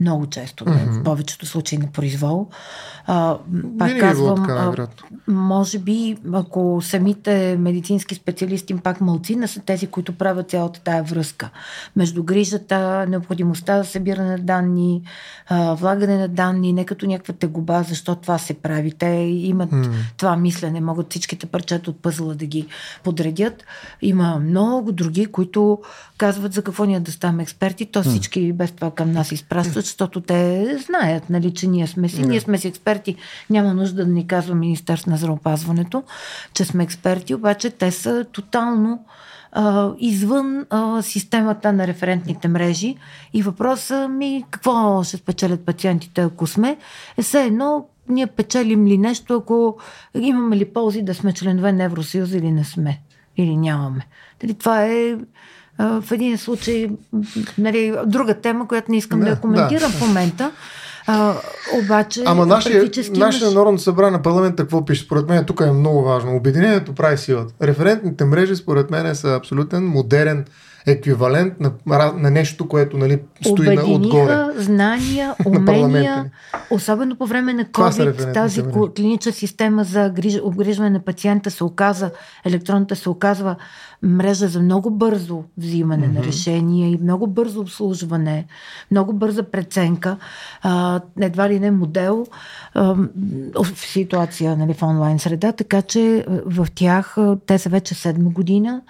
много 0.00 0.26
често, 0.26 0.64
mm-hmm. 0.64 1.00
в 1.00 1.02
повечето 1.02 1.46
случаи 1.46 1.78
на 1.78 1.86
произвол. 1.86 2.48
А, 3.06 3.38
пак 3.78 3.88
Винаги 3.88 4.00
казвам, 4.00 4.36
така, 4.36 4.74
а, 4.78 4.86
може 5.28 5.78
би, 5.78 6.16
ако 6.32 6.80
самите 6.82 7.56
медицински 7.60 8.14
специалисти, 8.14 8.76
пак 8.76 9.00
малцина 9.00 9.48
са 9.48 9.60
тези, 9.60 9.86
които 9.86 10.12
правят 10.12 10.50
цялата 10.50 10.80
тая 10.80 11.02
връзка 11.02 11.50
между 11.96 12.22
грижата, 12.22 13.06
необходимостта 13.08 13.82
за 13.82 13.88
събиране 13.88 14.30
на 14.30 14.38
данни, 14.38 15.02
а, 15.48 15.74
влагане 15.74 16.18
на 16.18 16.28
данни, 16.28 16.72
не 16.72 16.84
като 16.84 17.06
някаква 17.06 17.34
тегуба, 17.34 17.82
защо 17.88 18.14
това 18.14 18.38
се 18.38 18.54
прави. 18.54 18.92
Те 18.92 19.06
имат 19.06 19.70
mm. 19.70 19.92
това 20.16 20.36
мислене, 20.36 20.80
могат 20.80 21.10
всичките 21.10 21.46
парчета 21.46 21.90
от 21.90 22.02
пъзела 22.02 22.34
да 22.34 22.46
ги 22.46 22.66
подредят. 23.04 23.64
Има 24.02 24.38
много 24.38 24.92
други, 24.92 25.26
които 25.26 25.78
казват 26.18 26.52
за 26.52 26.62
какво 26.62 26.84
ние 26.84 27.00
да 27.00 27.12
ставаме 27.12 27.42
експерти, 27.42 27.86
то 27.86 28.02
всички 28.02 28.52
без 28.52 28.72
това 28.72 28.90
към 28.90 29.12
нас 29.12 29.32
изпращат, 29.32 29.87
защото 29.88 30.20
те 30.20 30.76
знаят, 30.86 31.30
нали, 31.30 31.54
че 31.54 31.66
ние 31.66 31.86
сме 31.86 32.08
си, 32.08 32.22
ние 32.22 32.40
сме 32.40 32.58
си 32.58 32.68
експерти. 32.68 33.16
Няма 33.50 33.74
нужда 33.74 34.04
да 34.04 34.12
ни 34.12 34.26
казва 34.26 34.54
Министерство 34.54 35.10
на 35.10 35.16
здравеопазването, 35.16 36.02
че 36.52 36.64
сме 36.64 36.84
експерти, 36.84 37.34
обаче 37.34 37.70
те 37.70 37.90
са 37.90 38.24
тотално 38.32 39.04
а, 39.52 39.90
извън 39.98 40.66
а, 40.70 41.02
системата 41.02 41.72
на 41.72 41.86
референтните 41.86 42.48
мрежи. 42.48 42.96
И 43.32 43.42
въпросът 43.42 44.10
ми 44.10 44.44
какво 44.50 45.02
ще 45.04 45.16
спечелят 45.16 45.64
пациентите, 45.64 46.20
ако 46.20 46.46
сме, 46.46 46.76
е 47.16 47.22
все 47.22 47.44
едно 47.44 47.86
ние 48.08 48.26
печелим 48.26 48.86
ли 48.86 48.98
нещо, 48.98 49.34
ако 49.34 49.76
имаме 50.14 50.56
ли 50.56 50.64
ползи 50.64 51.02
да 51.02 51.14
сме 51.14 51.32
членове 51.32 51.72
на 51.72 51.84
Евросъюза 51.84 52.36
или 52.36 52.52
не 52.52 52.64
сме, 52.64 53.00
или 53.36 53.56
нямаме. 53.56 54.06
Дали 54.40 54.54
това 54.54 54.84
е 54.84 55.16
в 55.78 56.04
един 56.12 56.38
случай, 56.38 56.90
нали, 57.58 57.94
друга 58.06 58.34
тема, 58.34 58.68
която 58.68 58.90
не 58.90 58.96
искам 58.96 59.18
да, 59.18 59.24
да 59.24 59.30
я 59.30 59.40
коментирам 59.40 59.90
да. 59.90 59.96
в 59.96 60.00
момента. 60.00 60.50
А, 61.06 61.34
обаче, 61.84 62.22
Ама 62.26 62.46
нашия, 62.46 62.90
нашия. 63.10 63.50
Народно 63.50 63.78
събрание 63.78 64.10
на 64.10 64.22
парламента 64.22 64.62
какво 64.62 64.84
пише? 64.84 65.04
Според 65.04 65.28
мен 65.28 65.44
тук 65.44 65.60
е 65.60 65.72
много 65.72 66.02
важно. 66.02 66.36
Обединението 66.36 66.94
прави 66.94 67.18
силата. 67.18 67.54
Референтните 67.62 68.24
мрежи, 68.24 68.56
според 68.56 68.90
мен, 68.90 69.14
са 69.14 69.34
абсолютен 69.34 69.86
модерен 69.86 70.44
еквивалент 70.90 71.54
на, 71.60 71.72
на 72.16 72.30
нещо, 72.30 72.68
което 72.68 72.96
нали, 72.96 73.20
стои 73.46 73.76
на 73.76 73.84
отгоре. 73.84 74.46
знания, 74.56 75.34
умения, 75.46 76.30
особено 76.70 77.16
по 77.16 77.26
време 77.26 77.52
на 77.52 77.64
COVID, 77.64 78.34
тази 78.34 78.62
клинична 78.96 79.32
система 79.32 79.84
за 79.84 80.12
обгрижване 80.42 80.90
на 80.90 81.00
пациента 81.00 81.50
се 81.50 81.64
оказа, 81.64 82.10
електронната 82.44 82.96
се 82.96 83.08
оказва 83.08 83.56
мрежа 84.02 84.48
за 84.48 84.60
много 84.60 84.90
бързо 84.90 85.44
взимане 85.58 86.06
mm-hmm. 86.06 86.14
на 86.14 86.24
решения 86.24 86.90
и 86.90 86.98
много 87.02 87.26
бързо 87.26 87.60
обслужване, 87.60 88.46
много 88.90 89.12
бърза 89.12 89.42
преценка, 89.42 90.16
а, 90.62 91.00
едва 91.20 91.48
ли 91.48 91.60
не 91.60 91.70
модел 91.70 92.26
а, 92.74 92.94
в 93.54 93.66
ситуация 93.76 94.56
нали, 94.56 94.74
в 94.74 94.82
онлайн 94.82 95.18
среда, 95.18 95.52
така 95.52 95.82
че 95.82 96.24
в 96.28 96.66
тях 96.74 97.16
те 97.46 97.58
са 97.58 97.68
вече 97.68 97.94
седма 97.94 98.30
година. 98.30 98.82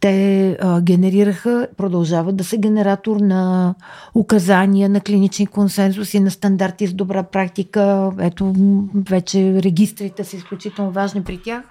Те 0.00 0.50
а, 0.60 0.80
генерираха, 0.80 1.68
продължават 1.76 2.36
да 2.36 2.44
са 2.44 2.56
генератор 2.56 3.16
на 3.16 3.74
указания, 4.14 4.88
на 4.88 5.00
клинични 5.00 5.46
консенсуси, 5.46 6.20
на 6.20 6.30
стандарти 6.30 6.86
с 6.86 6.94
добра 6.94 7.22
практика. 7.22 8.12
Ето, 8.20 8.54
вече 8.94 9.62
регистрите 9.62 10.24
са 10.24 10.36
изключително 10.36 10.90
важни 10.90 11.22
при 11.22 11.42
тях, 11.42 11.62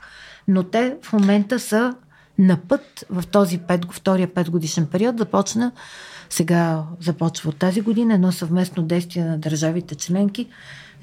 но 0.48 0.64
те 0.64 0.95
в 1.02 1.14
момента 1.14 1.60
са 1.60 1.95
на 2.40 2.58
път 2.58 3.06
в 3.10 3.28
този 3.28 3.58
пет, 3.58 3.86
втория 3.91 4.28
петгодишен 4.34 4.86
период 4.86 5.18
започна 5.18 5.72
сега 6.30 6.84
започва 7.02 7.49
от 7.49 7.58
тази 7.58 7.82
година 7.82 8.14
едно 8.14 8.32
съвместно 8.32 8.84
действие 8.84 9.26
на 9.26 9.38
държавите 9.38 9.95
членки 9.95 10.48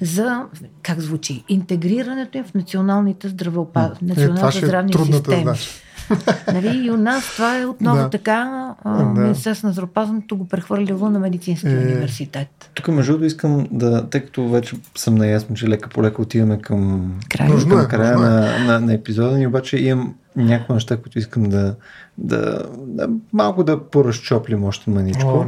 за, 0.01 0.45
как 0.81 0.99
звучи, 0.99 1.43
интегрирането 1.49 2.37
им 2.37 2.43
в 2.43 2.53
националните 2.53 3.29
здравеопаз... 3.29 3.91
е, 4.01 4.05
националните 4.05 4.57
е 4.57 4.65
здравни 4.65 4.93
системи. 4.93 5.43
Задача. 5.43 5.84
нали? 6.53 6.85
И 6.85 6.91
у 6.91 6.97
нас 6.97 7.33
това 7.35 7.59
е 7.59 7.65
отново 7.65 8.01
да. 8.01 8.09
така. 8.09 8.71
Да. 8.85 9.03
Министерство 9.03 9.67
на 9.67 9.73
здравеопазването 9.73 10.35
го 10.35 10.47
прехвърлило 10.47 11.09
на 11.09 11.19
медицинския 11.19 11.73
е... 11.73 11.77
университет. 11.77 12.69
Тук, 12.73 12.87
между 12.87 13.11
другото, 13.11 13.25
искам 13.25 13.67
да, 13.71 14.09
тъй 14.09 14.21
като 14.21 14.49
вече 14.49 14.75
съм 14.95 15.15
наясно, 15.15 15.55
че 15.55 15.67
лека 15.67 15.89
по 15.89 16.03
лека 16.03 16.21
отиваме 16.21 16.61
към 16.61 17.11
края, 17.29 17.49
към 17.69 17.79
е, 17.79 17.87
края 17.87 18.17
на, 18.17 18.59
на, 18.65 18.79
на 18.79 18.93
епизода 18.93 19.37
ни, 19.37 19.47
обаче 19.47 19.77
имам 19.77 20.15
някои 20.35 20.73
неща, 20.73 20.97
които 20.97 21.19
искам 21.19 21.43
да, 21.43 21.75
да, 22.17 22.63
да 22.77 23.07
малко 23.33 23.63
да 23.63 23.89
поразчоплим 23.89 24.63
още 24.63 24.89
маничко. 24.89 25.27
О, 25.27 25.45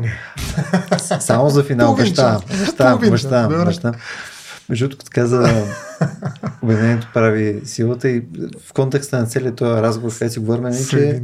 Само 1.20 1.50
за 1.50 1.64
финал. 1.64 1.96
Баща, 1.96 2.40
баща, 2.60 2.98
баща, 2.98 3.48
баща. 3.48 3.94
Между 4.70 4.88
другото, 4.88 5.06
каза, 5.10 5.66
Обединението 6.62 7.08
прави 7.14 7.62
силата 7.66 8.10
и 8.10 8.24
в 8.68 8.74
контекста 8.74 9.20
на 9.20 9.26
целият 9.26 9.56
този 9.56 9.82
разговор, 9.82 10.14
където 10.14 10.34
си 10.34 10.40
говорим, 10.40 10.64
нали, 10.64 10.86
че... 10.90 11.22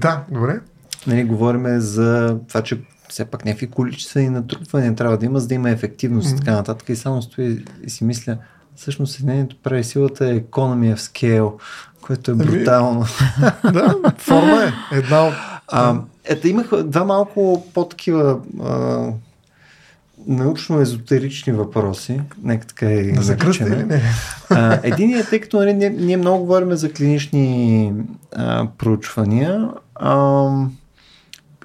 Да, 0.00 0.24
добре. 0.30 0.60
Нали, 1.06 1.24
говорим 1.24 1.80
за 1.80 2.38
това, 2.48 2.62
че 2.62 2.80
все 3.08 3.24
пак 3.24 3.44
някакви 3.44 3.66
количествени 3.66 4.28
натрупвания 4.28 4.94
трябва 4.94 5.18
да 5.18 5.26
има, 5.26 5.40
за 5.40 5.48
да 5.48 5.54
има 5.54 5.70
ефективност 5.70 6.28
mm-hmm. 6.28 6.34
и 6.34 6.38
така 6.38 6.52
нататък. 6.52 6.88
И 6.88 6.96
само 6.96 7.22
стои 7.22 7.64
и 7.84 7.90
си 7.90 8.04
мисля, 8.04 8.36
всъщност 8.76 9.12
Съединението 9.12 9.56
прави 9.62 9.84
силата 9.84 10.26
е 10.26 10.40
economy 10.40 10.94
of 10.94 10.96
scale, 10.96 11.52
което 12.00 12.30
е 12.30 12.34
брутално. 12.34 13.06
да, 13.72 13.94
форма 14.18 14.64
е 14.64 14.96
една 14.96 15.26
от... 15.26 15.34
А, 15.68 16.00
ето 16.24 16.48
имах 16.48 16.82
два 16.84 17.04
малко 17.04 17.66
по-такива 17.74 18.40
научно-езотерични 20.28 21.52
въпроси. 21.52 22.20
Нека 22.42 22.66
така 22.66 22.86
е 22.86 23.12
да 23.12 23.22
закръсти 23.22 23.64
ли 23.64 23.84
не? 23.84 24.02
Единият, 24.82 25.30
тъй 25.30 25.40
като 25.40 25.56
нали, 25.56 25.74
ние, 25.74 25.90
ние 25.90 26.16
много 26.16 26.38
говорим 26.38 26.72
за 26.72 26.92
клинични 26.92 27.92
а, 28.36 28.68
проучвания, 28.78 29.70
а, 29.94 30.48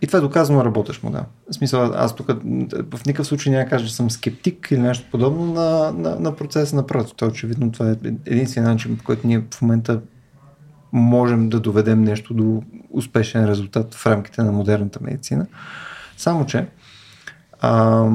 и 0.02 0.08
това 0.08 0.20
е 0.20 0.22
доказано 0.22 0.66
работещ 0.66 1.04
модел. 1.04 1.24
В 1.52 1.56
смисъл, 1.56 1.92
аз 1.96 2.16
тук 2.16 2.28
в 2.92 3.06
никакъв 3.06 3.28
случай 3.28 3.54
няма 3.54 3.70
кажа, 3.70 3.88
че 3.88 3.96
съм 3.96 4.10
скептик 4.10 4.68
или 4.72 4.80
нещо 4.80 5.06
подобно 5.12 5.54
на, 5.54 5.92
на, 5.92 6.20
на 6.20 6.36
процеса 6.36 6.76
на 6.76 6.88
правото. 6.88 7.14
Това 7.14 7.32
очевидно 7.32 7.72
това 7.72 7.92
е 7.92 7.96
единствен 8.26 8.64
начин, 8.64 8.98
по 8.98 9.04
който 9.04 9.28
ние 9.28 9.44
в 9.54 9.62
момента 9.62 10.02
можем 10.92 11.50
да 11.50 11.60
доведем 11.60 12.04
нещо 12.04 12.34
до 12.34 12.64
успешен 12.92 13.46
резултат 13.46 13.96
в 13.96 14.06
рамките 14.06 14.44
на 14.44 14.52
модерната 14.52 15.00
медицина. 15.02 15.48
Само, 16.18 16.46
че 16.46 16.68
а, 17.62 18.06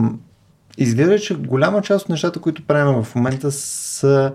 изглежда, 0.79 1.19
че 1.19 1.35
голяма 1.35 1.83
част 1.83 2.05
от 2.05 2.09
нещата, 2.09 2.41
които 2.41 2.67
правим 2.67 3.03
в 3.03 3.15
момента 3.15 3.53
са 3.53 4.33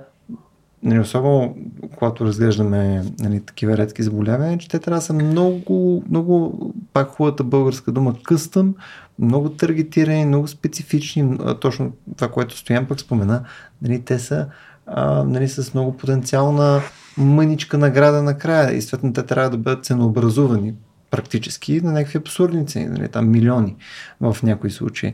нали, 0.84 1.00
особено 1.00 1.56
когато 1.96 2.26
разглеждаме 2.26 3.04
нали, 3.20 3.40
такива 3.40 3.78
редки 3.78 4.04
заболявания, 4.04 4.58
че 4.58 4.70
те 4.70 4.80
трябва 4.80 4.98
да 4.98 5.06
са 5.06 5.14
много, 5.14 6.04
много, 6.10 6.74
пак 6.94 7.08
хубавата 7.08 7.44
българска 7.44 7.92
дума, 7.92 8.16
къстъм, 8.24 8.76
много 9.20 9.50
таргетирани, 9.50 10.26
много 10.26 10.48
специфични, 10.48 11.38
точно 11.62 11.92
това, 12.18 12.32
което 12.32 12.58
Стоян 12.58 12.86
пък 12.86 13.00
спомена, 13.00 13.44
нали, 13.82 14.02
те 14.02 14.20
са 14.20 14.48
а, 14.86 15.24
нали, 15.24 15.48
с 15.48 15.74
много 15.74 15.98
потенциална 15.98 16.82
мъничка 17.18 17.78
награда 17.78 18.24
накрая 18.24 18.76
и 18.76 18.82
съответно 18.82 19.14
те 19.14 19.24
трябва 19.24 19.50
да 19.50 19.58
бъдат 19.58 19.86
ценообразувани 19.86 20.74
практически 21.12 21.82
на 21.82 21.92
някакви 21.92 22.18
абсурдни 22.18 22.68
цени, 22.68 22.86
нали, 22.86 23.08
там 23.08 23.32
милиони 23.32 23.76
в 24.22 24.38
някои 24.44 24.72
случаи. 24.72 25.14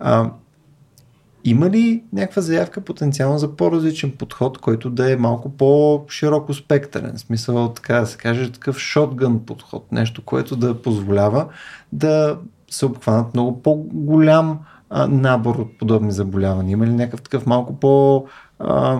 А, 0.00 0.30
има 1.44 1.70
ли 1.70 2.04
някаква 2.12 2.42
заявка 2.42 2.80
потенциално 2.80 3.38
за 3.38 3.56
по-различен 3.56 4.12
подход, 4.18 4.58
който 4.58 4.90
да 4.90 5.12
е 5.12 5.16
малко 5.16 5.48
по-широко 5.56 6.54
спектърен? 6.54 7.18
Смисъл, 7.18 7.68
така 7.68 8.00
да 8.00 8.06
се 8.06 8.18
каже, 8.18 8.52
такъв 8.52 8.78
шотгън 8.78 9.40
подход, 9.46 9.92
нещо, 9.92 10.22
което 10.22 10.56
да 10.56 10.82
позволява 10.82 11.46
да 11.92 12.38
се 12.70 12.86
обхванат 12.86 13.34
много 13.34 13.62
по-голям 13.62 14.58
набор 15.08 15.54
от 15.54 15.78
подобни 15.78 16.12
заболявания? 16.12 16.72
Има 16.72 16.86
ли 16.86 16.92
някакъв 16.92 17.22
такъв 17.22 17.46
малко 17.46 17.80
по- 17.80 18.26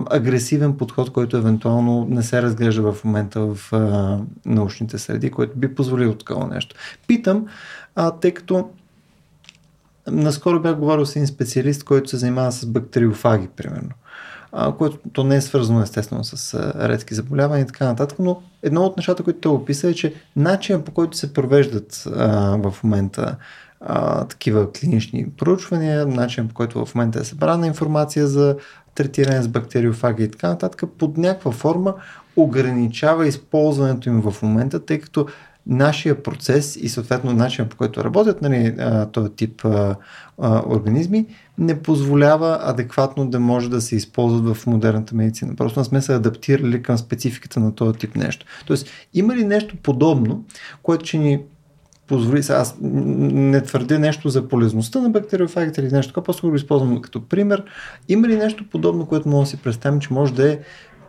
агресивен 0.09 0.77
подход, 0.77 1.11
който 1.11 1.37
евентуално 1.37 2.07
не 2.09 2.23
се 2.23 2.41
разглежда 2.41 2.93
в 2.93 3.03
момента 3.03 3.39
в 3.39 3.73
а, 3.73 4.19
научните 4.45 4.97
среди, 4.97 5.31
който 5.31 5.59
би 5.59 5.75
позволил 5.75 6.15
такова 6.15 6.47
нещо. 6.47 6.75
Питам, 7.07 7.45
а, 7.95 8.11
тъй 8.11 8.31
като 8.31 8.69
наскоро 10.07 10.59
бях 10.59 10.75
говорил 10.75 11.05
с 11.05 11.15
един 11.15 11.27
специалист, 11.27 11.83
който 11.83 12.09
се 12.09 12.17
занимава 12.17 12.51
с 12.51 12.65
бактериофаги, 12.65 13.47
примерно. 13.55 13.89
А, 14.51 14.71
което 14.71 14.97
то 15.13 15.23
не 15.23 15.35
е 15.35 15.41
свързано 15.41 15.81
естествено 15.81 16.23
с 16.23 16.53
а, 16.53 16.89
редки 16.89 17.15
заболявания 17.15 17.63
и 17.63 17.67
така 17.67 17.85
нататък, 17.85 18.19
но 18.19 18.41
едно 18.63 18.81
от 18.81 18.97
нещата, 18.97 19.23
които 19.23 19.39
той 19.39 19.51
описа 19.51 19.89
е, 19.89 19.93
че 19.93 20.13
начинът 20.35 20.85
по 20.85 20.91
който 20.91 21.17
се 21.17 21.33
провеждат 21.33 22.03
а, 22.15 22.57
в 22.57 22.83
момента 22.83 23.35
а, 23.81 24.25
такива 24.25 24.71
клинични 24.71 25.29
проучвания, 25.37 26.05
начин 26.05 26.47
по 26.47 26.53
който 26.53 26.85
в 26.85 26.95
момента 26.95 27.19
е 27.19 27.23
събрана 27.23 27.67
информация 27.67 28.27
за 28.27 28.55
третиране 28.95 29.41
с 29.41 29.47
бактериофаги 29.47 30.23
и 30.23 30.31
така 30.31 30.47
нататък, 30.47 30.83
под 30.97 31.17
някаква 31.17 31.51
форма 31.51 31.93
ограничава 32.35 33.27
използването 33.27 34.09
им 34.09 34.21
в 34.21 34.41
момента, 34.41 34.85
тъй 34.85 34.99
като 34.99 35.27
нашия 35.67 36.23
процес 36.23 36.75
и 36.75 36.89
съответно 36.89 37.33
начинът 37.33 37.71
по 37.71 37.77
който 37.77 38.03
работят 38.03 38.41
нали, 38.41 38.75
този 39.11 39.29
тип 39.29 39.65
а, 39.65 39.95
а, 40.41 40.63
организми 40.67 41.25
не 41.57 41.81
позволява 41.81 42.59
адекватно 42.61 43.29
да 43.29 43.39
може 43.39 43.69
да 43.69 43.81
се 43.81 43.95
използват 43.95 44.57
в 44.57 44.67
модерната 44.67 45.15
медицина. 45.15 45.55
Просто 45.55 45.79
не 45.79 45.83
сме 45.83 46.01
се 46.01 46.13
адаптирали 46.13 46.81
към 46.81 46.97
спецификата 46.97 47.59
на 47.59 47.75
този 47.75 47.99
тип 47.99 48.15
нещо. 48.15 48.45
Тоест, 48.65 48.87
има 49.13 49.35
ли 49.35 49.45
нещо 49.45 49.75
подобно, 49.83 50.45
което 50.83 51.05
ще 51.05 51.17
ни 51.17 51.39
позволи, 52.07 52.41
аз 52.49 52.77
не 52.81 53.61
твърдя 53.61 53.99
нещо 53.99 54.29
за 54.29 54.47
полезността 54.47 54.99
на 55.01 55.09
бактериофагите 55.09 55.81
или 55.81 55.91
нещо 55.91 56.11
такова, 56.11 56.25
просто 56.25 56.49
го 56.49 56.55
използвам 56.55 57.01
като 57.01 57.27
пример. 57.27 57.63
Има 58.09 58.27
ли 58.27 58.37
нещо 58.37 58.65
подобно, 58.71 59.05
което 59.05 59.29
може 59.29 59.51
да 59.51 59.57
си 59.57 59.63
представим, 59.63 59.99
че 59.99 60.13
може 60.13 60.33
да 60.33 60.51
е 60.51 60.59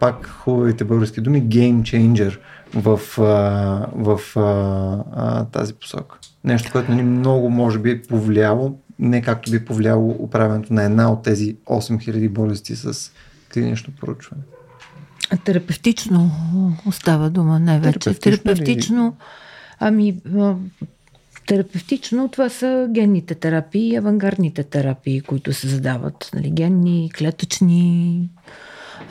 пак 0.00 0.26
хубавите 0.26 0.84
български 0.84 1.20
думи, 1.20 1.42
game 1.42 1.82
changer 1.82 2.38
в, 2.74 3.00
в, 3.16 4.18
в 4.18 4.36
а, 4.36 5.44
тази 5.44 5.74
посока? 5.74 6.18
Нещо, 6.44 6.72
което 6.72 6.90
ни 6.90 7.02
нали, 7.02 7.06
много 7.06 7.50
може 7.50 7.78
би 7.78 8.02
повлияло, 8.02 8.78
не 8.98 9.22
както 9.22 9.50
би 9.50 9.64
повлияло 9.64 10.16
управенето 10.18 10.74
на 10.74 10.82
една 10.82 11.12
от 11.12 11.22
тези 11.22 11.56
8000 11.66 12.28
болести 12.28 12.76
с 12.76 13.12
клинично 13.52 13.92
поручване. 14.00 14.42
Терапевтично 15.44 16.30
остава 16.86 17.28
дума 17.28 17.58
най-вече. 17.58 17.98
Терапевтично, 17.98 18.42
терапевтично 18.44 19.06
ли? 19.06 19.24
Ами, 19.80 20.16
терапевтично 21.46 22.28
това 22.28 22.48
са 22.48 22.88
генните 22.90 23.34
терапии 23.34 23.88
и 23.88 23.96
авангардните 23.96 24.62
терапии, 24.62 25.20
които 25.20 25.52
се 25.52 25.68
задават. 25.68 26.30
Нали, 26.34 26.50
генни, 26.50 27.10
клетъчни. 27.18 28.28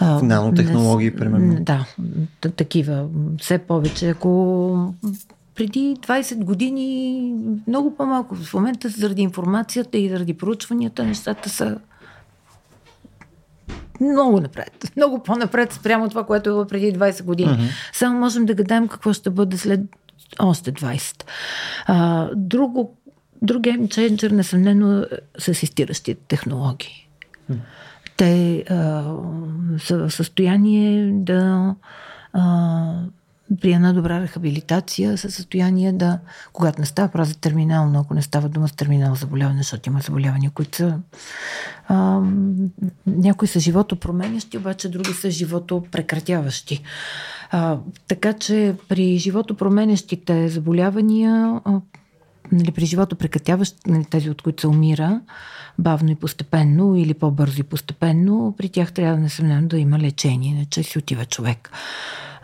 Нанотехнологии, 0.02 1.10
не, 1.10 1.16
примерно. 1.16 1.58
Да, 1.60 1.86
такива. 2.56 3.08
Все 3.40 3.58
повече. 3.58 4.10
Ако 4.10 4.94
преди 5.56 5.96
20 6.02 6.44
години 6.44 7.34
много 7.68 7.96
по-малко. 7.96 8.36
В 8.36 8.54
момента 8.54 8.90
заради 8.90 9.22
информацията 9.22 9.98
и 9.98 10.10
заради 10.10 10.34
проучванията 10.34 11.04
нещата 11.04 11.50
са 11.50 11.78
много 14.02 14.40
напред. 14.40 14.92
Много 14.96 15.24
по-напред 15.24 15.74
спрямо 15.74 16.10
това, 16.10 16.26
което 16.26 16.50
е 16.50 16.54
било 16.54 16.68
преди 16.68 16.94
20 16.94 17.24
години. 17.24 17.50
Uh-huh. 17.52 17.70
Само 17.94 18.20
можем 18.20 18.46
да 18.46 18.54
гадаем 18.54 18.88
какво 18.88 19.14
ще 19.14 19.30
бъде 19.30 19.58
след 19.58 19.82
още 20.40 20.74
20. 20.74 21.24
А, 21.86 22.30
друго, 22.36 22.98
друг 23.42 23.62
геймченджер, 23.62 24.32
несъмнено, 24.32 25.06
са 25.38 25.52
асистиращите 25.52 26.22
технологии. 26.28 27.10
Те 28.18 28.64
а, 28.70 29.04
са 29.80 29.98
в 29.98 30.12
състояние 30.12 31.12
да 31.14 31.76
а, 32.34 33.04
при 33.62 33.74
една 33.74 33.94
добра 33.94 34.22
рехабилитация 34.22 35.18
са 35.18 35.32
състояние 35.32 35.94
да, 35.94 36.20
когато 36.54 36.82
не 36.82 36.86
става 36.86 37.08
право 37.08 37.26
за 37.26 37.38
терминал, 37.38 37.90
но 37.90 38.00
ако 38.00 38.14
не 38.14 38.22
става 38.22 38.50
дума 38.50 38.68
с 38.68 38.72
терминал 38.72 39.16
заболяване, 39.16 39.58
защото 39.58 39.90
има 39.90 40.00
заболявания, 40.00 40.52
които 40.52 40.78
са 40.78 41.00
а, 41.88 42.22
някои 43.08 43.48
са 43.48 43.60
живото 43.60 43.96
променящи, 43.96 44.58
обаче 44.58 44.90
други 44.90 45.14
са 45.14 45.32
живото 45.32 45.84
прекратяващи. 45.92 46.84
А, 47.52 47.78
така 48.08 48.34
че 48.34 48.76
при 48.90 49.18
живото 49.18 49.58
променящите 49.58 50.50
заболявания, 50.50 51.62
а, 51.66 51.82
нали, 52.52 52.72
при 52.72 52.86
живото 52.86 53.16
прекратяващи, 53.16 53.78
нали, 53.88 54.06
тези 54.06 54.30
от 54.30 54.42
които 54.42 54.62
се 54.62 54.68
умира, 54.68 55.22
бавно 55.80 56.12
и 56.12 56.16
постепенно 56.16 56.96
или 56.96 57.14
по-бързо 57.14 57.60
и 57.60 57.64
постепенно, 57.64 58.56
при 58.58 58.70
тях 58.70 58.92
трябва 58.92 59.18
несъмнено 59.18 59.68
да 59.68 59.78
има 59.78 60.00
лечение, 60.00 60.52
иначе 60.52 60.84
си 60.84 60.98
отива 60.98 61.26
човек. 61.26 61.72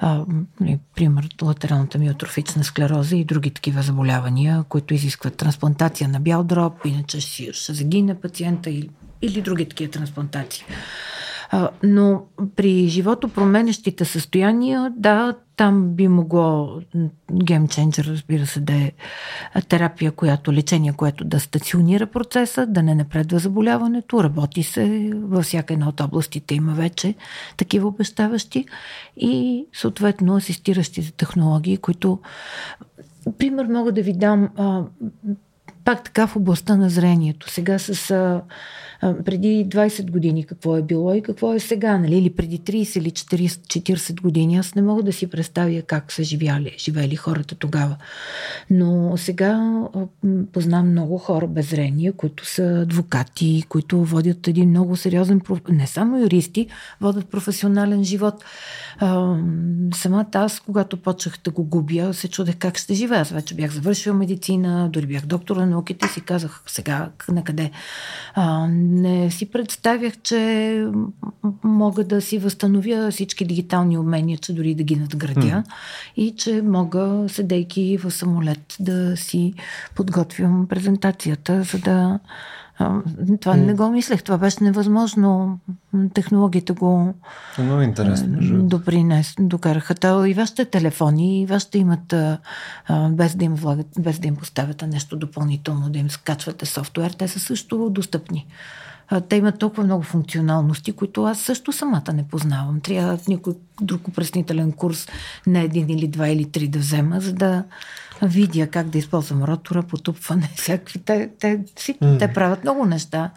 А, 0.01 0.25
нали, 0.59 0.79
пример, 0.95 1.29
латералната 1.41 1.97
миотрофична 1.97 2.63
склероза 2.63 3.15
и 3.15 3.25
други 3.25 3.51
такива 3.51 3.81
заболявания, 3.81 4.63
които 4.69 4.93
изискват 4.93 5.35
трансплантация 5.35 6.09
на 6.09 6.19
бял 6.19 6.43
дроб, 6.43 6.73
иначе 6.85 7.21
ще, 7.21 7.73
загине 7.73 8.15
пациента 8.15 8.69
или, 8.69 8.89
или 9.21 9.41
други 9.41 9.69
такива 9.69 9.91
трансплантации. 9.91 10.63
А, 11.51 11.69
но 11.83 12.23
при 12.55 12.87
живото 12.87 13.29
променещите 13.29 14.05
състояния, 14.05 14.93
да, 14.97 15.35
там 15.55 15.89
би 15.89 16.07
могло 16.07 16.79
геймченджер, 17.33 18.05
разбира 18.05 18.47
се, 18.47 18.59
да 18.59 18.73
е 18.73 18.91
терапия, 19.69 20.11
която, 20.11 20.53
лечение, 20.53 20.93
което 20.93 21.23
да 21.23 21.39
стационира 21.39 22.07
процеса, 22.07 22.65
да 22.67 22.83
не 22.83 22.95
напредва 22.95 23.39
заболяването, 23.39 24.23
работи 24.23 24.63
се 24.63 25.11
във 25.15 25.43
всяка 25.43 25.73
една 25.73 25.89
от 25.89 26.01
областите, 26.01 26.55
има 26.55 26.73
вече 26.73 27.15
такива 27.57 27.87
обещаващи 27.87 28.65
и 29.17 29.65
съответно 29.73 30.35
асистиращите 30.35 31.11
технологии, 31.11 31.77
които, 31.77 32.19
пример 33.37 33.65
мога 33.65 33.91
да 33.91 34.01
ви 34.01 34.13
дам, 34.13 34.49
пак 35.85 36.03
така 36.03 36.27
в 36.27 36.35
областта 36.35 36.75
на 36.75 36.89
зрението. 36.89 37.49
Сега 37.49 37.79
с 37.79 38.11
а, 38.11 38.41
преди 39.01 39.65
20 39.69 40.11
години 40.11 40.45
какво 40.45 40.77
е 40.77 40.81
било 40.81 41.13
и 41.13 41.21
какво 41.21 41.53
е 41.53 41.59
сега, 41.59 41.97
нали? 41.97 42.17
или 42.17 42.29
преди 42.29 42.59
30 42.59 42.99
или 42.99 43.11
40, 43.11 43.47
40 43.47 44.21
години. 44.21 44.57
Аз 44.57 44.75
не 44.75 44.81
мога 44.81 45.03
да 45.03 45.13
си 45.13 45.27
представя 45.27 45.81
как 45.81 46.11
са 46.11 46.23
живяли, 46.23 46.75
живели 46.77 47.15
хората 47.15 47.55
тогава. 47.55 47.95
Но 48.69 49.17
сега 49.17 49.81
познам 50.53 50.91
много 50.91 51.17
хора 51.17 51.47
без 51.47 51.69
зрение, 51.69 52.11
които 52.11 52.45
са 52.45 52.63
адвокати, 52.63 53.63
които 53.69 54.03
водят 54.03 54.47
един 54.47 54.69
много 54.69 54.95
сериозен, 54.95 55.41
не 55.69 55.87
само 55.87 56.19
юристи, 56.19 56.67
водят 57.01 57.29
професионален 57.29 58.03
живот. 58.03 58.43
А, 58.97 59.37
самата 59.93 60.29
аз, 60.33 60.59
когато 60.59 60.97
почнах 60.97 61.35
да 61.43 61.51
го 61.51 61.63
губя, 61.63 62.13
се 62.13 62.27
чудех 62.27 62.55
как 62.57 62.77
ще 62.77 62.93
живея. 62.93 63.21
Аз 63.21 63.29
вече 63.29 63.55
бях 63.55 63.71
завършила 63.71 64.15
медицина, 64.15 64.89
дори 64.89 65.05
бях 65.05 65.25
доктор 65.25 65.57
на 65.57 65.65
науките 65.65 66.05
и 66.05 66.09
си 66.09 66.21
казах 66.21 66.63
сега 66.67 67.09
на 67.31 67.43
къде. 67.43 67.71
А, 68.33 68.67
не 68.89 69.31
си 69.31 69.45
представях, 69.45 70.17
че 70.23 70.85
мога 71.63 72.03
да 72.03 72.21
си 72.21 72.37
възстановя 72.37 73.11
всички 73.11 73.45
дигитални 73.45 73.97
умения, 73.97 74.37
че 74.37 74.53
дори 74.53 74.75
да 74.75 74.83
ги 74.83 74.95
надградя 74.95 75.41
mm. 75.41 75.63
и 76.17 76.35
че 76.35 76.61
мога, 76.61 77.25
седейки 77.27 77.97
в 77.97 78.11
самолет, 78.11 78.75
да 78.79 79.17
си 79.17 79.53
подготвям 79.95 80.67
презентацията, 80.69 81.63
за 81.63 81.77
да 81.79 82.19
това 83.41 83.55
не 83.55 83.73
го 83.73 83.89
мислех, 83.89 84.23
това 84.23 84.37
беше 84.37 84.63
невъзможно. 84.63 85.59
Технологията 86.13 86.73
го 86.73 87.13
много 87.59 87.81
интересно, 87.81 88.37
допринес, 88.63 89.33
докараха. 89.39 89.95
То 89.95 90.25
и 90.25 90.33
вашите 90.33 90.65
телефони, 90.65 91.41
и 91.41 91.45
вашите 91.45 91.77
имат, 91.77 92.13
без 93.09 93.35
да 93.35 93.45
им, 93.45 93.55
влагат, 93.55 93.87
без 93.99 94.19
да 94.19 94.27
им 94.27 94.35
поставяте 94.35 94.87
нещо 94.87 95.15
допълнително, 95.15 95.89
да 95.89 95.99
им 95.99 96.09
скачвате 96.09 96.65
софтуер, 96.65 97.11
те 97.11 97.27
са 97.27 97.39
също 97.39 97.89
достъпни 97.89 98.47
те 99.29 99.35
имат 99.35 99.59
толкова 99.59 99.83
много 99.83 100.03
функционалности, 100.03 100.91
които 100.91 101.23
аз 101.23 101.39
също 101.39 101.71
самата 101.71 102.13
не 102.13 102.27
познавам. 102.27 102.81
Трябва 102.81 103.17
някой 103.27 103.53
друг 103.81 104.07
опреснителен 104.07 104.71
курс 104.71 105.07
на 105.47 105.59
един 105.59 105.89
или 105.89 106.07
два 106.07 106.27
или 106.27 106.45
три 106.45 106.67
да 106.67 106.79
взема, 106.79 107.21
за 107.21 107.33
да 107.33 107.63
видя 108.21 108.67
как 108.67 108.89
да 108.89 108.97
използвам 108.97 109.43
ротора, 109.43 109.83
потупване, 109.83 110.51
всякакви. 110.55 110.99
Те, 110.99 111.29
те, 111.39 111.59
си, 111.75 111.93
mm. 111.93 112.19
те 112.19 112.33
правят 112.33 112.63
много 112.63 112.85
неща 112.85 113.29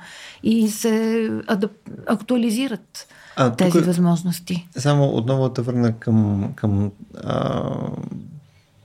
и 0.43 0.69
се 0.69 1.29
адап, 1.47 1.73
актуализират 2.07 3.07
а, 3.37 3.57
тези 3.57 3.79
тук, 3.79 3.85
възможности. 3.85 4.69
Само 4.77 5.05
отново 5.05 5.49
да 5.49 5.63
върна 5.63 5.93
към, 5.99 6.49
към 6.57 6.91
а, 7.25 7.71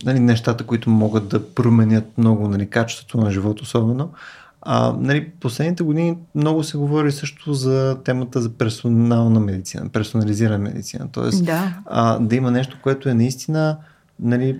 нали, 0.05 0.19
нещата, 0.19 0.63
които 0.63 0.89
могат 0.89 1.27
да 1.27 1.53
променят 1.53 2.17
много 2.17 2.47
нали, 2.47 2.69
качеството 2.69 3.17
на 3.17 3.31
живота, 3.31 3.63
особено. 3.63 4.09
А, 4.61 4.95
нали, 4.99 5.29
последните 5.39 5.83
години 5.83 6.17
много 6.35 6.63
се 6.63 6.77
говори 6.77 7.11
също 7.11 7.53
за 7.53 7.97
темата 8.03 8.41
за 8.41 8.49
персонална 8.49 9.39
медицина, 9.39 9.89
персонализирана 9.89 10.57
медицина. 10.57 11.07
Тоест 11.11 11.45
да, 11.45 11.77
а, 11.85 12.19
да 12.19 12.35
има 12.35 12.51
нещо, 12.51 12.77
което 12.83 13.09
е 13.09 13.13
наистина 13.13 13.77
нали, 14.19 14.59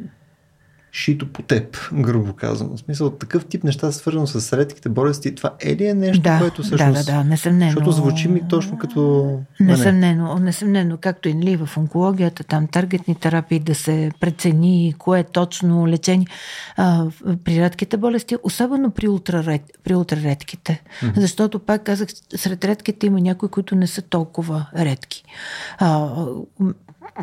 шито 0.92 1.28
по 1.28 1.42
теб, 1.42 1.78
грубо 1.94 2.34
казано. 2.34 2.78
В 2.78 2.80
смисъл, 2.80 3.10
такъв 3.10 3.46
тип 3.46 3.64
неща, 3.64 3.92
свързано 3.92 4.28
с 4.28 4.58
редките 4.58 4.90
болести, 4.90 5.36
това 5.36 5.54
е 5.60 5.76
ли 5.76 5.88
е 5.88 5.94
нещо, 5.94 6.24
да, 6.24 6.40
което 6.40 6.64
всъщност... 6.64 7.06
Да, 7.06 7.12
да, 7.12 7.18
да, 7.18 7.24
несъмнено. 7.24 7.72
Защото 7.72 7.92
звучи 7.92 8.28
ми 8.28 8.42
точно 8.50 8.78
като... 8.78 9.40
Несъмнено, 9.60 10.36
несъмнено, 10.36 10.98
както 10.98 11.30
и 11.30 11.34
нали, 11.34 11.58
в 11.58 11.78
онкологията, 11.78 12.44
там 12.44 12.68
таргетни 12.68 13.16
терапии, 13.16 13.60
да 13.60 13.76
се 13.76 14.12
прецени 14.20 14.96
кое 14.98 15.20
е 15.20 15.24
точно 15.24 15.88
лечение. 15.88 16.28
А, 16.78 17.06
при 17.44 17.62
редките 17.62 17.98
болести, 17.98 18.36
особено 18.44 18.92
при, 18.92 19.08
ултраред, 19.08 19.62
при 19.84 19.96
ултраредките. 19.96 20.84
Mm-hmm. 21.02 21.20
Защото, 21.20 21.60
пак 21.60 21.84
казах, 21.84 22.08
сред 22.36 22.66
редките 22.66 23.08
има 23.08 23.22
някои, 23.22 23.50
които 23.50 23.76
не 23.76 23.88
са 23.88 24.02
толкова 24.02 24.70
редки. 24.78 25.24
А, 25.78 26.10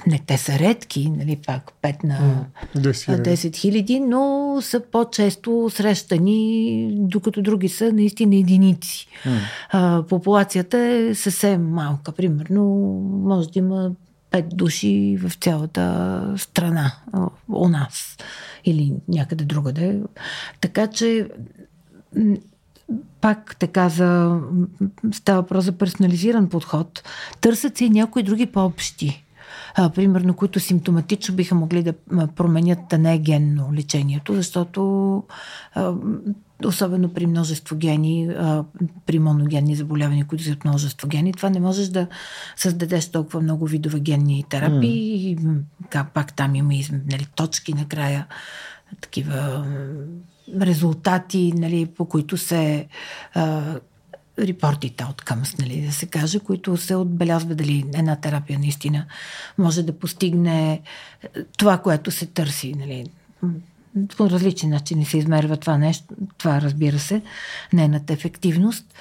не, 0.07 0.21
те 0.27 0.39
са 0.39 0.59
редки, 0.59 1.11
нали, 1.11 1.37
пак 1.47 1.73
5 1.83 2.05
на 2.05 2.47
10 2.77 3.57
хиляди, 3.57 4.01
но 4.01 4.57
са 4.63 4.81
по-често 4.81 5.71
срещани, 5.71 6.89
докато 6.93 7.43
други 7.43 7.69
са 7.69 7.93
наистина 7.93 8.37
единици. 8.37 9.07
Mm. 9.25 9.39
А, 9.71 10.03
популацията 10.03 10.79
е 10.79 11.15
съвсем 11.15 11.69
малка. 11.69 12.13
Примерно, 12.13 12.65
може 13.25 13.49
да 13.49 13.59
има 13.59 13.91
5 14.31 14.55
души 14.55 15.19
в 15.21 15.33
цялата 15.35 16.35
страна 16.37 16.93
у 17.49 17.69
нас 17.69 18.17
или 18.65 18.93
някъде 19.09 19.45
другаде. 19.45 20.01
Така 20.61 20.87
че 20.87 21.29
пак 23.21 23.57
така 23.59 23.89
за, 23.89 24.41
става 25.13 25.41
въпрос 25.41 25.65
за 25.65 25.73
персонализиран 25.73 26.49
подход. 26.49 27.03
Търсят 27.41 27.79
се 27.79 27.85
и 27.85 27.91
някои 27.91 28.23
други 28.23 28.47
по-общи 28.47 29.24
а, 29.75 29.91
примерно, 29.91 30.35
които 30.35 30.61
симптоматично 30.61 31.35
биха 31.35 31.55
могли 31.55 31.83
да 31.83 31.93
променят 32.37 32.79
да 32.91 32.99
не 32.99 33.15
е 33.15 33.19
генно 33.19 33.75
лечението, 33.75 34.35
защото 34.35 35.23
а, 35.75 35.95
особено 36.65 37.09
при 37.09 37.27
множество 37.27 37.77
гени, 37.77 38.29
а, 38.39 38.65
при 39.07 39.19
моногенни 39.19 39.77
заболявания, 39.77 40.27
които 40.27 40.45
са 40.45 40.53
от 40.53 40.65
множество 40.65 41.09
гени, 41.09 41.33
това 41.33 41.51
не 41.51 41.61
можеш 41.61 41.89
да 41.89 42.07
създадеш 42.57 43.09
толкова 43.09 43.41
много 43.41 43.67
видове 43.67 44.01
генни 44.01 44.45
терапии. 44.49 45.37
Mm. 45.39 45.61
И, 45.95 46.05
пак 46.15 46.37
там 46.37 46.55
има 46.55 46.73
нали, 47.11 47.27
точки 47.35 47.75
накрая, 47.75 48.27
такива 49.01 49.67
резултати, 50.61 51.53
нали, 51.57 51.87
по 51.87 52.05
които 52.05 52.37
се 52.37 52.89
а, 53.35 53.63
репортите 54.39 55.05
от 55.05 55.23
къмс, 55.23 55.59
нали, 55.59 55.81
да 55.87 55.93
се 55.93 56.07
каже, 56.07 56.39
които 56.39 56.77
се 56.77 56.97
отбелязва 56.97 57.55
дали 57.55 57.85
една 57.95 58.17
терапия 58.17 58.59
наистина 58.59 59.05
може 59.59 59.83
да 59.83 59.99
постигне 59.99 60.73
е, 60.73 60.81
това, 61.59 61.79
което 61.79 62.11
се 62.11 62.27
търси. 62.27 62.75
Нали. 62.79 63.07
По 64.17 64.31
различни 64.31 64.69
начини 64.69 65.05
се 65.05 65.19
измерва 65.19 65.57
това 65.57 65.79
нещо, 65.79 66.15
това 66.39 66.61
разбира 66.61 66.99
се, 66.99 67.23
нейната 67.73 68.13
ефективност. 68.13 68.95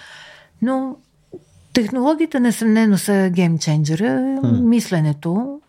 Но 0.61 0.95
технологията 1.73 2.39
несъмнено 2.39 2.97
са 2.97 3.30
геймченджера. 3.34 4.39
Мисленето 4.61 5.61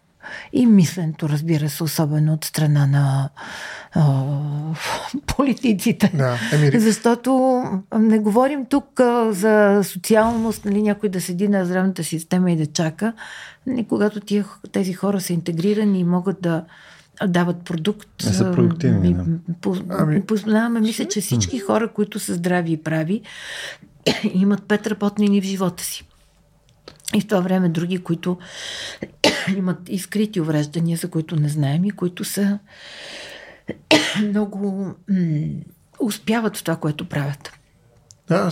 и 0.52 0.66
мисленето, 0.66 1.28
разбира 1.28 1.68
се, 1.68 1.84
особено 1.84 2.32
от 2.32 2.44
страна 2.44 2.86
на 2.86 3.28
а, 3.92 4.24
политиците. 5.26 6.12
Да, 6.14 6.38
емири. 6.52 6.80
Защото 6.80 7.62
не 7.98 8.18
говорим 8.18 8.66
тук 8.66 9.00
а, 9.00 9.32
за 9.32 9.80
социалност, 9.84 10.64
нали, 10.64 10.82
някой 10.82 11.08
да 11.08 11.20
седи 11.20 11.48
на 11.48 11.64
здравната 11.64 12.04
система 12.04 12.50
и 12.50 12.56
да 12.56 12.66
чака. 12.66 13.12
Нали, 13.66 13.84
когато 13.84 14.20
тия, 14.20 14.44
тези 14.72 14.92
хора 14.92 15.20
са 15.20 15.32
интегрирани 15.32 16.00
и 16.00 16.04
могат 16.04 16.40
да 16.40 16.64
дават 17.26 17.64
продукт. 17.64 18.08
Не 18.26 18.32
са 18.32 18.52
продуктивни. 18.52 19.14
Да. 19.14 19.80
ами... 19.88 20.22
Познаваме, 20.22 20.80
мисля, 20.80 21.04
че 21.04 21.20
всички 21.20 21.58
хора, 21.58 21.88
които 21.88 22.18
са 22.18 22.34
здрави 22.34 22.72
и 22.72 22.76
прави, 22.76 23.22
имат 24.34 24.62
пет 24.62 24.86
работни 24.86 25.26
дни 25.26 25.40
в 25.40 25.44
живота 25.44 25.84
си. 25.84 26.04
И 27.14 27.20
в 27.20 27.26
това 27.26 27.40
време 27.40 27.68
други, 27.68 27.98
които 27.98 28.38
имат 29.56 29.78
изкрити 29.88 30.40
увреждания, 30.40 30.96
за 30.98 31.10
които 31.10 31.36
не 31.36 31.48
знаем 31.48 31.84
и 31.84 31.90
които 31.90 32.24
са 32.24 32.58
много 34.22 34.94
м- 35.10 35.46
успяват 36.00 36.56
в 36.56 36.64
това, 36.64 36.76
което 36.76 37.08
правят. 37.08 37.52
Да, 38.28 38.50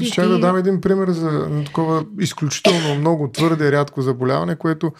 и 0.00 0.04
ще 0.04 0.22
да 0.22 0.38
дам 0.38 0.56
един 0.56 0.80
пример 0.80 1.10
за 1.10 1.48
такова 1.66 2.04
изключително 2.20 2.94
много 2.98 3.28
твърде 3.28 3.72
рядко 3.72 4.02
заболяване, 4.02 4.56
което 4.56 4.92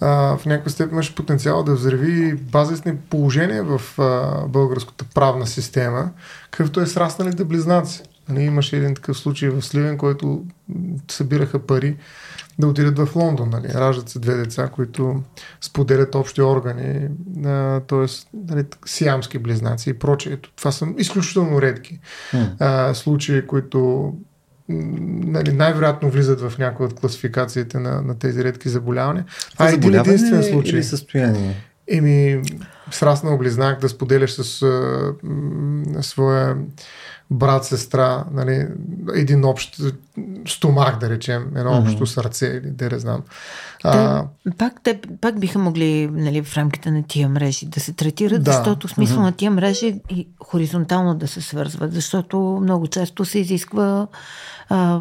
а, 0.00 0.36
в 0.36 0.46
някаква 0.46 0.70
степен 0.70 0.92
имаше 0.92 1.14
потенциал 1.14 1.62
да 1.62 1.74
взриви 1.74 2.34
базисни 2.34 2.96
положения 2.96 3.64
в 3.64 3.98
а, 3.98 4.40
българската 4.48 5.04
правна 5.14 5.46
система, 5.46 6.10
какъвто 6.50 6.80
е 6.80 6.86
срасналите 6.86 7.44
близнаци. 7.44 8.02
Нали, 8.28 8.42
имаше 8.42 8.76
един 8.76 8.94
такъв 8.94 9.18
случай 9.18 9.48
в 9.48 9.62
Сливен, 9.62 9.98
който 9.98 10.44
събираха 11.10 11.58
пари 11.58 11.96
да 12.58 12.66
отидат 12.66 12.98
в 12.98 13.16
Лондон. 13.16 13.50
Нали. 13.50 13.68
Раждат 13.74 14.08
се 14.08 14.18
две 14.18 14.34
деца, 14.34 14.68
които 14.68 15.22
споделят 15.60 16.14
общи 16.14 16.42
органи, 16.42 17.08
т.е. 17.88 18.06
Нали, 18.34 18.64
сиамски 18.86 19.38
близнаци 19.38 19.90
и 19.90 19.94
прочее. 19.94 20.36
Това 20.56 20.72
са 20.72 20.86
изключително 20.98 21.62
редки 21.62 22.00
mm. 22.32 22.48
а, 22.58 22.94
случаи, 22.94 23.46
които 23.46 24.12
нали, 24.68 25.52
най-вероятно 25.52 26.10
влизат 26.10 26.40
в 26.40 26.58
някои 26.58 26.86
от 26.86 26.94
класификациите 26.94 27.78
на, 27.78 28.02
на 28.02 28.18
тези 28.18 28.44
редки 28.44 28.68
заболявания. 28.68 29.24
Това 29.52 29.70
е 29.70 29.72
един 29.72 29.94
единствен 29.94 30.42
случай. 30.42 30.74
Или 30.74 30.82
състояние? 30.82 31.54
Еми, 31.88 32.42
сраснал 32.90 33.38
близнак 33.38 33.80
да 33.80 33.88
споделяш 33.88 34.32
с 34.32 34.62
а, 34.62 36.02
своя 36.02 36.56
брат, 37.30 37.64
сестра, 37.64 38.24
нали, 38.32 38.66
един 39.14 39.44
общ 39.44 39.80
стомах, 40.48 40.98
да 40.98 41.10
речем, 41.10 41.52
едно 41.56 41.70
mm-hmm. 41.70 41.82
общо 41.82 42.06
сърце 42.06 42.46
или 42.46 42.70
да 42.70 42.88
не 42.90 42.98
знам. 42.98 43.22
А, 43.84 44.24
те, 44.44 44.50
пак, 44.58 44.72
те, 44.82 45.00
пак 45.20 45.40
биха 45.40 45.58
могли 45.58 46.08
нали, 46.12 46.42
в 46.42 46.56
рамките 46.56 46.90
на 46.90 47.02
тия 47.08 47.28
мрежи 47.28 47.66
да 47.66 47.80
се 47.80 47.92
третират, 47.92 48.44
да. 48.44 48.52
защото 48.52 48.88
смисъл 48.88 49.18
mm-hmm. 49.18 49.22
на 49.22 49.32
тия 49.32 49.50
мрежи 49.50 50.00
и 50.10 50.28
хоризонтално 50.44 51.14
да 51.14 51.28
се 51.28 51.40
свързват, 51.40 51.92
защото 51.92 52.58
много 52.62 52.86
често 52.86 53.24
се 53.24 53.38
изисква 53.38 54.06
а, 54.68 55.00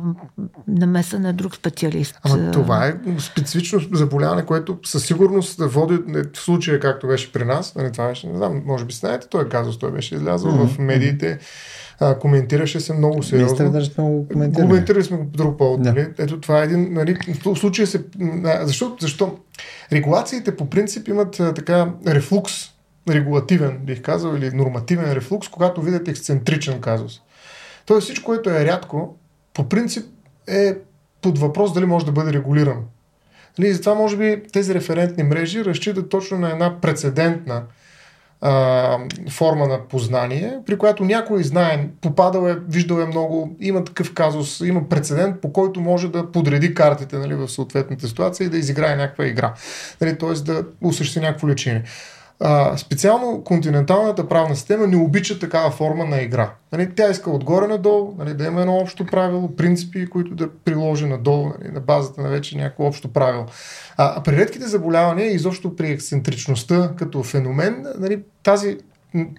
намеса 0.68 1.20
на 1.20 1.34
друг 1.34 1.56
специалист. 1.56 2.20
Ама 2.24 2.52
това 2.52 2.88
е 2.88 2.96
специфично 3.20 3.80
заболяване, 3.92 4.46
което 4.46 4.80
със 4.86 5.06
сигурност 5.06 5.60
води 5.60 5.98
в 6.34 6.40
случая, 6.40 6.80
както 6.80 7.08
беше 7.08 7.32
при 7.32 7.46
нас. 7.46 7.76
Нали, 7.76 7.92
това 7.92 8.08
беше, 8.08 8.28
не 8.28 8.38
знам, 8.38 8.62
може 8.66 8.86
би 8.86 8.94
знаете, 8.94 9.28
той 9.30 9.44
е 9.44 9.50
казус, 9.50 9.80
той 9.80 9.92
беше 9.92 10.16
излязъл 10.16 10.52
mm-hmm. 10.52 10.68
в 10.68 10.80
медиите. 10.80 11.40
А, 12.04 12.20
коментираше 12.20 12.80
се 12.80 12.94
много 12.94 13.24
сериозно. 13.24 13.66
Мистер, 13.66 13.94
сме 13.94 14.04
го 14.04 14.28
коментирали. 14.28 14.68
Коментирали 14.68 15.04
сме 15.04 15.18
го 15.18 15.32
по 15.32 15.38
друг 15.38 15.58
повод. 15.58 15.82
Да. 15.82 15.94
Нали? 15.94 16.08
Ето 16.18 16.42
това 16.42 16.62
е 16.62 16.64
един... 16.64 16.94
Нали, 16.94 17.18
в 17.46 17.56
случая 17.56 17.88
се... 17.88 18.04
Защо? 18.62 18.98
Защо? 19.00 19.38
Регулациите 19.92 20.56
по 20.56 20.70
принцип 20.70 21.08
имат 21.08 21.40
а, 21.40 21.54
така 21.54 21.94
рефлукс, 22.08 22.54
регулативен, 23.10 23.80
бих 23.84 24.02
казал, 24.02 24.36
или 24.36 24.52
нормативен 24.52 25.14
рефлукс, 25.14 25.48
когато 25.48 25.82
видят 25.82 26.08
ексцентричен 26.08 26.82
казус. 26.82 27.22
Тоест 27.86 28.04
всичко, 28.04 28.26
което 28.26 28.50
е 28.50 28.66
рядко, 28.66 29.18
по 29.54 29.70
принцип 29.70 30.06
е 30.48 30.76
под 31.22 31.40
въпрос 31.40 31.74
дали 31.74 31.86
може 31.86 32.06
да 32.06 32.12
бъде 32.12 32.34
регулирано. 32.34 32.82
Нали, 33.60 33.74
затова 33.74 33.96
може 33.96 34.18
би 34.18 34.44
тези 34.54 34.74
референтни 34.74 35.24
мрежи 35.24 35.66
разчитат 35.66 36.10
точно 36.10 36.38
на 36.38 36.52
една 36.52 36.82
прецедентна 36.82 37.64
а, 38.46 38.98
форма 39.30 39.68
на 39.68 39.88
познание, 39.88 40.58
при 40.66 40.78
която 40.78 41.04
някой 41.04 41.44
знае, 41.44 41.90
попадал 42.02 42.48
е, 42.48 42.58
виждал 42.70 42.96
е 42.96 43.06
много, 43.06 43.56
има 43.60 43.84
такъв 43.84 44.14
казус, 44.14 44.60
има 44.60 44.90
прецедент, 44.90 45.42
по 45.42 45.54
който 45.54 45.82
може 45.82 46.08
да 46.08 46.32
подреди 46.32 46.74
картите 46.74 47.18
нали, 47.18 47.36
в 47.36 47.50
съответната 47.50 48.08
ситуация 48.08 48.46
и 48.46 48.50
да 48.50 48.58
изиграе 48.58 48.96
някаква 48.96 49.26
игра. 49.26 49.54
Нали, 50.02 50.18
т.е. 50.18 50.34
да 50.34 50.66
осъществи 50.82 51.22
някакво 51.22 51.48
лечение. 51.48 51.84
Специално 52.78 53.44
континенталната 53.44 54.28
правна 54.30 54.56
система 54.56 54.88
не 54.88 54.98
обича 54.98 55.40
такава 55.40 55.72
форма 55.72 56.06
на 56.06 56.22
игра. 56.22 56.54
Нали, 56.72 56.90
тя 56.96 57.10
иска 57.10 57.32
отгоре 57.32 57.68
надолу, 57.68 58.16
нали, 58.18 58.34
да 58.34 58.46
има 58.46 58.62
едно 58.62 58.78
общо 58.78 59.06
правило, 59.06 59.56
принципи, 59.56 60.10
които 60.10 60.36
да 60.36 60.50
приложи 60.66 61.06
надолу, 61.06 61.46
нали, 61.46 61.72
на 61.72 61.80
базата 61.80 62.22
на 62.22 62.30
вече 62.30 62.58
някакво 62.58 62.86
общо 62.86 63.14
правило. 63.14 63.46
А, 63.98 64.14
а 64.18 64.24
при 64.24 64.38
редките 64.38 64.68
заболявания, 64.68 65.34
изобщо 65.34 65.76
при 65.76 65.88
ексцентричността 65.88 66.92
като 66.98 67.24
феномен, 67.24 67.86
нали, 68.00 68.24
тази 68.44 68.78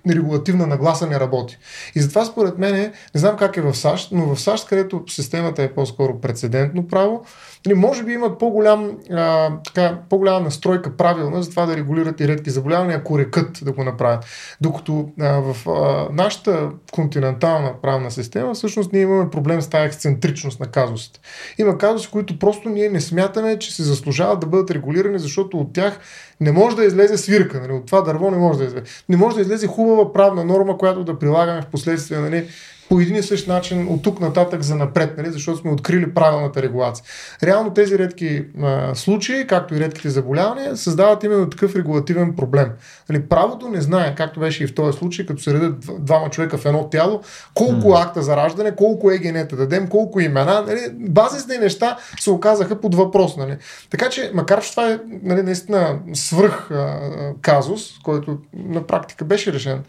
регулативна 0.08 0.66
нагласа 0.66 1.06
не 1.06 1.20
работи. 1.20 1.58
И 1.94 2.00
затова 2.00 2.24
според 2.24 2.58
мен, 2.58 2.74
не 3.14 3.20
знам 3.20 3.36
как 3.36 3.56
е 3.56 3.62
в 3.62 3.74
САЩ, 3.74 4.08
но 4.12 4.34
в 4.34 4.40
САЩ, 4.40 4.68
където 4.68 5.04
системата 5.06 5.62
е 5.62 5.74
по-скоро 5.74 6.20
прецедентно 6.20 6.88
право, 6.88 7.24
Нали, 7.66 7.74
може 7.74 8.04
би 8.04 8.12
имат 8.12 8.38
по-голям, 8.38 8.98
а, 9.10 9.50
така, 9.64 9.98
по-голяма 10.10 10.40
настройка 10.40 10.96
правилна 10.96 11.42
за 11.42 11.50
това 11.50 11.66
да 11.66 11.76
регулират 11.76 12.20
и 12.20 12.28
редки 12.28 12.50
заболявания, 12.50 12.98
ако 12.98 13.18
рекат 13.18 13.58
да 13.62 13.72
го 13.72 13.84
направят. 13.84 14.24
Докато 14.60 15.08
а, 15.20 15.40
в 15.40 15.68
а, 15.68 16.08
нашата 16.12 16.70
континентална 16.92 17.72
правна 17.82 18.10
система, 18.10 18.54
всъщност 18.54 18.92
ние 18.92 19.02
имаме 19.02 19.30
проблем 19.30 19.62
с 19.62 19.68
тази 19.68 19.86
ексцентричност 19.86 20.60
на 20.60 20.66
казусите. 20.66 21.20
Има 21.58 21.78
казуси, 21.78 22.10
които 22.10 22.38
просто 22.38 22.68
ние 22.68 22.88
не 22.88 23.00
смятаме, 23.00 23.58
че 23.58 23.74
се 23.74 23.82
заслужават 23.82 24.40
да 24.40 24.46
бъдат 24.46 24.70
регулирани, 24.70 25.18
защото 25.18 25.58
от 25.58 25.72
тях 25.72 26.00
не 26.40 26.52
може 26.52 26.76
да 26.76 26.84
излезе 26.84 27.18
свирка. 27.18 27.60
Нали? 27.60 27.72
От 27.72 27.86
това 27.86 28.00
дърво 28.00 28.30
не 28.30 28.36
може 28.36 28.58
да 28.58 28.64
излезе. 28.64 28.86
Не 29.08 29.16
може 29.16 29.34
да 29.36 29.42
излезе 29.42 29.66
хубава 29.66 30.12
правна 30.12 30.44
норма, 30.44 30.78
която 30.78 31.04
да 31.04 31.18
прилагаме 31.18 31.62
в 31.62 31.66
последствие. 31.66 32.18
Нали? 32.18 32.48
По 32.88 33.00
един 33.00 33.16
и 33.16 33.22
същ 33.22 33.46
начин 33.46 33.88
от 33.88 34.02
тук 34.02 34.20
нататък 34.20 34.62
за 34.62 34.76
напред, 34.76 35.16
нали, 35.18 35.32
защото 35.32 35.58
сме 35.58 35.70
открили 35.70 36.14
правилната 36.14 36.62
регулация. 36.62 37.04
Реално 37.42 37.74
тези 37.74 37.98
редки 37.98 38.44
а, 38.62 38.94
случаи, 38.94 39.46
както 39.46 39.74
и 39.74 39.80
редките 39.80 40.10
заболявания, 40.10 40.76
създават 40.76 41.24
именно 41.24 41.50
такъв 41.50 41.76
регулативен 41.76 42.36
проблем. 42.36 42.68
Нали, 43.08 43.22
правото 43.22 43.68
не 43.68 43.80
знае, 43.80 44.14
както 44.14 44.40
беше 44.40 44.64
и 44.64 44.66
в 44.66 44.74
този 44.74 44.98
случай, 44.98 45.26
като 45.26 45.42
се 45.42 45.54
редят 45.54 45.90
двама 45.98 46.30
човека 46.30 46.58
в 46.58 46.66
едно 46.66 46.88
тяло, 46.88 47.20
колко 47.54 47.88
mm. 47.88 48.06
акта 48.06 48.22
за 48.22 48.36
раждане, 48.36 48.76
колко 48.76 49.10
е 49.10 49.18
генета 49.18 49.56
дадем, 49.56 49.88
колко 49.88 50.20
имена. 50.20 50.64
Нали, 50.66 50.80
базисни 50.92 51.58
неща 51.58 51.96
се 52.20 52.30
оказаха 52.30 52.80
под 52.80 52.94
въпрос. 52.94 53.36
Нали. 53.36 53.56
Така 53.90 54.08
че, 54.08 54.30
макар 54.34 54.62
че 54.62 54.70
това 54.70 54.90
е 54.90 54.98
нали, 55.22 55.42
наистина 55.42 55.98
свръх 56.12 56.70
а, 56.70 57.00
казус, 57.40 57.98
който 58.04 58.38
на 58.54 58.86
практика 58.86 59.24
беше 59.24 59.52
решен 59.52 59.82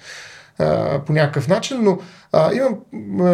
по 1.06 1.14
някакъв 1.14 1.48
начин, 1.48 1.78
но 1.82 1.98
а, 2.32 2.54
имам 2.54 2.76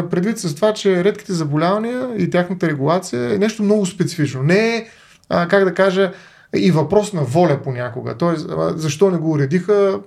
предвид 0.10 0.39
с 0.39 0.56
това, 0.56 0.73
че 0.73 1.03
редките 1.03 1.34
заболявания 1.34 2.10
и 2.18 2.30
тяхната 2.30 2.68
регулация 2.68 3.34
е 3.34 3.38
нещо 3.38 3.64
много 3.64 3.85
специфично. 3.85 4.43
Не 4.43 4.76
е, 4.76 4.88
а, 5.30 5.48
как 5.48 5.65
да 5.65 5.73
кажа, 5.73 6.11
и 6.56 6.72
въпрос 6.72 7.14
на 7.14 7.23
воля 7.23 7.60
понякога. 7.64 8.18
Тоест, 8.18 8.48
защо 8.76 9.11
не 9.11 9.18
го 9.18 9.31
уредиха, 9.31 9.99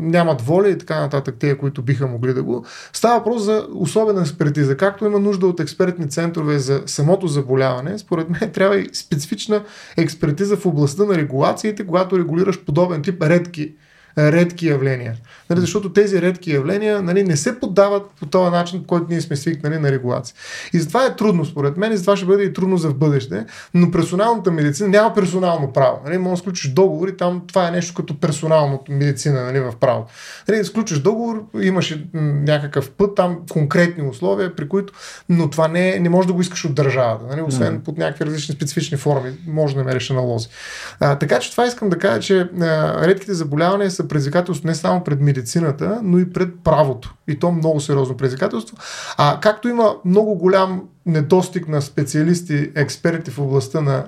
нямат 0.00 0.42
воля 0.42 0.68
и 0.68 0.78
така 0.78 1.00
нататък, 1.00 1.34
те, 1.38 1.58
които 1.58 1.82
биха 1.82 2.06
могли 2.06 2.34
да 2.34 2.42
го. 2.42 2.64
Става 2.92 3.18
въпрос 3.18 3.42
за 3.42 3.66
особена 3.74 4.20
експертиза. 4.20 4.76
Както 4.76 5.04
има 5.04 5.18
нужда 5.18 5.46
от 5.46 5.60
експертни 5.60 6.10
центрове 6.10 6.58
за 6.58 6.82
самото 6.86 7.26
заболяване, 7.26 7.98
според 7.98 8.30
мен 8.30 8.50
трябва 8.52 8.78
и 8.78 8.88
специфична 8.92 9.62
експертиза 9.96 10.56
в 10.56 10.66
областта 10.66 11.04
на 11.04 11.14
регулациите, 11.14 11.86
когато 11.86 12.18
регулираш 12.18 12.64
подобен 12.64 13.02
тип 13.02 13.22
редки 13.22 13.74
редки 14.18 14.66
явления. 14.66 15.14
Нали, 15.50 15.60
защото 15.60 15.92
тези 15.92 16.22
редки 16.22 16.52
явления 16.52 17.02
нали, 17.02 17.22
не 17.22 17.36
се 17.36 17.60
поддават 17.60 18.02
по 18.20 18.26
този 18.26 18.50
начин, 18.50 18.80
по 18.80 18.86
който 18.86 19.06
ние 19.08 19.20
сме 19.20 19.36
свикнали 19.36 19.78
на 19.78 19.92
регулация. 19.92 20.36
И 20.72 20.78
затова 20.78 21.06
е 21.06 21.16
трудно, 21.16 21.44
според 21.44 21.76
мен, 21.76 21.92
и 21.92 21.96
затова 21.96 22.16
ще 22.16 22.26
бъде 22.26 22.42
и 22.42 22.52
трудно 22.52 22.76
за 22.76 22.88
в 22.88 22.94
бъдеще, 22.94 23.44
но 23.74 23.90
персоналната 23.90 24.52
медицина 24.52 24.88
няма 24.88 25.14
персонално 25.14 25.72
право. 25.72 26.00
Нали, 26.04 26.18
може 26.18 26.32
да 26.32 26.36
сключиш 26.36 26.70
договори, 26.70 27.16
там 27.16 27.42
това 27.46 27.68
е 27.68 27.70
нещо 27.70 27.94
като 27.94 28.20
персоналната 28.20 28.92
медицина 28.92 29.44
нали, 29.44 29.60
в 29.60 29.72
право. 29.80 30.06
Нали, 30.48 30.64
сключиш 30.64 30.98
договор, 30.98 31.44
имаш 31.60 31.98
някакъв 32.14 32.90
път, 32.90 33.14
там 33.14 33.38
конкретни 33.50 34.08
условия, 34.08 34.56
при 34.56 34.68
които, 34.68 34.92
но 35.28 35.50
това 35.50 35.68
не, 35.68 35.98
не 35.98 36.08
може 36.08 36.28
да 36.28 36.34
го 36.34 36.40
искаш 36.40 36.64
от 36.64 36.74
държавата, 36.74 37.24
нали, 37.30 37.42
освен 37.42 37.78
mm. 37.78 37.84
под 37.84 37.98
някакви 37.98 38.26
различни 38.26 38.54
специфични 38.54 38.96
форми, 38.96 39.30
може 39.46 39.74
да 39.74 39.80
намериш 39.80 40.10
аналози. 40.10 40.48
А, 41.00 41.18
така 41.18 41.38
че 41.38 41.50
това 41.50 41.66
искам 41.66 41.88
да 41.88 41.98
кажа, 41.98 42.20
че 42.20 42.40
а, 42.40 43.06
редките 43.06 43.34
заболявания 43.34 43.90
са 43.90 44.05
предизвикателство 44.08 44.68
не 44.68 44.74
само 44.74 45.04
пред 45.04 45.20
медицината, 45.20 46.00
но 46.02 46.18
и 46.18 46.32
пред 46.32 46.48
правото. 46.64 47.14
И 47.28 47.38
то 47.38 47.52
много 47.52 47.80
сериозно 47.80 48.16
предизвикателство. 48.16 48.76
А 49.16 49.40
както 49.40 49.68
има 49.68 49.96
много 50.04 50.34
голям 50.34 50.82
недостиг 51.06 51.68
на 51.68 51.82
специалисти, 51.82 52.70
експерти 52.74 53.30
в 53.30 53.38
областта 53.38 53.80
на 53.80 54.04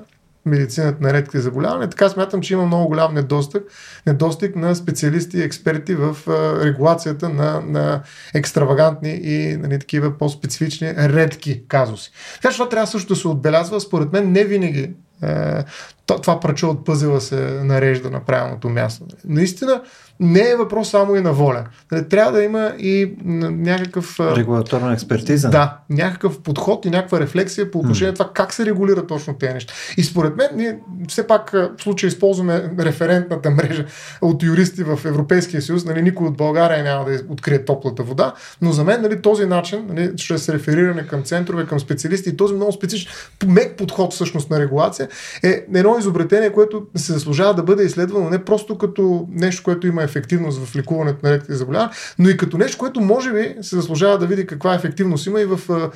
медицината 0.46 0.98
на 1.00 1.12
редките 1.12 1.40
заболявания. 1.40 1.90
Така 1.90 2.08
смятам, 2.08 2.40
че 2.40 2.54
има 2.54 2.66
много 2.66 2.88
голям 2.88 3.14
недостиг, 3.14 3.62
недостиг 4.06 4.56
на 4.56 4.74
специалисти 4.74 5.38
и 5.38 5.42
експерти 5.42 5.94
в 5.94 6.16
регулацията 6.64 7.28
на, 7.28 7.60
на 7.66 8.02
екстравагантни 8.34 9.20
и 9.22 9.56
нали, 9.56 9.78
такива 9.78 10.18
по-специфични 10.18 10.94
редки 10.96 11.62
казуси. 11.68 12.12
Така 12.34 12.52
че 12.52 12.58
това 12.58 12.68
трябва 12.68 12.86
също 12.86 13.08
да 13.08 13.16
се 13.16 13.28
отбелязва. 13.28 13.80
Според 13.80 14.12
мен 14.12 14.32
не 14.32 14.44
винаги 14.44 14.90
това 16.16 16.40
прачо 16.40 16.68
от 16.70 16.84
пъзела 16.84 17.20
се 17.20 17.60
нарежда 17.64 18.10
на 18.10 18.20
правилното 18.20 18.68
място. 18.68 19.04
Наистина, 19.24 19.82
не 20.20 20.50
е 20.50 20.56
въпрос 20.56 20.90
само 20.90 21.16
и 21.16 21.20
на 21.20 21.32
воля. 21.32 21.64
Нали, 21.92 22.08
трябва 22.08 22.32
да 22.32 22.42
има 22.42 22.72
и 22.78 23.14
някакъв... 23.24 24.20
Регулаторна 24.20 24.92
експертиза. 24.92 25.50
Да, 25.50 25.78
някакъв 25.90 26.42
подход 26.42 26.84
и 26.84 26.90
някаква 26.90 27.20
рефлексия 27.20 27.70
по 27.70 27.78
отношение 27.78 28.10
на 28.10 28.14
това 28.14 28.30
как 28.34 28.54
се 28.54 28.66
регулира 28.66 29.06
точно 29.06 29.34
тези 29.34 29.54
неща. 29.54 29.74
И 29.96 30.04
според 30.04 30.36
мен, 30.36 30.48
ние 30.54 30.78
все 31.08 31.26
пак 31.26 31.50
в 31.50 31.70
случай 31.82 32.08
използваме 32.08 32.70
референтната 32.78 33.50
мрежа 33.50 33.84
от 34.20 34.42
юристи 34.42 34.84
в 34.84 34.98
Европейския 35.04 35.62
съюз. 35.62 35.84
Нали, 35.84 36.02
никой 36.02 36.26
от 36.26 36.36
България 36.36 36.84
няма 36.84 37.04
да 37.04 37.20
открие 37.28 37.64
топлата 37.64 38.02
вода, 38.02 38.34
но 38.62 38.72
за 38.72 38.84
мен 38.84 39.02
нали, 39.02 39.22
този 39.22 39.46
начин, 39.46 39.86
нали, 39.88 40.16
чрез 40.16 40.48
рефериране 40.48 41.06
към 41.06 41.22
центрове, 41.22 41.66
към 41.66 41.80
специалисти 41.80 42.28
и 42.28 42.36
този 42.36 42.54
много 42.54 42.72
специфичен, 42.72 43.12
мек 43.46 43.76
подход 43.76 44.12
всъщност 44.12 44.50
на 44.50 44.60
регулация 44.60 45.08
е 45.42 45.64
едно 45.74 45.97
изобретение, 45.98 46.52
което 46.52 46.86
се 46.96 47.12
заслужава 47.12 47.54
да 47.54 47.62
бъде 47.62 47.84
изследвано 47.84 48.30
не 48.30 48.44
просто 48.44 48.78
като 48.78 49.28
нещо, 49.30 49.62
което 49.62 49.86
има 49.86 50.02
ефективност 50.02 50.64
в 50.64 50.76
лекуването 50.76 51.26
на 51.26 51.32
редките 51.32 51.54
заболявания, 51.54 51.90
но 52.18 52.28
и 52.28 52.36
като 52.36 52.58
нещо, 52.58 52.78
което 52.78 53.00
може 53.00 53.32
би 53.32 53.56
се 53.62 53.76
заслужава 53.76 54.18
да 54.18 54.26
види 54.26 54.46
каква 54.46 54.74
ефективност 54.74 55.26
има 55.26 55.40
и 55.40 55.44
в 55.44 55.90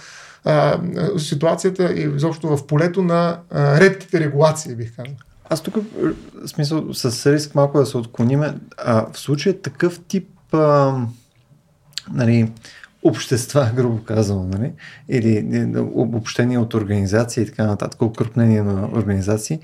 а, 0.45 0.81
ситуацията 1.19 1.93
и 1.93 2.17
изобщо 2.17 2.57
в 2.57 2.67
полето 2.67 3.03
на 3.03 3.39
а, 3.51 3.81
редките 3.81 4.21
регулации, 4.21 4.75
бих 4.75 4.97
казал. 4.97 5.15
Аз 5.51 5.63
тук, 5.63 5.75
в 6.45 6.49
смисъл, 6.49 6.95
с 6.95 7.33
риск 7.33 7.55
малко 7.55 7.79
да 7.79 7.87
се 7.87 7.97
отклониме, 7.97 8.55
а, 8.79 9.07
в 9.13 9.19
случая 9.19 9.63
такъв 9.63 10.01
тип 10.09 10.29
а, 10.53 10.97
нали, 12.13 12.53
общества, 13.03 13.71
грубо 13.77 14.05
казано, 14.05 14.49
нали? 14.53 14.73
или 15.09 15.67
обобщение 15.79 16.59
от 16.59 16.75
организации 16.75 17.43
и 17.43 17.47
така 17.47 17.67
нататък, 17.67 18.03
укрупнение 18.03 18.63
на 18.63 18.89
организации, 18.93 19.61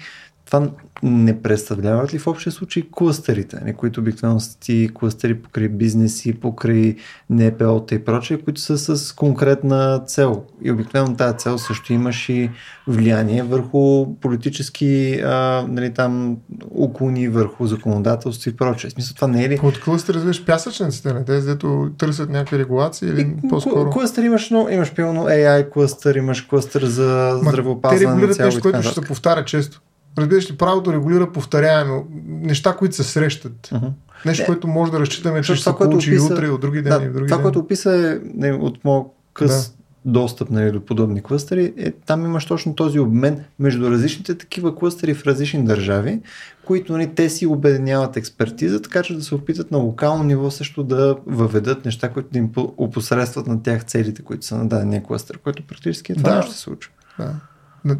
това 0.50 0.70
не 1.02 1.42
представляват 1.42 2.14
ли 2.14 2.18
в 2.18 2.26
общия 2.26 2.52
случай 2.52 2.82
клъстерите, 2.92 3.60
не, 3.64 3.72
които 3.72 4.00
обикновено 4.00 4.40
са 4.40 4.58
ти 4.58 4.90
клъстери 4.94 5.34
покрай 5.34 5.68
бизнеси, 5.68 6.40
покрай 6.40 6.96
НПО-та 7.30 7.94
и 7.94 8.04
прочее, 8.04 8.38
които 8.38 8.60
са 8.60 8.96
с 8.96 9.12
конкретна 9.12 10.02
цел. 10.06 10.44
И 10.62 10.70
обикновено 10.70 11.16
тази 11.16 11.38
цел 11.38 11.58
също 11.58 11.92
имаш 11.92 12.28
и 12.28 12.50
влияние 12.86 13.42
върху 13.42 14.14
политически 14.14 15.20
а, 15.24 15.64
нали, 15.68 15.94
там, 15.94 16.36
уклони, 16.70 17.28
върху 17.28 17.66
законодателство 17.66 18.50
и 18.50 18.56
прочее. 18.56 18.90
Смисъл, 18.90 19.14
това 19.14 19.28
не 19.28 19.44
е 19.44 19.48
ли... 19.48 19.60
От 19.62 19.80
клъстер 19.80 20.14
развиш 20.14 20.44
пясъчниците, 20.44 21.12
не? 21.12 21.24
Тези, 21.24 21.46
дето 21.46 21.90
търсят 21.98 22.30
някакви 22.30 22.58
регулации 22.58 23.08
или 23.08 23.20
и, 23.44 23.48
по-скоро? 23.48 23.90
Клъстер 23.90 24.22
имаш, 24.22 24.50
но 24.50 24.68
имаш 24.68 24.94
пълно 24.94 25.24
AI 25.24 25.70
клъстер, 25.70 26.14
имаш 26.14 26.42
клъстер 26.42 26.84
за 26.84 27.38
здравеопазване. 27.42 28.04
Те 28.04 28.10
регулират 28.10 28.38
нещо, 28.38 28.60
което 28.60 28.82
ще 28.82 28.94
се 28.94 29.00
повтаря 29.00 29.44
често. 29.44 29.80
Разбираш 30.18 30.50
ли, 30.50 30.56
правото 30.56 30.92
регулира 30.92 31.32
повторяемо 31.32 32.06
неща, 32.28 32.76
които 32.76 32.96
се 32.96 33.02
срещат. 33.02 33.68
Uh-huh. 33.72 33.90
Нещо, 34.26 34.42
не, 34.42 34.46
което 34.46 34.68
може 34.68 34.92
да 34.92 35.00
разчитаме, 35.00 35.42
че 35.42 35.54
ще 35.54 35.70
се 35.70 35.76
получи 35.78 36.14
и 36.14 36.18
утре, 36.18 36.46
и 36.46 36.50
от 36.50 36.60
други 36.60 36.82
ден, 36.82 36.98
да, 36.98 37.04
и 37.04 37.08
в 37.08 37.12
други 37.12 37.26
Това, 37.26 37.36
ден. 37.36 37.42
което 37.42 37.58
описа 37.58 37.96
е 37.96 38.18
не, 38.34 38.52
от 38.52 38.84
моят 38.84 39.06
къс 39.32 39.70
да. 39.70 39.74
достъп 40.04 40.50
нали, 40.50 40.72
до 40.72 40.80
подобни 40.80 41.22
клъстери, 41.22 41.72
е, 41.76 41.90
там 41.90 42.24
имаш 42.24 42.46
точно 42.46 42.74
този 42.74 42.98
обмен 42.98 43.44
между 43.58 43.90
различните 43.90 44.34
такива 44.34 44.76
клъстери 44.76 45.14
в 45.14 45.26
различни 45.26 45.64
държави, 45.64 46.20
които 46.64 46.92
нали, 46.92 47.14
те 47.14 47.30
си 47.30 47.46
обединяват 47.46 48.16
експертиза, 48.16 48.82
така 48.82 49.02
че 49.02 49.14
да 49.14 49.22
се 49.22 49.34
опитат 49.34 49.70
на 49.70 49.78
локално 49.78 50.24
ниво 50.24 50.50
също 50.50 50.82
да 50.82 51.16
въведат 51.26 51.84
неща, 51.84 52.08
които 52.08 52.28
да 52.32 52.38
им 52.38 52.50
опосредстват 52.56 53.46
на 53.46 53.62
тях 53.62 53.84
целите, 53.84 54.22
които 54.22 54.46
са 54.46 54.56
на 54.56 54.68
дадения 54.68 55.02
клъстер, 55.02 55.38
което 55.38 55.62
практически 55.62 56.12
е 56.12 56.14
това 56.14 56.34
да. 56.34 56.42
ще 56.42 56.54
се 56.54 56.60
случва. 56.60 56.92
Да. 57.18 57.34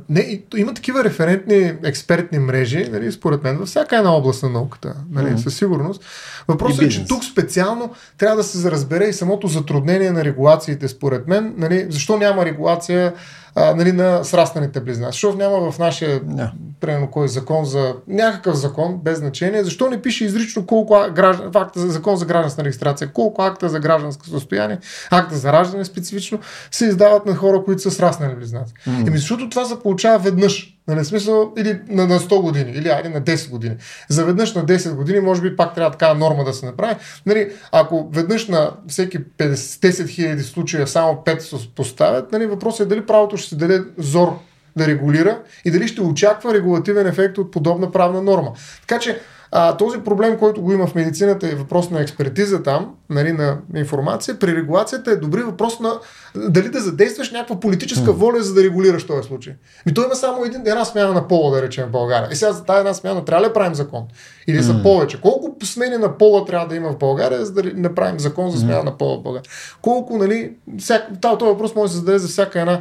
Не, 0.08 0.42
има 0.56 0.74
такива 0.74 1.04
референтни 1.04 1.74
експертни 1.84 2.38
мрежи, 2.38 2.88
нали, 2.92 3.12
според 3.12 3.42
мен, 3.42 3.56
във 3.56 3.68
всяка 3.68 3.96
една 3.96 4.12
област 4.12 4.42
на 4.42 4.48
науката, 4.48 4.94
нали, 5.10 5.26
mm-hmm. 5.26 5.36
със 5.36 5.56
сигурност. 5.56 6.04
Въпросът 6.48 6.82
е, 6.82 6.88
че 6.88 7.06
тук 7.06 7.24
специално 7.24 7.94
трябва 8.18 8.36
да 8.36 8.42
се 8.42 8.70
разбере 8.70 9.04
и 9.04 9.12
самото 9.12 9.46
затруднение 9.46 10.10
на 10.10 10.24
регулациите, 10.24 10.88
според 10.88 11.28
мен. 11.28 11.54
Нали, 11.56 11.86
защо 11.90 12.16
няма 12.16 12.44
регулация 12.44 13.14
а, 13.60 13.74
нали, 13.74 13.92
на 13.92 14.24
срастаните 14.24 14.80
близнаци. 14.80 15.16
Защото 15.16 15.38
няма 15.38 15.70
в 15.70 15.78
нашия, 15.78 16.20
yeah. 16.20 16.50
примерно, 16.80 17.10
кой 17.10 17.28
закон 17.28 17.64
за 17.64 17.94
някакъв 18.08 18.56
закон, 18.56 19.00
без 19.04 19.18
значение, 19.18 19.64
защо 19.64 19.90
не 19.90 20.02
пише 20.02 20.24
изрично 20.24 20.66
колко 20.66 20.96
граждан, 21.14 21.50
акта 21.54 21.80
за 21.80 21.88
закон 21.88 22.16
за 22.16 22.26
гражданска 22.26 22.64
регистрация, 22.64 23.12
колко 23.12 23.42
акта 23.42 23.68
за 23.68 23.80
гражданско 23.80 24.26
състояние, 24.26 24.78
акта 25.10 25.36
за 25.36 25.52
раждане 25.52 25.84
специфично, 25.84 26.38
се 26.70 26.86
издават 26.86 27.26
на 27.26 27.34
хора, 27.34 27.62
които 27.64 27.82
са 27.82 27.90
сраснали 27.90 28.34
близнаци. 28.34 28.74
Mm. 28.88 29.08
Еми, 29.08 29.18
защото 29.18 29.50
това 29.50 29.64
се 29.64 29.80
получава 29.80 30.18
веднъж. 30.18 30.77
Нали, 30.88 31.04
смисъл, 31.04 31.52
или 31.58 31.80
на, 31.88 32.06
на 32.06 32.20
100 32.20 32.42
години, 32.42 32.70
или 32.70 32.88
айде 32.88 33.08
на 33.08 33.22
10 33.22 33.50
години. 33.50 33.76
За 34.08 34.24
веднъж 34.24 34.54
на 34.54 34.64
10 34.64 34.94
години, 34.94 35.20
може 35.20 35.42
би 35.42 35.56
пак 35.56 35.74
трябва 35.74 35.90
такава 35.90 36.14
норма 36.14 36.44
да 36.44 36.52
се 36.52 36.66
направи. 36.66 36.94
Нали, 37.26 37.52
ако 37.72 38.08
веднъж 38.12 38.48
на 38.48 38.70
всеки 38.88 39.18
50, 39.18 39.54
10 39.54 40.08
хиляди 40.08 40.42
случая 40.42 40.86
само 40.86 41.22
5 41.26 41.38
се 41.38 41.68
поставят, 41.74 42.32
нали, 42.32 42.46
въпросът 42.46 42.86
е 42.86 42.88
дали 42.88 43.06
правото 43.06 43.36
ще 43.36 43.48
се 43.48 43.56
даде 43.56 43.82
зор 43.98 44.38
да 44.76 44.86
регулира 44.86 45.42
и 45.64 45.70
дали 45.70 45.88
ще 45.88 46.00
очаква 46.00 46.54
регулативен 46.54 47.06
ефект 47.06 47.38
от 47.38 47.50
подобна 47.50 47.92
правна 47.92 48.22
норма. 48.22 48.52
Така 48.80 49.00
че 49.00 49.20
а, 49.52 49.76
този 49.76 49.98
проблем, 49.98 50.38
който 50.38 50.62
го 50.62 50.72
има 50.72 50.86
в 50.86 50.94
медицината 50.94 51.48
е 51.48 51.54
въпрос 51.54 51.90
на 51.90 52.00
експертиза 52.00 52.62
там, 52.62 52.94
нали, 53.10 53.32
на 53.32 53.58
информация. 53.76 54.38
При 54.38 54.56
регулацията 54.56 55.10
е 55.10 55.16
добри 55.16 55.42
въпрос 55.42 55.80
на 55.80 55.92
дали 56.36 56.68
да 56.68 56.80
задействаш 56.80 57.30
някаква 57.30 57.60
политическа 57.60 58.12
воля, 58.12 58.42
за 58.42 58.54
да 58.54 58.64
регулираш 58.64 59.06
този 59.06 59.28
случай. 59.28 59.54
Ми 59.86 59.94
той 59.94 60.04
има 60.04 60.14
само 60.14 60.44
един, 60.44 60.60
една 60.60 60.84
смяна 60.84 61.12
на 61.12 61.28
пола, 61.28 61.56
да 61.56 61.62
речем 61.62 61.86
в 61.86 61.90
България. 61.90 62.28
И 62.32 62.36
сега 62.36 62.52
за 62.52 62.64
тази 62.64 62.78
една 62.78 62.94
смяна 62.94 63.24
трябва 63.24 63.44
ли 63.44 63.48
да 63.48 63.52
правим 63.52 63.74
закон? 63.74 64.02
Или 64.46 64.62
са 64.62 64.82
повече? 64.82 65.20
Колко 65.20 65.56
смени 65.64 65.96
на 65.96 66.18
пола 66.18 66.44
трябва 66.44 66.68
да 66.68 66.76
има 66.76 66.92
в 66.92 66.98
България, 66.98 67.46
за 67.46 67.52
да 67.52 67.62
направим 67.74 68.20
закон 68.20 68.50
за 68.50 68.58
смяна 68.58 68.84
на 68.84 68.98
пола 68.98 69.18
в 69.18 69.22
България? 69.22 69.50
Колко, 69.82 70.18
нали, 70.18 70.52
всяк, 70.78 71.02
този 71.20 71.44
въпрос 71.44 71.74
може 71.74 71.90
да 71.90 71.92
се 71.92 71.98
зададе 71.98 72.18
за 72.18 72.28
всяка 72.28 72.60
една 72.60 72.78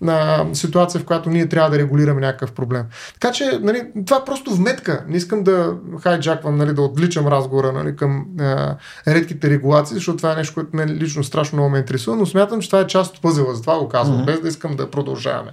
на 0.00 0.46
ситуация, 0.52 1.00
в 1.00 1.04
която 1.04 1.30
ние 1.30 1.48
трябва 1.48 1.70
да 1.70 1.78
регулираме 1.78 2.20
някакъв 2.20 2.52
проблем. 2.52 2.84
Така 3.20 3.32
че, 3.32 3.58
нали, 3.62 3.82
това 4.06 4.16
е 4.16 4.24
просто 4.24 4.54
вметка. 4.54 5.04
Не 5.08 5.16
искам 5.16 5.42
да 5.42 5.74
хайджаквам, 6.02 6.56
нали, 6.56 6.72
да 6.72 6.82
отвличам 6.82 7.26
разговора 7.26 7.72
нали, 7.72 7.96
към 7.96 8.26
а, 8.40 8.76
редките 9.08 9.50
регулации, 9.50 9.94
защото 9.94 10.16
това 10.16 10.32
е 10.32 10.36
нещо, 10.36 10.54
което 10.54 10.76
мен 10.76 10.88
лично 10.90 11.24
страшно 11.24 11.56
много 11.56 11.70
ме 11.70 11.78
интересува, 11.78 12.16
но 12.16 12.26
смятам, 12.26 12.60
че 12.60 12.68
това 12.68 12.80
е 12.80 12.86
част 12.86 13.16
от 13.16 13.22
пъзела, 13.22 13.54
затова 13.54 13.78
го 13.78 13.88
казвам, 13.88 14.18
mm-hmm. 14.18 14.26
без 14.26 14.40
да 14.40 14.48
искам 14.48 14.76
да 14.76 14.90
продължаваме 14.90 15.52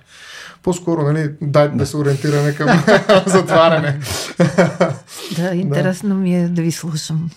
по-скоро, 0.63 1.01
нали, 1.01 1.31
дайте 1.41 1.75
да 1.75 1.85
се 1.85 1.97
ориентираме 1.97 2.55
към 2.55 2.67
затваряне. 3.25 3.99
Да, 5.37 5.55
интересно 5.55 6.15
ми 6.15 6.35
е 6.35 6.47
да 6.47 6.61
ви 6.61 6.71
слушам. 6.71 7.29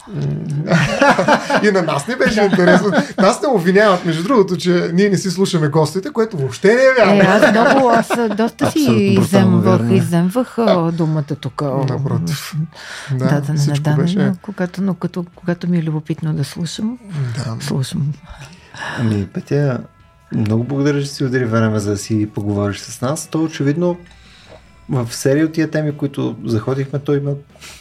И 1.63 1.71
на 1.71 1.83
нас 1.83 2.09
не 2.09 2.17
беше 2.17 2.41
интересно. 2.41 2.93
Нас 3.19 3.43
не 3.43 3.49
обвиняват, 3.49 4.05
между 4.05 4.23
другото, 4.23 4.57
че 4.57 4.91
ние 4.95 5.09
не 5.09 5.17
си 5.17 5.31
слушаме 5.31 5.69
гостите, 5.69 6.13
което 6.13 6.37
въобще 6.37 6.69
не 6.69 6.83
е 6.83 6.96
вярно. 6.99 7.23
Е, 7.23 7.27
аз 7.27 7.51
много, 7.51 7.89
аз 7.89 8.37
доста 8.37 8.71
си 8.71 9.17
иземвах, 9.21 9.81
иземвах 9.91 10.57
думата 10.93 11.23
тук. 11.23 11.63
Напротив. 11.63 12.55
Да, 13.13 13.27
да, 13.27 13.41
да 13.41 13.53
не 13.53 13.79
да, 13.81 13.97
беше... 13.97 14.19
но, 14.19 14.35
когато, 14.43 14.83
но 14.83 14.95
като, 14.95 15.25
когато 15.35 15.69
ми 15.69 15.79
е 15.79 15.83
любопитно 15.83 16.35
да 16.35 16.45
слушам, 16.45 16.99
да. 17.37 17.65
слушам. 17.65 18.13
Ами, 18.99 19.27
Петя, 19.27 19.81
много 20.33 20.65
благодаря, 20.65 21.03
че 21.03 21.09
си 21.09 21.25
удари 21.25 21.45
време 21.45 21.79
за 21.79 21.91
да 21.91 21.97
си 21.97 22.31
поговориш 22.35 22.79
с 22.79 23.01
нас. 23.01 23.27
То 23.27 23.43
очевидно 23.43 23.97
в 24.89 25.15
серия 25.15 25.47
от 25.47 25.53
тия 25.53 25.71
теми, 25.71 25.97
които 25.97 26.37
заходихме, 26.45 26.99
той 26.99 27.17
има 27.17 27.33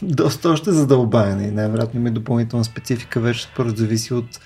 доста 0.02 0.50
още 0.50 0.72
задълбаяне 0.72 1.48
и 1.48 1.52
най-вероятно 1.52 2.00
има 2.00 2.12
допълнителна 2.12 2.66
специфика, 2.66 3.20
вече 3.20 3.44
според 3.44 3.78
зависи 3.78 4.14
от 4.14 4.40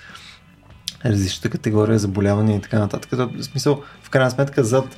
различната 1.06 1.50
категория 1.50 2.00
заболявания 2.00 2.58
и 2.58 2.62
така 2.62 2.80
нататък. 2.80 3.12
В 3.12 3.44
смисъл, 3.44 3.84
в 4.04 4.10
крайна 4.10 4.32
сметка, 4.32 4.64
зад 4.64 4.98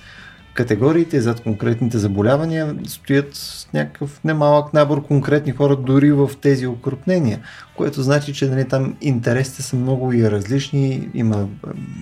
категориите, 0.54 1.22
зад 1.22 1.40
конкретните 1.44 1.98
заболявания 1.98 2.76
стоят 2.88 3.68
някакъв 3.74 4.24
немалък 4.24 4.74
набор 4.74 5.08
конкретни 5.08 5.52
хора 5.52 5.76
дори 5.76 6.12
в 6.12 6.30
тези 6.42 6.68
окрупнения, 6.68 7.40
което 7.78 8.02
значи, 8.02 8.34
че 8.34 8.50
нали, 8.50 8.68
там 8.68 8.96
интересите 9.02 9.62
са 9.62 9.76
много 9.76 10.14
и 10.14 10.32
различни, 10.32 11.10
има 11.14 11.48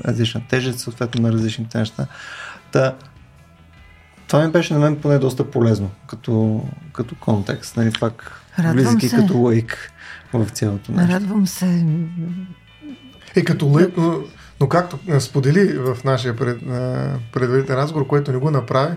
различна 0.05 0.41
тежест 0.49 0.79
съответно 0.79 1.21
на 1.21 1.31
различните 1.31 1.77
неща. 1.77 2.07
Та, 2.71 2.95
това 4.27 4.45
ми 4.45 4.51
беше 4.51 4.73
на 4.73 4.79
мен 4.79 4.95
поне 4.95 5.19
доста 5.19 5.51
полезно 5.51 5.89
като, 6.07 6.63
като 6.93 7.15
контекст, 7.15 7.77
нали, 7.77 7.91
пак 7.99 8.41
влизайки 8.59 9.09
като 9.09 9.37
лайк 9.37 9.91
в 10.33 10.49
цялото 10.49 10.91
нещо. 10.91 11.13
Радвам 11.13 11.47
се. 11.47 11.85
И 13.35 13.43
като 13.43 13.67
лайк, 13.67 13.97
но 14.61 14.69
както 14.69 14.99
сподели 15.19 15.77
в 15.77 15.97
нашия 16.03 16.35
пред, 16.35 16.59
предварителен 17.33 17.77
разговор, 17.77 18.07
който 18.07 18.31
не 18.31 18.37
го 18.37 18.51
направи, 18.51 18.95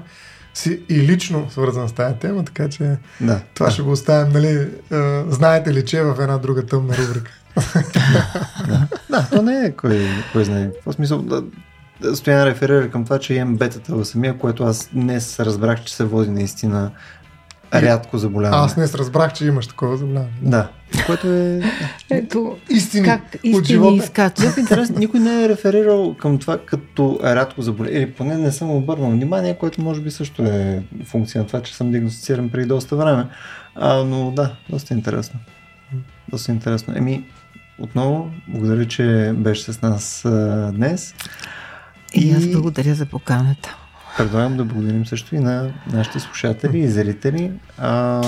си 0.55 0.83
и 0.89 0.99
лично 1.01 1.51
свързан 1.51 1.89
с 1.89 1.93
тази 1.93 2.15
тема, 2.15 2.45
така 2.45 2.69
че 2.69 2.97
да, 3.21 3.41
това 3.55 3.67
да. 3.67 3.73
ще 3.73 3.83
го 3.83 3.91
оставим, 3.91 4.33
нали, 4.33 4.69
знаете 5.29 5.75
ли, 5.75 5.85
че 5.85 5.99
е 5.99 6.05
в 6.05 6.17
една 6.21 6.39
друга 6.39 6.67
тъмна 6.67 6.95
рубрика. 6.97 7.33
да. 8.69 8.89
да, 9.11 9.29
то 9.31 9.43
не 9.43 9.67
е 9.67 9.73
кой, 9.73 10.09
кой 10.33 10.45
знае. 10.45 10.71
В 10.87 10.93
смисъл, 10.93 11.23
да, 11.23 11.45
Стоян 12.15 12.45
реферира 12.45 12.91
към 12.91 13.05
това, 13.05 13.19
че 13.19 13.35
имам 13.35 13.57
бетата 13.57 13.95
в 13.95 14.05
самия, 14.05 14.39
което 14.39 14.65
аз 14.65 14.89
днес 14.93 15.41
разбрах, 15.41 15.85
че 15.85 15.95
се 15.95 16.05
води 16.05 16.31
наистина 16.31 16.91
рядко 17.75 18.19
заболяване. 18.19 18.63
Аз 18.65 18.77
не 18.77 18.87
разбрах, 18.99 19.33
че 19.33 19.47
имаш 19.47 19.67
такова 19.67 19.97
заболяване. 19.97 20.33
Да. 20.43 20.69
Което 21.07 21.29
е... 21.29 21.61
Ето, 22.11 22.59
истини, 22.71 23.05
как 23.05 23.37
истини 23.43 23.97
изкачат. 23.97 24.57
Интерес, 24.57 24.91
никой 24.91 25.21
не 25.21 25.45
е 25.45 25.49
реферирал 25.49 26.15
към 26.15 26.39
това 26.39 26.59
като 26.59 27.21
рядко 27.25 27.63
заболяване. 27.63 27.99
Или 27.99 28.13
поне 28.13 28.39
не 28.39 28.53
съм 28.53 28.71
обърнал 28.71 29.11
внимание, 29.11 29.59
което 29.59 29.83
може 29.83 30.01
би 30.01 30.11
също 30.11 30.43
е 30.43 30.83
функция 31.05 31.41
на 31.41 31.47
това, 31.47 31.63
че 31.63 31.77
съм 31.77 31.91
диагностициран 31.91 32.49
преди 32.49 32.67
доста 32.67 32.97
време. 32.97 33.27
А, 33.75 33.95
но 34.05 34.31
да, 34.31 34.57
доста 34.71 34.95
интересно. 34.95 35.41
Доста 36.29 36.53
интересно. 36.53 36.95
Еми, 36.97 37.25
отново, 37.79 38.31
благодаря, 38.49 38.89
че 38.89 39.33
беше 39.37 39.73
с 39.73 39.83
нас 39.83 40.25
а, 40.25 40.71
днес. 40.75 41.15
И, 42.15 42.29
и 42.29 42.33
аз 42.33 42.47
благодаря 42.47 42.95
за 42.95 43.07
поканата. 43.07 43.77
Предлагам 44.17 44.57
да 44.57 44.65
благодарим 44.65 45.07
също 45.07 45.35
и 45.35 45.39
на 45.39 45.73
нашите 45.93 46.21
слушатели 46.21 46.79
и 46.79 46.89
зрители, 46.89 47.53
а, 47.79 48.23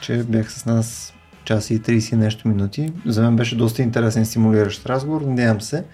че 0.00 0.24
бях 0.28 0.52
с 0.52 0.66
нас 0.66 1.14
час 1.44 1.70
и 1.70 1.82
30 1.82 2.16
нещо 2.16 2.48
минути. 2.48 2.92
За 3.06 3.22
мен 3.22 3.36
беше 3.36 3.56
доста 3.56 3.82
интересен 3.82 4.26
стимулиращ 4.26 4.86
разговор. 4.86 5.20
Надявам 5.20 5.60
се, 5.60 5.84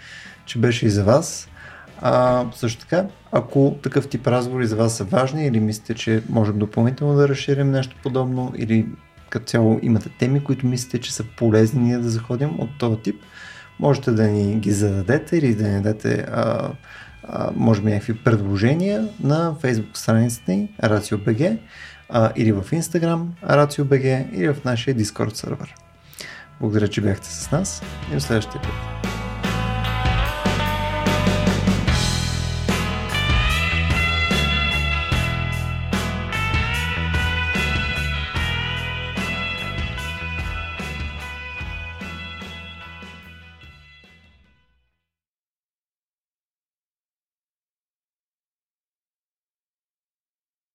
че 0.47 0.59
беше 0.59 0.87
и 0.87 0.91
за 0.91 1.05
вас. 1.05 1.49
А, 2.01 2.45
също 2.55 2.81
така, 2.81 3.07
ако 3.33 3.77
такъв 3.83 4.09
тип 4.09 4.27
разговори 4.27 4.67
за 4.67 4.77
вас 4.77 4.97
са 4.97 5.05
важни 5.05 5.47
или 5.47 5.61
мислите, 5.61 5.95
че 5.95 6.23
можем 6.29 6.59
допълнително 6.59 7.15
да 7.15 7.29
разширим 7.29 7.71
нещо 7.71 7.97
подобно 8.03 8.53
или 8.57 8.87
като 9.31 9.47
цяло 9.47 9.79
имате 9.83 10.09
теми, 10.09 10.45
които 10.45 10.67
мислите, 10.67 11.01
че 11.01 11.15
са 11.15 11.25
полезни 11.37 11.83
ние 11.83 11.99
да 11.99 12.11
заходим 12.11 12.61
от 12.61 12.79
този 12.79 12.97
тип, 13.03 13.23
можете 13.81 14.11
да 14.11 14.27
ни 14.27 14.57
ги 14.57 14.73
зададете 14.73 15.37
или 15.37 15.55
да 15.55 15.69
ни 15.69 15.83
дадете 15.83 16.27
а, 16.33 16.71
може 17.57 17.83
би 17.83 17.91
някакви 17.91 18.19
предложения 18.19 19.09
на 19.21 19.55
Facebook 19.55 19.97
страницата 19.97 20.53
ни 20.53 20.69
RACIO.BG. 20.83 21.59
или 22.37 22.53
в 22.53 22.63
Instagram, 22.63 23.27
RACIO.BG, 23.47 24.33
или 24.33 24.49
в 24.49 24.65
нашия 24.65 24.97
Discord 24.97 25.35
сервер. 25.35 25.75
Благодаря, 26.61 26.89
че 26.89 27.01
бяхте 27.01 27.29
с 27.29 27.51
нас 27.51 27.83
и 28.11 28.15
до 28.15 28.21
следващия 28.21 28.63
път. 28.63 29.14